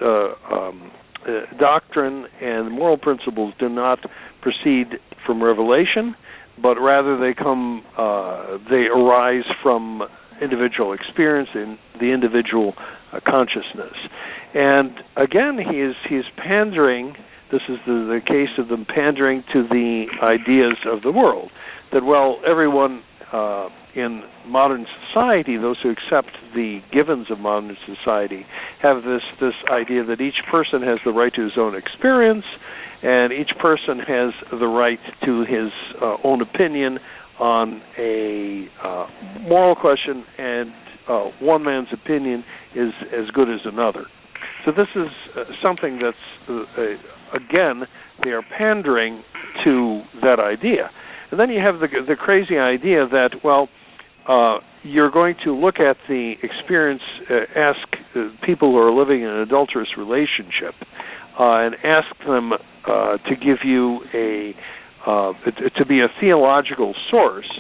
um, 0.00 0.90
uh, 1.26 1.40
doctrine 1.58 2.26
and 2.40 2.70
moral 2.70 2.96
principles 2.96 3.52
do 3.58 3.68
not 3.68 3.98
proceed 4.42 4.98
from 5.24 5.42
revelation, 5.42 6.14
but 6.60 6.76
rather 6.78 7.18
they 7.18 7.34
come, 7.34 7.84
uh, 7.98 8.58
they 8.70 8.86
arise 8.86 9.44
from 9.62 10.02
individual 10.40 10.92
experience 10.92 11.48
in 11.54 11.78
the 11.98 12.12
individual 12.12 12.74
uh, 13.12 13.20
consciousness. 13.26 13.96
And 14.54 14.92
again, 15.16 15.58
he 15.58 15.80
is 15.80 15.94
he 16.08 16.16
is 16.16 16.24
pandering. 16.36 17.14
This 17.50 17.62
is 17.68 17.78
the, 17.86 18.18
the 18.18 18.20
case 18.24 18.58
of 18.58 18.68
them 18.68 18.86
pandering 18.86 19.44
to 19.52 19.62
the 19.68 20.06
ideas 20.22 20.76
of 20.86 21.02
the 21.02 21.12
world. 21.12 21.50
That 21.92 22.04
well, 22.04 22.38
everyone 22.46 23.02
uh, 23.36 23.68
in 23.94 24.22
modern 24.46 24.86
society, 25.08 25.56
those 25.56 25.76
who 25.82 25.90
accept 25.90 26.30
the 26.54 26.80
givens 26.92 27.30
of 27.30 27.38
modern 27.38 27.76
society, 27.84 28.46
have 28.80 29.02
this 29.02 29.22
this 29.40 29.54
idea 29.70 30.04
that 30.04 30.20
each 30.20 30.40
person 30.50 30.82
has 30.82 30.98
the 31.04 31.12
right 31.12 31.34
to 31.34 31.42
his 31.42 31.58
own 31.58 31.74
experience, 31.74 32.44
and 33.02 33.32
each 33.32 33.52
person 33.60 33.98
has 33.98 34.32
the 34.50 34.66
right 34.66 35.00
to 35.24 35.44
his 35.44 35.70
uh, 36.00 36.16
own 36.24 36.40
opinion 36.40 36.98
on 37.38 37.82
a 37.98 38.68
uh, 38.82 39.06
moral 39.42 39.74
question, 39.74 40.24
and 40.38 40.72
uh, 41.08 41.30
one 41.40 41.62
man's 41.62 41.88
opinion 41.92 42.42
is 42.74 42.92
as 43.12 43.30
good 43.34 43.50
as 43.50 43.60
another. 43.64 44.06
So 44.64 44.72
this 44.72 44.88
is 44.94 45.12
uh, 45.36 45.44
something 45.62 46.00
that's 46.00 46.26
uh, 46.48 46.82
again 47.34 47.86
they 48.24 48.30
are 48.30 48.42
pandering 48.56 49.22
to 49.64 50.02
that 50.22 50.40
idea. 50.40 50.90
And 51.30 51.40
then 51.40 51.50
you 51.50 51.60
have 51.60 51.80
the 51.80 51.88
the 52.06 52.16
crazy 52.16 52.56
idea 52.58 53.06
that 53.08 53.40
well, 53.42 53.68
uh, 54.28 54.58
you're 54.82 55.10
going 55.10 55.34
to 55.44 55.54
look 55.54 55.76
at 55.80 55.96
the 56.08 56.34
experience, 56.42 57.02
uh, 57.30 57.58
ask 57.58 57.78
uh, 58.14 58.28
people 58.44 58.72
who 58.72 58.78
are 58.78 58.92
living 58.92 59.22
in 59.22 59.28
an 59.28 59.40
adulterous 59.40 59.88
relationship, 59.98 60.74
uh, 61.38 61.66
and 61.66 61.74
ask 61.84 62.06
them 62.26 62.52
uh, 62.52 63.16
to 63.28 63.36
give 63.36 63.58
you 63.64 64.00
a 64.14 64.54
uh, 65.06 65.32
to 65.76 65.86
be 65.86 66.00
a 66.00 66.08
theological 66.20 66.94
source 67.10 67.50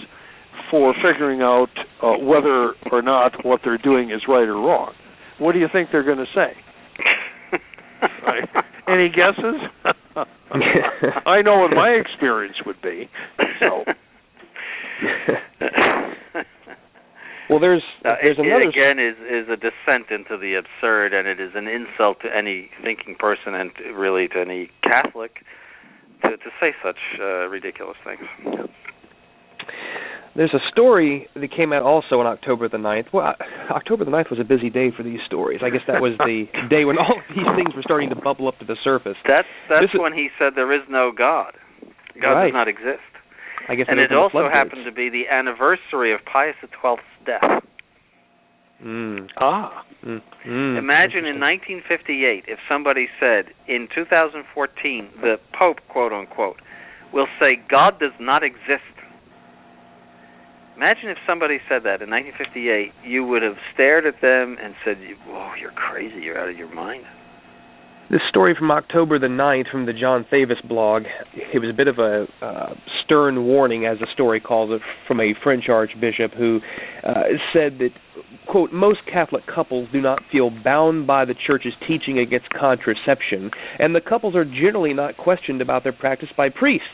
for 0.70 0.94
figuring 0.94 1.42
out 1.42 1.70
uh, 2.02 2.12
whether 2.18 2.72
or 2.90 3.02
not 3.02 3.44
what 3.44 3.60
they're 3.64 3.78
doing 3.78 4.10
is 4.10 4.22
right 4.28 4.48
or 4.48 4.54
wrong. 4.54 4.92
What 5.38 5.52
do 5.52 5.58
you 5.58 5.68
think 5.72 5.90
they're 5.92 6.02
going 6.02 6.18
to 6.18 6.26
say? 6.34 6.56
right. 8.26 8.48
Any 8.88 9.08
guesses? 9.08 9.94
I 11.26 11.42
know 11.42 11.58
what 11.58 11.72
my 11.74 11.90
experience 11.90 12.56
would 12.64 12.80
be. 12.80 13.08
So. 13.60 13.84
well, 17.50 17.60
there's 17.60 17.82
there's 18.02 18.38
it, 18.38 18.46
another 18.46 18.62
it 18.62 18.68
again 18.68 18.98
is 18.98 19.16
is 19.20 19.48
a 19.50 19.56
descent 19.56 20.10
into 20.10 20.38
the 20.38 20.54
absurd, 20.54 21.12
and 21.12 21.28
it 21.28 21.40
is 21.40 21.52
an 21.54 21.68
insult 21.68 22.20
to 22.22 22.28
any 22.34 22.70
thinking 22.82 23.16
person, 23.18 23.54
and 23.54 23.70
really 23.94 24.28
to 24.28 24.40
any 24.40 24.70
Catholic, 24.82 25.44
to 26.22 26.30
to 26.30 26.50
say 26.60 26.72
such 26.82 26.98
uh, 27.20 27.48
ridiculous 27.48 27.96
things. 28.04 28.26
There's 30.36 30.52
a 30.52 30.60
story 30.70 31.28
that 31.34 31.48
came 31.50 31.72
out 31.72 31.82
also 31.82 32.20
on 32.20 32.26
October 32.26 32.68
the 32.68 32.76
9th. 32.76 33.06
Well, 33.12 33.34
October 33.70 34.04
the 34.04 34.10
9th 34.10 34.30
was 34.30 34.38
a 34.38 34.44
busy 34.44 34.68
day 34.68 34.90
for 34.94 35.02
these 35.02 35.20
stories. 35.26 35.60
I 35.64 35.70
guess 35.70 35.80
that 35.88 36.02
was 36.02 36.12
the 36.18 36.44
day 36.70 36.84
when 36.84 36.98
all 36.98 37.16
of 37.16 37.24
these 37.34 37.48
things 37.56 37.74
were 37.74 37.82
starting 37.82 38.10
to 38.10 38.16
bubble 38.16 38.46
up 38.46 38.58
to 38.58 38.66
the 38.66 38.76
surface. 38.84 39.16
That's 39.26 39.48
that's 39.68 39.82
This 39.88 39.94
is- 39.94 40.00
when 40.00 40.12
he 40.12 40.28
said 40.38 40.52
there 40.54 40.72
is 40.72 40.82
no 40.88 41.10
God. 41.10 41.54
God 42.20 42.32
Right. 42.32 42.44
does 42.48 42.52
not 42.54 42.68
exist. 42.68 43.00
I 43.68 43.74
guess 43.74 43.86
And 43.88 43.98
it 43.98 44.12
it 44.12 44.16
also 44.16 44.48
happened 44.48 44.84
to 44.84 44.92
be 44.92 45.08
the 45.08 45.26
anniversary 45.28 46.12
of 46.14 46.20
Pius 46.24 46.54
XII's 46.62 47.00
death. 47.24 47.64
Mm. 48.84 49.28
Ah. 49.38 49.84
Mm. 50.04 50.20
Mm. 50.46 50.78
Imagine 50.78 51.24
in 51.24 51.40
1958 51.40 52.44
if 52.46 52.58
somebody 52.68 53.08
said 53.18 53.46
in 53.66 53.88
2014 53.94 55.08
the 55.20 55.36
Pope, 55.58 55.80
quote 55.88 56.12
unquote, 56.12 56.60
will 57.12 57.26
say 57.40 57.56
God 57.68 57.98
does 57.98 58.12
not 58.20 58.42
exist. 58.44 58.84
Imagine 60.76 61.08
if 61.08 61.16
somebody 61.26 61.56
said 61.70 61.84
that 61.84 62.04
in 62.04 62.10
1958, 62.12 62.92
you 63.08 63.24
would 63.24 63.42
have 63.42 63.56
stared 63.72 64.04
at 64.04 64.20
them 64.20 64.58
and 64.62 64.74
said, 64.84 64.98
"Whoa, 65.26 65.54
you're 65.58 65.72
crazy! 65.72 66.20
You're 66.20 66.38
out 66.38 66.50
of 66.50 66.56
your 66.58 66.68
mind." 66.68 67.04
This 68.10 68.20
story 68.28 68.54
from 68.56 68.70
October 68.70 69.18
the 69.18 69.26
9th 69.26 69.68
from 69.70 69.86
the 69.86 69.92
John 69.92 70.24
Thavis 70.30 70.62
blog, 70.68 71.04
it 71.34 71.58
was 71.58 71.70
a 71.70 71.72
bit 71.72 71.88
of 71.88 71.98
a 71.98 72.26
uh, 72.40 72.74
stern 73.02 73.46
warning, 73.46 73.84
as 73.86 73.98
the 73.98 74.06
story 74.12 74.38
calls 74.38 74.70
it, 74.70 74.80
from 75.08 75.18
a 75.18 75.34
French 75.42 75.64
archbishop 75.68 76.32
who 76.34 76.60
uh, 77.02 77.24
said 77.52 77.78
that, 77.78 77.90
quote, 78.46 78.72
most 78.72 79.00
Catholic 79.10 79.44
couples 79.52 79.88
do 79.92 80.00
not 80.00 80.22
feel 80.30 80.50
bound 80.50 81.08
by 81.08 81.24
the 81.24 81.34
Church's 81.34 81.72
teaching 81.88 82.18
against 82.18 82.50
contraception, 82.50 83.50
and 83.80 83.92
the 83.92 84.00
couples 84.00 84.36
are 84.36 84.44
generally 84.44 84.94
not 84.94 85.16
questioned 85.16 85.60
about 85.60 85.82
their 85.82 85.92
practice 85.92 86.28
by 86.36 86.48
priests. 86.48 86.86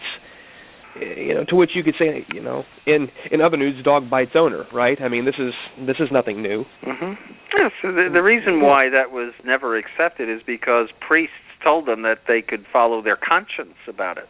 You 1.01 1.35
know, 1.35 1.44
to 1.48 1.56
which 1.56 1.70
you 1.74 1.82
could 1.82 1.94
say, 1.98 2.27
you 2.35 2.43
know, 2.43 2.64
in 2.86 3.09
in 3.31 3.40
other 3.40 3.56
news, 3.56 3.82
dog 3.82 4.10
bites 4.10 4.32
owner, 4.35 4.66
right? 4.73 5.01
I 5.01 5.09
mean, 5.09 5.24
this 5.24 5.36
is 5.39 5.55
this 5.86 5.97
is 6.01 6.09
nothing 6.12 6.43
new. 6.43 6.64
hmm 6.82 7.12
Yeah, 7.56 7.69
so 7.81 7.93
the, 7.93 8.09
the 8.12 8.23
reason 8.23 8.60
why 8.60 8.90
that 8.90 9.10
was 9.10 9.32
never 9.44 9.77
accepted 9.77 10.28
is 10.28 10.43
because 10.47 10.89
priests 11.01 11.35
told 11.64 11.86
them 11.86 12.02
that 12.02 12.19
they 12.28 12.43
could 12.43 12.66
follow 12.73 13.02
their 13.02 13.16
conscience 13.16 13.78
about 13.89 14.19
it. 14.19 14.28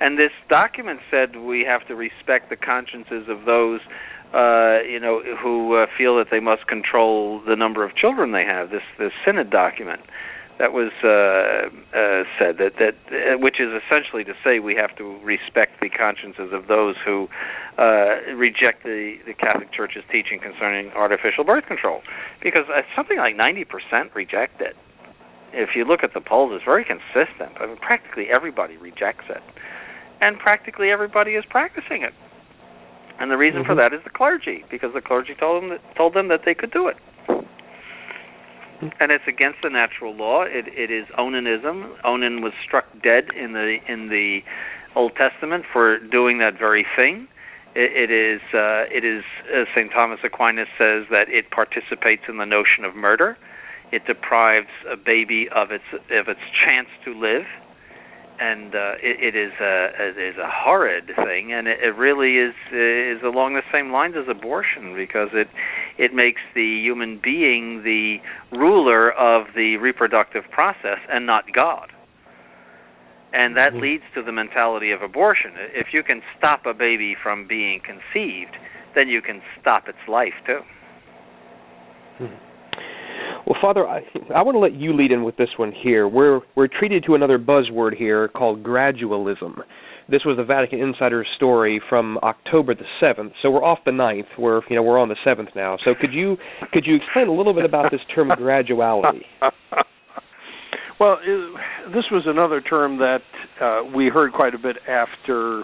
And 0.00 0.18
this 0.18 0.32
document 0.48 1.00
said 1.10 1.36
we 1.36 1.64
have 1.66 1.86
to 1.88 1.94
respect 1.94 2.50
the 2.50 2.56
consciences 2.56 3.26
of 3.28 3.46
those, 3.46 3.80
uh, 4.34 4.82
you 4.82 5.00
know, 5.00 5.22
who 5.42 5.76
uh, 5.76 5.86
feel 5.96 6.16
that 6.18 6.26
they 6.30 6.40
must 6.40 6.66
control 6.66 7.40
the 7.46 7.56
number 7.56 7.84
of 7.84 7.96
children 7.96 8.32
they 8.32 8.44
have. 8.44 8.70
This 8.70 8.82
this 8.98 9.12
synod 9.24 9.50
document 9.50 10.02
that 10.58 10.72
was 10.72 10.92
uh, 11.02 11.66
uh, 11.96 12.22
said 12.38 12.58
that 12.58 12.78
that 12.78 12.94
uh, 13.10 13.38
which 13.38 13.58
is 13.58 13.70
essentially 13.74 14.22
to 14.24 14.34
say 14.44 14.58
we 14.60 14.74
have 14.74 14.94
to 14.96 15.18
respect 15.22 15.80
the 15.80 15.88
consciences 15.90 16.52
of 16.52 16.68
those 16.68 16.94
who 17.04 17.28
uh, 17.78 18.22
reject 18.34 18.84
the 18.84 19.16
the 19.26 19.34
Catholic 19.34 19.72
Church's 19.72 20.04
teaching 20.10 20.38
concerning 20.38 20.92
artificial 20.92 21.42
birth 21.42 21.66
control, 21.66 22.02
because 22.42 22.66
uh, 22.70 22.82
something 22.94 23.18
like 23.18 23.34
90% 23.34 24.14
reject 24.14 24.60
it. 24.60 24.76
If 25.52 25.70
you 25.74 25.84
look 25.84 26.02
at 26.02 26.14
the 26.14 26.20
polls, 26.20 26.52
it's 26.54 26.64
very 26.64 26.84
consistent. 26.84 27.54
I 27.60 27.66
mean, 27.66 27.76
practically 27.78 28.26
everybody 28.30 28.76
rejects 28.76 29.26
it, 29.28 29.42
and 30.20 30.38
practically 30.38 30.90
everybody 30.90 31.32
is 31.32 31.44
practicing 31.48 32.02
it. 32.02 32.14
And 33.18 33.30
the 33.30 33.36
reason 33.36 33.64
for 33.64 33.74
Mhm. 33.74 33.76
that 33.76 33.94
is 33.94 34.02
the 34.02 34.10
clergy, 34.10 34.64
because 34.68 34.92
the 34.92 35.00
clergy 35.00 35.34
told 35.34 35.62
them 35.62 35.70
that, 35.70 35.94
told 35.94 36.14
them 36.14 36.26
that 36.28 36.42
they 36.44 36.54
could 36.54 36.72
do 36.72 36.88
it 36.88 36.96
and 39.00 39.12
it's 39.12 39.24
against 39.26 39.58
the 39.62 39.70
natural 39.70 40.14
law. 40.14 40.42
It 40.42 40.66
it 40.68 40.90
is 40.90 41.06
onanism. 41.18 41.96
Onan 42.04 42.42
was 42.42 42.52
struck 42.66 42.86
dead 43.02 43.28
in 43.36 43.52
the 43.52 43.78
in 43.88 44.08
the 44.08 44.40
Old 44.96 45.12
Testament 45.16 45.64
for 45.72 45.98
doing 45.98 46.38
that 46.38 46.58
very 46.58 46.86
thing. 46.96 47.28
It, 47.74 48.10
it 48.10 48.10
is 48.10 48.40
uh, 48.54 48.86
it 48.90 49.04
is 49.04 49.24
as 49.52 49.66
Saint 49.74 49.90
Thomas 49.92 50.20
Aquinas 50.24 50.68
says 50.78 51.06
that 51.10 51.28
it 51.28 51.50
participates 51.50 52.22
in 52.28 52.38
the 52.38 52.46
notion 52.46 52.84
of 52.84 52.94
murder. 52.94 53.36
It 53.92 54.06
deprives 54.06 54.72
a 54.90 54.96
baby 54.96 55.48
of 55.54 55.70
its 55.70 55.84
of 55.92 56.28
its 56.28 56.40
chance 56.64 56.88
to 57.04 57.14
live, 57.14 57.46
and 58.40 58.74
uh, 58.74 58.94
it, 59.02 59.34
it 59.34 59.36
is 59.36 59.52
a 59.60 59.90
it 59.98 60.18
is 60.18 60.36
a 60.38 60.50
horrid 60.50 61.10
thing, 61.16 61.52
and 61.52 61.68
it, 61.68 61.78
it 61.82 61.96
really 61.96 62.36
is 62.38 62.54
is 62.72 63.22
along 63.22 63.54
the 63.54 63.62
same 63.72 63.92
lines 63.92 64.14
as 64.16 64.26
abortion 64.28 64.94
because 64.96 65.28
it 65.32 65.48
it 65.98 66.12
makes 66.14 66.40
the 66.54 66.80
human 66.82 67.20
being 67.22 67.82
the 67.82 68.16
ruler 68.52 69.12
of 69.12 69.46
the 69.54 69.76
reproductive 69.76 70.44
process 70.50 70.98
and 71.10 71.26
not 71.26 71.44
God. 71.52 71.92
And 73.32 73.56
that 73.56 73.72
Mhm. 73.72 73.80
leads 73.80 74.04
to 74.14 74.22
the 74.22 74.32
mentality 74.32 74.92
of 74.92 75.02
abortion. 75.02 75.52
If 75.74 75.92
you 75.92 76.02
can 76.02 76.22
stop 76.36 76.66
a 76.66 76.74
baby 76.74 77.14
from 77.14 77.46
being 77.46 77.80
conceived, 77.80 78.56
then 78.94 79.08
you 79.08 79.20
can 79.20 79.42
stop 79.60 79.88
its 79.88 79.98
life 80.06 80.34
too. 80.46 80.62
Well, 83.46 83.58
Father, 83.60 83.86
I, 83.86 84.02
I 84.34 84.42
want 84.42 84.54
to 84.54 84.58
let 84.58 84.72
you 84.72 84.92
lead 84.92 85.12
in 85.12 85.22
with 85.22 85.36
this 85.36 85.50
one 85.58 85.72
here. 85.72 86.08
We're 86.08 86.40
we're 86.54 86.68
treated 86.68 87.04
to 87.04 87.14
another 87.14 87.38
buzzword 87.38 87.94
here 87.96 88.28
called 88.28 88.62
gradualism. 88.62 89.62
This 90.08 90.22
was 90.24 90.36
the 90.36 90.44
Vatican 90.44 90.80
Insider 90.80 91.24
story 91.36 91.80
from 91.88 92.18
October 92.18 92.74
the 92.74 92.84
seventh, 93.00 93.32
so 93.40 93.50
we're 93.50 93.64
off 93.64 93.78
the 93.86 93.90
9th. 93.90 94.38
We're 94.38 94.60
you 94.68 94.76
know 94.76 94.82
we're 94.82 94.98
on 94.98 95.08
the 95.08 95.16
seventh 95.24 95.50
now. 95.56 95.78
So 95.82 95.94
could 95.98 96.12
you 96.12 96.36
could 96.72 96.84
you 96.86 96.96
explain 96.96 97.28
a 97.28 97.32
little 97.32 97.54
bit 97.54 97.64
about 97.64 97.90
this 97.90 98.00
term 98.14 98.28
graduality? 98.38 99.22
well, 101.00 101.16
it, 101.24 101.60
this 101.94 102.04
was 102.12 102.24
another 102.26 102.60
term 102.60 102.98
that 102.98 103.22
uh, 103.60 103.80
we 103.96 104.08
heard 104.08 104.32
quite 104.32 104.54
a 104.54 104.58
bit 104.58 104.76
after 104.86 105.62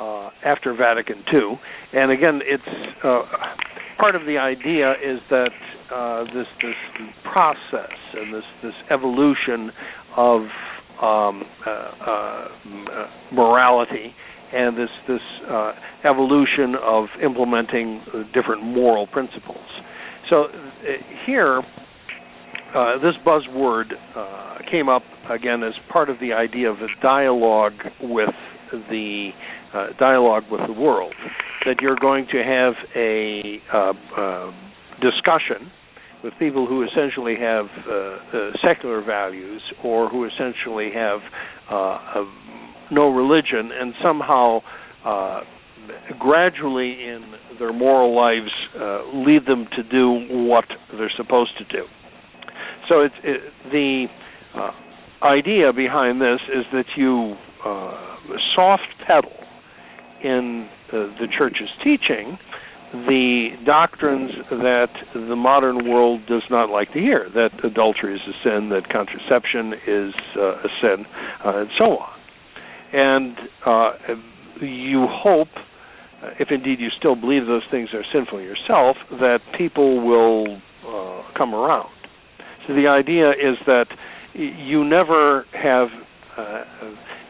uh, 0.00 0.30
after 0.44 0.74
Vatican 0.74 1.22
II, 1.32 1.60
and 1.92 2.10
again, 2.10 2.40
it's 2.44 2.62
uh, 3.04 3.22
part 3.98 4.16
of 4.16 4.22
the 4.22 4.36
idea 4.36 4.92
is 4.92 5.20
that 5.30 5.50
uh, 5.94 6.24
this 6.34 6.46
this 6.60 6.74
process 7.32 7.96
and 8.14 8.34
this 8.34 8.44
this 8.64 8.74
evolution 8.90 9.70
of 10.16 10.42
um, 11.02 11.42
uh, 11.66 11.70
uh, 11.70 12.48
morality 13.32 14.14
and 14.52 14.76
this 14.76 14.90
this 15.08 15.20
uh, 15.50 15.72
evolution 16.04 16.74
of 16.82 17.06
implementing 17.22 18.02
uh, 18.08 18.22
different 18.32 18.62
moral 18.62 19.06
principles. 19.06 19.66
So 20.30 20.44
uh, 20.44 20.50
here, 21.26 21.62
uh, 22.74 22.98
this 22.98 23.14
buzzword 23.26 23.92
uh, 24.14 24.58
came 24.70 24.88
up 24.88 25.02
again 25.30 25.62
as 25.62 25.74
part 25.92 26.10
of 26.10 26.18
the 26.20 26.32
idea 26.32 26.70
of 26.70 26.78
a 26.78 26.88
dialogue 27.02 27.74
with 28.00 28.30
the 28.72 29.30
uh, 29.74 29.86
dialogue 29.98 30.44
with 30.50 30.60
the 30.66 30.72
world. 30.72 31.14
That 31.64 31.76
you're 31.80 31.98
going 32.00 32.26
to 32.32 32.42
have 32.42 32.74
a 32.94 33.60
uh, 33.72 33.92
uh, 34.16 34.52
discussion 35.00 35.70
with 36.26 36.34
people 36.40 36.66
who 36.66 36.82
essentially 36.82 37.36
have 37.38 37.66
uh, 37.86 37.92
uh, 37.92 38.50
secular 38.66 39.00
values 39.00 39.62
or 39.84 40.08
who 40.08 40.24
essentially 40.24 40.90
have 40.92 41.20
uh, 41.70 42.24
no 42.90 43.08
religion 43.08 43.70
and 43.72 43.94
somehow 44.02 44.58
gradually 46.18 46.90
in 47.00 47.32
their 47.60 47.72
moral 47.72 48.12
lives 48.14 48.50
lead 49.14 49.46
them 49.46 49.68
to 49.76 49.84
do 49.84 50.26
what 50.48 50.64
they're 50.98 51.12
supposed 51.16 51.52
to 51.58 51.64
do. 51.64 51.84
So 52.88 53.02
it's 53.02 53.14
it, 53.22 53.40
the 53.70 54.06
idea 55.22 55.72
behind 55.72 56.20
this 56.20 56.40
is 56.52 56.64
that 56.72 56.86
you 56.96 57.36
soft 58.56 58.88
pedal 59.06 59.32
in 60.24 60.68
uh, 60.88 61.06
the 61.20 61.28
church's 61.38 61.70
teaching 61.84 62.36
the 62.92 63.48
doctrines 63.64 64.30
that 64.50 64.88
the 65.12 65.36
modern 65.36 65.88
world 65.88 66.20
does 66.26 66.44
not 66.50 66.70
like 66.70 66.92
to 66.92 67.00
hear 67.00 67.28
that 67.34 67.50
adultery 67.64 68.14
is 68.14 68.20
a 68.28 68.32
sin, 68.44 68.68
that 68.70 68.88
contraception 68.90 69.72
is 69.86 70.14
uh, 70.36 70.40
a 70.40 70.68
sin, 70.80 71.04
uh, 71.44 71.60
and 71.60 71.70
so 71.76 71.98
on. 71.98 72.18
And 72.92 73.36
uh, 73.66 73.90
you 74.64 75.06
hope, 75.10 75.48
uh, 76.22 76.30
if 76.38 76.48
indeed 76.50 76.80
you 76.80 76.88
still 76.96 77.16
believe 77.16 77.46
those 77.46 77.64
things 77.70 77.88
are 77.92 78.04
sinful 78.12 78.40
yourself, 78.40 78.96
that 79.10 79.40
people 79.58 80.06
will 80.06 80.60
uh, 80.86 81.22
come 81.36 81.54
around. 81.54 81.90
So 82.66 82.74
the 82.74 82.86
idea 82.88 83.30
is 83.30 83.58
that 83.66 83.86
you 84.34 84.84
never 84.84 85.44
have 85.52 85.88
uh, 86.36 86.64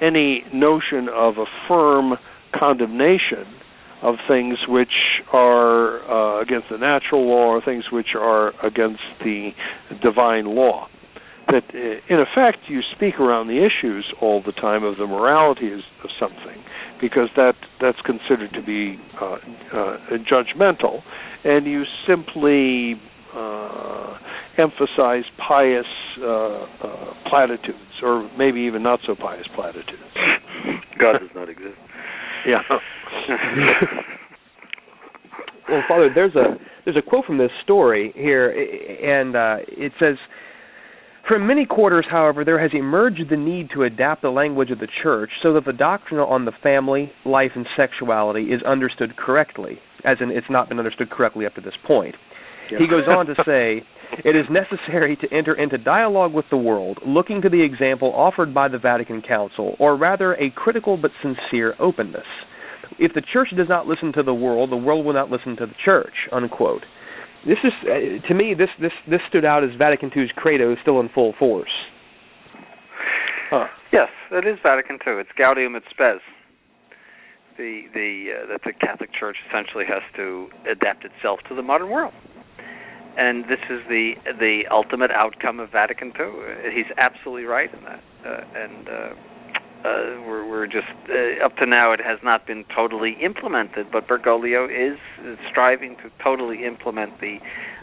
any 0.01 0.45
notion 0.53 1.09
of 1.09 1.39
a 1.39 1.47
firm 1.66 2.15
condemnation 2.55 3.47
of 4.02 4.16
things 4.28 4.59
which 4.68 5.23
are 5.32 6.01
uh, 6.05 6.43
against 6.43 6.66
the 6.70 6.78
natural 6.78 7.27
law 7.27 7.48
or 7.48 7.62
things 7.62 7.85
which 7.90 8.14
are 8.14 8.52
against 8.64 9.02
the 9.20 9.51
divine 10.02 10.47
law. 10.55 10.89
That 11.48 11.64
uh, 11.74 12.12
in 12.12 12.20
effect 12.20 12.59
you 12.68 12.81
speak 12.94 13.20
around 13.20 13.47
the 13.47 13.64
issues 13.64 14.05
all 14.20 14.43
the 14.44 14.52
time 14.52 14.82
of 14.85 14.97
the 14.98 15.06
morality 15.06 15.73
of 15.73 15.81
something, 16.18 16.62
because 17.01 17.28
that 17.36 17.55
that's 17.81 18.01
considered 18.05 18.52
to 18.55 18.62
be 18.62 18.98
uh, 19.20 19.36
uh, 19.73 19.97
judgmental, 20.31 21.02
and 21.44 21.66
you 21.66 21.85
simply 22.06 23.01
uh, 23.35 24.18
emphasize 24.59 25.24
pious 25.47 25.86
uh, 26.20 26.27
uh, 26.27 27.14
platitudes, 27.28 28.02
or 28.02 28.28
maybe 28.36 28.60
even 28.60 28.82
not 28.82 28.98
so 29.06 29.14
pious 29.14 29.47
platitudes. 29.55 30.02
God 30.98 31.18
does 31.20 31.31
not 31.35 31.48
exist. 31.48 31.77
Yeah. 32.47 32.62
well, 35.69 35.83
Father, 35.89 36.11
there's 36.15 36.35
a 36.35 36.57
there's 36.85 36.97
a 36.97 37.03
quote 37.03 37.24
from 37.24 37.39
this 37.39 37.51
story 37.62 38.12
here, 38.15 38.51
and 38.51 39.37
uh, 39.37 39.57
it 39.69 39.93
says. 39.99 40.16
From 41.28 41.49
many 41.49 41.66
quarters, 41.66 42.07
however, 42.09 42.45
there 42.45 42.61
has 42.61 42.70
emerged 42.73 43.28
the 43.28 43.37
need 43.37 43.70
to 43.74 43.83
adapt 43.83 44.23
the 44.23 44.28
language 44.28 44.70
of 44.70 44.78
the 44.78 44.87
church 45.03 45.31
so 45.43 45.53
that 45.55 45.65
the 45.65 45.73
doctrine 45.73 46.20
on 46.20 46.45
the 46.45 46.53
family, 46.62 47.11
life, 47.24 47.51
and 47.57 47.66
sexuality 47.77 48.53
is 48.53 48.62
understood 48.62 49.16
correctly, 49.16 49.81
as 50.05 50.19
in 50.20 50.31
it's 50.31 50.47
not 50.49 50.69
been 50.69 50.78
understood 50.78 51.11
correctly 51.11 51.45
up 51.45 51.57
to 51.57 51.61
this 51.61 51.74
point. 51.85 52.15
Yeah. 52.70 52.78
He 52.78 52.87
goes 52.87 53.05
on 53.09 53.27
to 53.27 53.35
say, 53.45 53.83
It 54.24 54.37
is 54.37 54.47
necessary 54.51 55.16
to 55.16 55.33
enter 55.33 55.55
into 55.55 55.78
dialogue 55.78 56.33
with 56.33 56.47
the 56.51 56.57
world, 56.57 56.99
looking 57.05 57.43
to 57.43 57.49
the 57.49 57.62
example 57.62 58.12
offered 58.15 58.55
by 58.55 58.69
the 58.69 58.78
Vatican 58.78 59.20
Council, 59.20 59.74
or 59.78 59.97
rather 59.97 60.35
a 60.35 60.51
critical 60.51 60.97
but 60.97 61.11
sincere 61.23 61.74
openness. 61.81 62.27
If 62.98 63.14
the 63.14 63.23
church 63.32 63.48
does 63.56 63.68
not 63.68 63.86
listen 63.86 64.12
to 64.14 64.23
the 64.23 64.35
world, 64.35 64.70
the 64.70 64.77
world 64.77 65.05
will 65.05 65.12
not 65.12 65.31
listen 65.31 65.56
to 65.56 65.66
the 65.66 65.74
church. 65.85 66.14
Unquote. 66.32 66.82
This 67.47 67.59
is, 67.62 67.73
uh, 67.85 68.27
to 68.27 68.35
me, 68.35 68.55
this 68.56 68.70
this 68.81 68.93
this 69.09 69.20
stood 69.28 69.44
out 69.44 69.62
as 69.62 69.70
Vatican 69.78 70.10
II's 70.16 70.31
credo 70.35 70.73
is 70.73 70.78
still 70.82 70.98
in 71.01 71.09
full 71.14 71.35
force. 71.39 71.70
Huh. 73.51 73.66
Yes, 73.93 74.09
it 74.32 74.47
is 74.47 74.59
Vatican 74.62 74.98
II. 75.06 75.20
It's 75.20 75.31
Gaudium 75.39 75.77
et 75.77 75.82
Spes. 75.90 76.20
The 77.56 77.82
the 77.94 78.27
uh, 78.35 78.47
that 78.48 78.60
the 78.64 78.73
Catholic 78.73 79.10
Church 79.18 79.36
essentially 79.48 79.85
has 79.86 80.02
to 80.16 80.48
adapt 80.70 81.05
itself 81.05 81.39
to 81.48 81.55
the 81.55 81.62
modern 81.62 81.90
world 81.90 82.12
and 83.16 83.44
this 83.44 83.60
is 83.70 83.81
the 83.89 84.12
the 84.39 84.62
ultimate 84.70 85.10
outcome 85.10 85.59
of 85.59 85.73
Vatican 85.73 86.12
II. 86.18 86.73
He's 86.73 86.90
absolutely 86.98 87.44
right 87.44 87.73
in 87.73 87.82
that, 87.85 88.02
uh, 88.24 88.40
and 88.55 88.89
uh, 88.89 88.93
uh, 89.89 90.16
we're, 90.67 90.81
just 90.81 90.93
uh, 91.09 91.45
up 91.45 91.57
to 91.57 91.67
now 91.67 91.93
it 91.93 92.01
has 92.01 92.19
not 92.23 92.47
been 92.47 92.65
totally 92.75 93.17
implemented, 93.23 93.87
but 93.93 94.07
Bergoglio 94.09 94.67
is 94.67 94.99
striving 95.51 95.97
to 95.97 96.11
totally 96.23 96.65
implement 96.65 97.21
the 97.21 97.39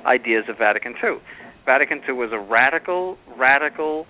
ideas 0.06 0.46
of 0.50 0.58
Vatican 0.58 0.94
II. 1.04 1.18
Vatican 1.66 2.02
II 2.08 2.16
was 2.16 2.32
a 2.34 2.40
radical, 2.40 3.18
radical 3.38 4.06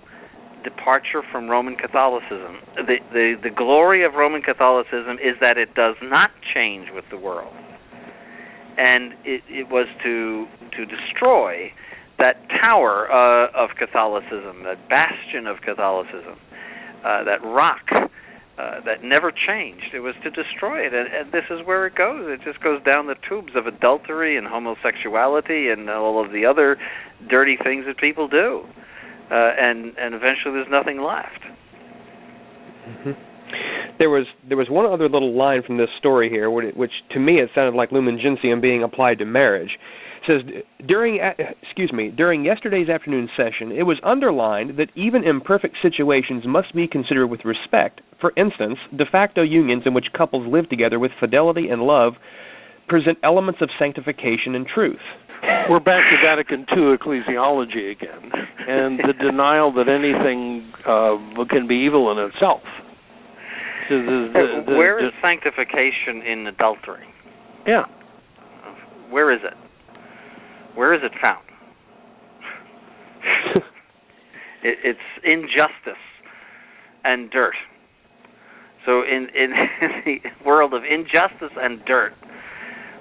departure 0.64 1.22
from 1.30 1.48
Roman 1.48 1.76
Catholicism. 1.76 2.58
The 2.76 2.96
the 3.12 3.34
the 3.42 3.50
glory 3.50 4.04
of 4.04 4.14
Roman 4.14 4.42
Catholicism 4.42 5.18
is 5.22 5.36
that 5.40 5.58
it 5.58 5.74
does 5.74 5.96
not 6.02 6.30
change 6.54 6.88
with 6.94 7.04
the 7.10 7.18
world 7.18 7.54
and 8.76 9.12
it, 9.24 9.42
it 9.48 9.68
was 9.68 9.86
to 10.02 10.46
to 10.72 10.86
destroy 10.86 11.70
that 12.18 12.48
tower 12.48 13.10
uh, 13.10 13.50
of 13.54 13.70
Catholicism, 13.76 14.62
that 14.64 14.88
bastion 14.88 15.46
of 15.46 15.60
Catholicism, 15.60 16.38
uh, 17.04 17.24
that 17.24 17.42
rock 17.44 18.10
uh, 18.58 18.80
that 18.84 19.02
never 19.02 19.32
changed. 19.32 19.94
It 19.94 20.00
was 20.00 20.14
to 20.22 20.30
destroy 20.30 20.86
it, 20.86 20.94
and, 20.94 21.08
and 21.12 21.32
this 21.32 21.44
is 21.50 21.66
where 21.66 21.86
it 21.86 21.94
goes. 21.94 22.26
It 22.28 22.40
just 22.44 22.62
goes 22.62 22.82
down 22.84 23.06
the 23.06 23.16
tubes 23.28 23.52
of 23.56 23.66
adultery 23.66 24.36
and 24.36 24.46
homosexuality 24.46 25.68
and 25.68 25.90
all 25.90 26.24
of 26.24 26.32
the 26.32 26.46
other 26.46 26.76
dirty 27.28 27.56
things 27.62 27.84
that 27.86 27.98
people 27.98 28.28
do, 28.28 28.62
uh, 29.30 29.34
and 29.34 29.96
and 29.98 30.14
eventually 30.14 30.54
there's 30.54 30.70
nothing 30.70 31.00
left. 31.02 31.42
Mm-hmm 32.86 33.30
there 33.98 34.10
was 34.10 34.26
there 34.48 34.56
was 34.56 34.68
one 34.68 34.86
other 34.86 35.08
little 35.08 35.36
line 35.36 35.62
from 35.66 35.76
this 35.76 35.88
story 35.98 36.28
here, 36.28 36.50
which 36.50 36.90
to 37.12 37.20
me 37.20 37.34
it 37.34 37.50
sounded 37.54 37.76
like 37.76 37.92
lumen 37.92 38.18
gentium 38.20 38.60
being 38.60 38.82
applied 38.82 39.18
to 39.18 39.24
marriage. 39.24 39.70
It 40.26 40.42
says 40.44 40.86
during 40.86 41.20
excuse 41.62 41.92
me 41.92 42.10
during 42.10 42.44
yesterday's 42.44 42.88
afternoon 42.88 43.28
session, 43.36 43.72
it 43.72 43.82
was 43.82 43.98
underlined 44.02 44.78
that 44.78 44.88
even 44.94 45.24
imperfect 45.24 45.76
situations 45.82 46.44
must 46.46 46.74
be 46.74 46.88
considered 46.88 47.26
with 47.26 47.44
respect. 47.44 48.00
For 48.20 48.32
instance, 48.36 48.78
de 48.96 49.04
facto 49.04 49.42
unions 49.42 49.82
in 49.86 49.94
which 49.94 50.06
couples 50.16 50.46
live 50.50 50.68
together 50.68 50.98
with 50.98 51.10
fidelity 51.20 51.68
and 51.68 51.82
love 51.82 52.14
present 52.88 53.18
elements 53.22 53.60
of 53.62 53.68
sanctification 53.78 54.54
and 54.54 54.66
truth. 54.66 55.00
We're 55.68 55.80
back 55.80 56.04
to 56.08 56.16
Vatican 56.24 56.66
II 56.72 56.96
ecclesiology 56.96 57.92
again, 57.92 58.30
and 58.66 58.98
the 58.98 59.12
denial 59.20 59.72
that 59.72 59.88
anything 59.88 60.72
uh, 60.86 61.44
can 61.50 61.66
be 61.68 61.84
evil 61.86 62.10
in 62.12 62.18
itself. 62.18 62.62
The, 63.90 64.30
the, 64.32 64.72
the, 64.72 64.76
Where 64.76 65.04
is 65.04 65.12
sanctification 65.20 66.22
in 66.26 66.46
adultery? 66.46 67.04
Yeah. 67.66 67.84
Where 69.10 69.32
is 69.32 69.40
it? 69.44 69.52
Where 70.74 70.94
is 70.94 71.00
it 71.02 71.12
found? 71.20 71.44
it, 74.62 74.78
it's 74.84 74.98
injustice 75.24 76.02
and 77.04 77.30
dirt. 77.30 77.54
So 78.86 79.02
in, 79.02 79.28
in 79.34 79.52
in 80.06 80.20
the 80.24 80.44
world 80.44 80.74
of 80.74 80.82
injustice 80.84 81.56
and 81.56 81.84
dirt, 81.84 82.12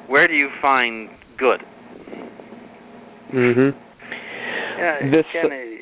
where 0.08 0.28
do 0.28 0.34
you 0.34 0.50
find 0.62 1.10
good? 1.38 1.62
Mhm. 3.34 3.74
Yeah, 4.78 5.12
this 5.12 5.26
again, 5.32 5.74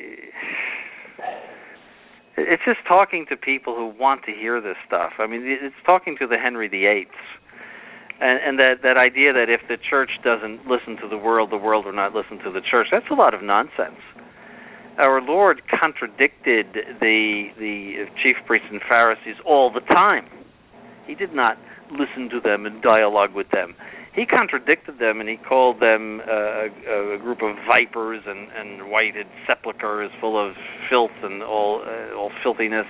it's 2.36 2.62
just 2.64 2.78
talking 2.88 3.26
to 3.28 3.36
people 3.36 3.74
who 3.74 3.92
want 3.98 4.24
to 4.24 4.32
hear 4.32 4.60
this 4.60 4.76
stuff. 4.86 5.12
I 5.18 5.26
mean, 5.26 5.42
it's 5.44 5.74
talking 5.84 6.16
to 6.18 6.26
the 6.26 6.38
Henry 6.38 6.68
VIII, 6.68 7.08
and 8.22 8.38
and 8.40 8.58
that 8.58 8.82
that 8.82 8.96
idea 8.96 9.32
that 9.32 9.50
if 9.50 9.60
the 9.68 9.76
church 9.76 10.10
doesn't 10.22 10.66
listen 10.66 10.96
to 11.02 11.08
the 11.08 11.18
world, 11.18 11.50
the 11.50 11.58
world 11.58 11.84
will 11.84 11.92
not 11.92 12.14
listen 12.14 12.38
to 12.38 12.50
the 12.50 12.60
church. 12.62 12.88
That's 12.90 13.10
a 13.10 13.14
lot 13.14 13.34
of 13.34 13.42
nonsense. 13.42 14.00
Our 14.98 15.20
Lord 15.20 15.62
contradicted 15.68 16.66
the 17.00 17.48
the 17.58 18.06
chief 18.22 18.36
priests 18.46 18.68
and 18.70 18.80
Pharisees 18.88 19.36
all 19.44 19.72
the 19.72 19.80
time. 19.80 20.28
He 21.06 21.14
did 21.14 21.34
not 21.34 21.58
listen 21.90 22.30
to 22.30 22.40
them 22.40 22.64
and 22.64 22.80
dialogue 22.80 23.34
with 23.34 23.50
them 23.50 23.74
he 24.14 24.26
contradicted 24.26 24.98
them 24.98 25.20
and 25.20 25.28
he 25.28 25.36
called 25.36 25.80
them 25.80 26.20
uh, 26.20 26.68
a, 26.90 27.14
a 27.14 27.18
group 27.18 27.40
of 27.42 27.56
vipers 27.66 28.22
and, 28.26 28.48
and 28.52 28.90
whited 28.90 29.26
sepulchres 29.46 30.10
full 30.20 30.36
of 30.36 30.54
filth 30.90 31.16
and 31.22 31.42
all 31.42 31.82
uh, 31.82 32.14
all 32.14 32.30
filthiness. 32.42 32.86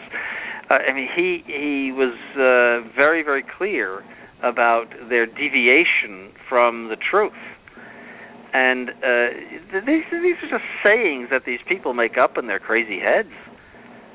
Uh, 0.68 0.74
I 0.74 0.92
mean, 0.92 1.08
he 1.14 1.42
he 1.46 1.92
was 1.92 2.14
uh, 2.34 2.88
very 2.96 3.22
very 3.22 3.44
clear 3.56 4.02
about 4.42 4.86
their 5.08 5.26
deviation 5.26 6.32
from 6.48 6.88
the 6.88 6.96
truth. 6.96 7.32
And 8.52 8.90
uh, 8.90 9.82
these 9.86 10.04
these 10.12 10.36
are 10.44 10.50
just 10.50 10.68
sayings 10.84 11.28
that 11.30 11.42
these 11.46 11.60
people 11.66 11.94
make 11.94 12.18
up 12.18 12.36
in 12.36 12.46
their 12.46 12.58
crazy 12.58 13.00
heads. 13.00 13.32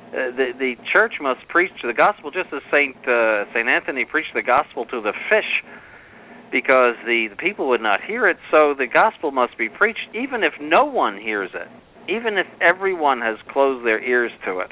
Uh, 0.08 0.30
the 0.36 0.54
the 0.58 0.74
church 0.94 1.14
must 1.20 1.48
preach 1.49 1.72
the 1.82 1.94
gospel 1.94 2.30
just 2.30 2.54
as 2.54 2.62
Saint 2.72 2.95
uh, 3.08 3.45
Saint 3.54 3.68
Anthony 3.68 4.06
preached 4.06 4.36
the 4.36 4.44
gospel 4.44 4.86
to 4.86 5.02
the 5.02 5.14
fish 5.28 5.66
because 6.52 6.95
the, 7.06 7.28
the 7.30 7.36
people 7.36 7.68
would 7.70 7.82
not 7.82 7.99
hear 8.06 8.28
it. 8.28 8.38
So 8.52 8.74
the 8.78 8.88
gospel 8.88 9.32
must 9.32 9.58
be 9.58 9.70
preached, 9.70 10.08
even 10.14 10.44
if 10.44 10.54
no 10.62 10.86
one 10.86 11.18
hears 11.18 11.52
it, 11.54 11.68
even 12.10 12.38
if 12.38 12.48
everyone 12.62 13.22
has 13.22 13.38
closed 13.52 13.86
their 13.86 14.02
ears 14.02 14.32
to 14.45 14.60
it. 14.60 14.72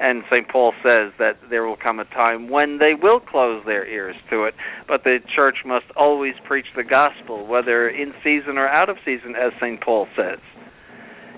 And 0.00 0.24
St. 0.30 0.48
Paul 0.48 0.72
says 0.82 1.12
that 1.18 1.38
there 1.50 1.64
will 1.64 1.76
come 1.76 2.00
a 2.00 2.04
time 2.04 2.50
when 2.50 2.78
they 2.78 2.94
will 3.00 3.20
close 3.20 3.62
their 3.64 3.86
ears 3.86 4.16
to 4.30 4.44
it, 4.44 4.54
but 4.88 5.04
the 5.04 5.18
church 5.34 5.58
must 5.64 5.86
always 5.96 6.34
preach 6.44 6.66
the 6.74 6.82
gospel, 6.82 7.46
whether 7.46 7.88
in 7.88 8.12
season 8.24 8.58
or 8.58 8.66
out 8.66 8.88
of 8.88 8.96
season, 9.04 9.34
as 9.36 9.52
St. 9.60 9.80
Paul 9.80 10.08
says. 10.16 10.40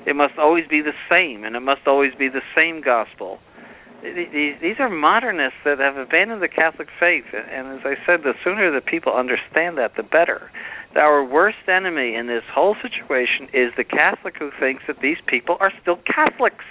It 0.07 0.17
must 0.17 0.39
always 0.39 0.67
be 0.69 0.81
the 0.81 0.97
same, 1.11 1.45
and 1.45 1.55
it 1.57 1.61
must 1.61 1.87
always 1.87 2.15
be 2.19 2.29
the 2.29 2.45
same 2.55 2.81
gospel 2.81 3.41
these 4.03 4.77
are 4.79 4.91
modernists 4.91 5.59
that 5.65 5.79
have 5.79 5.97
abandoned 5.97 6.43
the 6.43 6.49
Catholic 6.49 6.89
faith, 7.01 7.25
and 7.33 7.79
as 7.79 7.85
I 7.85 7.95
said, 8.05 8.23
the 8.23 8.35
sooner 8.45 8.71
that 8.73 8.87
people 8.87 9.13
understand 9.13 9.79
that, 9.79 9.97
the 9.97 10.03
better. 10.03 10.51
Our 10.95 11.25
worst 11.25 11.69
enemy 11.69 12.15
in 12.15 12.27
this 12.27 12.45
whole 12.53 12.77
situation 12.81 13.49
is 13.53 13.73
the 13.77 13.85
Catholic 13.85 14.37
who 14.39 14.51
thinks 14.59 14.85
that 14.87 15.01
these 15.01 15.19
people 15.27 15.57
are 15.61 15.73
still 15.83 15.99
Catholics, 16.07 16.65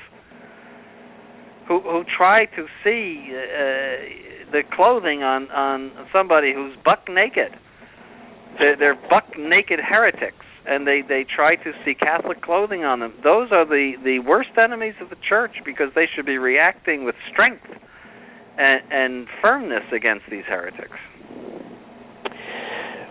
who 1.68 1.82
who 1.82 2.04
try 2.18 2.46
to 2.46 2.66
see 2.84 3.32
uh, 3.32 4.52
the 4.52 4.64
clothing 4.74 5.24
on 5.24 5.50
on 5.52 5.92
somebody 6.14 6.54
who's 6.54 6.76
buck 6.84 7.08
naked. 7.10 7.58
They're, 8.58 8.78
they're 8.78 9.10
buck 9.10 9.38
naked 9.38 9.80
heretics 9.80 10.46
and 10.68 10.88
they 10.88 11.02
they 11.08 11.26
try 11.26 11.56
to 11.56 11.72
see 11.84 11.94
Catholic 11.94 12.42
clothing 12.42 12.84
on 12.84 13.00
them. 13.00 13.14
Those 13.24 13.50
are 13.52 13.66
the 13.66 13.94
the 14.04 14.20
worst 14.20 14.58
enemies 14.58 14.96
of 15.02 15.10
the 15.10 15.18
church 15.28 15.58
because 15.66 15.90
they 15.96 16.06
should 16.14 16.26
be 16.26 16.38
reacting 16.38 17.06
with 17.06 17.16
strength 17.32 17.68
and, 18.58 18.82
and 18.92 19.28
firmness 19.42 19.84
against 19.94 20.26
these 20.30 20.46
heretics. 20.48 20.98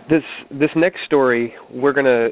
This 0.09 0.23
this 0.51 0.71
next 0.77 0.99
story 1.07 1.55
we're 1.73 1.93
going 1.93 2.05
to 2.05 2.29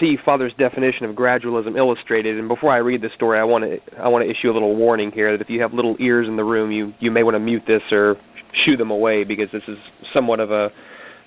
see 0.00 0.16
father's 0.24 0.52
definition 0.58 1.04
of 1.04 1.14
gradualism 1.14 1.76
illustrated 1.76 2.38
and 2.38 2.48
before 2.48 2.72
i 2.72 2.78
read 2.78 3.02
the 3.02 3.08
story 3.14 3.38
i 3.38 3.44
want 3.44 3.64
to 3.64 3.78
i 4.00 4.08
want 4.08 4.24
to 4.24 4.30
issue 4.30 4.50
a 4.50 4.54
little 4.54 4.76
warning 4.76 5.10
here 5.12 5.36
that 5.36 5.42
if 5.42 5.50
you 5.50 5.60
have 5.60 5.72
little 5.74 5.96
ears 6.00 6.26
in 6.28 6.36
the 6.36 6.44
room 6.44 6.70
you 6.70 6.92
you 7.00 7.10
may 7.10 7.22
want 7.22 7.34
to 7.34 7.40
mute 7.40 7.62
this 7.66 7.82
or 7.90 8.16
shoo 8.64 8.76
them 8.76 8.90
away 8.90 9.24
because 9.24 9.48
this 9.52 9.62
is 9.68 9.76
somewhat 10.14 10.40
of 10.40 10.50
a 10.50 10.68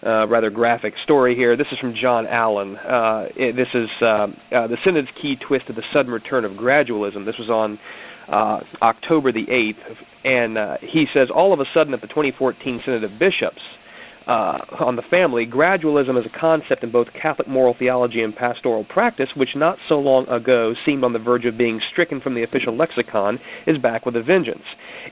uh, 0.06 0.28
rather 0.28 0.52
graphic 0.52 0.94
story 1.04 1.36
here. 1.36 1.58
This 1.58 1.68
is 1.72 1.80
from 1.80 1.96
John 2.00 2.28
Allen. 2.28 2.76
Uh, 2.76 3.26
it, 3.36 3.56
this 3.56 3.68
is 3.74 3.90
uh, 4.02 4.06
uh, 4.06 4.68
the 4.68 4.78
Synod's 4.86 5.08
key 5.20 5.36
twist 5.48 5.68
to 5.68 5.74
the 5.74 5.82
sudden 5.94 6.12
return 6.12 6.46
of 6.46 6.52
gradualism. 6.52 7.26
This 7.26 7.36
was 7.40 7.50
on 7.50 7.80
uh, 8.32 8.60
October 8.84 9.32
the 9.32 9.46
8th, 9.50 9.96
and 10.24 10.58
uh, 10.58 10.78
he 10.82 11.06
says 11.14 11.30
all 11.34 11.54
of 11.54 11.60
a 11.60 11.66
sudden 11.74 11.94
at 11.94 12.02
the 12.02 12.08
2014 12.08 12.82
Synod 12.86 13.04
of 13.04 13.12
Bishops, 13.18 13.62
uh, 14.28 14.58
on 14.82 14.96
the 14.96 15.04
family, 15.10 15.46
gradualism 15.46 16.18
is 16.20 16.26
a 16.26 16.40
concept 16.40 16.84
in 16.84 16.92
both 16.92 17.08
Catholic 17.20 17.48
moral 17.48 17.76
theology 17.78 18.22
and 18.22 18.36
pastoral 18.36 18.84
practice, 18.84 19.30
which 19.36 19.50
not 19.56 19.78
so 19.88 19.96
long 19.96 20.28
ago 20.28 20.74
seemed 20.86 21.04
on 21.04 21.14
the 21.14 21.20
verge 21.20 21.46
of 21.46 21.58
being 21.58 21.80
stricken 21.92 22.20
from 22.22 22.34
the 22.34 22.44
official 22.44 22.76
lexicon, 22.76 23.40
is 23.68 23.78
back 23.78 24.06
with 24.06 24.16
a 24.16 24.24
vengeance. 24.24 24.66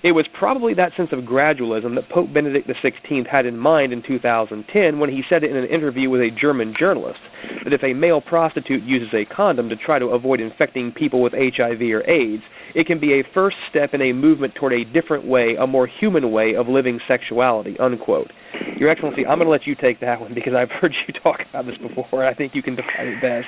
It 0.04 0.14
was 0.14 0.26
probably 0.38 0.74
that 0.74 0.94
sense 0.98 1.10
of 1.12 1.20
gradualism 1.20 1.94
that 1.96 2.10
Pope 2.10 2.34
Benedict 2.34 2.68
XVI 2.68 3.28
had 3.30 3.46
in 3.46 3.58
mind 3.58 3.94
in 3.94 4.02
2010 4.02 5.00
when 5.00 5.10
he 5.10 5.22
said 5.30 5.44
in 5.44 5.56
an 5.56 5.70
interview 5.70 6.10
with 6.10 6.22
a 6.22 6.32
German 6.40 6.74
journalist 6.78 7.20
that 7.64 7.74
if 7.74 7.84
a 7.84 7.94
male 7.94 8.22
prostitute 8.22 8.84
uses 8.84 9.14
a 9.14 9.32
condom 9.32 9.70
to 9.70 9.76
try 9.76 10.00
to 10.00 10.08
avoid 10.08 10.40
infecting 10.40 10.92
people 10.92 11.22
with 11.22 11.34
HIV 11.34 11.82
or 11.82 12.10
AIDS, 12.10 12.44
it 12.74 12.88
can 12.88 13.00
be 13.00 13.14
a 13.14 13.34
first 13.34 13.58
step 13.70 13.94
in 13.94 14.02
a 14.02 14.14
movement 14.14 14.56
toward 14.56 14.74
a 14.74 14.86
different 14.86 15.28
way, 15.28 15.56
a 15.60 15.68
more 15.68 15.88
human 15.88 16.32
way 16.32 16.56
of 16.58 16.68
living 16.68 17.00
sexuality. 17.08 17.78
Unquote. 17.80 18.32
Your 18.78 18.90
Excellency, 18.90 19.26
I'm 19.26 19.38
going 19.38 19.48
to 19.48 19.52
let 19.52 19.66
you 19.66 19.76
take 19.76 20.00
that 20.02 20.20
one 20.20 20.34
because 20.34 20.54
I've 20.54 20.70
heard 20.82 20.94
you 21.08 21.14
talk 21.22 21.40
about 21.50 21.66
this 21.66 21.76
before. 21.78 22.26
I 22.26 22.34
think 22.34 22.54
you 22.56 22.64
can 22.64 22.76
define 22.76 23.08
it 23.08 23.22
best. 23.22 23.48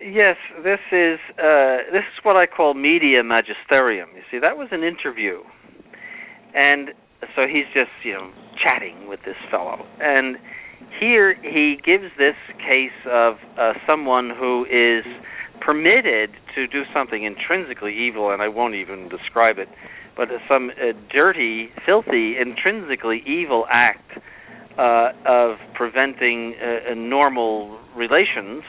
Yes, 0.00 0.36
this 0.64 0.80
is 0.90 1.18
uh, 1.38 1.86
this 1.92 2.02
is 2.02 2.18
what 2.24 2.36
I 2.36 2.46
call 2.46 2.74
media 2.74 3.22
magisterium. 3.22 4.08
You 4.16 4.22
see, 4.30 4.38
that 4.40 4.56
was 4.56 4.68
an 4.72 4.82
interview, 4.82 5.42
and 6.54 6.88
so 7.36 7.46
he's 7.46 7.66
just 7.72 7.90
you 8.02 8.12
know 8.14 8.32
chatting 8.60 9.08
with 9.08 9.20
this 9.24 9.36
fellow, 9.50 9.86
and 10.00 10.36
here 10.98 11.34
he 11.40 11.76
gives 11.84 12.10
this 12.18 12.34
case 12.58 12.90
of 13.06 13.34
uh, 13.56 13.74
someone 13.86 14.30
who 14.36 14.64
is 14.64 15.04
permitted 15.60 16.30
to 16.54 16.66
do 16.66 16.82
something 16.92 17.24
intrinsically 17.24 17.94
evil, 17.94 18.30
and 18.30 18.42
I 18.42 18.48
won't 18.48 18.74
even 18.74 19.08
describe 19.08 19.58
it, 19.58 19.68
but 20.16 20.30
as 20.30 20.40
some 20.48 20.70
uh, 20.70 20.92
dirty, 21.10 21.70
filthy, 21.86 22.34
intrinsically 22.40 23.22
evil 23.26 23.66
act 23.70 24.18
uh, 24.78 25.12
of 25.26 25.56
preventing 25.74 26.54
uh, 26.60 26.94
normal 26.94 27.78
relations, 27.96 28.62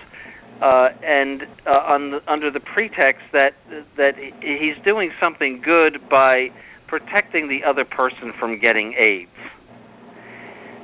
uh, 0.61 0.89
and 1.03 1.43
uh, 1.65 1.97
the, 1.97 2.19
under 2.27 2.51
the 2.51 2.59
pretext 2.59 3.23
that 3.33 3.51
that 3.97 4.13
he's 4.17 4.81
doing 4.85 5.11
something 5.19 5.61
good 5.63 5.97
by 6.09 6.47
protecting 6.87 7.49
the 7.49 7.67
other 7.67 7.83
person 7.83 8.31
from 8.39 8.59
getting 8.59 8.93
AIDS. 8.93 9.31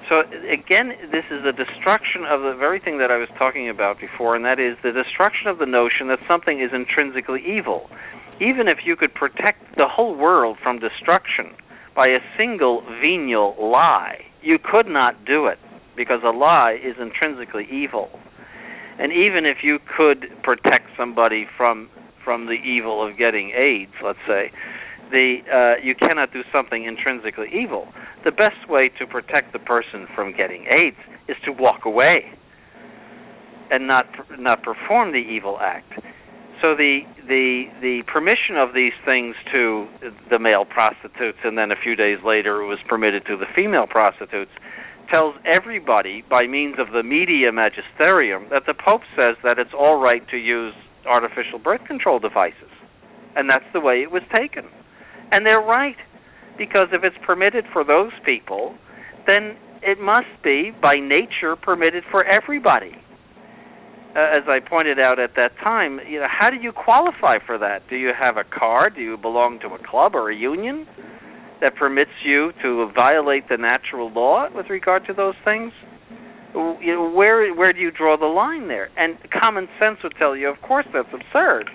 So 0.09 0.25
again, 0.49 0.89
this 1.13 1.23
is 1.29 1.45
the 1.45 1.53
destruction 1.53 2.25
of 2.25 2.41
the 2.41 2.57
very 2.57 2.79
thing 2.79 2.97
that 2.97 3.11
I 3.11 3.17
was 3.17 3.29
talking 3.37 3.69
about 3.69 3.99
before, 3.99 4.35
and 4.35 4.43
that 4.43 4.59
is 4.59 4.73
the 4.81 4.91
destruction 4.91 5.47
of 5.47 5.59
the 5.59 5.67
notion 5.69 6.07
that 6.09 6.17
something 6.27 6.59
is 6.59 6.71
intrinsically 6.73 7.45
evil. 7.45 7.87
Even 8.41 8.67
if 8.67 8.79
you 8.85 8.95
could 8.95 9.13
protect 9.13 9.75
the 9.75 9.87
whole 9.87 10.15
world 10.15 10.57
from 10.61 10.79
destruction 10.79 11.51
by 11.95 12.07
a 12.07 12.19
single 12.37 12.81
venial 13.01 13.55
lie, 13.59 14.19
you 14.41 14.57
could 14.57 14.87
not 14.87 15.25
do 15.25 15.47
it 15.47 15.59
because 15.97 16.21
a 16.23 16.29
lie 16.29 16.77
is 16.81 16.95
intrinsically 16.99 17.67
evil. 17.69 18.09
And 18.97 19.11
even 19.11 19.45
if 19.45 19.57
you 19.63 19.79
could 19.97 20.27
protect 20.43 20.87
somebody 20.97 21.45
from 21.57 21.89
from 22.23 22.45
the 22.45 22.59
evil 22.63 23.05
of 23.05 23.17
getting 23.17 23.51
AIDS, 23.51 23.93
let's 24.03 24.19
say, 24.27 24.51
the 25.11 25.37
uh, 25.51 25.83
you 25.83 25.95
cannot 25.95 26.31
do 26.31 26.41
something 26.51 26.85
intrinsically 26.85 27.47
evil. 27.53 27.87
The 28.23 28.31
best 28.31 28.69
way 28.69 28.89
to 28.99 29.07
protect 29.07 29.53
the 29.53 29.59
person 29.59 30.07
from 30.15 30.35
getting 30.35 30.65
AIDS 30.67 30.97
is 31.27 31.37
to 31.45 31.51
walk 31.51 31.85
away 31.85 32.31
and 33.71 33.87
not 33.87 34.05
not 34.37 34.63
perform 34.63 35.11
the 35.11 35.19
evil 35.19 35.57
act. 35.59 35.91
So 36.61 36.75
the 36.75 37.01
the 37.27 37.65
the 37.79 38.03
permission 38.11 38.57
of 38.57 38.73
these 38.73 38.93
things 39.05 39.35
to 39.51 39.87
the 40.29 40.39
male 40.39 40.65
prostitutes, 40.65 41.39
and 41.43 41.57
then 41.57 41.71
a 41.71 41.79
few 41.81 41.95
days 41.95 42.19
later 42.25 42.61
it 42.61 42.67
was 42.67 42.79
permitted 42.87 43.25
to 43.27 43.37
the 43.37 43.45
female 43.55 43.87
prostitutes, 43.87 44.51
tells 45.09 45.35
everybody 45.45 46.23
by 46.29 46.47
means 46.47 46.75
of 46.77 46.91
the 46.91 47.01
media 47.03 47.51
magisterium 47.51 48.47
that 48.51 48.63
the 48.67 48.73
Pope 48.73 49.03
says 49.15 49.35
that 49.43 49.57
it's 49.57 49.73
all 49.77 50.01
right 50.01 50.27
to 50.29 50.37
use 50.37 50.73
artificial 51.07 51.59
birth 51.59 51.81
control 51.87 52.19
devices, 52.19 52.71
and 53.35 53.49
that's 53.49 53.65
the 53.71 53.79
way 53.79 54.03
it 54.03 54.11
was 54.11 54.23
taken. 54.31 54.65
And 55.31 55.45
they're 55.45 55.61
right, 55.63 55.95
because 56.57 56.89
if 56.91 57.03
it's 57.03 57.17
permitted 57.25 57.65
for 57.71 57.85
those 57.85 58.11
people, 58.25 58.75
then 59.25 59.55
it 59.81 59.99
must 59.99 60.27
be, 60.43 60.71
by 60.81 60.99
nature, 60.99 61.55
permitted 61.55 62.03
for 62.11 62.23
everybody. 62.25 62.91
Uh, 64.15 64.19
as 64.19 64.43
I 64.47 64.59
pointed 64.59 64.99
out 64.99 65.19
at 65.19 65.35
that 65.35 65.51
time, 65.63 65.99
you 66.09 66.19
know, 66.19 66.27
how 66.27 66.49
do 66.49 66.57
you 66.57 66.71
qualify 66.71 67.37
for 67.45 67.57
that? 67.59 67.87
Do 67.89 67.95
you 67.95 68.11
have 68.17 68.37
a 68.37 68.43
card? 68.43 68.95
Do 68.95 69.01
you 69.01 69.17
belong 69.17 69.59
to 69.59 69.67
a 69.67 69.77
club 69.87 70.15
or 70.15 70.31
a 70.31 70.35
union 70.35 70.87
that 71.61 71.75
permits 71.75 72.11
you 72.25 72.51
to 72.63 72.89
violate 72.95 73.49
the 73.49 73.57
natural 73.57 74.11
law 74.11 74.47
with 74.53 74.67
regard 74.69 75.05
to 75.07 75.13
those 75.13 75.35
things? 75.45 75.71
You 76.55 76.93
know, 76.95 77.11
where 77.13 77.53
where 77.53 77.71
do 77.71 77.79
you 77.79 77.91
draw 77.91 78.17
the 78.17 78.25
line 78.25 78.67
there? 78.67 78.89
And 78.97 79.17
common 79.31 79.67
sense 79.79 79.99
would 80.01 80.15
tell 80.17 80.35
you, 80.35 80.49
of 80.49 80.59
course, 80.61 80.87
that's 80.91 81.13
absurd 81.13 81.69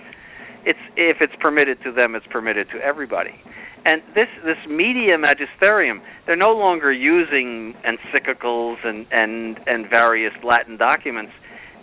it's 0.65 0.79
if 0.97 1.17
it's 1.21 1.33
permitted 1.39 1.77
to 1.83 1.91
them, 1.91 2.15
it's 2.15 2.25
permitted 2.29 2.67
to 2.73 2.77
everybody. 2.83 3.39
And 3.85 4.01
this 4.15 4.27
this 4.43 4.57
media 4.67 5.17
magisterium, 5.17 6.01
they're 6.25 6.35
no 6.35 6.53
longer 6.53 6.91
using 6.91 7.75
encyclicals 7.85 8.77
and 8.83 9.05
and 9.11 9.59
and 9.67 9.87
various 9.89 10.33
Latin 10.43 10.75
documents. 10.75 11.31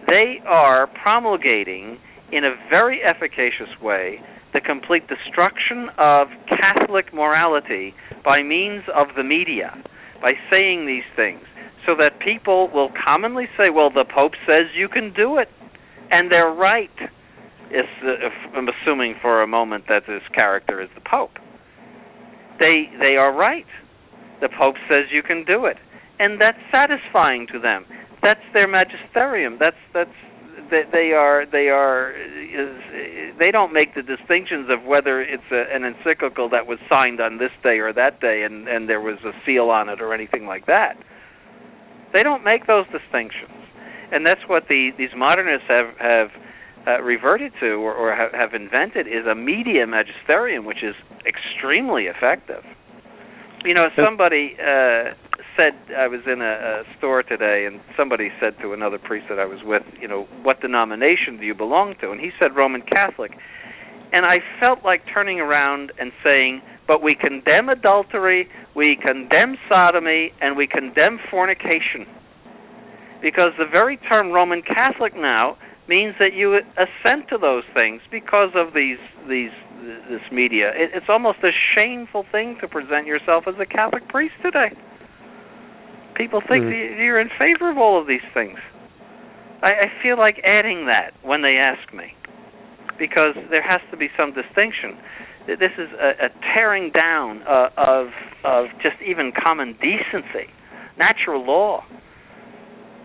They 0.06 0.40
are 0.46 0.86
promulgating 1.02 1.98
in 2.32 2.44
a 2.44 2.54
very 2.70 3.00
efficacious 3.02 3.80
way 3.80 4.20
the 4.52 4.60
complete 4.60 5.04
destruction 5.08 5.88
of 5.98 6.28
Catholic 6.48 7.12
morality 7.14 7.94
by 8.24 8.42
means 8.42 8.82
of 8.94 9.08
the 9.16 9.24
media, 9.24 9.82
by 10.20 10.32
saying 10.50 10.86
these 10.86 11.08
things, 11.16 11.42
so 11.86 11.94
that 11.96 12.20
people 12.20 12.68
will 12.72 12.90
commonly 13.04 13.48
say, 13.56 13.70
"Well, 13.70 13.90
the 13.90 14.04
Pope 14.04 14.34
says 14.46 14.66
you 14.74 14.88
can 14.88 15.12
do 15.12 15.38
it," 15.38 15.48
and 16.10 16.30
they're 16.30 16.52
right 16.52 16.90
if, 17.70 17.86
if 18.02 18.32
I'm 18.54 18.68
assuming 18.68 19.16
for 19.20 19.42
a 19.42 19.46
moment 19.46 19.86
that 19.88 20.06
this 20.06 20.22
character 20.34 20.80
is 20.80 20.90
the 20.94 21.00
Pope. 21.00 21.38
They 22.58 22.90
they 22.98 23.16
are 23.16 23.32
right. 23.32 23.66
The 24.40 24.48
Pope 24.48 24.76
says 24.88 25.06
you 25.10 25.22
can 25.22 25.44
do 25.44 25.64
it, 25.66 25.78
and 26.18 26.40
that's 26.40 26.58
satisfying 26.70 27.46
to 27.52 27.58
them. 27.58 27.86
That's 28.22 28.40
their 28.52 28.68
magisterium. 28.68 29.56
That's 29.58 29.76
that's 29.92 30.14
they, 30.70 30.82
they 30.90 31.12
are 31.12 31.44
they 31.50 31.68
are 31.68 32.12
is, 32.12 33.36
they 33.38 33.50
don't 33.50 33.72
make 33.72 33.94
the 33.94 34.02
distinctions 34.02 34.68
of 34.70 34.84
whether 34.86 35.20
it's 35.20 35.42
a, 35.50 35.64
an 35.74 35.84
encyclical 35.84 36.48
that 36.50 36.66
was 36.66 36.78
signed 36.88 37.20
on 37.20 37.38
this 37.38 37.50
day 37.62 37.78
or 37.78 37.92
that 37.92 38.20
day 38.20 38.44
and 38.44 38.68
and 38.68 38.88
there 38.88 39.00
was 39.00 39.18
a 39.24 39.32
seal 39.44 39.70
on 39.70 39.88
it 39.88 40.00
or 40.00 40.14
anything 40.14 40.46
like 40.46 40.66
that. 40.66 40.94
They 42.12 42.22
don't 42.22 42.44
make 42.44 42.66
those 42.66 42.84
distinctions, 42.92 43.56
and 44.12 44.24
that's 44.24 44.42
what 44.46 44.64
the 44.68 44.90
these 44.96 45.12
modernists 45.16 45.66
have 45.68 45.96
have 45.98 46.28
uh, 46.86 47.02
reverted 47.02 47.52
to 47.60 47.78
or, 47.78 47.94
or 47.94 48.14
have, 48.14 48.32
have 48.32 48.54
invented 48.54 49.06
is 49.06 49.26
a 49.30 49.34
media 49.34 49.86
magisterium, 49.86 50.64
which 50.64 50.82
is 50.82 50.94
extremely 51.26 52.04
effective. 52.04 52.62
You 53.64 53.74
know, 53.74 53.88
somebody 53.94 54.56
uh, 54.58 55.14
said 55.56 55.72
I 55.96 56.08
was 56.08 56.20
in 56.26 56.40
a, 56.40 56.82
a 56.82 56.96
store 56.98 57.22
today, 57.22 57.66
and 57.66 57.80
somebody 57.96 58.30
said 58.40 58.54
to 58.62 58.72
another 58.72 58.98
priest 58.98 59.26
that 59.28 59.38
I 59.38 59.46
was 59.46 59.60
with, 59.64 59.82
you 60.00 60.08
know, 60.08 60.26
what 60.42 60.60
denomination 60.60 61.38
do 61.38 61.46
you 61.46 61.54
belong 61.54 61.94
to? 62.00 62.10
And 62.10 62.20
he 62.20 62.30
said 62.38 62.56
Roman 62.56 62.82
Catholic. 62.82 63.32
And 64.12 64.26
I 64.26 64.44
felt 64.60 64.84
like 64.84 65.02
turning 65.12 65.40
around 65.40 65.92
and 65.98 66.12
saying, 66.22 66.60
but 66.86 67.02
we 67.02 67.14
condemn 67.14 67.68
adultery, 67.68 68.48
we 68.76 68.98
condemn 69.00 69.56
sodomy, 69.68 70.32
and 70.40 70.56
we 70.56 70.66
condemn 70.66 71.18
fornication. 71.30 72.04
Because 73.22 73.52
the 73.56 73.64
very 73.70 73.96
term 73.96 74.30
Roman 74.30 74.62
Catholic 74.62 75.14
now 75.14 75.56
means 75.88 76.14
that 76.18 76.34
you 76.34 76.58
assent 76.76 77.28
to 77.30 77.38
those 77.38 77.64
things 77.72 78.02
because 78.10 78.50
of 78.54 78.74
these 78.74 78.98
these 79.28 79.50
this 80.10 80.22
media. 80.30 80.70
It, 80.74 80.90
it's 80.94 81.06
almost 81.08 81.38
a 81.42 81.50
shameful 81.74 82.24
thing 82.30 82.58
to 82.60 82.68
present 82.68 83.06
yourself 83.06 83.44
as 83.46 83.54
a 83.60 83.66
Catholic 83.66 84.08
priest 84.08 84.34
today. 84.42 84.70
People 86.22 86.40
think 86.40 86.64
mm. 86.64 86.98
you're 87.02 87.20
in 87.20 87.30
favor 87.36 87.68
of 87.68 87.78
all 87.78 88.00
of 88.00 88.06
these 88.06 88.24
things. 88.32 88.58
I, 89.60 89.66
I 89.66 90.02
feel 90.02 90.16
like 90.16 90.38
adding 90.44 90.86
that 90.86 91.10
when 91.26 91.42
they 91.42 91.56
ask 91.58 91.92
me, 91.92 92.14
because 92.96 93.34
there 93.50 93.62
has 93.62 93.80
to 93.90 93.96
be 93.96 94.06
some 94.16 94.32
distinction. 94.32 95.02
This 95.48 95.74
is 95.76 95.90
a, 95.98 96.26
a 96.26 96.28
tearing 96.54 96.92
down 96.92 97.42
uh, 97.42 97.70
of 97.76 98.06
of 98.44 98.66
just 98.80 99.02
even 99.04 99.32
common 99.34 99.74
decency, 99.82 100.46
natural 100.96 101.44
law 101.44 101.82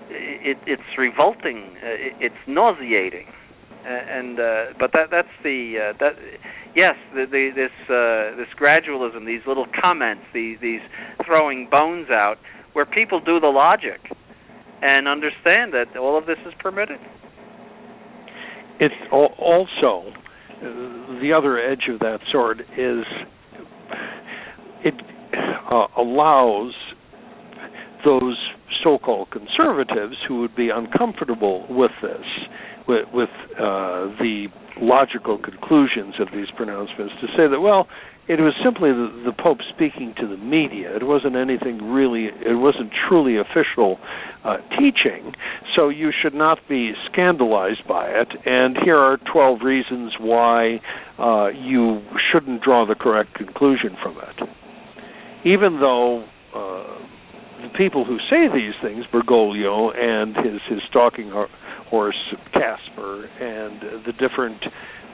it, 0.10 0.58
it's 0.66 0.98
revolting. 0.98 1.76
Uh, 1.78 2.22
it's 2.22 2.36
nauseating. 2.48 3.28
and 3.86 4.40
uh, 4.40 4.66
but 4.80 4.92
that 4.94 5.08
that's 5.10 5.34
the 5.44 5.90
uh, 5.90 5.98
that 6.00 6.14
yes 6.76 6.96
the, 7.14 7.26
the, 7.26 7.50
this 7.56 7.72
uh, 7.90 8.36
this 8.38 8.52
gradualism 8.60 9.26
these 9.26 9.42
little 9.48 9.66
comments 9.80 10.24
these 10.34 10.58
these 10.62 10.82
throwing 11.26 11.68
bones 11.72 12.10
out 12.10 12.38
where 12.74 12.86
people 12.86 13.20
do 13.20 13.40
the 13.40 13.48
logic 13.48 14.00
and 14.82 15.08
understand 15.08 15.74
that 15.74 15.98
all 15.98 16.18
of 16.18 16.26
this 16.26 16.38
is 16.46 16.54
permitted. 16.60 17.00
It's 18.80 18.94
also 19.12 20.14
the 20.62 21.32
other 21.36 21.60
edge 21.60 21.88
of 21.90 22.00
that 22.00 22.20
sword 22.32 22.62
is 22.78 23.06
it 24.84 24.94
uh, 25.72 25.88
allows 25.98 26.74
those 28.06 28.38
so-called 28.84 29.30
conservatives 29.32 30.16
who 30.28 30.42
would 30.42 30.56
be 30.56 30.70
uncomfortable 30.70 31.66
with 31.70 31.92
this, 32.02 32.26
with, 32.88 33.06
with 33.14 33.30
uh, 33.58 34.08
the 34.20 34.48
logical 34.80 35.38
conclusions 35.38 36.16
of 36.20 36.28
these 36.34 36.48
pronouncements, 36.56 37.14
to 37.22 37.28
say 37.36 37.48
that 37.50 37.60
well, 37.60 37.88
it 38.28 38.42
was 38.42 38.54
simply 38.64 38.92
the, 38.92 39.32
the 39.32 39.32
Pope 39.32 39.60
speaking 39.74 40.14
to 40.20 40.28
the 40.28 40.36
media. 40.36 40.94
It 40.96 41.04
wasn't 41.04 41.36
anything 41.36 41.80
really. 41.92 42.26
It 42.26 42.60
wasn't 42.60 42.92
truly 43.08 43.38
official 43.38 43.98
uh, 44.44 44.58
teaching. 44.78 45.34
So 45.76 45.88
you 45.88 46.12
should 46.12 46.34
not 46.34 46.60
be 46.68 46.92
scandalized 47.12 47.88
by 47.88 48.08
it. 48.08 48.28
And 48.46 48.76
here 48.84 48.98
are 48.98 49.18
12 49.32 49.62
reasons 49.64 50.14
why 50.20 50.82
uh, 51.18 51.48
you 51.56 52.02
shouldn't 52.32 52.64
draw 52.64 52.86
the 52.86 52.96
correct 52.96 53.34
conclusion 53.36 53.96
from 54.04 54.18
it. 54.18 54.50
Even 55.46 55.80
though 55.80 56.26
uh, 56.54 56.98
the 57.64 57.70
people 57.78 58.04
who 58.04 58.18
say 58.30 58.48
these 58.54 58.76
things, 58.82 59.06
Bergoglio 59.12 59.96
and 59.96 60.36
his 60.36 60.62
his 60.70 60.80
stalking 60.90 61.32
horse 61.90 62.36
Kasper, 62.52 63.26
and 63.40 64.06
the 64.06 64.12
different 64.12 64.62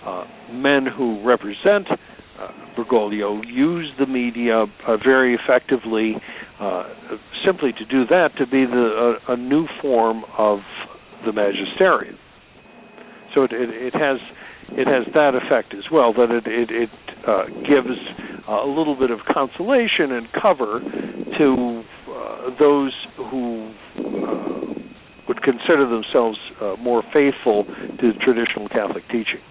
uh, 0.04 0.26
men 0.52 0.86
who 0.86 1.24
represent 1.24 1.88
uh, 2.40 2.48
Bergoglio 2.76 3.42
use 3.46 3.92
the 4.00 4.06
media 4.06 4.66
uh, 4.88 4.98
very 4.98 5.36
effectively, 5.36 6.16
uh, 6.60 6.84
simply 7.46 7.72
to 7.74 7.86
do 7.86 8.06
that 8.06 8.30
to 8.38 8.46
be 8.46 8.66
the 8.66 9.18
a, 9.28 9.34
a 9.34 9.38
new 9.38 9.68
form 9.82 10.24
of 10.38 10.60
the 11.26 11.32
magisterium. 11.32 12.18
So 13.34 13.44
it, 13.44 13.52
it, 13.52 13.70
it 13.70 13.94
has 13.94 14.18
it 14.72 14.88
has 14.88 15.06
that 15.14 15.36
effect 15.36 15.74
as 15.74 15.86
well 15.92 16.14
that 16.14 16.32
it 16.32 16.48
it, 16.48 16.70
it 16.72 16.90
uh, 17.28 17.46
gives 17.62 17.98
uh, 18.48 18.66
a 18.66 18.68
little 18.68 18.96
bit 18.96 19.12
of 19.12 19.20
consolation 19.32 20.12
and 20.12 20.28
cover 20.34 20.80
to 21.38 21.84
uh, 22.10 22.50
those 22.60 22.94
who 23.30 23.74
uh, 23.98 24.74
would 25.28 25.42
consider 25.42 25.88
themselves 25.88 26.38
uh, 26.62 26.76
more 26.80 27.04
faithful 27.14 27.66
to 28.00 28.14
traditional 28.20 28.68
Catholic 28.70 29.04
teaching 29.08 29.42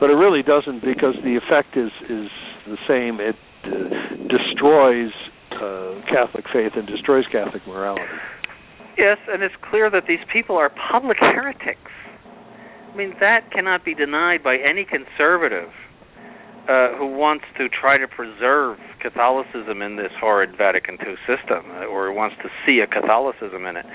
but 0.00 0.08
it 0.08 0.14
really 0.14 0.42
doesn't 0.42 0.80
because 0.80 1.14
the 1.22 1.36
effect 1.36 1.76
is 1.76 1.92
is 2.08 2.32
the 2.66 2.80
same. 2.88 3.20
It 3.20 3.36
uh, 3.64 4.16
destroys 4.26 5.12
uh, 5.52 6.00
Catholic 6.08 6.46
faith 6.52 6.72
and 6.74 6.88
destroys 6.88 7.24
Catholic 7.30 7.66
morality. 7.66 8.08
Yes, 8.96 9.18
and 9.28 9.42
it's 9.42 9.54
clear 9.70 9.90
that 9.90 10.04
these 10.08 10.24
people 10.32 10.56
are 10.56 10.72
public 10.90 11.18
heretics. 11.20 11.92
I 12.92 12.96
mean, 12.96 13.14
that 13.20 13.52
cannot 13.52 13.84
be 13.84 13.94
denied 13.94 14.42
by 14.42 14.56
any 14.56 14.84
conservative 14.84 15.70
uh, 16.68 16.96
who 16.98 17.06
wants 17.06 17.44
to 17.56 17.68
try 17.68 17.98
to 17.98 18.08
preserve 18.08 18.78
Catholicism 19.00 19.80
in 19.80 19.96
this 19.96 20.12
horrid 20.18 20.56
Vatican 20.56 20.98
II 21.00 21.14
system, 21.26 21.70
uh, 21.70 21.86
or 21.86 22.10
who 22.10 22.16
wants 22.16 22.36
to 22.42 22.48
see 22.66 22.80
a 22.80 22.86
Catholicism 22.86 23.66
in 23.66 23.76
it. 23.76 23.86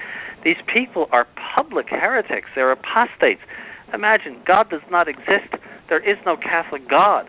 These 0.44 0.62
people 0.72 1.08
are 1.12 1.28
public 1.56 1.88
heretics. 1.90 2.48
They're 2.56 2.72
apostates. 2.72 3.42
Imagine 3.94 4.42
God 4.48 4.70
does 4.70 4.86
not 4.90 5.08
exist 5.08 5.54
there 5.90 6.00
is 6.00 6.18
no 6.26 6.36
Catholic 6.38 6.90
God, 6.90 7.26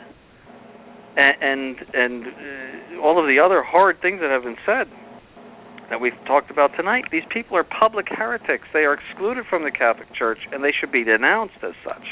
and 1.17 1.37
and, 1.41 1.77
and 1.95 2.27
uh, 2.27 3.01
all 3.03 3.21
of 3.21 3.27
the 3.27 3.41
other 3.45 3.63
horrid 3.63 4.01
things 4.01 4.21
that 4.21 4.31
have 4.31 4.43
been 4.43 4.57
said 4.65 4.89
that 5.91 6.01
we've 6.01 6.19
talked 6.27 6.51
about 6.51 6.71
tonight. 6.77 7.05
These 7.13 7.27
people 7.33 7.57
are 7.57 7.65
public 7.65 8.07
heretics. 8.11 8.65
They 8.73 8.81
are 8.81 8.95
excluded 8.95 9.45
from 9.49 9.63
the 9.63 9.71
Catholic 9.71 10.13
Church, 10.15 10.39
and 10.53 10.63
they 10.65 10.73
should 10.79 10.91
be 10.91 11.05
denounced 11.05 11.63
as 11.63 11.75
such. 11.85 12.03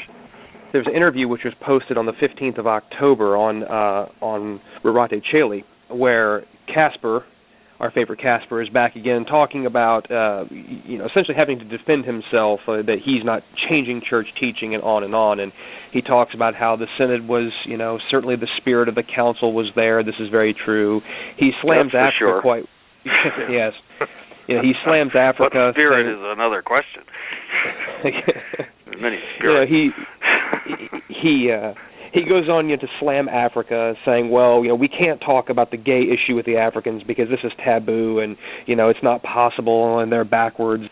There's 0.72 0.86
an 0.86 0.94
interview 0.94 1.28
which 1.28 1.42
was 1.44 1.54
posted 1.60 1.96
on 1.96 2.06
the 2.06 2.12
15th 2.12 2.58
of 2.58 2.66
October 2.66 3.36
on 3.36 3.62
uh, 3.64 4.24
on 4.24 4.60
Rorate 4.84 5.22
Caeli, 5.30 5.64
where 5.88 6.44
Kasper, 6.72 7.24
our 7.84 7.90
favorite 7.90 8.18
Kasper 8.18 8.62
is 8.62 8.70
back 8.70 8.96
again 8.96 9.26
talking 9.26 9.66
about 9.66 10.10
uh 10.10 10.44
you 10.48 10.96
know 10.96 11.04
essentially 11.04 11.36
having 11.36 11.58
to 11.58 11.66
defend 11.66 12.06
himself 12.06 12.60
uh, 12.66 12.80
that 12.80 12.96
he's 13.04 13.22
not 13.22 13.42
changing 13.68 14.00
church 14.08 14.26
teaching 14.40 14.74
and 14.74 14.82
on 14.82 15.04
and 15.04 15.14
on. 15.14 15.38
And 15.38 15.52
he 15.92 16.00
talks 16.00 16.32
about 16.34 16.54
how 16.54 16.76
the 16.76 16.86
synod 16.96 17.28
was 17.28 17.52
you 17.66 17.76
know 17.76 17.98
certainly 18.10 18.36
the 18.36 18.48
spirit 18.56 18.88
of 18.88 18.94
the 18.94 19.02
council 19.04 19.52
was 19.52 19.66
there. 19.76 20.02
This 20.02 20.14
is 20.18 20.30
very 20.30 20.54
true. 20.54 21.02
He 21.36 21.50
slams 21.60 21.92
Africa 21.94 22.16
sure. 22.18 22.40
quite 22.40 22.64
yes. 23.50 23.72
You 24.48 24.56
know 24.56 24.62
he 24.62 24.72
slams 24.82 25.12
Africa 25.14 25.50
but 25.52 25.74
spirit 25.74 26.06
saying, 26.06 26.16
is 26.16 26.24
another 26.24 26.62
question. 26.62 27.04
Many 28.98 29.18
spirits 29.36 29.42
you 29.44 29.52
know, 29.52 29.66
he 29.68 29.90
he, 30.64 31.12
he 31.20 31.52
uh 31.52 31.74
he 32.14 32.22
goes 32.22 32.48
on 32.48 32.68
you 32.68 32.76
know, 32.76 32.80
to 32.80 32.88
slam 33.00 33.28
Africa, 33.28 33.94
saying, 34.06 34.30
"Well, 34.30 34.62
you 34.62 34.68
know, 34.68 34.76
we 34.76 34.88
can't 34.88 35.20
talk 35.20 35.50
about 35.50 35.72
the 35.72 35.76
gay 35.76 36.02
issue 36.02 36.36
with 36.36 36.46
the 36.46 36.56
Africans 36.56 37.02
because 37.02 37.28
this 37.28 37.40
is 37.42 37.52
taboo, 37.62 38.20
and 38.20 38.36
you 38.66 38.76
know, 38.76 38.88
it's 38.88 39.02
not 39.02 39.22
possible, 39.22 39.98
and 39.98 40.12
they're 40.12 40.24
backwards." 40.24 40.84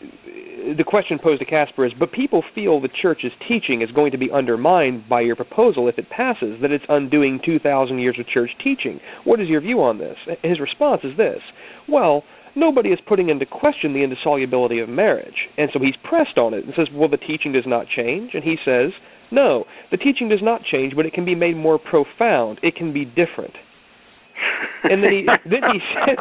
The 0.77 0.83
question 0.83 1.19
posed 1.19 1.39
to 1.39 1.45
Kasper 1.45 1.85
is, 1.85 1.93
"But 1.93 2.11
people 2.11 2.43
feel 2.53 2.79
the 2.79 2.89
church's 2.89 3.31
teaching 3.47 3.81
is 3.81 3.91
going 3.91 4.11
to 4.11 4.17
be 4.17 4.31
undermined 4.31 5.07
by 5.07 5.21
your 5.21 5.37
proposal 5.37 5.87
if 5.87 5.97
it 5.97 6.09
passes; 6.09 6.59
that 6.59 6.71
it's 6.71 6.85
undoing 6.89 7.39
2,000 7.39 7.99
years 7.99 8.19
of 8.19 8.27
church 8.27 8.51
teaching. 8.61 8.99
What 9.23 9.39
is 9.39 9.47
your 9.47 9.61
view 9.61 9.81
on 9.81 9.99
this?" 9.99 10.17
His 10.43 10.59
response 10.59 11.05
is 11.05 11.15
this: 11.15 11.41
"Well." 11.87 12.25
nobody 12.55 12.89
is 12.89 12.99
putting 13.07 13.29
into 13.29 13.47
question 13.47 13.93
the 13.93 14.03
indissolubility 14.03 14.77
of 14.77 14.87
marriage. 14.87 15.49
And 15.57 15.71
so 15.73 15.79
he's 15.79 15.95
pressed 16.03 16.37
on 16.37 16.53
it 16.53 16.63
and 16.63 16.71
says, 16.75 16.87
well, 16.93 17.09
the 17.09 17.17
teaching 17.17 17.51
does 17.51 17.65
not 17.65 17.87
change. 17.87 18.35
And 18.35 18.43
he 18.43 18.57
says, 18.63 18.91
no, 19.33 19.65
the 19.91 19.97
teaching 19.97 20.29
does 20.29 20.41
not 20.41 20.61
change, 20.63 20.95
but 20.95 21.05
it 21.05 21.13
can 21.13 21.25
be 21.25 21.35
made 21.35 21.57
more 21.57 21.79
profound. 21.79 22.59
It 22.61 22.75
can 22.75 22.93
be 22.93 23.05
different. 23.05 23.53
And 24.83 25.03
then 25.03 25.11
he 25.11 25.21
then 25.49 25.61
he 25.71 25.79
says 25.95 26.17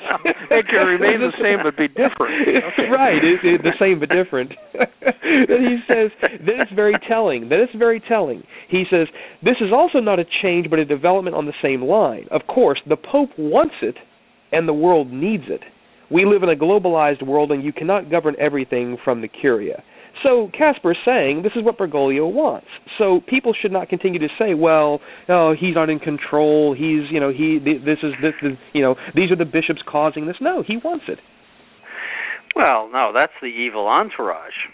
it 0.51 0.66
can 0.68 0.86
remain 0.86 1.20
the 1.20 1.32
same 1.40 1.59
but 1.62 1.76
be 1.76 1.89
different. 1.89 2.32
Okay. 2.72 2.89
right, 2.90 3.22
it, 3.22 3.40
it, 3.44 3.62
the 3.62 3.72
same 3.78 3.98
but 3.98 4.09
different. 4.09 4.52
and 4.74 5.66
he 5.66 5.78
says 5.89 6.10
that 6.20 6.62
is 6.62 6.68
very 6.74 6.94
telling. 7.09 7.48
That 7.48 7.60
is 7.60 7.68
very 7.76 8.01
telling. 8.01 8.44
He 8.68 8.84
says 8.90 9.09
this 9.43 9.56
is 9.60 9.72
also 9.72 9.98
not 9.98 10.18
a 10.18 10.24
change 10.43 10.70
but 10.70 10.78
a 10.78 10.84
development 10.84 11.36
on 11.36 11.47
the 11.47 11.52
same 11.62 11.82
line. 11.82 12.26
Of 12.30 12.43
course, 12.47 12.80
the 12.89 12.97
Pope 12.97 13.30
wants 13.36 13.74
it, 13.82 13.97
and 14.52 14.68
the 14.68 14.74
world 14.74 15.10
needs 15.12 15.44
it. 15.48 15.62
We 16.10 16.24
live 16.26 16.43
in 16.43 16.51
a 16.51 16.56
globalized 16.56 17.26
world, 17.26 17.51
and 17.51 17.64
you 17.64 17.72
cannot 17.72 18.10
govern 18.10 18.36
everything 18.39 18.98
from 19.02 19.22
the 19.22 19.28
Curia. 19.28 19.82
So 20.22 20.51
Kasper 20.56 20.93
is 20.93 20.98
saying 21.05 21.43
this 21.43 21.52
is 21.56 21.64
what 21.64 21.78
Bergoglio 21.78 22.30
wants. 22.30 22.66
So 22.98 23.20
people 23.26 23.55
should 23.60 23.72
not 23.72 23.89
continue 23.89 24.20
to 24.20 24.28
say, 24.39 24.55
well, 24.55 25.01
oh, 25.28 25.55
he's 25.59 25.74
not 25.74 25.90
in 25.90 25.98
control. 25.98 26.74
He's, 26.74 27.10
you 27.10 27.18
know, 27.18 27.30
he 27.30 27.59
this 27.59 27.98
is 28.02 28.12
this 28.20 28.34
is, 28.43 28.59
you 28.72 28.82
know, 28.82 28.94
these 29.14 29.30
are 29.30 29.36
the 29.36 29.47
bishops 29.48 29.80
causing 29.89 30.26
this. 30.26 30.36
No, 30.40 30.62
he 30.66 30.76
wants 30.76 31.06
it. 31.09 31.18
Well, 32.55 32.90
no, 32.93 33.12
that's 33.14 33.32
the 33.40 33.48
evil 33.48 33.86
entourage. 33.89 34.68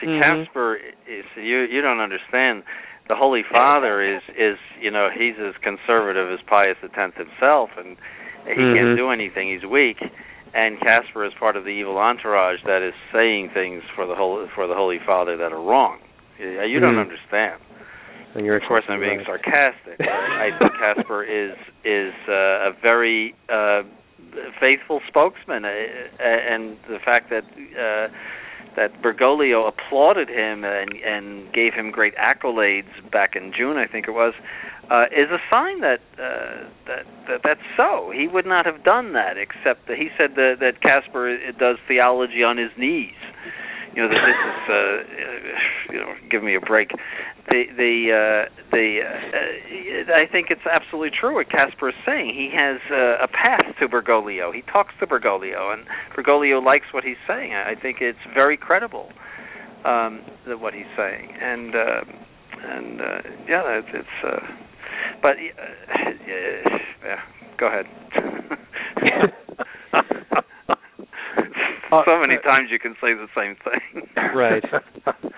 See, 0.00 0.06
mm-hmm. 0.06 0.44
Kasper 0.44 0.76
is 1.06 1.24
you 1.36 1.66
you 1.70 1.80
don't 1.82 2.00
understand. 2.00 2.64
The 3.06 3.14
Holy 3.14 3.42
Father 3.52 4.00
is 4.16 4.22
is 4.30 4.56
you 4.80 4.90
know 4.90 5.08
he's 5.12 5.34
as 5.38 5.54
conservative 5.62 6.32
as 6.32 6.40
Pius 6.48 6.76
X 6.82 6.94
himself, 7.16 7.68
and 7.76 7.96
he 8.48 8.56
mm-hmm. 8.56 8.74
can't 8.74 8.96
do 8.96 9.10
anything. 9.10 9.52
He's 9.52 9.68
weak 9.68 9.98
and 10.54 10.80
Kasper 10.80 11.24
is 11.24 11.32
part 11.38 11.56
of 11.56 11.64
the 11.64 11.70
evil 11.70 11.98
entourage 11.98 12.60
that 12.64 12.86
is 12.86 12.94
saying 13.12 13.50
things 13.52 13.82
for 13.94 14.06
the 14.06 14.14
holy 14.14 14.46
for 14.54 14.66
the 14.66 14.74
Holy 14.74 14.98
Father 15.04 15.36
that 15.36 15.52
are 15.52 15.62
wrong. 15.62 15.98
You 16.38 16.80
don't 16.80 16.94
mm. 16.94 17.00
understand. 17.00 17.60
And 18.34 18.44
you're 18.44 18.56
of 18.56 18.62
course, 18.66 18.84
I'm 18.88 19.00
being 19.00 19.18
right. 19.18 19.26
sarcastic. 19.26 20.00
I 20.00 20.50
think 20.58 20.72
Kasper 20.78 21.24
is 21.24 21.56
is 21.84 22.14
uh, 22.28 22.70
a 22.70 22.72
very 22.80 23.34
uh, 23.48 23.82
faithful 24.60 25.00
spokesman, 25.08 25.64
uh, 25.64 25.68
and 26.18 26.76
the 26.88 26.98
fact 27.04 27.30
that 27.30 27.44
uh, 27.44 28.12
that 28.76 29.02
Bergoglio 29.02 29.68
applauded 29.68 30.28
him 30.28 30.64
and 30.64 30.92
and 31.04 31.52
gave 31.52 31.74
him 31.74 31.90
great 31.90 32.14
accolades 32.16 33.10
back 33.10 33.36
in 33.36 33.52
June, 33.56 33.76
I 33.76 33.86
think 33.86 34.08
it 34.08 34.12
was, 34.12 34.34
uh, 34.90 35.04
is 35.10 35.30
a 35.30 35.40
sign 35.50 35.80
that, 35.80 36.00
uh, 36.18 36.68
that 36.86 37.06
that 37.28 37.40
that's 37.42 37.66
so. 37.76 38.12
He 38.14 38.28
would 38.28 38.46
not 38.46 38.66
have 38.66 38.84
done 38.84 39.12
that 39.14 39.36
except 39.36 39.88
that 39.88 39.96
he 39.96 40.08
said 40.18 40.36
that 40.36 40.56
that 40.60 40.80
Kasper 40.82 41.36
does 41.58 41.76
theology 41.88 42.42
on 42.42 42.56
his 42.58 42.70
knees. 42.76 43.16
You 43.96 44.02
know 44.02 44.08
that 44.08 44.24
this 44.26 44.40
is 44.50 44.62
uh, 44.68 45.92
you 45.92 45.98
know 46.00 46.12
give 46.30 46.42
me 46.42 46.54
a 46.56 46.60
break. 46.60 46.90
the 47.48 47.64
the 47.76 47.94
uh, 48.10 48.54
the 48.72 49.00
uh, 49.04 50.12
I 50.12 50.26
think 50.30 50.48
it's 50.50 50.66
absolutely 50.70 51.16
true 51.18 51.34
what 51.34 51.48
Kasper 51.48 51.90
is 51.90 51.94
saying. 52.04 52.34
He 52.34 52.50
has 52.54 52.80
uh, 52.90 53.24
a 53.24 53.28
path 53.28 53.64
to 53.80 53.88
Bergoglio. 53.88 54.52
He 54.52 54.62
talks 54.62 54.94
to 55.00 55.06
Bergoglio, 55.06 55.72
and 55.72 55.86
Bergoglio 56.16 56.64
likes 56.64 56.86
what 56.92 57.04
he's 57.04 57.20
saying. 57.26 57.54
I 57.54 57.74
think 57.80 57.98
it's 58.00 58.18
very 58.34 58.56
credible 58.56 59.08
um, 59.84 60.22
that 60.46 60.60
what 60.60 60.74
he's 60.74 60.90
saying, 60.96 61.32
and 61.40 61.74
uh, 61.74 62.00
and 62.64 63.00
uh, 63.00 63.18
yeah, 63.48 63.78
it's, 63.78 63.88
it's 63.92 64.24
uh, 64.24 64.63
but 65.22 65.32
uh, 65.32 65.40
yeah, 67.04 67.20
go 67.58 67.66
ahead. 67.68 67.86
so 72.04 72.20
many 72.20 72.36
times 72.42 72.68
you 72.70 72.78
can 72.78 72.94
say 72.94 73.14
the 73.14 73.28
same 73.36 73.56
thing. 73.64 74.08
right. 74.34 74.64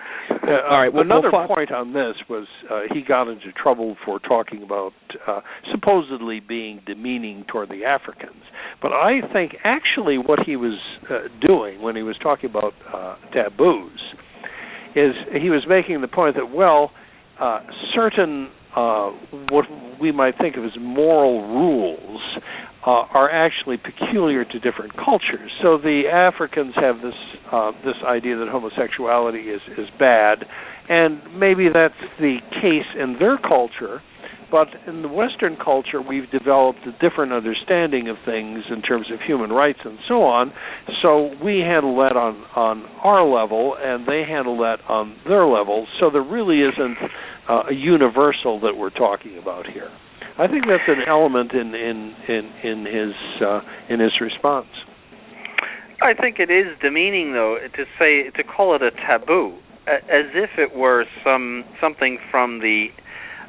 Uh, 0.47 0.63
All 0.69 0.79
right. 0.79 0.93
Well, 0.93 1.03
another 1.03 1.29
we'll 1.31 1.45
point 1.45 1.73
on 1.73 1.91
this 1.91 2.15
was 2.29 2.47
uh, 2.71 2.81
he 2.93 3.01
got 3.01 3.27
into 3.27 3.51
trouble 3.51 3.97
for 4.05 4.17
talking 4.17 4.63
about 4.63 4.93
uh, 5.27 5.41
supposedly 5.71 6.39
being 6.39 6.81
demeaning 6.85 7.43
toward 7.51 7.67
the 7.69 7.83
Africans. 7.83 8.43
But 8.81 8.93
I 8.93 9.19
think 9.33 9.57
actually 9.65 10.17
what 10.17 10.39
he 10.45 10.55
was 10.55 10.79
uh, 11.09 11.27
doing 11.45 11.81
when 11.81 11.97
he 11.97 12.01
was 12.01 12.15
talking 12.23 12.49
about 12.49 12.73
uh, 12.93 13.15
taboos 13.33 13.99
is 14.95 15.15
he 15.33 15.49
was 15.49 15.65
making 15.67 15.99
the 15.99 16.07
point 16.07 16.35
that 16.35 16.49
well, 16.49 16.91
uh, 17.41 17.59
certain 17.93 18.49
uh, 18.77 19.09
what 19.49 19.65
we 19.99 20.11
might 20.11 20.37
think 20.37 20.55
of 20.55 20.63
as 20.63 20.71
moral 20.79 21.41
rules 21.41 22.21
uh, 22.85 23.09
are 23.11 23.29
actually 23.29 23.77
peculiar 23.77 24.45
to 24.45 24.59
different 24.59 24.93
cultures. 24.95 25.51
So 25.63 25.77
the 25.77 26.03
Africans 26.13 26.75
have 26.75 27.01
this 27.01 27.17
uh, 27.51 27.71
this 27.83 27.97
idea 28.05 28.37
that 28.37 28.49
homosexuality 28.49 29.49
is 29.49 29.61
is 29.77 29.87
bad, 29.97 30.45
and 30.87 31.21
maybe 31.39 31.69
that's 31.73 31.99
the 32.19 32.37
case 32.61 32.87
in 33.01 33.17
their 33.19 33.37
culture. 33.39 34.01
But 34.49 34.67
in 34.87 35.01
the 35.01 35.09
Western 35.09 35.57
culture, 35.57 36.01
we've 36.01 36.31
developed 36.31 36.79
a 36.87 36.93
different 37.03 37.33
understanding 37.33 38.07
of 38.07 38.15
things 38.23 38.63
in 38.71 38.81
terms 38.81 39.07
of 39.11 39.19
human 39.19 39.49
rights 39.49 39.79
and 39.83 39.99
so 40.07 40.23
on. 40.23 40.53
So 41.01 41.35
we 41.43 41.59
handle 41.59 41.97
that 41.97 42.15
on 42.15 42.35
on 42.55 42.85
our 43.03 43.25
level, 43.27 43.75
and 43.77 44.07
they 44.07 44.23
handle 44.23 44.57
that 44.59 44.77
on 44.87 45.17
their 45.27 45.45
level. 45.45 45.87
So 45.99 46.09
there 46.09 46.21
really 46.21 46.61
isn't 46.61 46.97
uh, 47.49 47.63
a 47.69 47.73
universal 47.73 48.59
that 48.61 48.77
we're 48.77 48.89
talking 48.89 49.37
about 49.37 49.65
here. 49.67 49.89
I 50.37 50.47
think 50.47 50.65
that's 50.67 50.87
an 50.87 51.03
element 51.07 51.51
in 51.53 51.73
in 51.73 52.13
in 52.27 52.45
in 52.63 52.85
his 52.85 53.41
uh, 53.41 53.61
in 53.89 53.99
his 53.99 54.13
response. 54.21 54.67
I 56.01 56.13
think 56.13 56.37
it 56.39 56.51
is 56.51 56.77
demeaning, 56.79 57.33
though, 57.33 57.57
to 57.75 57.85
say 57.97 58.29
to 58.29 58.43
call 58.43 58.75
it 58.75 58.83
a 58.83 58.91
taboo, 58.91 59.57
as 59.87 60.29
if 60.35 60.51
it 60.57 60.75
were 60.75 61.05
some 61.23 61.63
something 61.81 62.19
from 62.29 62.59
the 62.59 62.89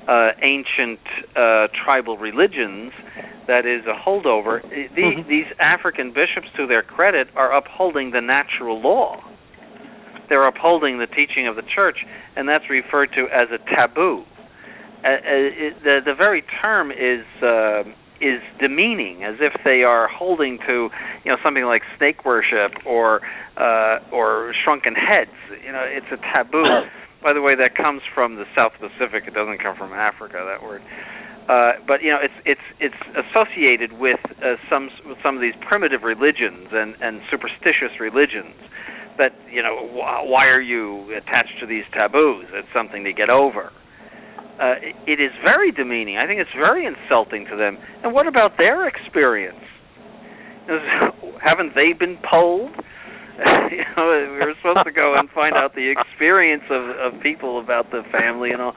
uh, 0.09 0.31
ancient 0.43 1.01
uh, 1.37 1.69
tribal 1.85 2.17
religions 2.17 2.93
that 3.47 3.67
is 3.67 3.85
a 3.85 3.93
holdover. 3.93 4.63
These, 4.71 4.89
mm-hmm. 4.97 5.29
these 5.29 5.47
African 5.61 6.09
bishops, 6.09 6.49
to 6.57 6.67
their 6.67 6.83
credit, 6.83 7.29
are 7.37 7.55
upholding 7.55 8.13
the 8.13 8.23
natural 8.23 8.81
law. 8.81 9.23
They're 10.29 10.47
upholding 10.47 10.99
the 10.99 11.07
teaching 11.07 11.47
of 11.47 11.57
the 11.57 11.63
church, 11.63 12.05
and 12.37 12.49
that's 12.49 12.69
referred 12.71 13.13
to 13.15 13.29
as 13.33 13.49
a 13.51 13.59
taboo 13.75 14.25
uh, 15.05 15.09
uh 15.09 15.21
the 15.85 16.01
the 16.05 16.15
very 16.15 16.43
term 16.61 16.91
is 16.91 17.25
uh, 17.43 17.83
is 18.21 18.43
demeaning, 18.59 19.23
as 19.23 19.37
if 19.41 19.55
they 19.65 19.83
are 19.83 20.09
holding 20.09 20.59
to 20.67 20.91
you 21.25 21.31
know 21.31 21.37
something 21.43 21.65
like 21.65 21.83
snake 21.97 22.25
worship 22.25 22.73
or 22.85 23.21
uh, 23.57 23.99
or 24.13 24.53
shrunken 24.65 24.95
heads. 24.95 25.35
You 25.65 25.73
know, 25.73 25.85
it's 25.87 26.11
a 26.11 26.17
taboo. 26.33 26.65
By 27.23 27.33
the 27.33 27.43
way, 27.43 27.57
that 27.57 27.75
comes 27.75 28.03
from 28.15 28.37
the 28.37 28.45
South 28.55 28.73
Pacific. 28.79 29.25
It 29.27 29.35
doesn't 29.35 29.59
come 29.59 29.77
from 29.77 29.93
Africa. 29.93 30.39
That 30.47 30.63
word. 30.63 30.83
Uh, 31.49 31.73
but 31.87 32.03
you 32.03 32.11
know, 32.11 32.19
it's 32.23 32.35
it's 32.45 32.67
it's 32.79 33.03
associated 33.15 33.99
with 33.99 34.21
uh, 34.43 34.57
some 34.69 34.91
with 35.07 35.19
some 35.23 35.35
of 35.37 35.41
these 35.41 35.57
primitive 35.67 36.03
religions 36.03 36.69
and 36.73 36.95
and 37.01 37.23
superstitious 37.31 37.99
religions. 38.01 38.55
That 39.19 39.33
you 39.51 39.63
know, 39.63 39.77
wh- 39.93 40.31
why 40.31 40.47
are 40.47 40.61
you 40.61 41.13
attached 41.17 41.59
to 41.61 41.67
these 41.67 41.85
taboos? 41.93 42.47
It's 42.55 42.69
something 42.73 43.05
to 43.05 43.13
get 43.13 43.31
over 43.31 43.73
uh, 44.59 44.75
it 45.07 45.21
is 45.23 45.31
very 45.43 45.71
demeaning. 45.71 46.19
I 46.19 46.27
think 46.27 46.41
it's 46.41 46.55
very 46.57 46.85
insulting 46.85 47.47
to 47.51 47.57
them. 47.57 47.79
And 48.03 48.13
what 48.13 48.27
about 48.27 48.59
their 48.59 48.89
experience? 48.89 49.63
Haven't 51.43 51.75
they 51.75 51.95
been 51.99 52.19
polled? 52.29 52.75
you 53.71 53.85
know, 53.97 54.29
we 54.33 54.39
were 54.43 54.55
supposed 54.59 54.85
to 54.85 54.93
go 54.93 55.15
and 55.17 55.31
find 55.31 55.55
out 55.55 55.75
the 55.75 55.95
experience 55.95 56.65
of 56.71 57.15
of 57.15 57.23
people 57.23 57.61
about 57.61 57.91
the 57.91 58.03
family 58.11 58.51
and 58.51 58.61
all. 58.61 58.75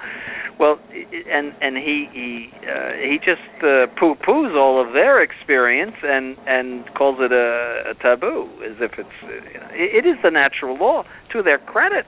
Well, 0.59 0.77
and 0.93 1.53
and 1.61 1.77
he 1.77 2.05
he 2.13 2.49
uh, 2.61 2.93
he 3.01 3.17
just 3.17 3.49
uh, 3.63 3.89
poo 3.99 4.13
poos 4.21 4.55
all 4.55 4.79
of 4.79 4.93
their 4.93 5.23
experience 5.23 5.95
and 6.03 6.37
and 6.45 6.85
calls 6.93 7.17
it 7.19 7.31
a, 7.31 7.91
a 7.91 7.93
taboo, 8.01 8.49
as 8.61 8.77
if 8.79 8.91
it's 8.99 9.17
uh, 9.23 9.27
you 9.27 9.59
know, 9.59 9.69
it, 9.73 10.05
is 10.05 10.17
the 10.23 10.29
natural 10.29 10.77
law. 10.77 11.03
To 11.33 11.41
their 11.41 11.57
credit, 11.57 12.05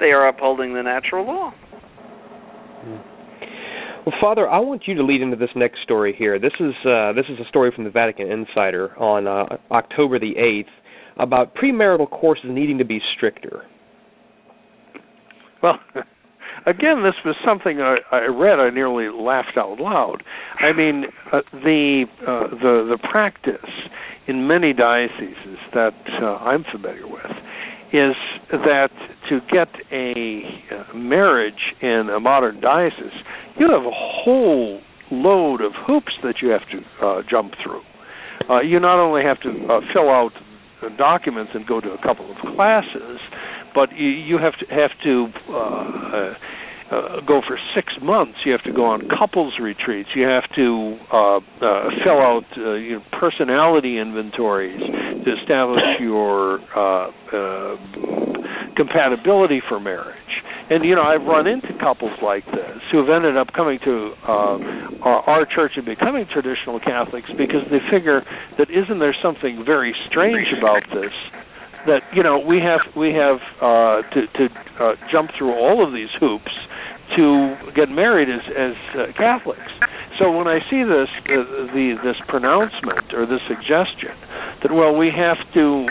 they 0.00 0.10
are 0.10 0.26
upholding 0.26 0.74
the 0.74 0.82
natural 0.82 1.26
law. 1.26 1.52
Well, 4.04 4.16
Father, 4.20 4.48
I 4.48 4.58
want 4.58 4.82
you 4.88 4.94
to 4.94 5.04
lead 5.04 5.22
into 5.22 5.36
this 5.36 5.50
next 5.54 5.82
story 5.84 6.12
here. 6.18 6.40
This 6.40 6.54
is 6.58 6.74
uh, 6.84 7.12
this 7.12 7.26
is 7.28 7.38
a 7.38 7.48
story 7.48 7.70
from 7.72 7.84
the 7.84 7.90
Vatican 7.90 8.32
Insider 8.32 8.98
on 8.98 9.28
uh, 9.28 9.58
October 9.70 10.18
the 10.18 10.34
eighth 10.36 10.72
about 11.18 11.54
premarital 11.54 12.10
courses 12.10 12.46
needing 12.48 12.78
to 12.78 12.84
be 12.84 13.00
stricter. 13.16 13.62
Well, 15.62 15.78
again, 16.66 17.02
this 17.02 17.14
was 17.24 17.36
something 17.44 17.80
I, 17.80 17.96
I 18.10 18.26
read. 18.26 18.58
I 18.58 18.70
nearly 18.70 19.08
laughed 19.08 19.56
out 19.56 19.78
loud. 19.78 20.22
I 20.58 20.72
mean, 20.72 21.04
uh, 21.32 21.40
the 21.52 22.04
uh, 22.20 22.50
the 22.50 22.96
the 22.96 22.98
practice 23.10 23.70
in 24.26 24.46
many 24.46 24.72
dioceses 24.72 25.58
that 25.74 25.94
uh, 26.22 26.36
I'm 26.36 26.64
familiar 26.70 27.06
with 27.06 27.30
is 27.92 28.16
that 28.50 28.88
to 29.28 29.40
get 29.52 29.68
a 29.92 30.40
uh, 30.72 30.96
marriage 30.96 31.74
in 31.82 32.08
a 32.14 32.20
modern 32.20 32.60
diocese, 32.60 33.12
you 33.58 33.68
have 33.70 33.82
a 33.82 33.92
whole 33.92 34.80
load 35.10 35.60
of 35.60 35.72
hoops 35.86 36.12
that 36.22 36.36
you 36.40 36.48
have 36.48 36.62
to 36.70 37.06
uh, 37.06 37.22
jump 37.28 37.52
through. 37.62 37.82
Uh, 38.48 38.60
you 38.60 38.80
not 38.80 38.98
only 38.98 39.22
have 39.22 39.38
to 39.40 39.50
uh, 39.66 39.80
fill 39.92 40.08
out 40.08 40.32
documents 40.90 41.52
and 41.54 41.66
go 41.66 41.80
to 41.80 41.90
a 41.90 41.98
couple 42.02 42.30
of 42.30 42.36
classes, 42.54 43.18
but 43.74 43.92
you, 43.96 44.08
you 44.08 44.38
have 44.38 44.54
to 44.58 44.66
have 44.74 44.90
to 45.04 45.26
uh, 45.48 45.54
uh, 45.54 46.34
uh, 46.92 47.20
go 47.26 47.40
for 47.46 47.58
six 47.74 47.92
months. 48.02 48.38
You 48.44 48.52
have 48.52 48.62
to 48.64 48.72
go 48.72 48.84
on 48.84 49.08
couples 49.08 49.54
retreats. 49.60 50.10
You 50.14 50.24
have 50.24 50.44
to 50.56 50.98
uh, 51.10 51.36
uh, 51.36 51.40
fill 52.04 52.20
out 52.20 52.44
uh, 52.56 52.74
you 52.74 52.96
know, 52.96 53.02
personality 53.18 53.98
inventories 53.98 54.80
to 54.80 55.32
establish 55.40 55.82
your 56.00 56.60
uh, 56.76 57.10
uh, 57.32 57.76
compatibility 58.76 59.62
for 59.68 59.80
marriage. 59.80 60.16
And 60.72 60.88
you 60.88 60.96
know, 60.96 61.04
I've 61.04 61.28
run 61.28 61.46
into 61.46 61.68
couples 61.76 62.16
like 62.24 62.46
this 62.46 62.80
who 62.90 63.04
have 63.04 63.12
ended 63.12 63.36
up 63.36 63.52
coming 63.52 63.78
to 63.84 64.16
uh, 64.24 64.56
our, 65.04 65.20
our 65.28 65.44
church 65.44 65.72
and 65.76 65.84
becoming 65.84 66.24
traditional 66.32 66.80
Catholics 66.80 67.28
because 67.36 67.68
they 67.68 67.84
figure 67.92 68.24
that 68.56 68.72
isn't 68.72 68.98
there 68.98 69.14
something 69.20 69.64
very 69.66 69.94
strange 70.08 70.48
about 70.56 70.80
this? 70.88 71.12
That 71.84 72.00
you 72.16 72.22
know 72.22 72.38
we 72.38 72.56
have 72.64 72.80
we 72.96 73.12
have 73.12 73.36
uh, 73.60 74.00
to 74.16 74.20
to 74.32 74.44
uh, 74.80 74.92
jump 75.12 75.30
through 75.36 75.52
all 75.52 75.84
of 75.84 75.92
these 75.92 76.08
hoops 76.18 76.56
to 77.20 77.52
get 77.76 77.90
married 77.92 78.32
as 78.32 78.40
as 78.56 78.76
uh, 78.96 79.12
Catholics. 79.12 79.68
So 80.16 80.32
when 80.32 80.48
I 80.48 80.64
see 80.72 80.88
this 80.88 81.12
uh, 81.28 81.68
the 81.76 82.00
this 82.00 82.16
pronouncement 82.28 83.12
or 83.12 83.26
this 83.26 83.44
suggestion 83.44 84.16
that 84.64 84.72
well 84.72 84.96
we 84.96 85.12
have 85.12 85.36
to 85.52 85.84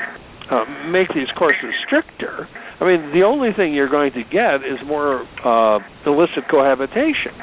uh, 0.51 0.65
make 0.91 1.07
these 1.15 1.31
courses 1.37 1.73
stricter, 1.85 2.47
I 2.79 2.85
mean 2.85 3.11
the 3.13 3.23
only 3.23 3.49
thing 3.55 3.73
you're 3.73 3.89
going 3.89 4.11
to 4.13 4.23
get 4.23 4.61
is 4.67 4.79
more 4.85 5.23
uh, 5.43 5.79
illicit 6.05 6.45
cohabitation. 6.49 7.33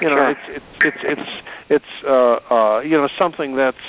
You 0.00 0.08
know, 0.08 0.16
sure. 0.16 0.30
it's 0.30 0.46
it's 0.48 0.72
it's 0.80 1.02
it's 1.04 1.30
it's 1.68 1.92
uh, 2.08 2.40
uh, 2.50 2.80
you 2.80 2.96
know 2.96 3.08
something 3.18 3.56
that's. 3.56 3.84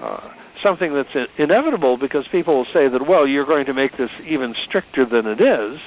Uh, 0.00 0.34
something 0.62 0.94
that's 0.94 1.10
inevitable 1.38 1.98
because 1.98 2.24
people 2.30 2.54
will 2.54 2.70
say 2.72 2.86
that 2.86 3.02
well 3.08 3.26
you're 3.26 3.44
going 3.44 3.66
to 3.66 3.74
make 3.74 3.90
this 3.98 4.10
even 4.30 4.54
stricter 4.68 5.04
than 5.04 5.26
it 5.26 5.42
is 5.42 5.80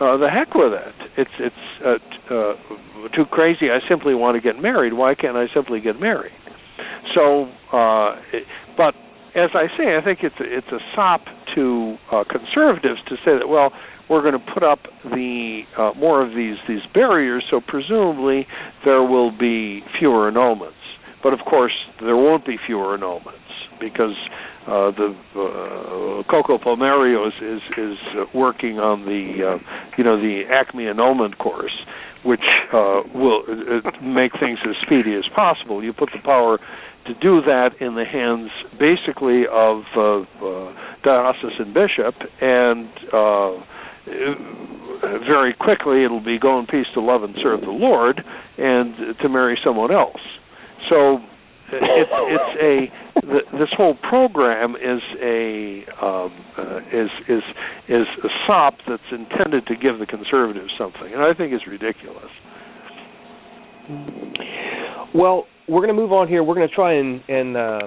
uh, 0.00 0.16
the 0.18 0.28
heck 0.28 0.54
with 0.54 0.72
it. 0.72 0.94
It's 1.16 1.30
it's 1.40 1.64
uh, 1.84 2.34
uh, 2.34 3.08
too 3.16 3.24
crazy. 3.30 3.70
I 3.70 3.80
simply 3.88 4.14
want 4.14 4.36
to 4.36 4.42
get 4.42 4.60
married. 4.60 4.92
Why 4.92 5.14
can't 5.14 5.36
I 5.36 5.46
simply 5.54 5.80
get 5.80 5.98
married? 5.98 6.32
So, 7.14 7.48
uh, 7.72 8.20
it, 8.32 8.44
but 8.76 8.94
as 9.36 9.50
I 9.52 9.68
say, 9.76 9.96
I 9.96 10.02
think 10.02 10.20
it's 10.22 10.36
it's 10.40 10.72
a 10.72 10.80
sop 10.94 11.26
to 11.54 11.96
uh, 12.10 12.24
conservatives 12.24 13.00
to 13.08 13.16
say 13.16 13.36
that 13.38 13.48
well, 13.48 13.70
we're 14.08 14.22
going 14.22 14.38
to 14.38 14.52
put 14.52 14.62
up 14.62 14.80
the 15.04 15.62
uh, 15.76 15.92
more 15.96 16.24
of 16.24 16.34
these 16.34 16.56
these 16.66 16.84
barriers, 16.94 17.44
so 17.50 17.60
presumably 17.60 18.46
there 18.84 19.02
will 19.02 19.30
be 19.30 19.82
fewer 19.98 20.30
annulments. 20.30 20.72
But 21.22 21.34
of 21.34 21.40
course, 21.40 21.74
there 22.00 22.16
won't 22.16 22.46
be 22.46 22.56
fewer 22.66 22.96
annulments 22.96 23.52
because 23.78 24.16
uh, 24.66 24.90
the 24.90 25.14
uh, 25.34 26.22
Coccopalmerio 26.30 27.28
is 27.28 27.34
is, 27.40 27.62
is 27.78 27.98
uh, 28.18 28.24
working 28.34 28.78
on 28.78 29.04
the 29.04 29.54
uh, 29.54 29.58
you 29.96 30.04
know 30.04 30.16
the 30.16 30.42
acme 30.50 30.86
annulment 30.86 31.38
course, 31.38 31.72
which 32.24 32.44
uh, 32.72 33.02
will 33.14 33.42
uh, 33.48 33.90
make 34.02 34.32
things 34.40 34.58
as 34.68 34.74
speedy 34.82 35.14
as 35.14 35.24
possible. 35.34 35.82
You 35.82 35.92
put 35.92 36.10
the 36.12 36.22
power 36.24 36.58
to 37.06 37.14
do 37.14 37.40
that 37.42 37.70
in 37.80 37.94
the 37.94 38.04
hands 38.04 38.50
basically 38.78 39.44
of 39.46 39.82
uh, 39.96 40.26
uh, 40.44 40.74
diocesan 41.04 41.72
bishop 41.72 42.14
and 42.40 42.88
uh, 43.12 43.52
very 45.26 45.54
quickly 45.54 46.04
it'll 46.04 46.24
be 46.24 46.38
go 46.38 46.58
in 46.58 46.66
peace 46.66 46.86
to 46.94 47.00
love 47.00 47.22
and 47.22 47.36
serve 47.42 47.60
the 47.60 47.70
Lord 47.70 48.20
and 48.58 49.16
to 49.20 49.28
marry 49.28 49.58
someone 49.64 49.92
else. 49.92 50.20
So 50.90 51.18
it's 51.72 52.10
it's 52.12 52.52
a 52.62 53.20
the, 53.26 53.58
this 53.58 53.68
whole 53.76 53.94
program 54.08 54.74
is 54.76 55.02
a 55.22 55.84
um, 56.02 56.32
uh, 56.58 56.78
is 56.92 57.10
is 57.28 57.42
is 57.88 58.06
a 58.24 58.28
sop 58.46 58.74
that's 58.88 59.02
intended 59.10 59.66
to 59.66 59.74
give 59.74 59.98
the 59.98 60.06
conservatives 60.06 60.70
something, 60.78 61.12
and 61.12 61.22
I 61.22 61.34
think 61.34 61.52
it's 61.52 61.66
ridiculous. 61.66 62.30
Well, 65.14 65.46
we're 65.68 65.80
going 65.80 65.94
to 65.94 66.00
move 66.00 66.12
on 66.12 66.28
here. 66.28 66.42
We're 66.42 66.54
going 66.54 66.68
to 66.68 66.74
try 66.74 66.94
and 66.94 67.22
and 67.28 67.56
uh, 67.56 67.80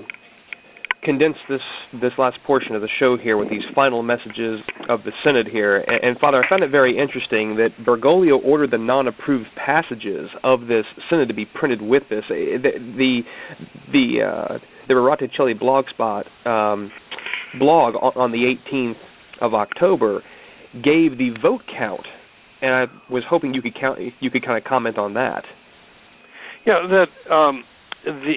condense 1.03 1.37
this 1.47 1.61
this 2.01 2.11
last 2.17 2.37
portion 2.45 2.75
of 2.75 2.81
the 2.81 2.89
show 2.99 3.17
here 3.17 3.37
with 3.37 3.49
these 3.49 3.63
final 3.73 4.03
messages 4.03 4.59
of 4.89 5.03
the 5.03 5.11
synod 5.23 5.47
here. 5.47 5.77
And, 5.77 6.03
and 6.03 6.19
Father, 6.19 6.43
I 6.43 6.49
found 6.49 6.63
it 6.63 6.71
very 6.71 6.97
interesting 6.97 7.55
that 7.55 7.69
Bergoglio 7.85 8.43
ordered 8.43 8.71
the 8.71 8.77
non-approved 8.77 9.47
passages 9.55 10.29
of 10.43 10.61
this 10.61 10.85
synod 11.09 11.29
to 11.29 11.33
be 11.33 11.45
printed 11.45 11.81
with 11.81 12.03
this. 12.09 12.23
The 12.29 12.71
the 12.97 13.21
the, 13.91 14.21
uh, 14.23 14.57
the 14.87 14.93
Rorate 14.93 15.29
Caeli 15.35 15.53
blogspot 15.53 16.25
um, 16.47 16.91
blog 17.57 17.95
on, 17.95 18.13
on 18.15 18.31
the 18.31 18.55
18th 18.71 18.97
of 19.41 19.53
October 19.53 20.21
gave 20.73 21.17
the 21.17 21.31
vote 21.41 21.61
count, 21.77 22.05
and 22.61 22.73
I 22.73 22.85
was 23.11 23.23
hoping 23.27 23.53
you 23.53 23.61
could 23.61 23.79
count 23.79 23.99
you 24.19 24.29
could 24.29 24.45
kind 24.45 24.57
of 24.57 24.63
comment 24.63 24.97
on 24.97 25.13
that. 25.13 25.43
Yeah, 26.65 26.85
that 26.89 27.33
um, 27.33 27.63
the 28.05 28.33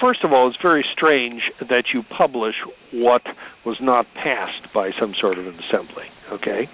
first 0.00 0.24
of 0.24 0.32
all, 0.32 0.48
it's 0.48 0.56
very 0.60 0.84
strange 0.92 1.42
that 1.60 1.84
you 1.92 2.02
publish 2.16 2.54
what 2.92 3.22
was 3.64 3.76
not 3.80 4.06
passed 4.14 4.72
by 4.74 4.90
some 5.00 5.14
sort 5.20 5.38
of 5.38 5.46
an 5.46 5.58
assembly. 5.68 6.04
Okay, 6.32 6.68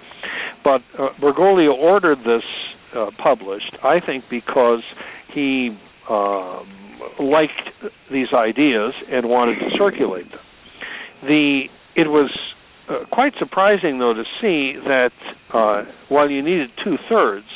but 0.63 0.81
uh, 0.97 1.09
Bergoglio 1.21 1.73
ordered 1.73 2.19
this 2.19 2.43
uh, 2.95 3.07
published, 3.21 3.75
I 3.83 3.99
think, 4.05 4.25
because 4.29 4.83
he 5.33 5.77
uh, 6.09 6.61
liked 7.19 7.69
these 8.11 8.27
ideas 8.33 8.93
and 9.11 9.29
wanted 9.29 9.55
to 9.55 9.69
circulate 9.77 10.29
them. 10.29 10.39
The 11.23 11.63
it 11.95 12.07
was 12.07 12.31
uh, 12.89 13.05
quite 13.11 13.33
surprising, 13.39 13.99
though, 13.99 14.13
to 14.13 14.23
see 14.41 14.73
that 14.85 15.11
uh, 15.53 15.83
while 16.09 16.29
you 16.29 16.41
needed 16.41 16.69
two 16.83 16.95
thirds 17.09 17.47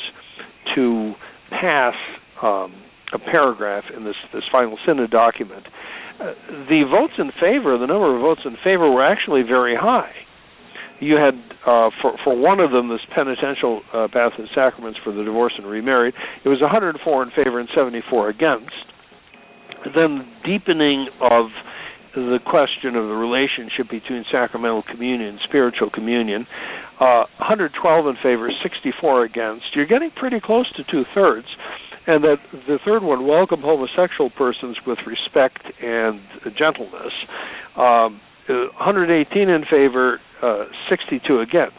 to 0.74 1.14
pass 1.50 1.94
um, 2.42 2.74
a 3.12 3.18
paragraph 3.18 3.84
in 3.94 4.04
this 4.04 4.16
this 4.32 4.44
final 4.50 4.78
synod 4.86 5.10
document. 5.10 5.66
Uh, 6.20 6.34
the 6.68 6.82
votes 6.90 7.14
in 7.18 7.30
favor, 7.40 7.78
the 7.78 7.86
number 7.86 8.14
of 8.14 8.20
votes 8.20 8.42
in 8.44 8.56
favor, 8.64 8.90
were 8.90 9.04
actually 9.04 9.42
very 9.42 9.76
high. 9.76 10.12
You 11.00 11.14
had 11.14 11.34
uh, 11.62 11.90
for 12.02 12.18
for 12.24 12.36
one 12.36 12.60
of 12.60 12.70
them, 12.70 12.88
this 12.88 13.04
penitential 13.14 13.82
uh, 13.92 14.08
bath 14.08 14.32
and 14.38 14.48
sacraments 14.54 14.98
for 15.02 15.12
the 15.12 15.22
divorced 15.22 15.56
and 15.58 15.66
remarried. 15.66 16.14
It 16.44 16.48
was 16.48 16.60
104 16.60 17.22
in 17.22 17.30
favor 17.30 17.60
and 17.60 17.68
74 17.74 18.28
against. 18.28 18.74
Then 19.94 20.26
deepening 20.44 21.08
of 21.22 21.46
the 22.14 22.38
question 22.44 22.96
of 22.96 23.06
the 23.06 23.14
relationship 23.14 23.88
between 23.90 24.24
sacramental 24.32 24.82
communion 24.82 25.38
and 25.38 25.40
spiritual 25.44 25.88
communion. 25.90 26.46
Uh, 26.98 27.30
112 27.38 27.78
in 28.06 28.16
favor, 28.20 28.50
64 28.50 29.24
against. 29.24 29.66
You're 29.76 29.86
getting 29.86 30.10
pretty 30.10 30.40
close 30.42 30.66
to 30.74 30.82
two 30.90 31.04
thirds 31.14 31.46
and 32.08 32.24
that 32.24 32.38
the 32.66 32.78
third 32.84 33.02
one, 33.02 33.26
welcome 33.26 33.60
homosexual 33.60 34.30
persons 34.30 34.78
with 34.86 34.98
respect 35.06 35.60
and 35.82 36.20
gentleness. 36.56 37.12
Um, 37.76 38.20
118 38.48 39.50
in 39.50 39.62
favor, 39.70 40.18
uh, 40.42 40.64
62 40.88 41.40
against. 41.40 41.76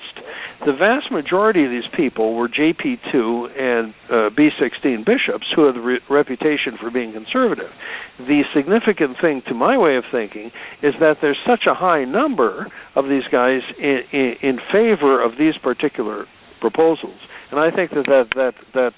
The 0.66 0.74
vast 0.74 1.12
majority 1.12 1.66
of 1.66 1.72
these 1.72 1.90
people 1.98 2.36
were 2.36 2.48
JP2 2.48 3.58
and 3.58 3.94
uh, 4.08 4.30
B16 4.38 5.04
bishops 5.04 5.48
who 5.56 5.66
had 5.66 5.76
the 5.76 5.82
re- 5.82 6.00
reputation 6.12 6.78
for 6.80 6.92
being 6.92 7.12
conservative. 7.12 7.72
The 8.20 8.44
significant 8.54 9.18
thing, 9.20 9.42
to 9.48 9.56
my 9.56 9.80
way 9.80 9.96
of 9.96 10.04
thinking, 10.12 10.52
is 10.84 10.94
that 11.00 11.18
there's 11.22 11.40
such 11.48 11.66
a 11.66 11.74
high 11.74 12.06
number 12.06 12.68
of 12.96 13.06
these 13.06 13.26
guys 13.32 13.62
in, 13.80 14.02
in, 14.12 14.34
in 14.44 14.58
favor 14.72 15.24
of 15.24 15.40
these 15.40 15.58
particular 15.58 16.28
proposals, 16.62 17.18
and 17.50 17.60
I 17.60 17.72
think 17.72 17.92
that 17.92 18.06
that 18.06 18.28
that, 18.36 18.54
that 18.76 18.92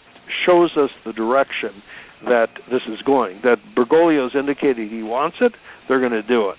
shows 0.45 0.71
us 0.77 0.89
the 1.05 1.13
direction 1.13 1.81
that 2.25 2.49
this 2.69 2.81
is 2.87 3.01
going. 3.01 3.41
That 3.43 3.57
Bergoglio's 3.75 4.35
indicated 4.35 4.91
he 4.91 5.03
wants 5.03 5.37
it, 5.41 5.53
they're 5.87 5.99
going 5.99 6.11
to 6.11 6.23
do 6.23 6.49
it. 6.49 6.57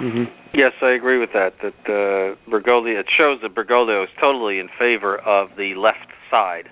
Mm-hmm. 0.00 0.24
Yes, 0.54 0.72
I 0.82 0.90
agree 0.92 1.18
with 1.18 1.30
that. 1.34 1.52
That 1.62 1.78
uh, 1.84 2.50
Bergoglio 2.50 2.98
it 2.98 3.06
shows 3.16 3.38
that 3.42 3.54
Bergoglio 3.54 4.04
is 4.04 4.10
totally 4.20 4.58
in 4.58 4.68
favor 4.78 5.18
of 5.18 5.50
the 5.56 5.74
left 5.76 6.10
side, 6.30 6.68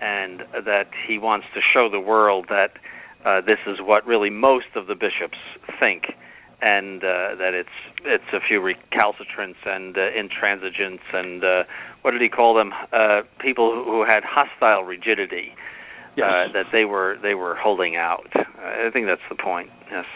and 0.00 0.40
that 0.64 0.88
he 1.06 1.18
wants 1.18 1.46
to 1.54 1.60
show 1.72 1.88
the 1.90 2.00
world 2.00 2.46
that 2.48 2.72
uh, 3.24 3.40
this 3.40 3.58
is 3.66 3.78
what 3.80 4.06
really 4.06 4.30
most 4.30 4.66
of 4.74 4.86
the 4.86 4.94
bishops 4.94 5.38
think, 5.80 6.04
and 6.62 7.02
uh, 7.04 7.36
that 7.38 7.52
it's 7.54 7.68
it's 8.04 8.32
a 8.32 8.40
few 8.46 8.60
recalcitrants 8.60 9.60
and 9.66 9.96
uh, 9.96 10.08
intransigents 10.18 11.02
and 11.12 11.44
uh, 11.44 11.62
what 12.02 12.12
did 12.12 12.22
he 12.22 12.28
call 12.28 12.54
them? 12.54 12.72
Uh, 12.92 13.22
people 13.40 13.82
who 13.84 14.04
had 14.04 14.22
hostile 14.24 14.84
rigidity. 14.84 15.52
Yes. 16.16 16.26
Uh, 16.26 16.52
that 16.54 16.64
they 16.72 16.86
were 16.86 17.16
they 17.22 17.34
were 17.34 17.54
holding 17.56 17.96
out. 17.96 18.28
I 18.34 18.88
think 18.90 19.06
that's 19.06 19.20
the 19.28 19.36
point. 19.36 19.68
Yes. 19.90 20.06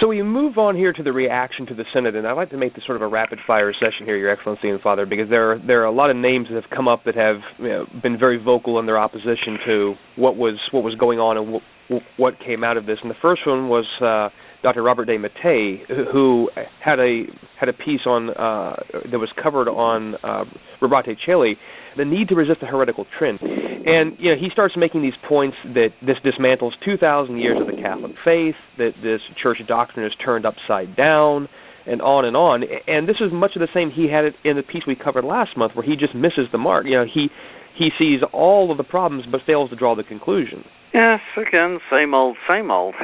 So 0.00 0.08
we 0.08 0.22
move 0.22 0.58
on 0.58 0.76
here 0.76 0.92
to 0.92 1.02
the 1.02 1.12
reaction 1.12 1.66
to 1.66 1.74
the 1.74 1.84
Synod, 1.92 2.16
and 2.16 2.26
I'd 2.26 2.32
like 2.32 2.50
to 2.50 2.56
make 2.56 2.74
this 2.74 2.84
sort 2.84 2.96
of 2.96 3.02
a 3.02 3.06
rapid 3.06 3.38
fire 3.46 3.72
session 3.72 4.06
here, 4.06 4.16
Your 4.16 4.30
Excellency 4.30 4.68
and 4.68 4.80
Father, 4.80 5.06
because 5.06 5.28
there 5.28 5.52
are 5.52 5.58
there 5.58 5.82
are 5.82 5.84
a 5.84 5.92
lot 5.92 6.10
of 6.10 6.16
names 6.16 6.48
that 6.48 6.54
have 6.60 6.70
come 6.74 6.88
up 6.88 7.04
that 7.04 7.14
have 7.14 7.36
you 7.58 7.68
know, 7.68 7.86
been 8.02 8.18
very 8.18 8.42
vocal 8.42 8.78
in 8.80 8.86
their 8.86 8.98
opposition 8.98 9.58
to 9.66 9.94
what 10.16 10.36
was 10.36 10.58
what 10.72 10.82
was 10.82 10.94
going 10.96 11.18
on 11.20 11.36
and 11.36 11.52
what, 11.52 12.02
what 12.16 12.34
came 12.40 12.64
out 12.64 12.76
of 12.76 12.86
this. 12.86 12.98
And 13.02 13.10
the 13.10 13.20
first 13.20 13.42
one 13.46 13.68
was 13.68 13.86
uh, 14.00 14.30
Dr. 14.64 14.82
Robert 14.82 15.04
de 15.04 15.18
Mattei, 15.18 15.84
who 16.10 16.48
had 16.82 16.98
a 16.98 17.24
had 17.60 17.68
a 17.68 17.74
piece 17.74 18.00
on 18.06 18.30
uh, 18.30 18.76
that 19.12 19.18
was 19.20 19.28
covered 19.40 19.68
on 19.68 20.14
uh, 20.24 20.44
Rorate 20.80 21.14
Caeli, 21.24 21.56
the 21.98 22.06
need 22.06 22.28
to 22.28 22.34
resist 22.34 22.60
the 22.60 22.66
heretical 22.66 23.04
trend, 23.18 23.40
and 23.42 24.16
you 24.18 24.30
know 24.30 24.40
he 24.40 24.48
starts 24.50 24.74
making 24.74 25.02
these 25.02 25.12
points 25.28 25.56
that 25.74 25.90
this 26.00 26.16
dismantles 26.24 26.72
2,000 26.82 27.36
years 27.36 27.60
of 27.60 27.66
the 27.66 27.80
Catholic 27.80 28.12
faith, 28.24 28.56
that 28.78 28.92
this 29.02 29.20
church 29.40 29.58
doctrine 29.68 30.06
is 30.06 30.12
turned 30.24 30.46
upside 30.46 30.96
down, 30.96 31.46
and 31.86 32.00
on 32.00 32.24
and 32.24 32.34
on. 32.34 32.64
And 32.88 33.06
this 33.06 33.16
is 33.20 33.30
much 33.30 33.52
of 33.56 33.60
the 33.60 33.68
same 33.74 33.90
he 33.90 34.08
had 34.10 34.24
it 34.24 34.34
in 34.44 34.56
the 34.56 34.62
piece 34.62 34.84
we 34.86 34.96
covered 34.96 35.24
last 35.24 35.58
month, 35.58 35.72
where 35.76 35.84
he 35.84 35.94
just 35.94 36.14
misses 36.14 36.48
the 36.52 36.58
mark. 36.58 36.86
You 36.86 36.96
know 36.96 37.04
he 37.04 37.28
he 37.76 37.90
sees 37.98 38.20
all 38.32 38.72
of 38.72 38.78
the 38.78 38.84
problems 38.84 39.24
but 39.30 39.42
fails 39.46 39.68
to 39.68 39.76
draw 39.76 39.94
the 39.94 40.04
conclusion. 40.04 40.64
Yes, 40.94 41.20
again, 41.36 41.80
same 41.90 42.14
old, 42.14 42.38
same 42.48 42.70
old. 42.70 42.94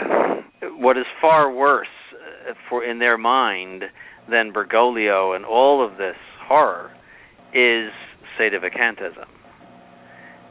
What 0.63 0.99
is 0.99 1.07
far 1.21 1.51
worse 1.51 1.87
uh, 2.13 2.53
for 2.69 2.85
in 2.85 2.99
their 2.99 3.17
mind 3.17 3.85
than 4.29 4.53
Bergoglio 4.53 5.35
and 5.35 5.45
all 5.45 5.85
of 5.85 5.97
this 5.97 6.17
horror 6.47 6.91
is 7.55 7.91
sedevacantism. 8.39 9.27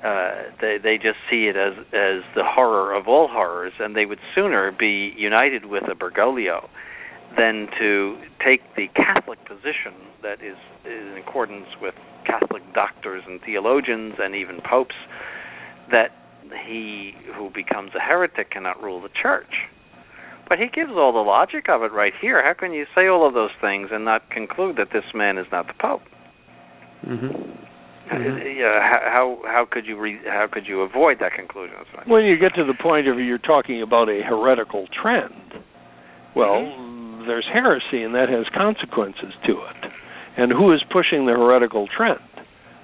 Uh, 0.04 0.52
they 0.62 0.78
they 0.82 0.96
just 0.96 1.20
see 1.30 1.48
it 1.48 1.58
as 1.58 1.74
as 1.88 2.24
the 2.34 2.44
horror 2.44 2.94
of 2.94 3.08
all 3.08 3.28
horrors, 3.28 3.74
and 3.80 3.96
they 3.96 4.06
would 4.06 4.20
sooner 4.34 4.72
be 4.72 5.14
united 5.18 5.66
with 5.66 5.84
a 5.92 5.96
Bergoglio 5.96 6.70
than 7.38 7.68
to 7.78 8.18
take 8.44 8.62
the 8.76 8.88
Catholic 8.96 9.40
position 9.46 9.94
that 10.24 10.42
is, 10.42 10.58
is 10.86 11.12
in 11.12 11.18
accordance 11.18 11.68
with 11.82 11.94
Catholic 12.26 12.64
doctors 12.74 13.24
and 13.28 13.40
theologians 13.42 14.16
and 14.20 14.36
even 14.36 14.62
popes 14.62 14.96
that 15.92 16.12
he 16.66 17.14
who 17.36 17.50
becomes 17.50 17.92
a 17.96 18.00
heretic 18.00 18.52
cannot 18.52 18.82
rule 18.82 19.02
the 19.02 19.10
church. 19.22 19.68
But 20.50 20.58
he 20.58 20.66
gives 20.68 20.92
all 20.92 21.14
the 21.14 21.20
logic 21.20 21.70
of 21.70 21.84
it 21.84 21.94
right 21.94 22.14
here. 22.20 22.44
How 22.44 22.54
can 22.54 22.74
you 22.74 22.86
say 22.96 23.08
all 23.08 23.28
of 23.28 23.36
those 23.36 23.54
things 23.62 23.90
and 23.92 24.04
not 24.04 24.30
conclude 24.32 24.78
that 24.78 24.90
this 24.92 25.06
man 25.14 25.38
is 25.38 25.46
not 25.52 25.68
the 25.68 25.74
pope? 25.80 26.02
Mm-hmm. 27.06 27.60
Mm-hmm. 28.10 28.60
Yeah, 28.60 28.82
how 29.14 29.38
how 29.46 29.68
could 29.70 29.86
you 29.86 29.98
re, 29.98 30.18
how 30.26 30.48
could 30.52 30.66
you 30.66 30.82
avoid 30.82 31.18
that 31.20 31.34
conclusion? 31.34 31.76
When 32.08 32.26
you 32.26 32.38
get 32.40 32.56
to 32.56 32.66
the 32.66 32.74
point 32.74 33.08
of 33.08 33.20
you're 33.20 33.38
talking 33.38 33.84
about 33.84 34.10
a 34.10 34.22
heretical 34.28 34.88
trend, 34.90 35.54
well, 36.36 36.66
mm-hmm. 36.66 37.28
there's 37.28 37.46
heresy 37.54 38.02
and 38.02 38.16
that 38.16 38.30
has 38.30 38.48
consequences 38.58 39.38
to 39.46 39.52
it. 39.52 39.92
And 40.38 40.52
who 40.52 40.74
is 40.74 40.82
pushing 40.92 41.28
the 41.28 41.34
heretical 41.34 41.88
trend? 41.96 42.20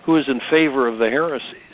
Who 0.06 0.18
is 0.18 0.26
in 0.28 0.40
favor 0.52 0.88
of 0.88 1.00
the 1.00 1.10
heresies? 1.10 1.65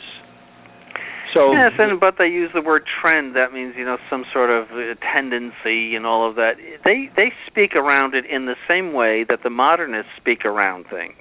So 1.34 1.52
yes, 1.52 1.72
and 1.78 1.98
but 1.98 2.16
they 2.18 2.26
use 2.26 2.50
the 2.52 2.60
word 2.60 2.82
trend. 3.00 3.34
That 3.36 3.52
means 3.52 3.74
you 3.76 3.84
know 3.84 3.96
some 4.10 4.24
sort 4.32 4.50
of 4.50 4.68
uh, 4.70 4.94
tendency 5.00 5.94
and 5.96 6.04
all 6.04 6.28
of 6.28 6.36
that. 6.36 6.56
They 6.84 7.08
they 7.16 7.32
speak 7.46 7.74
around 7.74 8.14
it 8.14 8.24
in 8.26 8.46
the 8.46 8.56
same 8.68 8.92
way 8.92 9.24
that 9.28 9.40
the 9.42 9.50
modernists 9.50 10.12
speak 10.16 10.44
around 10.44 10.86
things. 10.90 11.16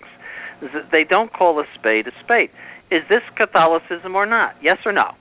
They 0.92 1.04
don't 1.08 1.32
call 1.34 1.60
a 1.60 1.64
spade 1.80 2.08
a 2.08 2.12
spade. 2.24 2.50
Is 2.92 3.04
this 3.10 3.24
Catholicism 3.38 4.16
or 4.16 4.26
not? 4.26 4.56
Yes 4.62 4.78
or 4.86 4.92
no? 4.92 5.16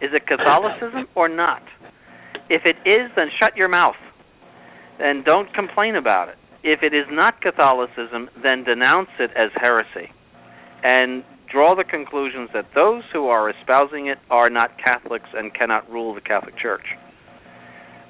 Is 0.00 0.10
it 0.12 0.26
Catholicism 0.26 1.06
or 1.14 1.28
not? 1.28 1.62
If 2.48 2.62
it 2.64 2.76
is, 2.88 3.10
then 3.14 3.28
shut 3.38 3.56
your 3.56 3.68
mouth 3.68 4.00
and 4.98 5.24
don't 5.24 5.52
complain 5.54 5.96
about 5.96 6.28
it. 6.28 6.36
If 6.62 6.82
it 6.82 6.94
is 6.94 7.04
not 7.10 7.42
Catholicism, 7.42 8.30
then 8.42 8.64
denounce 8.64 9.10
it 9.18 9.30
as 9.36 9.50
heresy 9.54 10.10
and 10.84 11.24
draw 11.54 11.76
the 11.76 11.84
conclusions 11.84 12.50
that 12.52 12.66
those 12.74 13.04
who 13.12 13.28
are 13.28 13.48
espousing 13.48 14.08
it 14.08 14.18
are 14.28 14.50
not 14.50 14.76
Catholics 14.76 15.30
and 15.32 15.54
cannot 15.54 15.88
rule 15.88 16.12
the 16.12 16.20
Catholic 16.20 16.58
Church. 16.58 16.84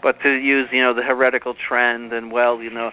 But 0.02 0.16
to 0.22 0.30
use, 0.32 0.68
you 0.72 0.82
know, 0.82 0.94
the 0.94 1.02
heretical 1.02 1.54
trend 1.54 2.12
and 2.12 2.32
well, 2.32 2.62
you 2.62 2.70
know, 2.70 2.90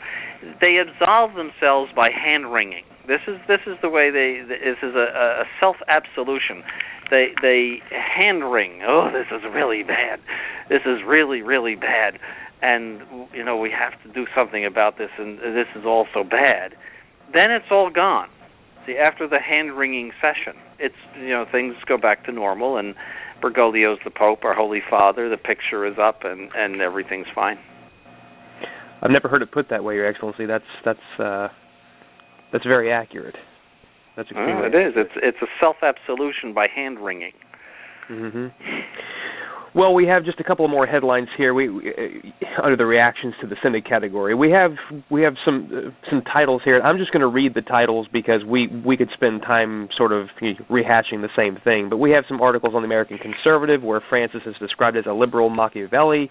they 0.59 0.75
absolve 0.77 1.35
themselves 1.35 1.91
by 1.95 2.09
hand 2.11 2.51
wringing. 2.51 2.83
This 3.07 3.21
is 3.27 3.39
this 3.47 3.61
is 3.65 3.75
the 3.81 3.89
way 3.89 4.11
they. 4.11 4.43
This 4.47 4.77
is 4.83 4.93
a, 4.95 5.41
a 5.41 5.43
self 5.59 5.77
absolution. 5.87 6.63
They 7.09 7.29
they 7.41 7.79
hand 7.89 8.51
wring. 8.51 8.81
Oh, 8.87 9.09
this 9.11 9.27
is 9.31 9.43
really 9.53 9.83
bad. 9.83 10.19
This 10.69 10.81
is 10.85 10.99
really 11.05 11.41
really 11.41 11.75
bad 11.75 12.19
and 12.61 13.01
you 13.33 13.43
know 13.43 13.57
we 13.57 13.71
have 13.71 13.93
to 14.03 14.13
do 14.13 14.27
something 14.35 14.65
about 14.65 14.97
this 14.97 15.09
and 15.17 15.39
this 15.39 15.67
is 15.75 15.83
all 15.85 16.05
so 16.13 16.23
bad 16.23 16.73
then 17.33 17.49
it's 17.51 17.65
all 17.71 17.89
gone 17.89 18.29
see 18.85 18.97
after 18.97 19.27
the 19.27 19.39
hand 19.39 19.77
wringing 19.77 20.11
session 20.21 20.59
it's 20.79 20.95
you 21.17 21.29
know 21.29 21.45
things 21.51 21.75
go 21.87 21.97
back 21.97 22.25
to 22.25 22.31
normal 22.31 22.77
and 22.77 22.95
bergoglio's 23.41 23.99
the 24.03 24.11
pope 24.11 24.43
our 24.43 24.53
holy 24.53 24.81
father 24.89 25.29
the 25.29 25.37
picture 25.37 25.85
is 25.85 25.95
up 26.01 26.19
and 26.23 26.49
and 26.55 26.81
everything's 26.81 27.27
fine. 27.33 27.57
I've 29.03 29.09
never 29.09 29.27
heard 29.27 29.41
it 29.41 29.51
put 29.51 29.69
that 29.69 29.83
way 29.83 29.95
your 29.95 30.05
excellency. 30.05 30.45
That's 30.45 30.63
that's 30.85 31.19
uh 31.19 31.47
that's 32.51 32.65
very 32.65 32.91
accurate. 32.91 33.35
That's 34.15 34.29
extremely 34.29 34.63
oh, 34.63 34.67
it 34.67 34.75
is. 34.75 34.93
it's 34.95 35.13
it's 35.15 35.41
a 35.41 35.47
self 35.59 35.77
absolution 35.81 36.53
by 36.53 36.67
hand 36.73 36.99
wringing 36.99 37.33
mhm 38.09 38.51
well, 39.73 39.93
we 39.93 40.05
have 40.07 40.25
just 40.25 40.39
a 40.39 40.43
couple 40.43 40.67
more 40.67 40.85
headlines 40.85 41.29
here. 41.37 41.53
We, 41.53 41.69
uh, 41.69 42.61
under 42.63 42.75
the 42.75 42.85
reactions 42.85 43.33
to 43.41 43.47
the 43.47 43.55
Synod 43.63 43.87
category. 43.87 44.35
We 44.35 44.51
have 44.51 44.71
we 45.09 45.21
have 45.23 45.35
some 45.45 45.69
uh, 45.71 46.09
some 46.09 46.21
titles 46.21 46.61
here. 46.65 46.81
I'm 46.81 46.97
just 46.97 47.11
going 47.11 47.21
to 47.21 47.27
read 47.27 47.53
the 47.53 47.61
titles 47.61 48.07
because 48.11 48.43
we 48.45 48.67
we 48.85 48.97
could 48.97 49.09
spend 49.13 49.41
time 49.41 49.87
sort 49.97 50.11
of 50.11 50.27
rehashing 50.69 51.21
the 51.21 51.29
same 51.35 51.57
thing. 51.63 51.89
But 51.89 51.97
we 51.97 52.11
have 52.11 52.25
some 52.27 52.41
articles 52.41 52.73
on 52.75 52.81
the 52.81 52.87
American 52.87 53.17
Conservative 53.17 53.81
where 53.81 54.01
Francis 54.09 54.41
is 54.45 54.55
described 54.59 54.97
as 54.97 55.05
a 55.07 55.13
liberal 55.13 55.49
Machiavelli. 55.49 56.29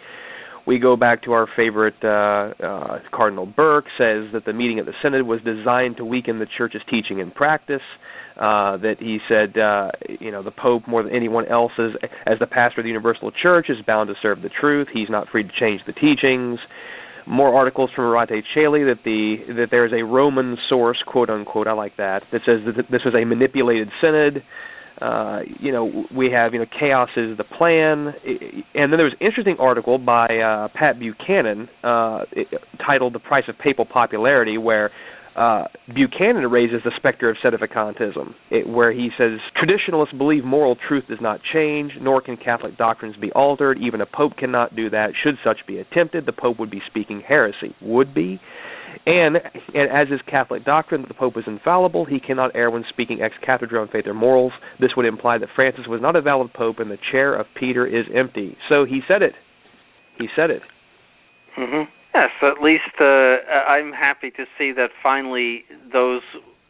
We 0.66 0.78
go 0.78 0.94
back 0.94 1.22
to 1.22 1.32
our 1.32 1.48
favorite 1.56 1.94
uh, 2.04 2.52
uh, 2.62 2.98
Cardinal 3.10 3.46
Burke 3.46 3.86
says 3.96 4.26
that 4.34 4.42
the 4.44 4.52
meeting 4.52 4.78
at 4.78 4.84
the 4.84 4.92
Synod 5.02 5.26
was 5.26 5.40
designed 5.42 5.96
to 5.96 6.04
weaken 6.04 6.38
the 6.38 6.46
Church's 6.58 6.82
teaching 6.90 7.20
and 7.20 7.34
practice 7.34 7.80
uh, 8.40 8.78
that 8.78 8.96
he 9.00 9.18
said, 9.28 9.60
uh, 9.60 9.90
you 10.18 10.32
know, 10.32 10.42
the 10.42 10.50
Pope 10.50 10.88
more 10.88 11.02
than 11.02 11.14
anyone 11.14 11.46
else 11.46 11.72
is, 11.78 11.92
as 12.26 12.38
the 12.40 12.46
pastor 12.46 12.80
of 12.80 12.84
the 12.84 12.88
Universal 12.88 13.32
Church 13.42 13.66
is 13.68 13.76
bound 13.86 14.08
to 14.08 14.14
serve 14.22 14.40
the 14.40 14.48
truth. 14.48 14.88
He's 14.92 15.10
not 15.10 15.28
free 15.28 15.42
to 15.42 15.50
change 15.60 15.82
the 15.86 15.92
teachings. 15.92 16.58
More 17.26 17.54
articles 17.54 17.90
from 17.94 18.06
Rorate 18.06 18.42
Caeli 18.54 18.84
that 18.84 19.04
the 19.04 19.36
that 19.48 19.66
there 19.70 19.84
is 19.84 19.92
a 19.92 20.02
Roman 20.02 20.56
source, 20.70 20.96
quote 21.06 21.28
unquote, 21.28 21.66
I 21.66 21.72
like 21.72 21.98
that, 21.98 22.22
that 22.32 22.40
says 22.46 22.60
that 22.64 22.86
this 22.90 23.02
was 23.04 23.14
a 23.14 23.26
manipulated 23.26 23.90
synod. 24.00 24.42
Uh, 25.02 25.40
you 25.58 25.70
know, 25.70 26.04
we 26.14 26.30
have 26.30 26.54
you 26.54 26.60
know 26.60 26.66
chaos 26.78 27.10
is 27.16 27.36
the 27.36 27.44
plan, 27.44 28.14
and 28.74 28.90
then 28.90 28.96
there 28.96 29.04
was 29.04 29.14
an 29.20 29.26
interesting 29.26 29.56
article 29.58 29.98
by 29.98 30.26
uh, 30.26 30.68
Pat 30.74 30.98
Buchanan 30.98 31.68
uh, 31.84 32.24
titled 32.84 33.14
"The 33.14 33.18
Price 33.18 33.44
of 33.48 33.58
Papal 33.58 33.84
Popularity," 33.84 34.56
where 34.56 34.90
uh, 35.36 35.64
Buchanan 35.86 36.50
raises 36.50 36.80
the 36.84 36.92
specter 36.96 37.30
of 37.30 37.36
sedevacantism, 37.44 38.34
it, 38.50 38.68
where 38.68 38.92
he 38.92 39.10
says 39.16 39.38
traditionalists 39.56 40.14
believe 40.16 40.44
moral 40.44 40.76
truth 40.88 41.04
does 41.08 41.20
not 41.20 41.40
change, 41.52 41.92
nor 42.00 42.20
can 42.20 42.36
Catholic 42.36 42.76
doctrines 42.76 43.16
be 43.16 43.30
altered. 43.32 43.78
Even 43.80 44.00
a 44.00 44.06
pope 44.06 44.32
cannot 44.36 44.74
do 44.74 44.90
that. 44.90 45.12
Should 45.22 45.36
such 45.44 45.58
be 45.66 45.78
attempted, 45.78 46.26
the 46.26 46.32
pope 46.32 46.58
would 46.58 46.70
be 46.70 46.82
speaking 46.86 47.22
heresy. 47.26 47.74
Would 47.80 48.14
be. 48.14 48.40
And, 49.06 49.36
and 49.72 49.90
as 49.90 50.08
is 50.12 50.20
Catholic 50.28 50.64
doctrine 50.64 51.04
the 51.06 51.14
Pope 51.14 51.36
is 51.36 51.44
infallible, 51.46 52.04
he 52.04 52.18
cannot 52.18 52.54
err 52.54 52.70
when 52.70 52.84
speaking 52.88 53.20
ex 53.22 53.34
cathedra 53.46 53.80
on 53.80 53.88
faith 53.88 54.06
or 54.06 54.14
morals. 54.14 54.52
This 54.80 54.90
would 54.96 55.06
imply 55.06 55.38
that 55.38 55.48
Francis 55.54 55.84
was 55.88 56.00
not 56.02 56.16
a 56.16 56.20
valid 56.20 56.52
Pope 56.52 56.80
and 56.80 56.90
the 56.90 56.98
chair 57.12 57.34
of 57.34 57.46
Peter 57.58 57.86
is 57.86 58.06
empty. 58.14 58.56
So 58.68 58.84
he 58.84 59.00
said 59.06 59.22
it. 59.22 59.32
He 60.18 60.26
said 60.34 60.50
it. 60.50 60.62
Mm-hmm. 61.58 61.99
Yes, 62.14 62.30
at 62.42 62.62
least 62.62 63.00
uh, 63.00 63.04
I'm 63.04 63.92
happy 63.92 64.30
to 64.32 64.44
see 64.58 64.72
that 64.72 64.90
finally 65.02 65.64
those 65.92 66.22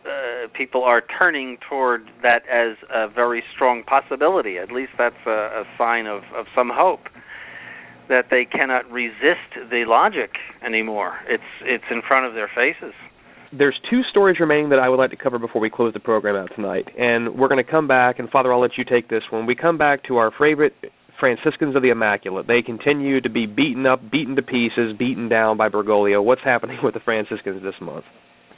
uh, 0.05 0.49
people 0.55 0.83
are 0.83 1.03
turning 1.19 1.57
toward 1.69 2.11
that 2.23 2.43
as 2.49 2.77
a 2.93 3.09
very 3.09 3.43
strong 3.55 3.83
possibility. 3.83 4.59
At 4.59 4.71
least 4.71 4.93
that's 4.99 5.15
a, 5.27 5.31
a 5.31 5.65
sign 5.79 6.07
of, 6.07 6.23
of 6.37 6.47
some 6.55 6.71
hope 6.73 7.09
that 8.09 8.27
they 8.31 8.45
cannot 8.45 8.91
resist 8.91 9.71
the 9.71 9.85
logic 9.87 10.33
anymore. 10.65 11.19
It's 11.29 11.43
it's 11.63 11.85
in 11.91 12.03
front 12.07 12.27
of 12.27 12.35
their 12.35 12.51
faces. 12.55 12.95
There's 13.53 13.79
two 13.89 14.03
stories 14.11 14.39
remaining 14.39 14.69
that 14.71 14.79
I 14.79 14.89
would 14.89 14.99
like 14.99 15.11
to 15.11 15.17
cover 15.17 15.39
before 15.39 15.61
we 15.61 15.71
close 15.71 15.93
the 15.93 16.01
program 16.01 16.37
out 16.37 16.51
tonight, 16.55 16.87
and 16.99 17.35
we're 17.37 17.49
going 17.49 17.65
to 17.65 17.69
come 17.69 17.89
back. 17.89 18.19
And 18.19 18.29
Father, 18.31 18.53
I'll 18.53 18.61
let 18.61 18.79
you 18.79 18.85
take 18.85 19.09
this 19.09 19.23
one. 19.31 19.47
We 19.47 19.55
come 19.55 19.79
back 19.79 20.05
to 20.05 20.17
our 20.17 20.31
favorite 20.39 20.75
Franciscans 21.21 21.77
of 21.77 21.83
the 21.83 21.91
Immaculate. 21.91 22.47
They 22.47 22.63
continue 22.63 23.21
to 23.21 23.31
be 23.31 23.47
beaten 23.47 23.87
up, 23.87 24.01
beaten 24.11 24.35
to 24.37 24.43
pieces, 24.43 24.97
beaten 24.99 25.29
down 25.29 25.57
by 25.57 25.69
Bergoglio. 25.69 26.25
What's 26.25 26.43
happening 26.43 26.79
with 26.83 26.95
the 26.95 27.01
Franciscans 27.01 27.63
this 27.63 27.75
month? 27.81 28.05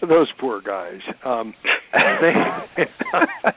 Those 0.00 0.32
poor 0.40 0.60
guys. 0.60 0.98
Um, 1.24 1.54
they, 1.92 2.82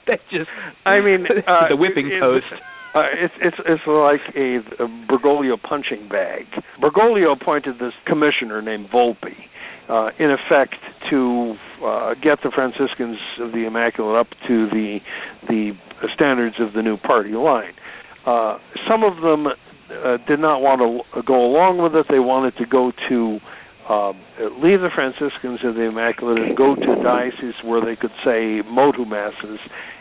they 0.08 0.18
just. 0.30 0.50
I 0.86 1.02
mean, 1.02 1.26
uh, 1.48 1.70
the 1.70 1.76
whipping 1.76 2.08
it, 2.08 2.22
post. 2.22 2.46
Uh, 2.94 3.02
it's 3.12 3.34
it's 3.42 3.58
it's 3.66 3.82
like 3.88 4.22
a, 4.36 4.62
a 4.84 4.88
Bergoglio 5.10 5.58
punching 5.62 6.08
bag. 6.08 6.46
Bergoglio 6.80 7.34
appointed 7.34 7.76
this 7.80 7.94
commissioner 8.06 8.62
named 8.62 8.90
Volpi, 8.94 9.36
uh, 9.90 10.12
in 10.20 10.30
effect, 10.30 10.76
to 11.10 11.56
uh, 11.84 12.14
get 12.22 12.38
the 12.44 12.52
Franciscans 12.54 13.18
of 13.42 13.52
the 13.52 13.66
Immaculate 13.66 14.16
up 14.16 14.28
to 14.48 14.70
the 14.70 15.00
the 15.50 15.72
standards 16.14 16.58
of 16.60 16.74
the 16.74 16.84
new 16.84 16.98
party 16.98 17.32
line. 17.32 17.74
Uh, 18.26 18.58
some 18.90 19.04
of 19.04 19.22
them 19.22 19.48
uh, 19.48 20.18
did 20.28 20.40
not 20.40 20.60
want 20.62 20.82
to 20.82 21.22
go 21.24 21.46
along 21.46 21.78
with 21.78 21.94
it. 21.96 22.08
They 22.10 22.20
wanted 22.20 22.58
to 22.58 22.66
go 22.66 22.92
to 23.10 23.40
um, 23.90 24.18
leave 24.64 24.82
the 24.82 24.90
Franciscans 24.94 25.60
of 25.64 25.76
the 25.76 25.84
Immaculate 25.84 26.42
and 26.42 26.58
go 26.58 26.74
to 26.74 27.04
dioceses 27.04 27.54
where 27.64 27.86
they 27.86 27.96
could 27.96 28.14
say 28.26 28.62
motu 28.66 29.06
masses, 29.06 29.60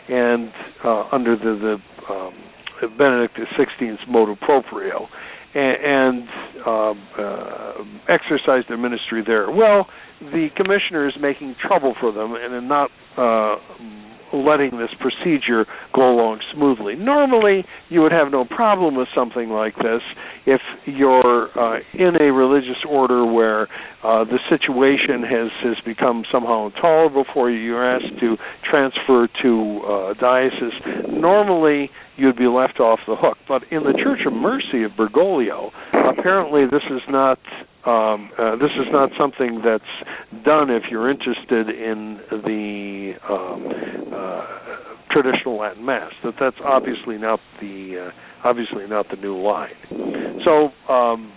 and 0.09 0.51
uh, 0.83 1.03
under 1.11 1.35
the, 1.35 1.77
the 2.09 2.13
um, 2.13 2.33
Benedict 2.97 3.37
XVI's 3.37 3.99
motu 4.09 4.35
proprio, 4.41 5.07
and, 5.53 5.77
and 5.85 6.29
um, 6.65 7.07
uh, 7.17 7.73
exercise 8.09 8.63
their 8.67 8.77
ministry 8.77 9.23
there. 9.25 9.51
Well, 9.51 9.87
the 10.19 10.47
commissioner 10.55 11.07
is 11.07 11.13
making 11.21 11.55
trouble 11.61 11.93
for 11.99 12.11
them 12.11 12.33
and 12.33 12.67
not 12.67 12.89
uh, 13.17 13.57
letting 14.43 14.77
this 14.77 14.91
procedure 14.99 15.65
go 15.93 16.01
along 16.01 16.41
smoothly. 16.53 16.95
Normally, 16.95 17.65
you 17.89 18.01
would 18.01 18.11
have 18.11 18.31
no 18.31 18.45
problem 18.45 18.95
with 18.95 19.07
something 19.15 19.49
like 19.49 19.75
this 19.75 20.01
if 20.45 20.61
you're 20.85 21.49
uh, 21.57 21.79
in 21.93 22.19
a 22.19 22.31
religious 22.31 22.83
order 22.87 23.25
where 23.25 23.63
uh, 24.03 24.23
the 24.25 24.39
situation 24.49 25.23
has 25.23 25.51
has 25.63 25.77
become 25.85 26.23
somehow 26.31 26.67
intolerable 26.67 27.25
for 27.33 27.49
you. 27.49 27.57
You're 27.57 27.95
asked 27.95 28.19
to 28.19 28.37
transfer 28.69 29.27
to 29.43 29.81
uh, 29.81 30.13
diocese. 30.19 30.73
Normally, 31.09 31.89
you'd 32.17 32.37
be 32.37 32.47
left 32.47 32.79
off 32.79 32.99
the 33.07 33.15
hook. 33.15 33.37
But 33.47 33.63
in 33.71 33.83
the 33.83 33.93
Church 33.93 34.19
of 34.25 34.33
Mercy 34.33 34.83
of 34.83 34.91
Bergoglio, 34.91 35.71
apparently 36.17 36.65
this 36.65 36.83
is 36.89 37.01
not 37.09 37.39
um, 37.85 38.31
uh, 38.37 38.55
this 38.55 38.71
is 38.79 38.87
not 38.91 39.11
something 39.17 39.61
that's 39.63 40.43
done 40.43 40.69
if 40.69 40.83
you're 40.89 41.09
interested 41.09 41.69
in 41.69 42.19
the 42.31 43.13
um, 43.29 43.67
uh, 44.11 44.65
traditional 45.11 45.59
Latin 45.59 45.85
Mass. 45.85 46.11
That 46.23 46.33
that's 46.39 46.57
obviously 46.63 47.17
not 47.17 47.39
the 47.61 48.09
uh, 48.09 48.47
obviously 48.47 48.87
not 48.87 49.07
the 49.09 49.17
new 49.17 49.37
line. 49.37 49.75
So 50.43 50.69
um, 50.91 51.31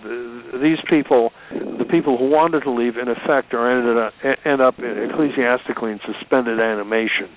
these 0.63 0.79
people, 0.89 1.33
the 1.51 1.87
people 1.91 2.19
who 2.19 2.29
wanted 2.31 2.61
to 2.61 2.71
leave, 2.71 2.97
in 2.97 3.09
effect, 3.09 3.55
are 3.55 3.69
ended 3.69 3.97
up, 3.97 4.13
end 4.45 4.61
up 4.61 4.75
ecclesiastically 4.79 5.93
in 5.93 6.01
suspended 6.05 6.61
animation. 6.61 7.29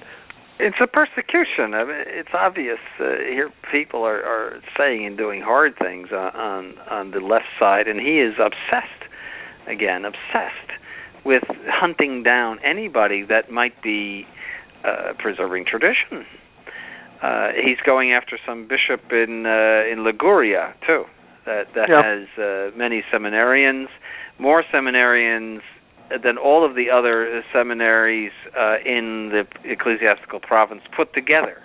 It's 0.60 0.78
a 0.82 0.86
persecution. 0.86 1.74
I 1.74 1.84
mean, 1.84 2.04
it's 2.06 2.30
obvious 2.34 2.78
uh, 3.00 3.18
here. 3.28 3.50
People 3.72 4.04
are, 4.04 4.22
are 4.22 4.62
saying 4.78 5.06
and 5.08 5.18
doing 5.18 5.42
hard 5.42 5.74
things 5.80 6.10
on, 6.12 6.36
on 6.36 6.78
on 6.90 7.12
the 7.12 7.20
left 7.20 7.50
side, 7.60 7.88
and 7.88 8.00
he 8.00 8.20
is 8.20 8.36
obsessed 8.38 9.01
again, 9.72 10.06
obsessed 10.06 10.72
with 11.24 11.44
hunting 11.68 12.24
down 12.24 12.60
anybody 12.64 13.24
that 13.24 13.52
might 13.52 13.82
be 13.82 14.26
uh, 14.84 15.14
preserving 15.18 15.66
tradition. 15.66 16.26
Uh, 17.22 17.50
he's 17.64 17.78
going 17.86 18.12
after 18.14 18.38
some 18.46 18.68
bishop 18.68 19.02
in 19.12 19.46
uh, 19.46 19.84
in 19.92 20.04
Liguria 20.04 20.74
too, 20.88 21.06
that 21.46 21.68
that 21.76 21.90
Yeah. 21.90 22.04
has 22.04 22.28
uh, 22.38 22.76
many 22.76 23.04
seminarians, 23.14 23.88
more 24.40 24.64
seminarians 24.74 25.62
than 26.24 26.38
all 26.38 26.66
of 26.66 26.76
the 26.76 26.90
other 26.90 27.44
seminaries 27.54 28.32
uh, 28.58 28.78
in 28.84 29.30
the 29.30 29.46
ecclesiastical 29.64 30.40
province 30.40 30.82
put 30.96 31.14
together. 31.14 31.62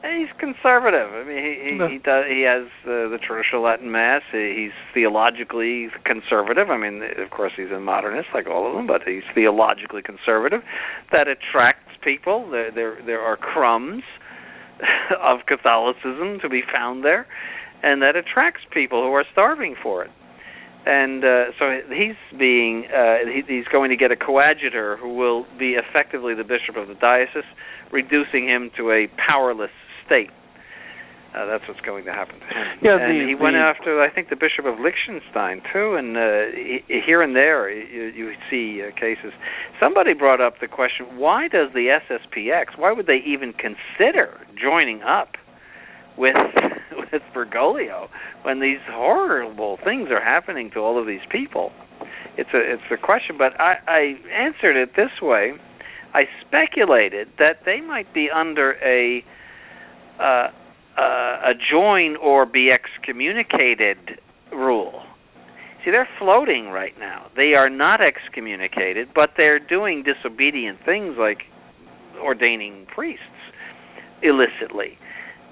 And 0.00 0.20
he's 0.22 0.30
conservative. 0.38 1.10
I 1.12 1.24
mean, 1.26 1.42
he 1.42 1.70
he, 1.72 1.74
No. 1.76 1.88
he 1.88 1.98
does 1.98 2.24
he 2.30 2.42
has 2.46 2.70
uh, 2.86 3.10
the 3.10 3.18
traditional 3.18 3.62
Latin 3.62 3.90
Mass. 3.90 4.22
He's 4.30 4.70
theologically 4.94 5.88
conservative. 6.04 6.70
I 6.70 6.76
mean, 6.78 7.02
of 7.02 7.30
course, 7.30 7.52
he's 7.56 7.70
a 7.74 7.80
modernist 7.80 8.28
like 8.32 8.46
all 8.46 8.68
of 8.68 8.74
them, 8.74 8.86
but 8.86 9.02
he's 9.04 9.26
theologically 9.34 10.02
conservative. 10.02 10.62
That 11.10 11.26
attracts 11.26 11.90
people. 12.04 12.48
There 12.50 12.70
there 12.70 12.98
there 13.04 13.20
are 13.20 13.36
crumbs 13.36 14.04
of 15.20 15.40
Catholicism 15.46 16.38
to 16.42 16.48
be 16.48 16.62
found 16.72 17.04
there, 17.04 17.26
and 17.82 18.00
that 18.02 18.14
attracts 18.14 18.62
people 18.72 19.02
who 19.02 19.12
are 19.14 19.24
starving 19.32 19.74
for 19.82 20.04
it. 20.04 20.10
And 20.86 21.24
uh, 21.24 21.50
so 21.58 21.80
he's 21.90 22.16
being 22.38 22.86
uh, 22.86 23.26
he, 23.26 23.42
he's 23.48 23.66
going 23.66 23.90
to 23.90 23.96
get 23.96 24.12
a 24.12 24.16
coadjutor 24.16 24.96
who 24.96 25.12
will 25.16 25.44
be 25.58 25.74
effectively 25.74 26.34
the 26.34 26.44
bishop 26.44 26.76
of 26.76 26.86
the 26.86 26.94
diocese, 26.94 27.42
reducing 27.90 28.46
him 28.46 28.70
to 28.76 28.92
a 28.92 29.08
powerless 29.28 29.72
state. 30.08 30.32
Uh, 31.36 31.44
that's 31.44 31.62
what's 31.68 31.80
going 31.84 32.06
to 32.08 32.12
happen 32.12 32.40
to 32.40 32.46
him. 32.48 32.78
Yeah, 32.80 32.96
and 32.96 33.20
the- 33.20 33.28
he 33.28 33.34
went 33.36 33.54
after 33.54 34.00
I 34.00 34.08
think 34.08 34.30
the 34.30 34.40
bishop 34.40 34.64
of 34.64 34.80
Liechtenstein 34.80 35.60
too, 35.72 35.94
and 35.94 36.16
uh, 36.16 36.56
he, 36.56 36.80
here 37.04 37.20
and 37.20 37.36
there 37.36 37.68
you, 37.68 38.08
you 38.16 38.32
see 38.48 38.80
uh, 38.80 38.90
cases. 38.98 39.36
Somebody 39.78 40.14
brought 40.14 40.40
up 40.40 40.54
the 40.60 40.68
question: 40.68 41.20
Why 41.20 41.46
does 41.46 41.68
the 41.74 42.00
SSPX? 42.00 42.78
Why 42.78 42.92
would 42.92 43.06
they 43.06 43.20
even 43.28 43.52
consider 43.52 44.40
joining 44.56 45.02
up 45.02 45.36
with 46.16 46.34
with 47.12 47.22
Bergoglio 47.36 48.08
when 48.42 48.60
these 48.60 48.80
horrible 48.88 49.78
things 49.84 50.08
are 50.10 50.24
happening 50.24 50.70
to 50.72 50.80
all 50.80 50.98
of 50.98 51.06
these 51.06 51.26
people? 51.30 51.72
It's 52.38 52.50
a 52.54 52.72
it's 52.72 52.88
a 52.90 52.96
question, 52.96 53.36
but 53.36 53.52
I, 53.60 53.74
I 53.86 54.00
answered 54.32 54.80
it 54.80 54.96
this 54.96 55.12
way. 55.20 55.52
I 56.14 56.22
speculated 56.46 57.28
that 57.38 57.66
they 57.66 57.82
might 57.82 58.14
be 58.14 58.28
under 58.34 58.72
a 58.82 59.22
uh, 60.20 60.48
uh, 60.98 61.00
a 61.00 61.52
join 61.70 62.16
or 62.16 62.46
be 62.46 62.70
excommunicated 62.70 64.20
rule. 64.52 65.02
See, 65.84 65.90
they're 65.92 66.08
floating 66.18 66.68
right 66.68 66.98
now. 66.98 67.26
They 67.36 67.54
are 67.54 67.70
not 67.70 68.00
excommunicated, 68.00 69.08
but 69.14 69.30
they're 69.36 69.60
doing 69.60 70.02
disobedient 70.02 70.80
things 70.84 71.16
like 71.18 71.42
ordaining 72.20 72.86
priests 72.92 73.22
illicitly. 74.22 74.98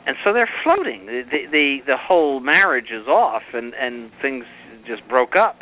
And 0.06 0.16
so 0.24 0.32
they're 0.32 0.51
floating. 0.62 1.06
The 1.06 1.22
the 1.51 1.78
the, 1.86 1.97
whole 1.97 2.40
marriage 2.40 2.90
is 2.93 3.06
off 3.06 3.43
and 3.52 3.74
and 3.74 4.10
things 4.20 4.44
just 4.86 5.06
broke 5.09 5.34
up. 5.36 5.60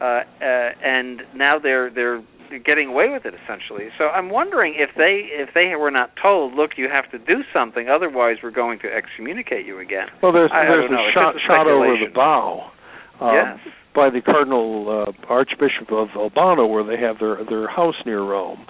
Uh, 0.00 0.04
uh 0.04 0.24
and 0.84 1.22
now 1.34 1.58
they're 1.58 1.90
they're 1.90 2.22
getting 2.64 2.88
away 2.88 3.08
with 3.10 3.24
it 3.24 3.34
essentially. 3.34 3.88
So 3.98 4.04
I'm 4.04 4.30
wondering 4.30 4.74
if 4.76 4.90
they 4.96 5.28
if 5.32 5.50
they 5.54 5.74
were 5.76 5.90
not 5.90 6.10
told, 6.20 6.54
look, 6.54 6.72
you 6.76 6.88
have 6.88 7.10
to 7.12 7.18
do 7.18 7.42
something, 7.52 7.88
otherwise 7.88 8.36
we're 8.42 8.50
going 8.50 8.78
to 8.80 8.88
excommunicate 8.88 9.66
you 9.66 9.78
again. 9.80 10.08
Well, 10.22 10.32
there's 10.32 10.50
I- 10.52 10.64
there's 10.64 10.90
a 10.90 11.12
shot 11.12 11.34
shot 11.46 11.66
over 11.66 11.96
the 11.96 12.12
bow. 12.14 12.70
um, 13.20 13.34
yes. 13.34 13.74
by 13.94 14.10
the 14.10 14.20
Cardinal 14.20 15.06
uh, 15.08 15.32
Archbishop 15.32 15.90
of 15.90 16.08
Albano, 16.16 16.66
where 16.66 16.84
they 16.84 17.00
have 17.00 17.18
their 17.18 17.44
their 17.48 17.68
house 17.68 17.96
near 18.04 18.20
Rome, 18.20 18.66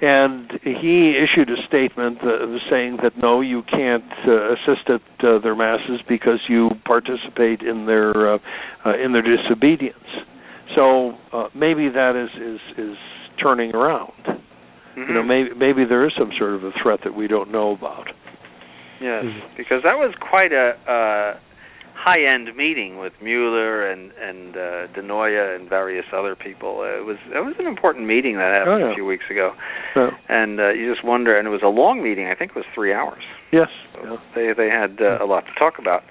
and 0.00 0.50
he 0.62 1.16
issued 1.20 1.50
a 1.50 1.60
statement 1.68 2.18
was 2.22 2.62
saying 2.70 2.98
that 3.02 3.12
no, 3.18 3.42
you 3.42 3.62
can't 3.62 4.10
uh, 4.26 4.54
assist 4.54 4.88
at 4.88 5.24
uh, 5.24 5.38
their 5.40 5.54
masses 5.54 6.00
because 6.08 6.40
you 6.48 6.70
participate 6.86 7.60
in 7.60 7.86
their 7.86 8.34
uh, 8.34 8.38
uh, 8.86 8.96
in 8.96 9.12
their 9.12 9.22
disobedience. 9.22 9.98
So 10.74 11.12
uh, 11.32 11.48
maybe 11.54 11.88
that 11.88 12.16
is 12.16 12.30
is 12.40 12.60
is 12.78 12.96
turning 13.42 13.74
around. 13.74 14.12
You 14.96 15.06
know, 15.14 15.22
Mhm. 15.22 15.26
maybe 15.26 15.50
maybe 15.54 15.84
there 15.84 16.04
is 16.06 16.12
some 16.18 16.30
sort 16.38 16.52
of 16.54 16.64
a 16.64 16.72
threat 16.82 17.00
that 17.04 17.14
we 17.14 17.26
don't 17.28 17.50
know 17.50 17.70
about. 17.72 18.08
Yes, 19.00 19.24
Mhm. 19.24 19.40
because 19.56 19.82
that 19.82 19.98
was 19.98 20.12
quite 20.20 20.52
a 20.52 20.76
uh, 20.86 21.36
high-end 21.94 22.54
meeting 22.56 22.98
with 22.98 23.12
Mueller 23.22 23.86
and 23.90 24.10
and 24.20 24.56
uh, 24.56 24.86
Di 24.88 25.00
Noia 25.02 25.54
and 25.56 25.68
various 25.68 26.04
other 26.12 26.34
people. 26.34 26.80
Uh, 26.80 26.98
it 27.00 27.04
was 27.04 27.16
it 27.32 27.42
was 27.44 27.54
an 27.58 27.66
important 27.66 28.06
meeting 28.06 28.36
that 28.36 28.52
happened 28.52 28.82
Oh, 28.82 28.86
yeah. 28.88 28.92
a 28.92 28.94
few 28.94 29.06
weeks 29.06 29.24
ago, 29.30 29.54
So, 29.94 30.10
and 30.28 30.60
uh, 30.60 30.68
you 30.70 30.92
just 30.92 31.04
wonder. 31.04 31.36
And 31.38 31.46
it 31.46 31.50
was 31.50 31.62
a 31.62 31.68
long 31.82 32.02
meeting. 32.02 32.26
I 32.28 32.34
think 32.34 32.50
it 32.50 32.56
was 32.56 32.66
three 32.74 32.92
hours. 32.92 33.22
yes. 33.52 33.70
So 33.94 34.00
yeah. 34.04 34.16
they 34.34 34.52
they 34.52 34.68
had 34.70 35.00
uh, 35.00 35.18
a 35.20 35.26
lot 35.26 35.46
to 35.46 35.52
talk 35.54 35.78
about, 35.78 36.02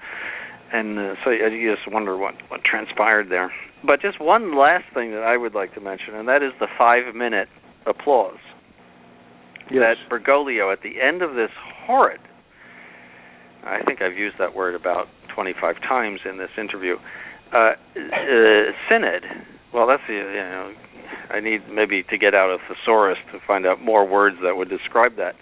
and 0.72 0.98
uh, 0.98 1.14
so 1.22 1.30
you 1.30 1.46
you 1.48 1.74
just 1.76 1.86
wonder 1.86 2.16
what 2.16 2.34
what 2.48 2.64
transpired 2.64 3.28
there. 3.28 3.52
But 3.84 4.00
just 4.02 4.20
one 4.20 4.58
last 4.58 4.84
thing 4.92 5.12
that 5.12 5.22
I 5.22 5.36
would 5.36 5.54
like 5.54 5.74
to 5.74 5.80
mention, 5.80 6.14
and 6.14 6.28
that 6.28 6.42
is 6.42 6.52
the 6.60 6.68
five-minute 6.78 7.48
applause 7.86 8.38
Yes. 9.70 9.96
that 9.96 10.10
Bergoglio 10.10 10.72
at 10.72 10.82
the 10.82 11.00
end 11.00 11.22
of 11.22 11.34
this 11.34 11.50
horrid 11.86 12.20
I 13.64 13.82
think 13.84 14.00
I've 14.02 14.16
used 14.16 14.36
that 14.38 14.54
word 14.54 14.74
about 14.74 15.06
25 15.34 15.76
times 15.80 16.20
in 16.28 16.38
this 16.38 16.50
interview 16.58 16.96
uh, 17.52 17.56
uh 17.56 17.74
synod. 18.88 19.24
Well 19.72 19.86
that's 19.86 20.02
the 20.08 20.14
you 20.14 20.20
know 20.20 20.72
I 21.30 21.40
need 21.40 21.68
maybe 21.68 22.02
to 22.04 22.18
get 22.18 22.34
out 22.34 22.50
a 22.50 22.58
thesaurus 22.68 23.18
to 23.32 23.38
find 23.46 23.66
out 23.66 23.80
more 23.80 24.06
words 24.06 24.36
that 24.42 24.56
would 24.56 24.68
describe 24.68 25.16
that. 25.16 25.34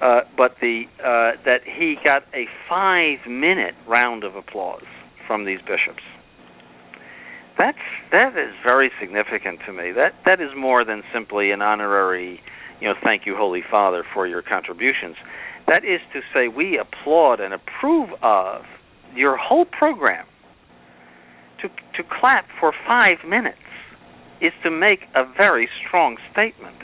Uh, 0.00 0.20
but 0.36 0.56
the 0.60 0.84
uh, 1.00 1.40
that 1.44 1.60
he 1.64 1.96
got 2.04 2.22
a 2.34 2.46
5 2.68 3.28
minute 3.28 3.74
round 3.88 4.24
of 4.24 4.36
applause 4.36 4.86
from 5.26 5.44
these 5.44 5.60
bishops 5.60 6.02
that's 7.58 7.78
that 8.12 8.38
is 8.38 8.54
very 8.62 8.90
significant 9.00 9.60
to 9.66 9.72
me 9.72 9.92
that 9.92 10.14
that 10.24 10.40
is 10.40 10.50
more 10.56 10.84
than 10.84 11.02
simply 11.12 11.50
an 11.50 11.60
honorary 11.60 12.40
you 12.80 12.88
know, 12.88 12.94
thank 13.02 13.26
you, 13.26 13.34
Holy 13.36 13.62
Father, 13.68 14.04
for 14.14 14.26
your 14.26 14.42
contributions. 14.42 15.16
That 15.66 15.84
is 15.84 16.00
to 16.12 16.20
say, 16.32 16.48
we 16.48 16.78
applaud 16.78 17.40
and 17.40 17.52
approve 17.52 18.10
of 18.22 18.62
your 19.14 19.36
whole 19.36 19.64
program. 19.64 20.26
To 21.62 21.68
to 21.68 22.08
clap 22.20 22.46
for 22.60 22.72
five 22.86 23.18
minutes 23.28 23.58
is 24.40 24.52
to 24.62 24.70
make 24.70 25.00
a 25.16 25.24
very 25.36 25.68
strong 25.84 26.16
statement. 26.30 26.76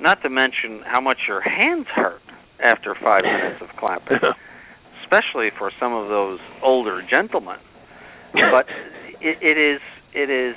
Not 0.00 0.22
to 0.22 0.30
mention 0.30 0.82
how 0.86 1.00
much 1.00 1.18
your 1.26 1.40
hands 1.40 1.86
hurt 1.92 2.22
after 2.62 2.94
five 2.94 3.24
minutes 3.24 3.60
of 3.60 3.76
clapping, 3.76 4.18
especially 5.02 5.48
for 5.58 5.72
some 5.80 5.92
of 5.92 6.08
those 6.08 6.38
older 6.62 7.02
gentlemen. 7.10 7.58
But 8.32 8.66
it, 9.20 9.38
it 9.42 9.58
is 9.58 9.80
it 10.14 10.30
is 10.30 10.56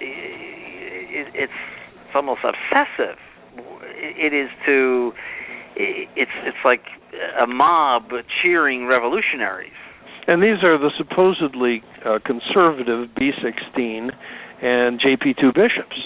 it, 0.00 1.26
it's 1.34 1.52
it's 1.94 2.14
almost 2.14 2.40
obsessive 2.44 3.18
it 3.86 4.32
is 4.32 4.48
to 4.66 5.12
it's 5.76 6.30
it's 6.44 6.64
like 6.64 6.82
a 7.40 7.46
mob 7.46 8.10
cheering 8.42 8.86
revolutionaries 8.86 9.72
And 10.26 10.42
these 10.42 10.62
are 10.62 10.78
the 10.78 10.90
supposedly 10.96 11.82
uh, 12.04 12.18
conservative 12.24 13.08
B16 13.14 14.10
and 14.62 15.00
JP2 15.00 15.54
bishops 15.54 15.98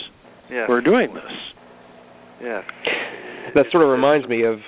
yes 0.50 0.66
who 0.66 0.72
are 0.72 0.80
doing 0.82 1.14
this. 1.14 1.32
yes 2.42 2.64
That 3.54 3.66
sort 3.70 3.84
of 3.84 3.90
reminds 3.90 4.28
me 4.28 4.44
of 4.44 4.58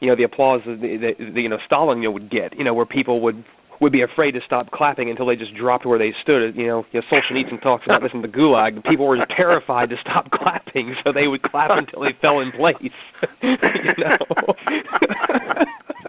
you 0.00 0.08
know 0.08 0.16
the 0.16 0.24
applause 0.24 0.60
that, 0.66 0.80
that, 0.80 1.14
that 1.34 1.40
you 1.40 1.48
know 1.48 1.58
Stalin 1.66 1.98
you 2.02 2.08
know, 2.08 2.12
would 2.12 2.30
get. 2.30 2.56
You 2.58 2.64
know 2.64 2.74
where 2.74 2.86
people 2.86 3.20
would 3.20 3.44
would 3.82 3.92
be 3.92 4.02
afraid 4.02 4.30
to 4.32 4.40
stop 4.46 4.70
clapping 4.70 5.10
until 5.10 5.26
they 5.26 5.34
just 5.34 5.54
dropped 5.54 5.84
where 5.84 5.98
they 5.98 6.14
stood. 6.22 6.54
You 6.56 6.68
know, 6.68 6.86
you 6.92 7.00
know 7.00 7.06
Solzhenitsyn 7.10 7.60
talks 7.62 7.84
about 7.84 8.00
this 8.00 8.12
in 8.14 8.22
the 8.22 8.28
Gulag. 8.28 8.82
People 8.84 9.08
were 9.08 9.18
terrified 9.36 9.90
to 9.90 9.96
stop 10.00 10.30
clapping, 10.32 10.94
so 11.04 11.12
they 11.12 11.26
would 11.26 11.42
clap 11.42 11.70
until 11.72 12.00
they 12.00 12.16
fell 12.22 12.40
in 12.40 12.52
place. 12.52 12.76
you 13.42 13.56
know. 13.98 14.16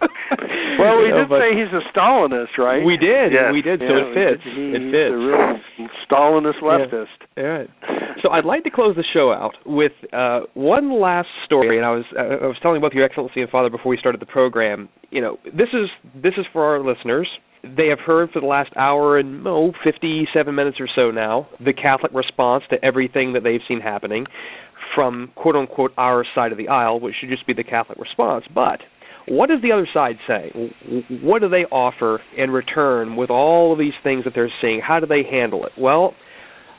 Well, 0.79 0.97
we 0.97 1.05
You 1.05 1.11
know, 1.13 1.25
did 1.29 1.37
say 1.37 1.49
he's 1.53 1.71
a 1.71 1.83
Stalinist, 1.93 2.57
right? 2.57 2.83
we 2.83 2.97
did, 2.97 3.31
Yes. 3.31 3.53
we 3.53 3.61
did. 3.61 3.79
So 3.79 3.85
Yeah, 3.85 4.09
it 4.09 4.13
fits. 4.17 4.43
He, 4.43 4.73
it 4.73 4.81
he's 4.81 4.91
fits. 4.91 5.13
a 5.13 5.17
real 5.17 5.59
Stalinist 6.09 6.59
leftist. 6.63 7.19
Right. 7.37 7.69
So 8.21 8.29
I'd 8.31 8.45
like 8.45 8.63
to 8.63 8.71
close 8.71 8.95
the 8.95 9.03
show 9.13 9.31
out 9.31 9.53
with 9.65 9.91
uh, 10.11 10.41
one 10.55 10.99
last 10.99 11.27
story, 11.45 11.77
and 11.77 11.85
I 11.85 11.91
was 11.91 12.05
uh, 12.17 12.43
I 12.45 12.47
was 12.47 12.57
telling 12.61 12.81
both 12.81 12.93
Your 12.93 13.05
Excellency 13.05 13.41
and 13.41 13.49
Father 13.49 13.69
before 13.69 13.89
we 13.91 13.97
started 13.97 14.19
the 14.21 14.25
program. 14.25 14.89
You 15.11 15.21
know, 15.21 15.37
this 15.45 15.69
is 15.73 15.89
this 16.15 16.33
is 16.37 16.45
for 16.51 16.63
our 16.65 16.79
listeners. 16.83 17.27
They 17.63 17.87
have 17.87 17.99
heard 17.99 18.31
for 18.31 18.41
the 18.41 18.47
last 18.47 18.71
hour 18.75 19.17
and 19.17 19.47
oh, 19.47 19.71
57 19.83 20.53
minutes 20.53 20.77
or 20.81 20.87
so 20.93 21.11
now 21.11 21.47
the 21.63 21.71
Catholic 21.73 22.11
response 22.13 22.63
to 22.71 22.83
everything 22.83 23.33
that 23.33 23.43
they've 23.43 23.61
seen 23.67 23.79
happening 23.79 24.25
from 24.95 25.31
quote 25.35 25.55
unquote 25.55 25.91
our 25.97 26.25
side 26.35 26.51
of 26.51 26.57
the 26.57 26.67
aisle, 26.67 26.99
which 26.99 27.15
should 27.19 27.29
just 27.29 27.47
be 27.47 27.53
the 27.53 27.63
Catholic 27.63 27.97
response. 27.99 28.43
But 28.53 28.79
what 29.27 29.49
does 29.49 29.61
the 29.61 29.71
other 29.71 29.87
side 29.93 30.17
say? 30.27 30.51
What 31.21 31.41
do 31.41 31.49
they 31.49 31.65
offer 31.71 32.21
in 32.37 32.51
return 32.51 33.15
with 33.15 33.29
all 33.29 33.73
of 33.73 33.79
these 33.79 33.93
things 34.03 34.25
that 34.25 34.33
they're 34.35 34.51
seeing? 34.61 34.81
How 34.85 34.99
do 34.99 35.05
they 35.05 35.23
handle 35.29 35.65
it? 35.65 35.71
Well, 35.77 36.13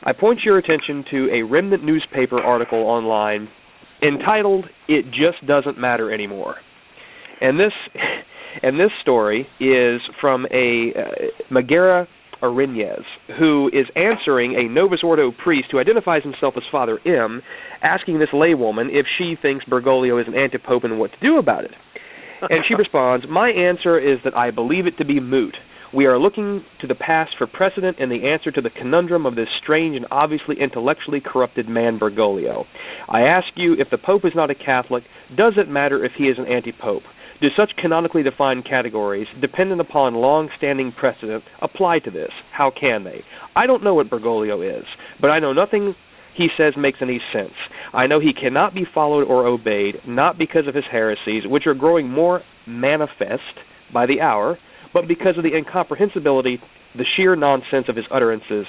I 0.03 0.13
point 0.13 0.39
your 0.45 0.57
attention 0.57 1.05
to 1.11 1.29
a 1.31 1.43
remnant 1.43 1.83
newspaper 1.83 2.39
article 2.39 2.79
online 2.79 3.49
entitled 4.01 4.65
"It 4.87 5.05
Just 5.05 5.45
Doesn't 5.47 5.79
Matter 5.79 6.13
Anymore," 6.13 6.55
and 7.41 7.59
this 7.59 7.73
And 8.61 8.79
this 8.79 8.91
story 9.01 9.47
is 9.59 10.01
from 10.21 10.45
a 10.51 10.93
uh, 10.95 11.03
Megara 11.51 12.07
Arinez, 12.41 13.03
who 13.39 13.69
is 13.73 13.85
answering 13.95 14.55
a 14.55 14.71
Novus 14.71 14.99
Ordo 15.03 15.31
priest 15.31 15.69
who 15.71 15.79
identifies 15.79 16.23
himself 16.23 16.53
as 16.57 16.63
Father 16.71 16.99
M, 17.05 17.41
asking 17.81 18.19
this 18.19 18.29
laywoman 18.33 18.87
if 18.91 19.05
she 19.17 19.35
thinks 19.41 19.65
Bergoglio 19.65 20.21
is 20.21 20.27
an 20.27 20.35
antipope 20.35 20.83
and 20.83 20.99
what 20.99 21.11
to 21.11 21.17
do 21.21 21.37
about 21.37 21.65
it. 21.65 21.71
And 22.49 22.63
she 22.67 22.75
responds, 22.75 23.25
My 23.29 23.49
answer 23.49 23.99
is 23.99 24.19
that 24.23 24.35
I 24.35 24.51
believe 24.51 24.87
it 24.87 24.97
to 24.97 25.05
be 25.05 25.19
moot. 25.19 25.55
We 25.93 26.07
are 26.07 26.19
looking 26.19 26.65
to 26.81 26.87
the 26.87 26.95
past 26.95 27.31
for 27.37 27.47
precedent 27.47 27.97
and 27.99 28.11
the 28.11 28.27
answer 28.27 28.51
to 28.51 28.61
the 28.61 28.69
conundrum 28.69 29.25
of 29.25 29.35
this 29.35 29.47
strange 29.63 29.95
and 29.95 30.05
obviously 30.11 30.57
intellectually 30.59 31.21
corrupted 31.23 31.69
man 31.69 31.99
Bergoglio. 31.99 32.65
I 33.07 33.21
ask 33.21 33.47
you, 33.55 33.75
if 33.79 33.89
the 33.91 33.97
Pope 33.97 34.25
is 34.25 34.33
not 34.35 34.49
a 34.49 34.55
Catholic, 34.55 35.03
does 35.37 35.53
it 35.57 35.69
matter 35.69 36.03
if 36.03 36.11
he 36.17 36.25
is 36.25 36.37
an 36.37 36.51
anti-Pope? 36.51 37.03
Do 37.41 37.47
such 37.55 37.71
canonically 37.81 38.23
defined 38.23 38.65
categories, 38.67 39.27
dependent 39.39 39.81
upon 39.81 40.15
long-standing 40.15 40.93
precedent, 40.97 41.43
apply 41.61 41.99
to 41.99 42.11
this? 42.11 42.31
How 42.51 42.71
can 42.77 43.03
they? 43.03 43.23
I 43.55 43.67
don't 43.67 43.83
know 43.83 43.93
what 43.93 44.09
Bergoglio 44.09 44.61
is, 44.79 44.85
but 45.21 45.29
I 45.29 45.39
know 45.39 45.53
nothing 45.53 45.95
he 46.35 46.47
says 46.57 46.73
makes 46.77 46.99
any 47.01 47.21
sense. 47.33 47.53
I 47.95 48.07
know 48.07 48.19
he 48.19 48.33
cannot 48.33 48.73
be 48.73 48.85
followed 48.93 49.23
or 49.23 49.47
obeyed, 49.47 49.95
not 50.05 50.37
because 50.37 50.67
of 50.67 50.75
his 50.75 50.83
heresies, 50.91 51.43
which 51.45 51.65
are 51.65 51.73
growing 51.73 52.09
more 52.09 52.41
manifest 52.67 53.41
by 53.93 54.05
the 54.05 54.21
hour, 54.21 54.57
but 54.93 55.07
because 55.07 55.37
of 55.37 55.43
the 55.43 55.55
incomprehensibility, 55.55 56.59
the 56.95 57.05
sheer 57.15 57.35
nonsense 57.35 57.85
of 57.87 57.95
his 57.95 58.05
utterances. 58.11 58.65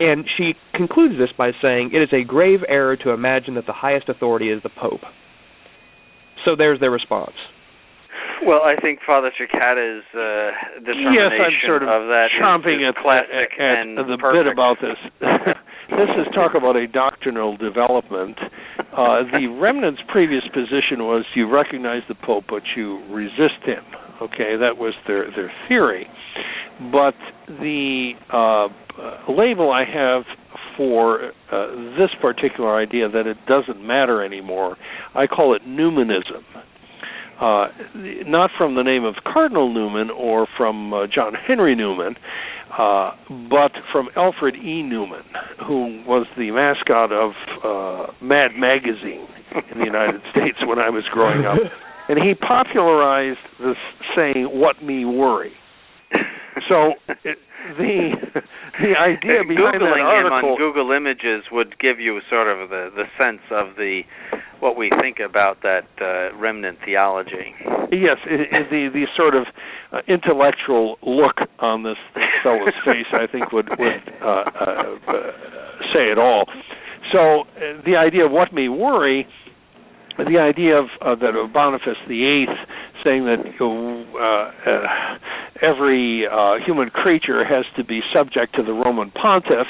And 0.00 0.24
she 0.36 0.52
concludes 0.74 1.14
this 1.18 1.30
by 1.36 1.50
saying, 1.60 1.90
It 1.92 2.02
is 2.02 2.08
a 2.12 2.24
grave 2.24 2.60
error 2.68 2.96
to 2.96 3.10
imagine 3.10 3.54
that 3.54 3.66
the 3.66 3.72
highest 3.72 4.08
authority 4.08 4.48
is 4.50 4.62
the 4.62 4.70
Pope. 4.70 5.00
So 6.44 6.54
there's 6.56 6.78
their 6.78 6.90
response. 6.90 7.34
Well, 8.46 8.62
I 8.62 8.80
think 8.80 9.00
Father 9.06 9.30
Cekada's 9.34 10.04
uh, 10.14 10.78
determination 10.80 11.14
yes, 11.14 11.32
I'm 11.38 11.58
sort 11.66 11.82
of, 11.82 11.88
of 11.88 12.08
that 12.08 12.28
chomping 12.40 12.82
is, 12.82 12.94
at, 12.94 13.02
classic 13.02 13.50
at, 13.58 13.58
and 13.58 13.98
at 13.98 14.06
the 14.06 14.18
perfect. 14.18 14.44
bit 14.44 14.52
about 14.52 14.76
this. 14.80 14.98
this 15.90 16.10
is 16.18 16.26
talk 16.34 16.54
about 16.54 16.76
a 16.76 16.86
doctrinal 16.86 17.56
development. 17.56 18.38
Uh, 18.92 19.26
the 19.34 19.46
remnant's 19.60 20.02
previous 20.08 20.44
position 20.54 21.02
was 21.02 21.24
you 21.34 21.50
recognize 21.50 22.02
the 22.08 22.14
Pope, 22.14 22.44
but 22.48 22.62
you 22.76 23.02
resist 23.10 23.62
him. 23.64 23.84
Okay, 24.22 24.56
that 24.58 24.78
was 24.78 24.94
their 25.06 25.30
their 25.34 25.52
theory. 25.68 26.06
But 26.92 27.14
the 27.48 28.12
uh, 28.32 28.68
label 29.30 29.70
I 29.70 29.84
have 29.84 30.22
for 30.76 31.32
uh, 31.50 31.66
this 31.98 32.10
particular 32.20 32.76
idea 32.76 33.08
that 33.08 33.26
it 33.26 33.36
doesn't 33.46 33.84
matter 33.84 34.24
anymore, 34.24 34.76
I 35.14 35.26
call 35.26 35.54
it 35.56 35.62
Newmanism. 35.66 36.44
Uh, 37.40 37.68
not 38.26 38.50
from 38.58 38.74
the 38.74 38.82
name 38.82 39.04
of 39.04 39.14
Cardinal 39.24 39.72
Newman 39.72 40.10
or 40.10 40.48
from 40.56 40.92
uh, 40.92 41.06
John 41.06 41.34
Henry 41.34 41.76
Newman, 41.76 42.16
uh, 42.76 43.12
but 43.48 43.72
from 43.92 44.08
Alfred 44.16 44.56
E. 44.56 44.82
Neuman, 44.82 45.22
who 45.66 46.02
was 46.06 46.26
the 46.36 46.50
mascot 46.50 47.12
of 47.12 47.32
uh, 47.64 48.12
Mad 48.20 48.56
Magazine 48.56 49.28
in 49.72 49.78
the 49.78 49.84
United 49.84 50.20
States 50.32 50.58
when 50.66 50.78
I 50.78 50.90
was 50.90 51.04
growing 51.12 51.46
up. 51.46 51.58
And 52.08 52.18
he 52.18 52.34
popularized 52.34 53.38
this 53.60 53.76
saying, 54.16 54.46
What 54.50 54.82
me 54.82 55.04
worry. 55.04 55.52
So 56.68 56.94
it, 57.24 57.38
the 57.78 58.10
the 58.80 58.92
idea 58.98 59.44
behind 59.46 59.78
Googling 59.78 60.02
that 60.02 60.26
him 60.26 60.32
on 60.32 60.56
Google 60.56 60.90
Images 60.92 61.44
would 61.52 61.78
give 61.78 62.00
you 62.00 62.20
sort 62.30 62.48
of 62.48 62.68
the 62.70 62.90
the 62.94 63.04
sense 63.18 63.42
of 63.50 63.76
the 63.76 64.02
what 64.60 64.76
we 64.76 64.90
think 65.00 65.18
about 65.18 65.62
that 65.62 65.86
uh, 66.00 66.36
remnant 66.36 66.78
theology. 66.84 67.54
Yes, 67.90 68.18
it, 68.26 68.40
it, 68.52 68.70
the 68.70 68.88
the 68.92 69.06
sort 69.16 69.34
of 69.34 69.46
uh, 69.92 70.00
intellectual 70.08 70.96
look 71.02 71.36
on 71.58 71.82
this, 71.82 71.96
this 72.14 72.24
fellow's 72.42 72.74
face, 72.84 73.06
I 73.12 73.26
think, 73.30 73.52
would 73.52 73.68
would 73.78 74.02
uh, 74.22 74.26
uh, 74.26 74.42
uh, 75.06 75.14
say 75.92 76.10
it 76.10 76.18
all. 76.18 76.46
So 77.12 77.42
uh, 77.42 77.82
the 77.84 77.96
idea 77.96 78.26
of 78.26 78.32
what 78.32 78.52
may 78.52 78.68
worry, 78.68 79.26
the 80.18 80.38
idea 80.38 80.76
of 80.76 80.86
uh, 81.00 81.14
that 81.14 81.36
of 81.36 81.52
Boniface 81.52 81.96
the 82.08 82.26
Eighth 82.26 82.58
saying 83.04 83.24
that 83.24 83.40
uh, 83.60 84.70
uh, 84.70 85.18
every 85.62 86.26
uh, 86.26 86.56
human 86.64 86.90
creature 86.90 87.44
has 87.44 87.64
to 87.76 87.84
be 87.84 88.00
subject 88.12 88.54
to 88.56 88.62
the 88.62 88.72
Roman 88.72 89.10
Pontiff, 89.10 89.66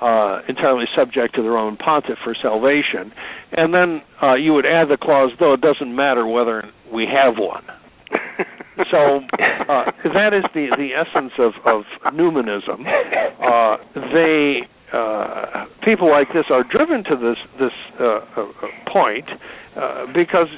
uh, 0.00 0.40
entirely 0.48 0.86
subject 0.96 1.34
to 1.36 1.42
the 1.42 1.50
Roman 1.50 1.76
Pontiff 1.76 2.18
for 2.22 2.34
salvation, 2.40 3.12
and 3.52 3.72
then 3.72 4.02
uh, 4.22 4.34
you 4.34 4.52
would 4.52 4.66
add 4.66 4.88
the 4.88 4.98
clause, 5.00 5.30
though 5.38 5.54
it 5.54 5.60
doesn't 5.60 5.94
matter 5.94 6.26
whether 6.26 6.64
we 6.92 7.06
have 7.06 7.34
one. 7.38 7.64
so 8.90 9.20
uh, 9.68 9.90
that 10.12 10.32
is 10.34 10.44
the 10.54 10.68
the 10.76 10.90
essence 10.94 11.32
of 11.38 11.52
of 11.64 11.84
Newmanism. 12.12 12.84
Uh, 13.40 13.76
they 13.94 14.66
uh, 14.92 15.66
people 15.84 16.10
like 16.10 16.28
this 16.28 16.46
are 16.50 16.64
driven 16.64 17.04
to 17.04 17.16
this 17.16 17.38
this 17.58 17.72
uh, 18.00 18.20
uh, 18.36 18.46
point 18.92 19.28
uh, 19.76 20.06
because 20.14 20.48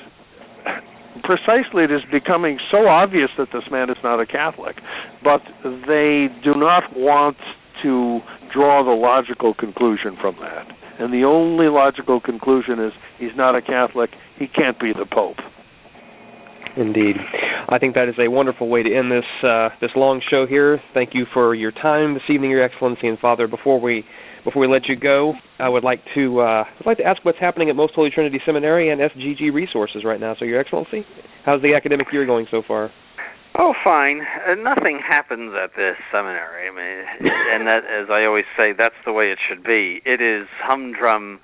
precisely 1.22 1.84
it 1.84 1.90
is 1.90 2.02
becoming 2.10 2.58
so 2.70 2.88
obvious 2.88 3.30
that 3.38 3.48
this 3.52 3.64
man 3.70 3.90
is 3.90 3.96
not 4.02 4.20
a 4.20 4.26
Catholic, 4.26 4.76
but 5.22 5.42
they 5.62 6.28
do 6.42 6.54
not 6.54 6.84
want 6.96 7.36
to 7.82 8.20
draw 8.52 8.82
the 8.84 8.90
logical 8.90 9.54
conclusion 9.54 10.16
from 10.20 10.36
that. 10.40 10.66
And 10.98 11.12
the 11.12 11.24
only 11.24 11.66
logical 11.66 12.20
conclusion 12.20 12.80
is 12.80 12.92
he's 13.18 13.36
not 13.36 13.54
a 13.54 13.60
Catholic, 13.60 14.10
he 14.38 14.46
can't 14.46 14.78
be 14.80 14.92
the 14.92 15.06
Pope. 15.10 15.36
Indeed, 16.76 17.16
I 17.68 17.78
think 17.78 17.94
that 17.94 18.08
is 18.08 18.16
a 18.18 18.30
wonderful 18.30 18.68
way 18.68 18.82
to 18.82 18.94
end 18.94 19.10
this 19.10 19.24
uh, 19.42 19.70
this 19.80 19.90
long 19.96 20.20
show 20.30 20.46
here. 20.46 20.78
Thank 20.92 21.14
you 21.14 21.24
for 21.32 21.54
your 21.54 21.72
time 21.72 22.12
this 22.12 22.22
evening, 22.28 22.50
Your 22.50 22.62
Excellency 22.62 23.08
and 23.08 23.18
Father. 23.18 23.48
Before 23.48 23.80
we 23.80 24.04
before 24.46 24.62
we 24.62 24.68
let 24.68 24.86
you 24.88 24.94
go, 24.94 25.34
I 25.58 25.68
would 25.68 25.82
like 25.82 25.98
to 26.14 26.40
uh, 26.40 26.62
I'd 26.64 26.86
like 26.86 26.98
to 26.98 27.04
ask 27.04 27.22
what's 27.24 27.38
happening 27.38 27.68
at 27.68 27.74
Most 27.74 27.94
Holy 27.94 28.10
Trinity 28.10 28.38
Seminary 28.46 28.90
and 28.90 29.00
SGG 29.00 29.52
Resources 29.52 30.04
right 30.04 30.20
now. 30.20 30.36
So, 30.38 30.44
Your 30.44 30.60
Excellency, 30.60 31.04
how's 31.44 31.60
the 31.62 31.74
academic 31.74 32.06
year 32.12 32.24
going 32.24 32.46
so 32.48 32.62
far? 32.66 32.90
Oh, 33.58 33.74
fine. 33.82 34.20
Uh, 34.46 34.54
nothing 34.54 35.00
happens 35.02 35.52
at 35.60 35.70
this 35.76 35.96
seminary. 36.12 36.68
I 36.68 36.70
mean, 36.70 37.30
and 37.54 37.66
that, 37.66 37.82
as 37.90 38.08
I 38.08 38.24
always 38.24 38.44
say, 38.56 38.70
that's 38.76 38.94
the 39.04 39.12
way 39.12 39.32
it 39.32 39.38
should 39.48 39.64
be. 39.64 40.00
It 40.06 40.20
is 40.20 40.46
humdrum 40.62 41.40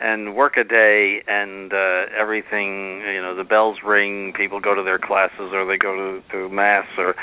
and 0.00 0.34
work 0.34 0.56
a 0.56 0.64
day 0.64 1.22
and 1.26 1.72
uh 1.72 2.04
everything 2.18 3.00
you 3.00 3.22
know 3.22 3.34
the 3.34 3.44
bells 3.44 3.78
ring 3.84 4.32
people 4.36 4.60
go 4.60 4.74
to 4.74 4.82
their 4.82 4.98
classes 4.98 5.52
or 5.52 5.64
they 5.66 5.78
go 5.78 5.94
to 5.96 6.22
to 6.30 6.48
mass 6.50 6.86
or 6.98 7.14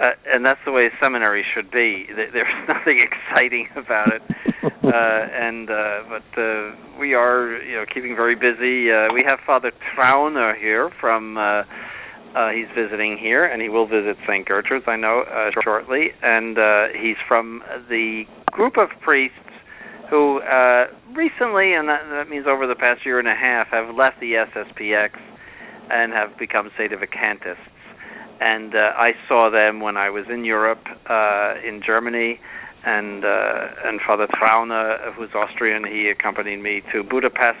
uh, 0.00 0.12
and 0.26 0.44
that's 0.44 0.60
the 0.64 0.72
way 0.72 0.86
a 0.86 0.90
seminary 1.00 1.44
should 1.54 1.70
be 1.70 2.06
there's 2.14 2.46
nothing 2.68 3.04
exciting 3.04 3.68
about 3.76 4.08
it 4.12 4.22
uh 4.64 5.28
and 5.32 5.70
uh 5.70 6.02
but 6.08 6.40
uh 6.40 6.72
we 6.98 7.14
are 7.14 7.60
you 7.62 7.76
know 7.76 7.84
keeping 7.92 8.16
very 8.16 8.34
busy 8.34 8.90
uh 8.90 9.12
we 9.12 9.22
have 9.22 9.38
father 9.46 9.72
trauner 9.94 10.56
here 10.58 10.90
from 11.00 11.36
uh 11.36 11.62
uh, 12.34 12.50
he's 12.50 12.66
visiting 12.74 13.16
here, 13.16 13.44
and 13.44 13.62
he 13.62 13.68
will 13.68 13.86
visit 13.86 14.16
St. 14.26 14.44
Gertrude's, 14.44 14.86
I 14.88 14.96
know, 14.96 15.22
uh, 15.22 15.50
shortly. 15.62 16.08
And 16.20 16.58
uh, 16.58 16.86
he's 17.00 17.14
from 17.28 17.62
the 17.88 18.24
group 18.50 18.76
of 18.76 18.88
priests 19.02 19.38
who 20.10 20.40
uh, 20.40 20.86
recently, 21.14 21.74
and 21.74 21.88
that, 21.88 22.02
that 22.10 22.28
means 22.28 22.46
over 22.46 22.66
the 22.66 22.74
past 22.74 23.04
year 23.04 23.18
and 23.18 23.28
a 23.28 23.34
half, 23.34 23.68
have 23.68 23.94
left 23.94 24.20
the 24.20 24.32
SSPX 24.32 25.10
and 25.90 26.12
have 26.12 26.36
become 26.38 26.70
sedevacantists. 26.78 27.56
And 28.40 28.74
uh, 28.74 28.92
I 28.96 29.12
saw 29.28 29.50
them 29.50 29.80
when 29.80 29.96
I 29.96 30.10
was 30.10 30.24
in 30.28 30.44
Europe, 30.44 30.84
uh, 31.08 31.54
in 31.64 31.82
Germany, 31.84 32.40
and 32.84 33.24
uh, 33.24 33.66
and 33.84 34.00
Father 34.06 34.26
Trauner, 34.26 35.14
who's 35.14 35.30
Austrian, 35.34 35.84
he 35.84 36.08
accompanied 36.08 36.60
me 36.60 36.82
to 36.92 37.02
Budapest, 37.02 37.58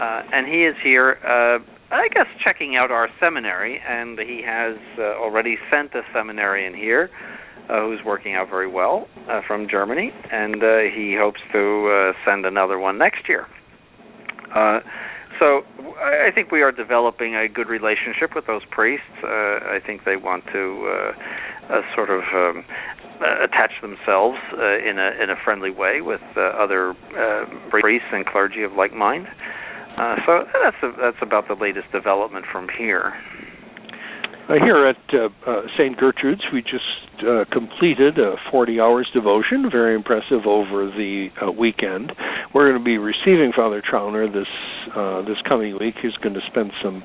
uh, 0.00 0.22
and 0.32 0.46
he 0.46 0.64
is 0.64 0.76
here. 0.82 1.18
Uh, 1.24 1.64
I 1.94 2.08
guess 2.08 2.26
checking 2.42 2.76
out 2.76 2.90
our 2.90 3.08
seminary, 3.20 3.80
and 3.88 4.18
he 4.18 4.42
has 4.44 4.76
uh, 4.98 5.02
already 5.02 5.56
sent 5.70 5.94
a 5.94 6.02
seminarian 6.12 6.74
here 6.74 7.08
who's 7.68 8.00
working 8.04 8.34
out 8.34 8.48
very 8.48 8.68
well 8.68 9.08
uh, 9.28 9.40
from 9.46 9.68
Germany, 9.68 10.12
and 10.30 10.62
uh, 10.62 10.78
he 10.94 11.16
hopes 11.18 11.40
to 11.52 11.88
uh, 11.88 12.12
send 12.24 12.46
another 12.46 12.78
one 12.78 12.98
next 12.98 13.28
year. 13.28 13.46
Uh, 14.54 14.80
so 15.38 15.62
I 15.98 16.30
think 16.34 16.52
we 16.52 16.62
are 16.62 16.72
developing 16.72 17.34
a 17.34 17.48
good 17.48 17.68
relationship 17.68 18.34
with 18.34 18.46
those 18.46 18.62
priests. 18.70 19.06
Uh, 19.22 19.26
I 19.26 19.80
think 19.84 20.04
they 20.04 20.16
want 20.16 20.44
to 20.52 20.86
uh, 20.86 21.74
uh, 21.74 21.80
sort 21.94 22.10
of 22.10 22.22
um, 22.32 22.64
uh, 23.20 23.44
attach 23.44 23.72
themselves 23.80 24.38
uh, 24.52 24.78
in 24.78 24.98
a 24.98 25.22
in 25.22 25.30
a 25.30 25.36
friendly 25.44 25.70
way 25.70 26.00
with 26.00 26.20
uh, 26.36 26.40
other 26.40 26.90
uh, 27.16 27.46
priests 27.70 28.08
and 28.12 28.26
clergy 28.26 28.62
of 28.62 28.72
like 28.72 28.92
mind. 28.92 29.26
Uh, 29.96 30.16
so 30.26 30.44
that's 30.62 30.76
a, 30.82 30.92
that's 31.00 31.22
about 31.22 31.46
the 31.48 31.54
latest 31.54 31.90
development 31.92 32.44
from 32.50 32.68
here. 32.76 33.14
Uh, 34.46 34.54
here 34.62 34.86
at 34.86 34.96
uh, 35.14 35.28
uh, 35.50 35.62
St. 35.78 35.96
Gertrude's, 35.96 36.42
we 36.52 36.60
just 36.60 37.24
uh, 37.26 37.44
completed 37.50 38.18
a 38.18 38.34
40 38.50 38.78
hours 38.78 39.08
devotion, 39.14 39.70
very 39.70 39.94
impressive 39.94 40.44
over 40.46 40.86
the 40.86 41.28
uh, 41.40 41.50
weekend. 41.50 42.12
We're 42.52 42.68
going 42.70 42.78
to 42.78 42.84
be 42.84 42.98
receiving 42.98 43.52
Father 43.56 43.80
Trauner 43.80 44.30
this 44.30 44.48
uh, 44.94 45.22
this 45.22 45.38
coming 45.48 45.78
week. 45.80 45.94
He's 46.02 46.16
going 46.22 46.34
to 46.34 46.42
spend 46.50 46.72
some 46.82 47.02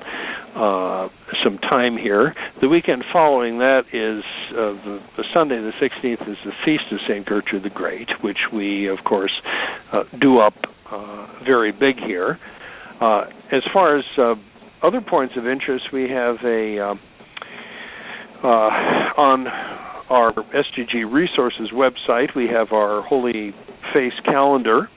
uh, 0.54 1.08
some 1.42 1.56
time 1.58 1.96
here. 1.96 2.34
The 2.60 2.68
weekend 2.68 3.04
following 3.10 3.58
that 3.58 3.88
is 3.88 4.22
uh, 4.52 4.76
the, 4.84 5.00
the 5.16 5.24
Sunday, 5.32 5.56
the 5.56 5.72
16th, 5.80 6.30
is 6.30 6.36
the 6.44 6.52
feast 6.64 6.84
of 6.92 6.98
Saint 7.08 7.26
Gertrude 7.26 7.62
the 7.62 7.70
Great, 7.70 8.10
which 8.22 8.52
we, 8.52 8.86
of 8.86 8.98
course, 9.04 9.32
uh, 9.92 10.02
do 10.20 10.40
up 10.40 10.54
uh, 10.92 11.26
very 11.44 11.72
big 11.72 11.96
here. 12.06 12.38
Uh, 13.00 13.22
as 13.50 13.62
far 13.72 13.96
as 13.96 14.04
uh, 14.18 14.34
other 14.82 15.00
points 15.00 15.34
of 15.38 15.46
interest, 15.46 15.86
we 15.90 16.02
have 16.10 16.36
a 16.44 16.78
uh, 16.78 16.94
uh, 18.42 18.46
on 19.16 19.46
our 20.10 20.32
SGG 20.32 21.10
Resources 21.10 21.70
website. 21.72 22.34
We 22.34 22.48
have 22.48 22.72
our 22.72 23.02
Holy 23.02 23.54
Face 23.92 24.12
calendar 24.24 24.88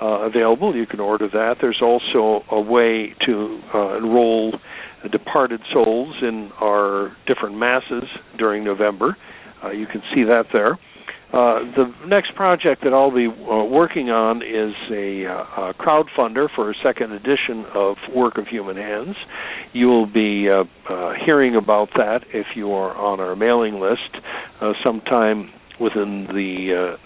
uh, 0.00 0.06
available. 0.22 0.74
You 0.74 0.86
can 0.86 1.00
order 1.00 1.28
that. 1.28 1.56
There's 1.60 1.80
also 1.82 2.44
a 2.50 2.60
way 2.60 3.14
to 3.26 3.60
uh, 3.74 3.96
enroll 3.98 4.54
departed 5.10 5.60
souls 5.72 6.14
in 6.22 6.50
our 6.60 7.16
different 7.26 7.56
masses 7.56 8.04
during 8.38 8.64
November. 8.64 9.16
Uh, 9.62 9.70
you 9.70 9.86
can 9.86 10.02
see 10.14 10.24
that 10.24 10.44
there. 10.52 10.78
Uh, 11.32 11.60
the 11.76 11.92
next 12.08 12.34
project 12.34 12.82
that 12.82 12.92
I'll 12.92 13.14
be 13.14 13.28
uh, 13.28 13.64
working 13.64 14.10
on 14.10 14.42
is 14.42 14.74
a, 14.90 15.26
uh, 15.26 15.70
a 15.70 15.74
crowdfunder 15.74 16.48
for 16.56 16.72
a 16.72 16.74
second 16.82 17.12
edition 17.12 17.64
of 17.72 17.96
Work 18.12 18.36
of 18.36 18.48
Human 18.48 18.76
Hands. 18.76 19.14
You 19.72 19.86
will 19.86 20.06
be 20.06 20.48
uh, 20.50 20.64
uh, 20.92 21.12
hearing 21.24 21.54
about 21.54 21.90
that 21.94 22.24
if 22.34 22.46
you 22.56 22.72
are 22.72 22.96
on 22.96 23.20
our 23.20 23.36
mailing 23.36 23.78
list 23.78 24.10
sometime 24.82 25.52
within 25.80 26.26
the 26.26 26.96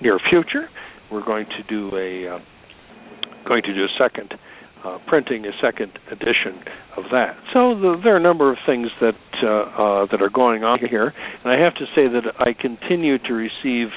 near 0.00 0.18
future. 0.30 0.68
We're 1.10 1.24
going 1.24 1.46
to 1.46 1.62
do 1.68 1.88
a 1.96 2.40
going 3.48 3.62
to 3.62 3.74
do 3.74 3.82
a 3.82 3.88
second 3.98 4.34
uh, 4.84 4.98
printing 5.06 5.44
a 5.44 5.52
second 5.60 5.92
edition 6.10 6.62
of 6.96 7.04
that. 7.10 7.36
So 7.52 7.74
the, 7.74 8.00
there 8.02 8.14
are 8.14 8.18
a 8.18 8.22
number 8.22 8.50
of 8.50 8.58
things 8.66 8.88
that 9.00 9.14
uh, 9.42 9.46
uh, 9.46 10.06
that 10.10 10.20
are 10.22 10.30
going 10.30 10.64
on 10.64 10.78
here, 10.78 11.12
and 11.44 11.52
I 11.52 11.58
have 11.62 11.74
to 11.76 11.86
say 11.94 12.08
that 12.08 12.34
I 12.38 12.52
continue 12.52 13.18
to 13.18 13.32
receive 13.32 13.88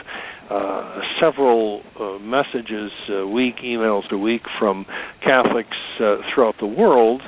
uh, 0.50 1.00
several 1.20 1.82
uh, 2.00 2.20
messages 2.20 2.92
a 3.10 3.26
week, 3.26 3.56
emails 3.64 4.12
a 4.12 4.18
week 4.18 4.42
from 4.60 4.86
Catholics 5.24 5.78
uh, 6.00 6.18
throughout 6.34 6.56
the 6.60 6.68
world 6.68 7.22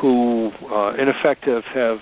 who, 0.00 0.50
uh, 0.70 0.92
in 0.94 1.08
effect, 1.08 1.44
have, 1.44 1.64
have 1.74 1.98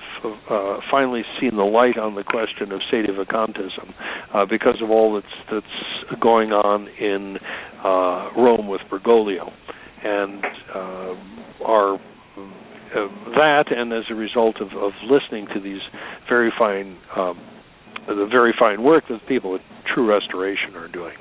uh, 0.51 0.79
finally 0.91 1.23
seen 1.41 1.57
the 1.57 1.63
light 1.63 1.97
on 1.97 2.15
the 2.15 2.25
question 2.25 2.73
of 2.73 2.81
sedevacantism 2.93 3.95
uh, 4.35 4.45
because 4.45 4.83
of 4.83 4.91
all 4.91 5.15
that's 5.15 5.27
that's 5.51 6.21
going 6.21 6.51
on 6.51 6.89
in 7.01 7.39
uh, 7.85 8.31
Rome 8.37 8.69
with 8.69 8.81
Bergoglio 8.91 9.53
and 10.05 10.45
uh, 10.75 11.15
are 11.65 11.95
uh, 11.97 13.09
that, 13.35 13.65
and 13.71 13.93
as 13.93 14.05
a 14.11 14.15
result 14.15 14.57
of, 14.61 14.69
of 14.69 14.93
listening 15.11 15.47
to 15.55 15.61
these 15.61 15.81
very 16.29 16.53
fine, 16.59 16.99
um, 17.17 17.41
the 18.07 18.29
very 18.31 18.55
fine 18.59 18.83
work 18.83 19.05
that 19.09 19.21
people 19.29 19.55
at 19.55 19.61
True 19.93 20.09
Restoration 20.09 20.75
are 20.77 20.89
doing. 20.89 21.15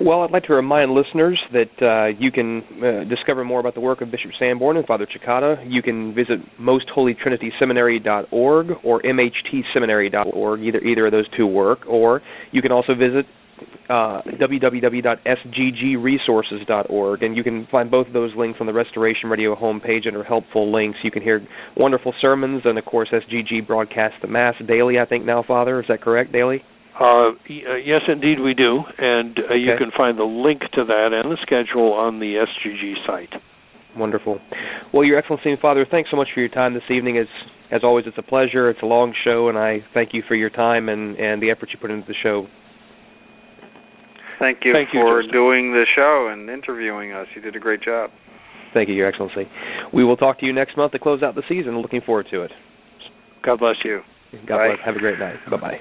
Well, 0.00 0.22
I'd 0.22 0.30
like 0.32 0.44
to 0.44 0.54
remind 0.54 0.92
listeners 0.92 1.38
that 1.52 1.70
uh, 1.80 2.06
you 2.18 2.32
can 2.32 2.64
uh, 2.82 3.04
discover 3.08 3.44
more 3.44 3.60
about 3.60 3.74
the 3.74 3.80
work 3.80 4.00
of 4.00 4.10
Bishop 4.10 4.32
Sanborn 4.40 4.76
and 4.76 4.84
Father 4.86 5.06
Cekada. 5.06 5.64
You 5.68 5.82
can 5.82 6.12
visit 6.12 6.40
mostholytrinityseminary.org 6.60 8.70
or 8.82 9.00
mhtseminary.org. 9.02 10.62
Either 10.62 10.80
either 10.80 11.06
of 11.06 11.12
those 11.12 11.28
two 11.36 11.46
work, 11.46 11.86
or 11.86 12.22
you 12.50 12.60
can 12.60 12.72
also 12.72 12.94
visit 12.94 13.24
uh, 13.88 14.22
www.sggresources.org, 14.40 17.22
and 17.22 17.36
you 17.36 17.44
can 17.44 17.66
find 17.70 17.90
both 17.90 18.06
of 18.06 18.12
those 18.12 18.32
links 18.36 18.58
on 18.60 18.66
the 18.66 18.72
Restoration 18.72 19.28
Radio 19.28 19.54
homepage 19.54 20.06
under 20.06 20.24
helpful 20.24 20.72
links. 20.72 20.98
You 21.02 21.10
can 21.10 21.22
hear 21.22 21.46
wonderful 21.76 22.14
sermons, 22.20 22.62
and 22.64 22.78
of 22.78 22.84
course, 22.84 23.08
SGG 23.12 23.66
broadcasts 23.66 24.18
the 24.22 24.28
Mass 24.28 24.54
daily. 24.66 24.98
I 24.98 25.06
think 25.06 25.24
now, 25.24 25.42
Father, 25.46 25.80
is 25.80 25.86
that 25.88 26.00
correct? 26.00 26.32
Daily. 26.32 26.62
Uh, 26.98 27.04
uh 27.04 27.32
yes, 27.84 28.02
indeed, 28.08 28.40
we 28.40 28.54
do, 28.54 28.80
and 28.98 29.38
uh, 29.38 29.42
okay. 29.46 29.58
you 29.58 29.72
can 29.78 29.90
find 29.96 30.18
the 30.18 30.24
link 30.24 30.60
to 30.60 30.84
that 30.84 31.10
and 31.12 31.30
the 31.30 31.38
schedule 31.42 31.92
on 31.92 32.20
the 32.20 32.44
SGG 32.46 32.94
site. 33.06 33.34
Wonderful. 33.96 34.40
Well, 34.92 35.04
Your 35.04 35.18
Excellency, 35.18 35.54
Father, 35.60 35.86
thanks 35.88 36.10
so 36.10 36.16
much 36.16 36.28
for 36.34 36.40
your 36.40 36.48
time 36.48 36.74
this 36.74 36.82
evening. 36.90 37.18
As 37.18 37.26
as 37.70 37.82
always, 37.82 38.04
it's 38.06 38.18
a 38.18 38.22
pleasure. 38.22 38.70
It's 38.70 38.82
a 38.82 38.86
long 38.86 39.14
show, 39.24 39.48
and 39.48 39.58
I 39.58 39.78
thank 39.94 40.10
you 40.12 40.22
for 40.26 40.34
your 40.34 40.50
time 40.50 40.88
and 40.88 41.16
and 41.16 41.42
the 41.42 41.50
effort 41.50 41.70
you 41.72 41.78
put 41.80 41.90
into 41.90 42.06
the 42.06 42.14
show. 42.22 42.46
Thank 44.44 44.58
you 44.62 44.74
Thank 44.74 44.90
for 44.90 45.22
you, 45.22 45.32
doing 45.32 45.72
the 45.72 45.86
show 45.96 46.28
and 46.30 46.50
interviewing 46.50 47.12
us. 47.12 47.26
You 47.34 47.40
did 47.40 47.56
a 47.56 47.58
great 47.58 47.80
job. 47.82 48.10
Thank 48.74 48.90
you, 48.90 48.94
Your 48.94 49.08
Excellency. 49.08 49.48
We 49.94 50.04
will 50.04 50.18
talk 50.18 50.38
to 50.40 50.46
you 50.46 50.52
next 50.52 50.76
month 50.76 50.92
to 50.92 50.98
close 50.98 51.22
out 51.22 51.34
the 51.34 51.44
season. 51.48 51.80
Looking 51.80 52.02
forward 52.04 52.26
to 52.30 52.42
it. 52.42 52.50
God 53.42 53.60
bless 53.60 53.76
you. 53.84 54.00
God 54.46 54.56
Bye. 54.58 54.66
bless. 54.68 54.78
Have 54.84 54.96
a 54.96 54.98
great 54.98 55.18
night. 55.18 55.36
Bye 55.50 55.56
bye. 55.56 55.78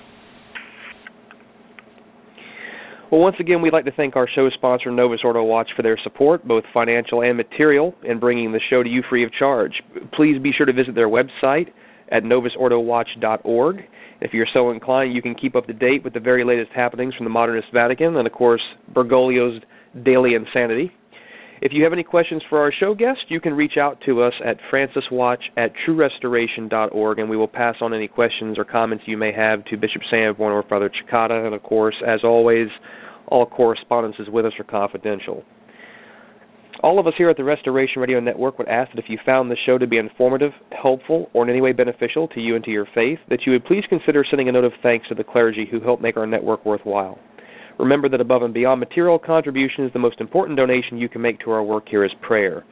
Well, 3.11 3.19
once 3.19 3.35
again, 3.39 3.61
we'd 3.61 3.73
like 3.73 3.85
to 3.85 3.91
thank 3.91 4.15
our 4.15 4.27
show 4.33 4.49
sponsor, 4.49 4.91
Novus 4.91 5.19
Ordo 5.25 5.43
Watch, 5.43 5.69
for 5.75 5.83
their 5.83 5.99
support, 6.01 6.47
both 6.47 6.63
financial 6.73 7.21
and 7.21 7.35
material, 7.35 7.93
in 8.03 8.19
bringing 8.19 8.53
the 8.53 8.61
show 8.69 8.81
to 8.81 8.89
you 8.89 9.03
free 9.09 9.25
of 9.25 9.31
charge. 9.33 9.73
Please 10.13 10.41
be 10.41 10.51
sure 10.55 10.65
to 10.65 10.73
visit 10.73 10.95
their 10.95 11.09
website 11.09 11.67
at 12.11 12.23
novusordowatch.org 12.23 13.77
if 14.21 14.33
you're 14.33 14.47
so 14.53 14.71
inclined, 14.71 15.13
you 15.13 15.21
can 15.21 15.35
keep 15.35 15.55
up 15.55 15.67
to 15.67 15.73
date 15.73 16.03
with 16.03 16.13
the 16.13 16.19
very 16.19 16.43
latest 16.43 16.71
happenings 16.73 17.13
from 17.15 17.25
the 17.25 17.29
modernist 17.29 17.67
Vatican 17.73 18.15
and, 18.15 18.27
of 18.27 18.33
course, 18.33 18.61
Bergoglio's 18.93 19.61
daily 20.03 20.33
insanity. 20.33 20.91
If 21.61 21.71
you 21.71 21.83
have 21.85 21.93
any 21.93 22.03
questions 22.03 22.41
for 22.49 22.59
our 22.59 22.73
show 22.77 22.93
guest, 22.93 23.19
you 23.29 23.39
can 23.39 23.53
reach 23.53 23.77
out 23.79 23.99
to 24.05 24.21
us 24.21 24.33
at 24.45 24.57
franciswatch 24.71 25.39
at 25.55 25.71
truerestoration.org, 25.87 27.19
and 27.19 27.29
we 27.29 27.37
will 27.37 27.47
pass 27.47 27.75
on 27.79 27.93
any 27.93 28.09
questions 28.09 28.59
or 28.59 28.65
comments 28.65 29.05
you 29.07 29.17
may 29.17 29.31
have 29.31 29.63
to 29.65 29.77
Bishop 29.77 30.01
Sanborn 30.11 30.51
or 30.51 30.63
Father 30.63 30.89
Cekada. 30.89 31.45
And, 31.45 31.55
of 31.55 31.63
course, 31.63 31.95
as 32.05 32.19
always, 32.23 32.67
all 33.27 33.45
correspondences 33.45 34.27
with 34.29 34.45
us 34.45 34.51
are 34.59 34.65
confidential. 34.65 35.43
All 36.83 36.99
of 36.99 37.07
us 37.07 37.13
here 37.17 37.29
at 37.29 37.37
the 37.37 37.45
Restoration 37.45 38.01
Radio 38.01 38.19
Network 38.19 38.57
would 38.57 38.67
ask 38.67 38.91
that 38.91 38.99
if 38.99 39.09
you 39.09 39.17
found 39.25 39.49
the 39.49 39.55
show 39.65 39.77
to 39.77 39.87
be 39.87 39.97
informative, 39.97 40.51
helpful, 40.71 41.29
or 41.33 41.45
in 41.45 41.49
any 41.49 41.61
way 41.61 41.71
beneficial 41.71 42.27
to 42.27 42.41
you 42.41 42.57
and 42.57 42.65
to 42.65 42.71
your 42.71 42.85
faith, 42.93 43.19
that 43.29 43.39
you 43.45 43.53
would 43.53 43.63
please 43.63 43.85
consider 43.87 44.25
sending 44.29 44.49
a 44.49 44.51
note 44.51 44.65
of 44.65 44.73
thanks 44.83 45.07
to 45.07 45.15
the 45.15 45.23
clergy 45.23 45.65
who 45.71 45.79
help 45.79 46.01
make 46.01 46.17
our 46.17 46.27
network 46.27 46.65
worthwhile. 46.65 47.17
Remember 47.79 48.09
that 48.09 48.19
above 48.19 48.43
and 48.43 48.53
beyond 48.53 48.81
material 48.81 49.17
contributions, 49.17 49.93
the 49.93 49.99
most 49.99 50.19
important 50.19 50.57
donation 50.57 50.97
you 50.97 51.07
can 51.07 51.21
make 51.21 51.39
to 51.39 51.51
our 51.51 51.63
work 51.63 51.87
here 51.87 52.03
is 52.03 52.11
prayer. 52.21 52.65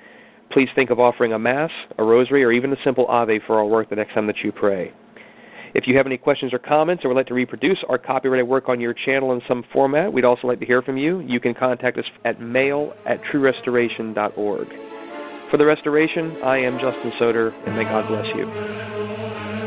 Please 0.51 0.67
think 0.75 0.89
of 0.89 0.99
offering 0.99 1.31
a 1.31 1.39
Mass, 1.39 1.71
a 1.97 2.03
Rosary, 2.03 2.43
or 2.43 2.51
even 2.51 2.73
a 2.73 2.83
simple 2.83 3.05
Ave 3.07 3.39
for 3.47 3.59
our 3.59 3.65
work 3.65 3.89
the 3.89 3.95
next 3.95 4.13
time 4.13 4.27
that 4.27 4.43
you 4.43 4.51
pray. 4.51 4.91
If 5.73 5.85
you 5.87 5.95
have 5.97 6.05
any 6.05 6.17
questions 6.17 6.53
or 6.53 6.59
comments 6.59 7.05
or 7.05 7.09
would 7.09 7.17
like 7.17 7.27
to 7.27 7.33
reproduce 7.33 7.77
our 7.87 7.97
copyrighted 7.97 8.47
work 8.47 8.67
on 8.67 8.81
your 8.81 8.93
channel 8.93 9.31
in 9.31 9.41
some 9.47 9.63
format, 9.71 10.11
we'd 10.11 10.25
also 10.25 10.47
like 10.47 10.59
to 10.59 10.65
hear 10.65 10.81
from 10.81 10.97
you. 10.97 11.21
You 11.21 11.39
can 11.39 11.53
contact 11.53 11.97
us 11.97 12.05
at 12.25 12.41
mail 12.41 12.93
at 13.05 13.21
truerestoration.org. 13.23 14.67
For 15.49 15.57
the 15.57 15.65
restoration, 15.65 16.37
I 16.43 16.57
am 16.57 16.79
Justin 16.79 17.11
Soder, 17.11 17.53
and 17.65 17.75
may 17.75 17.83
God 17.83 18.07
bless 18.07 18.27
you. 18.35 19.60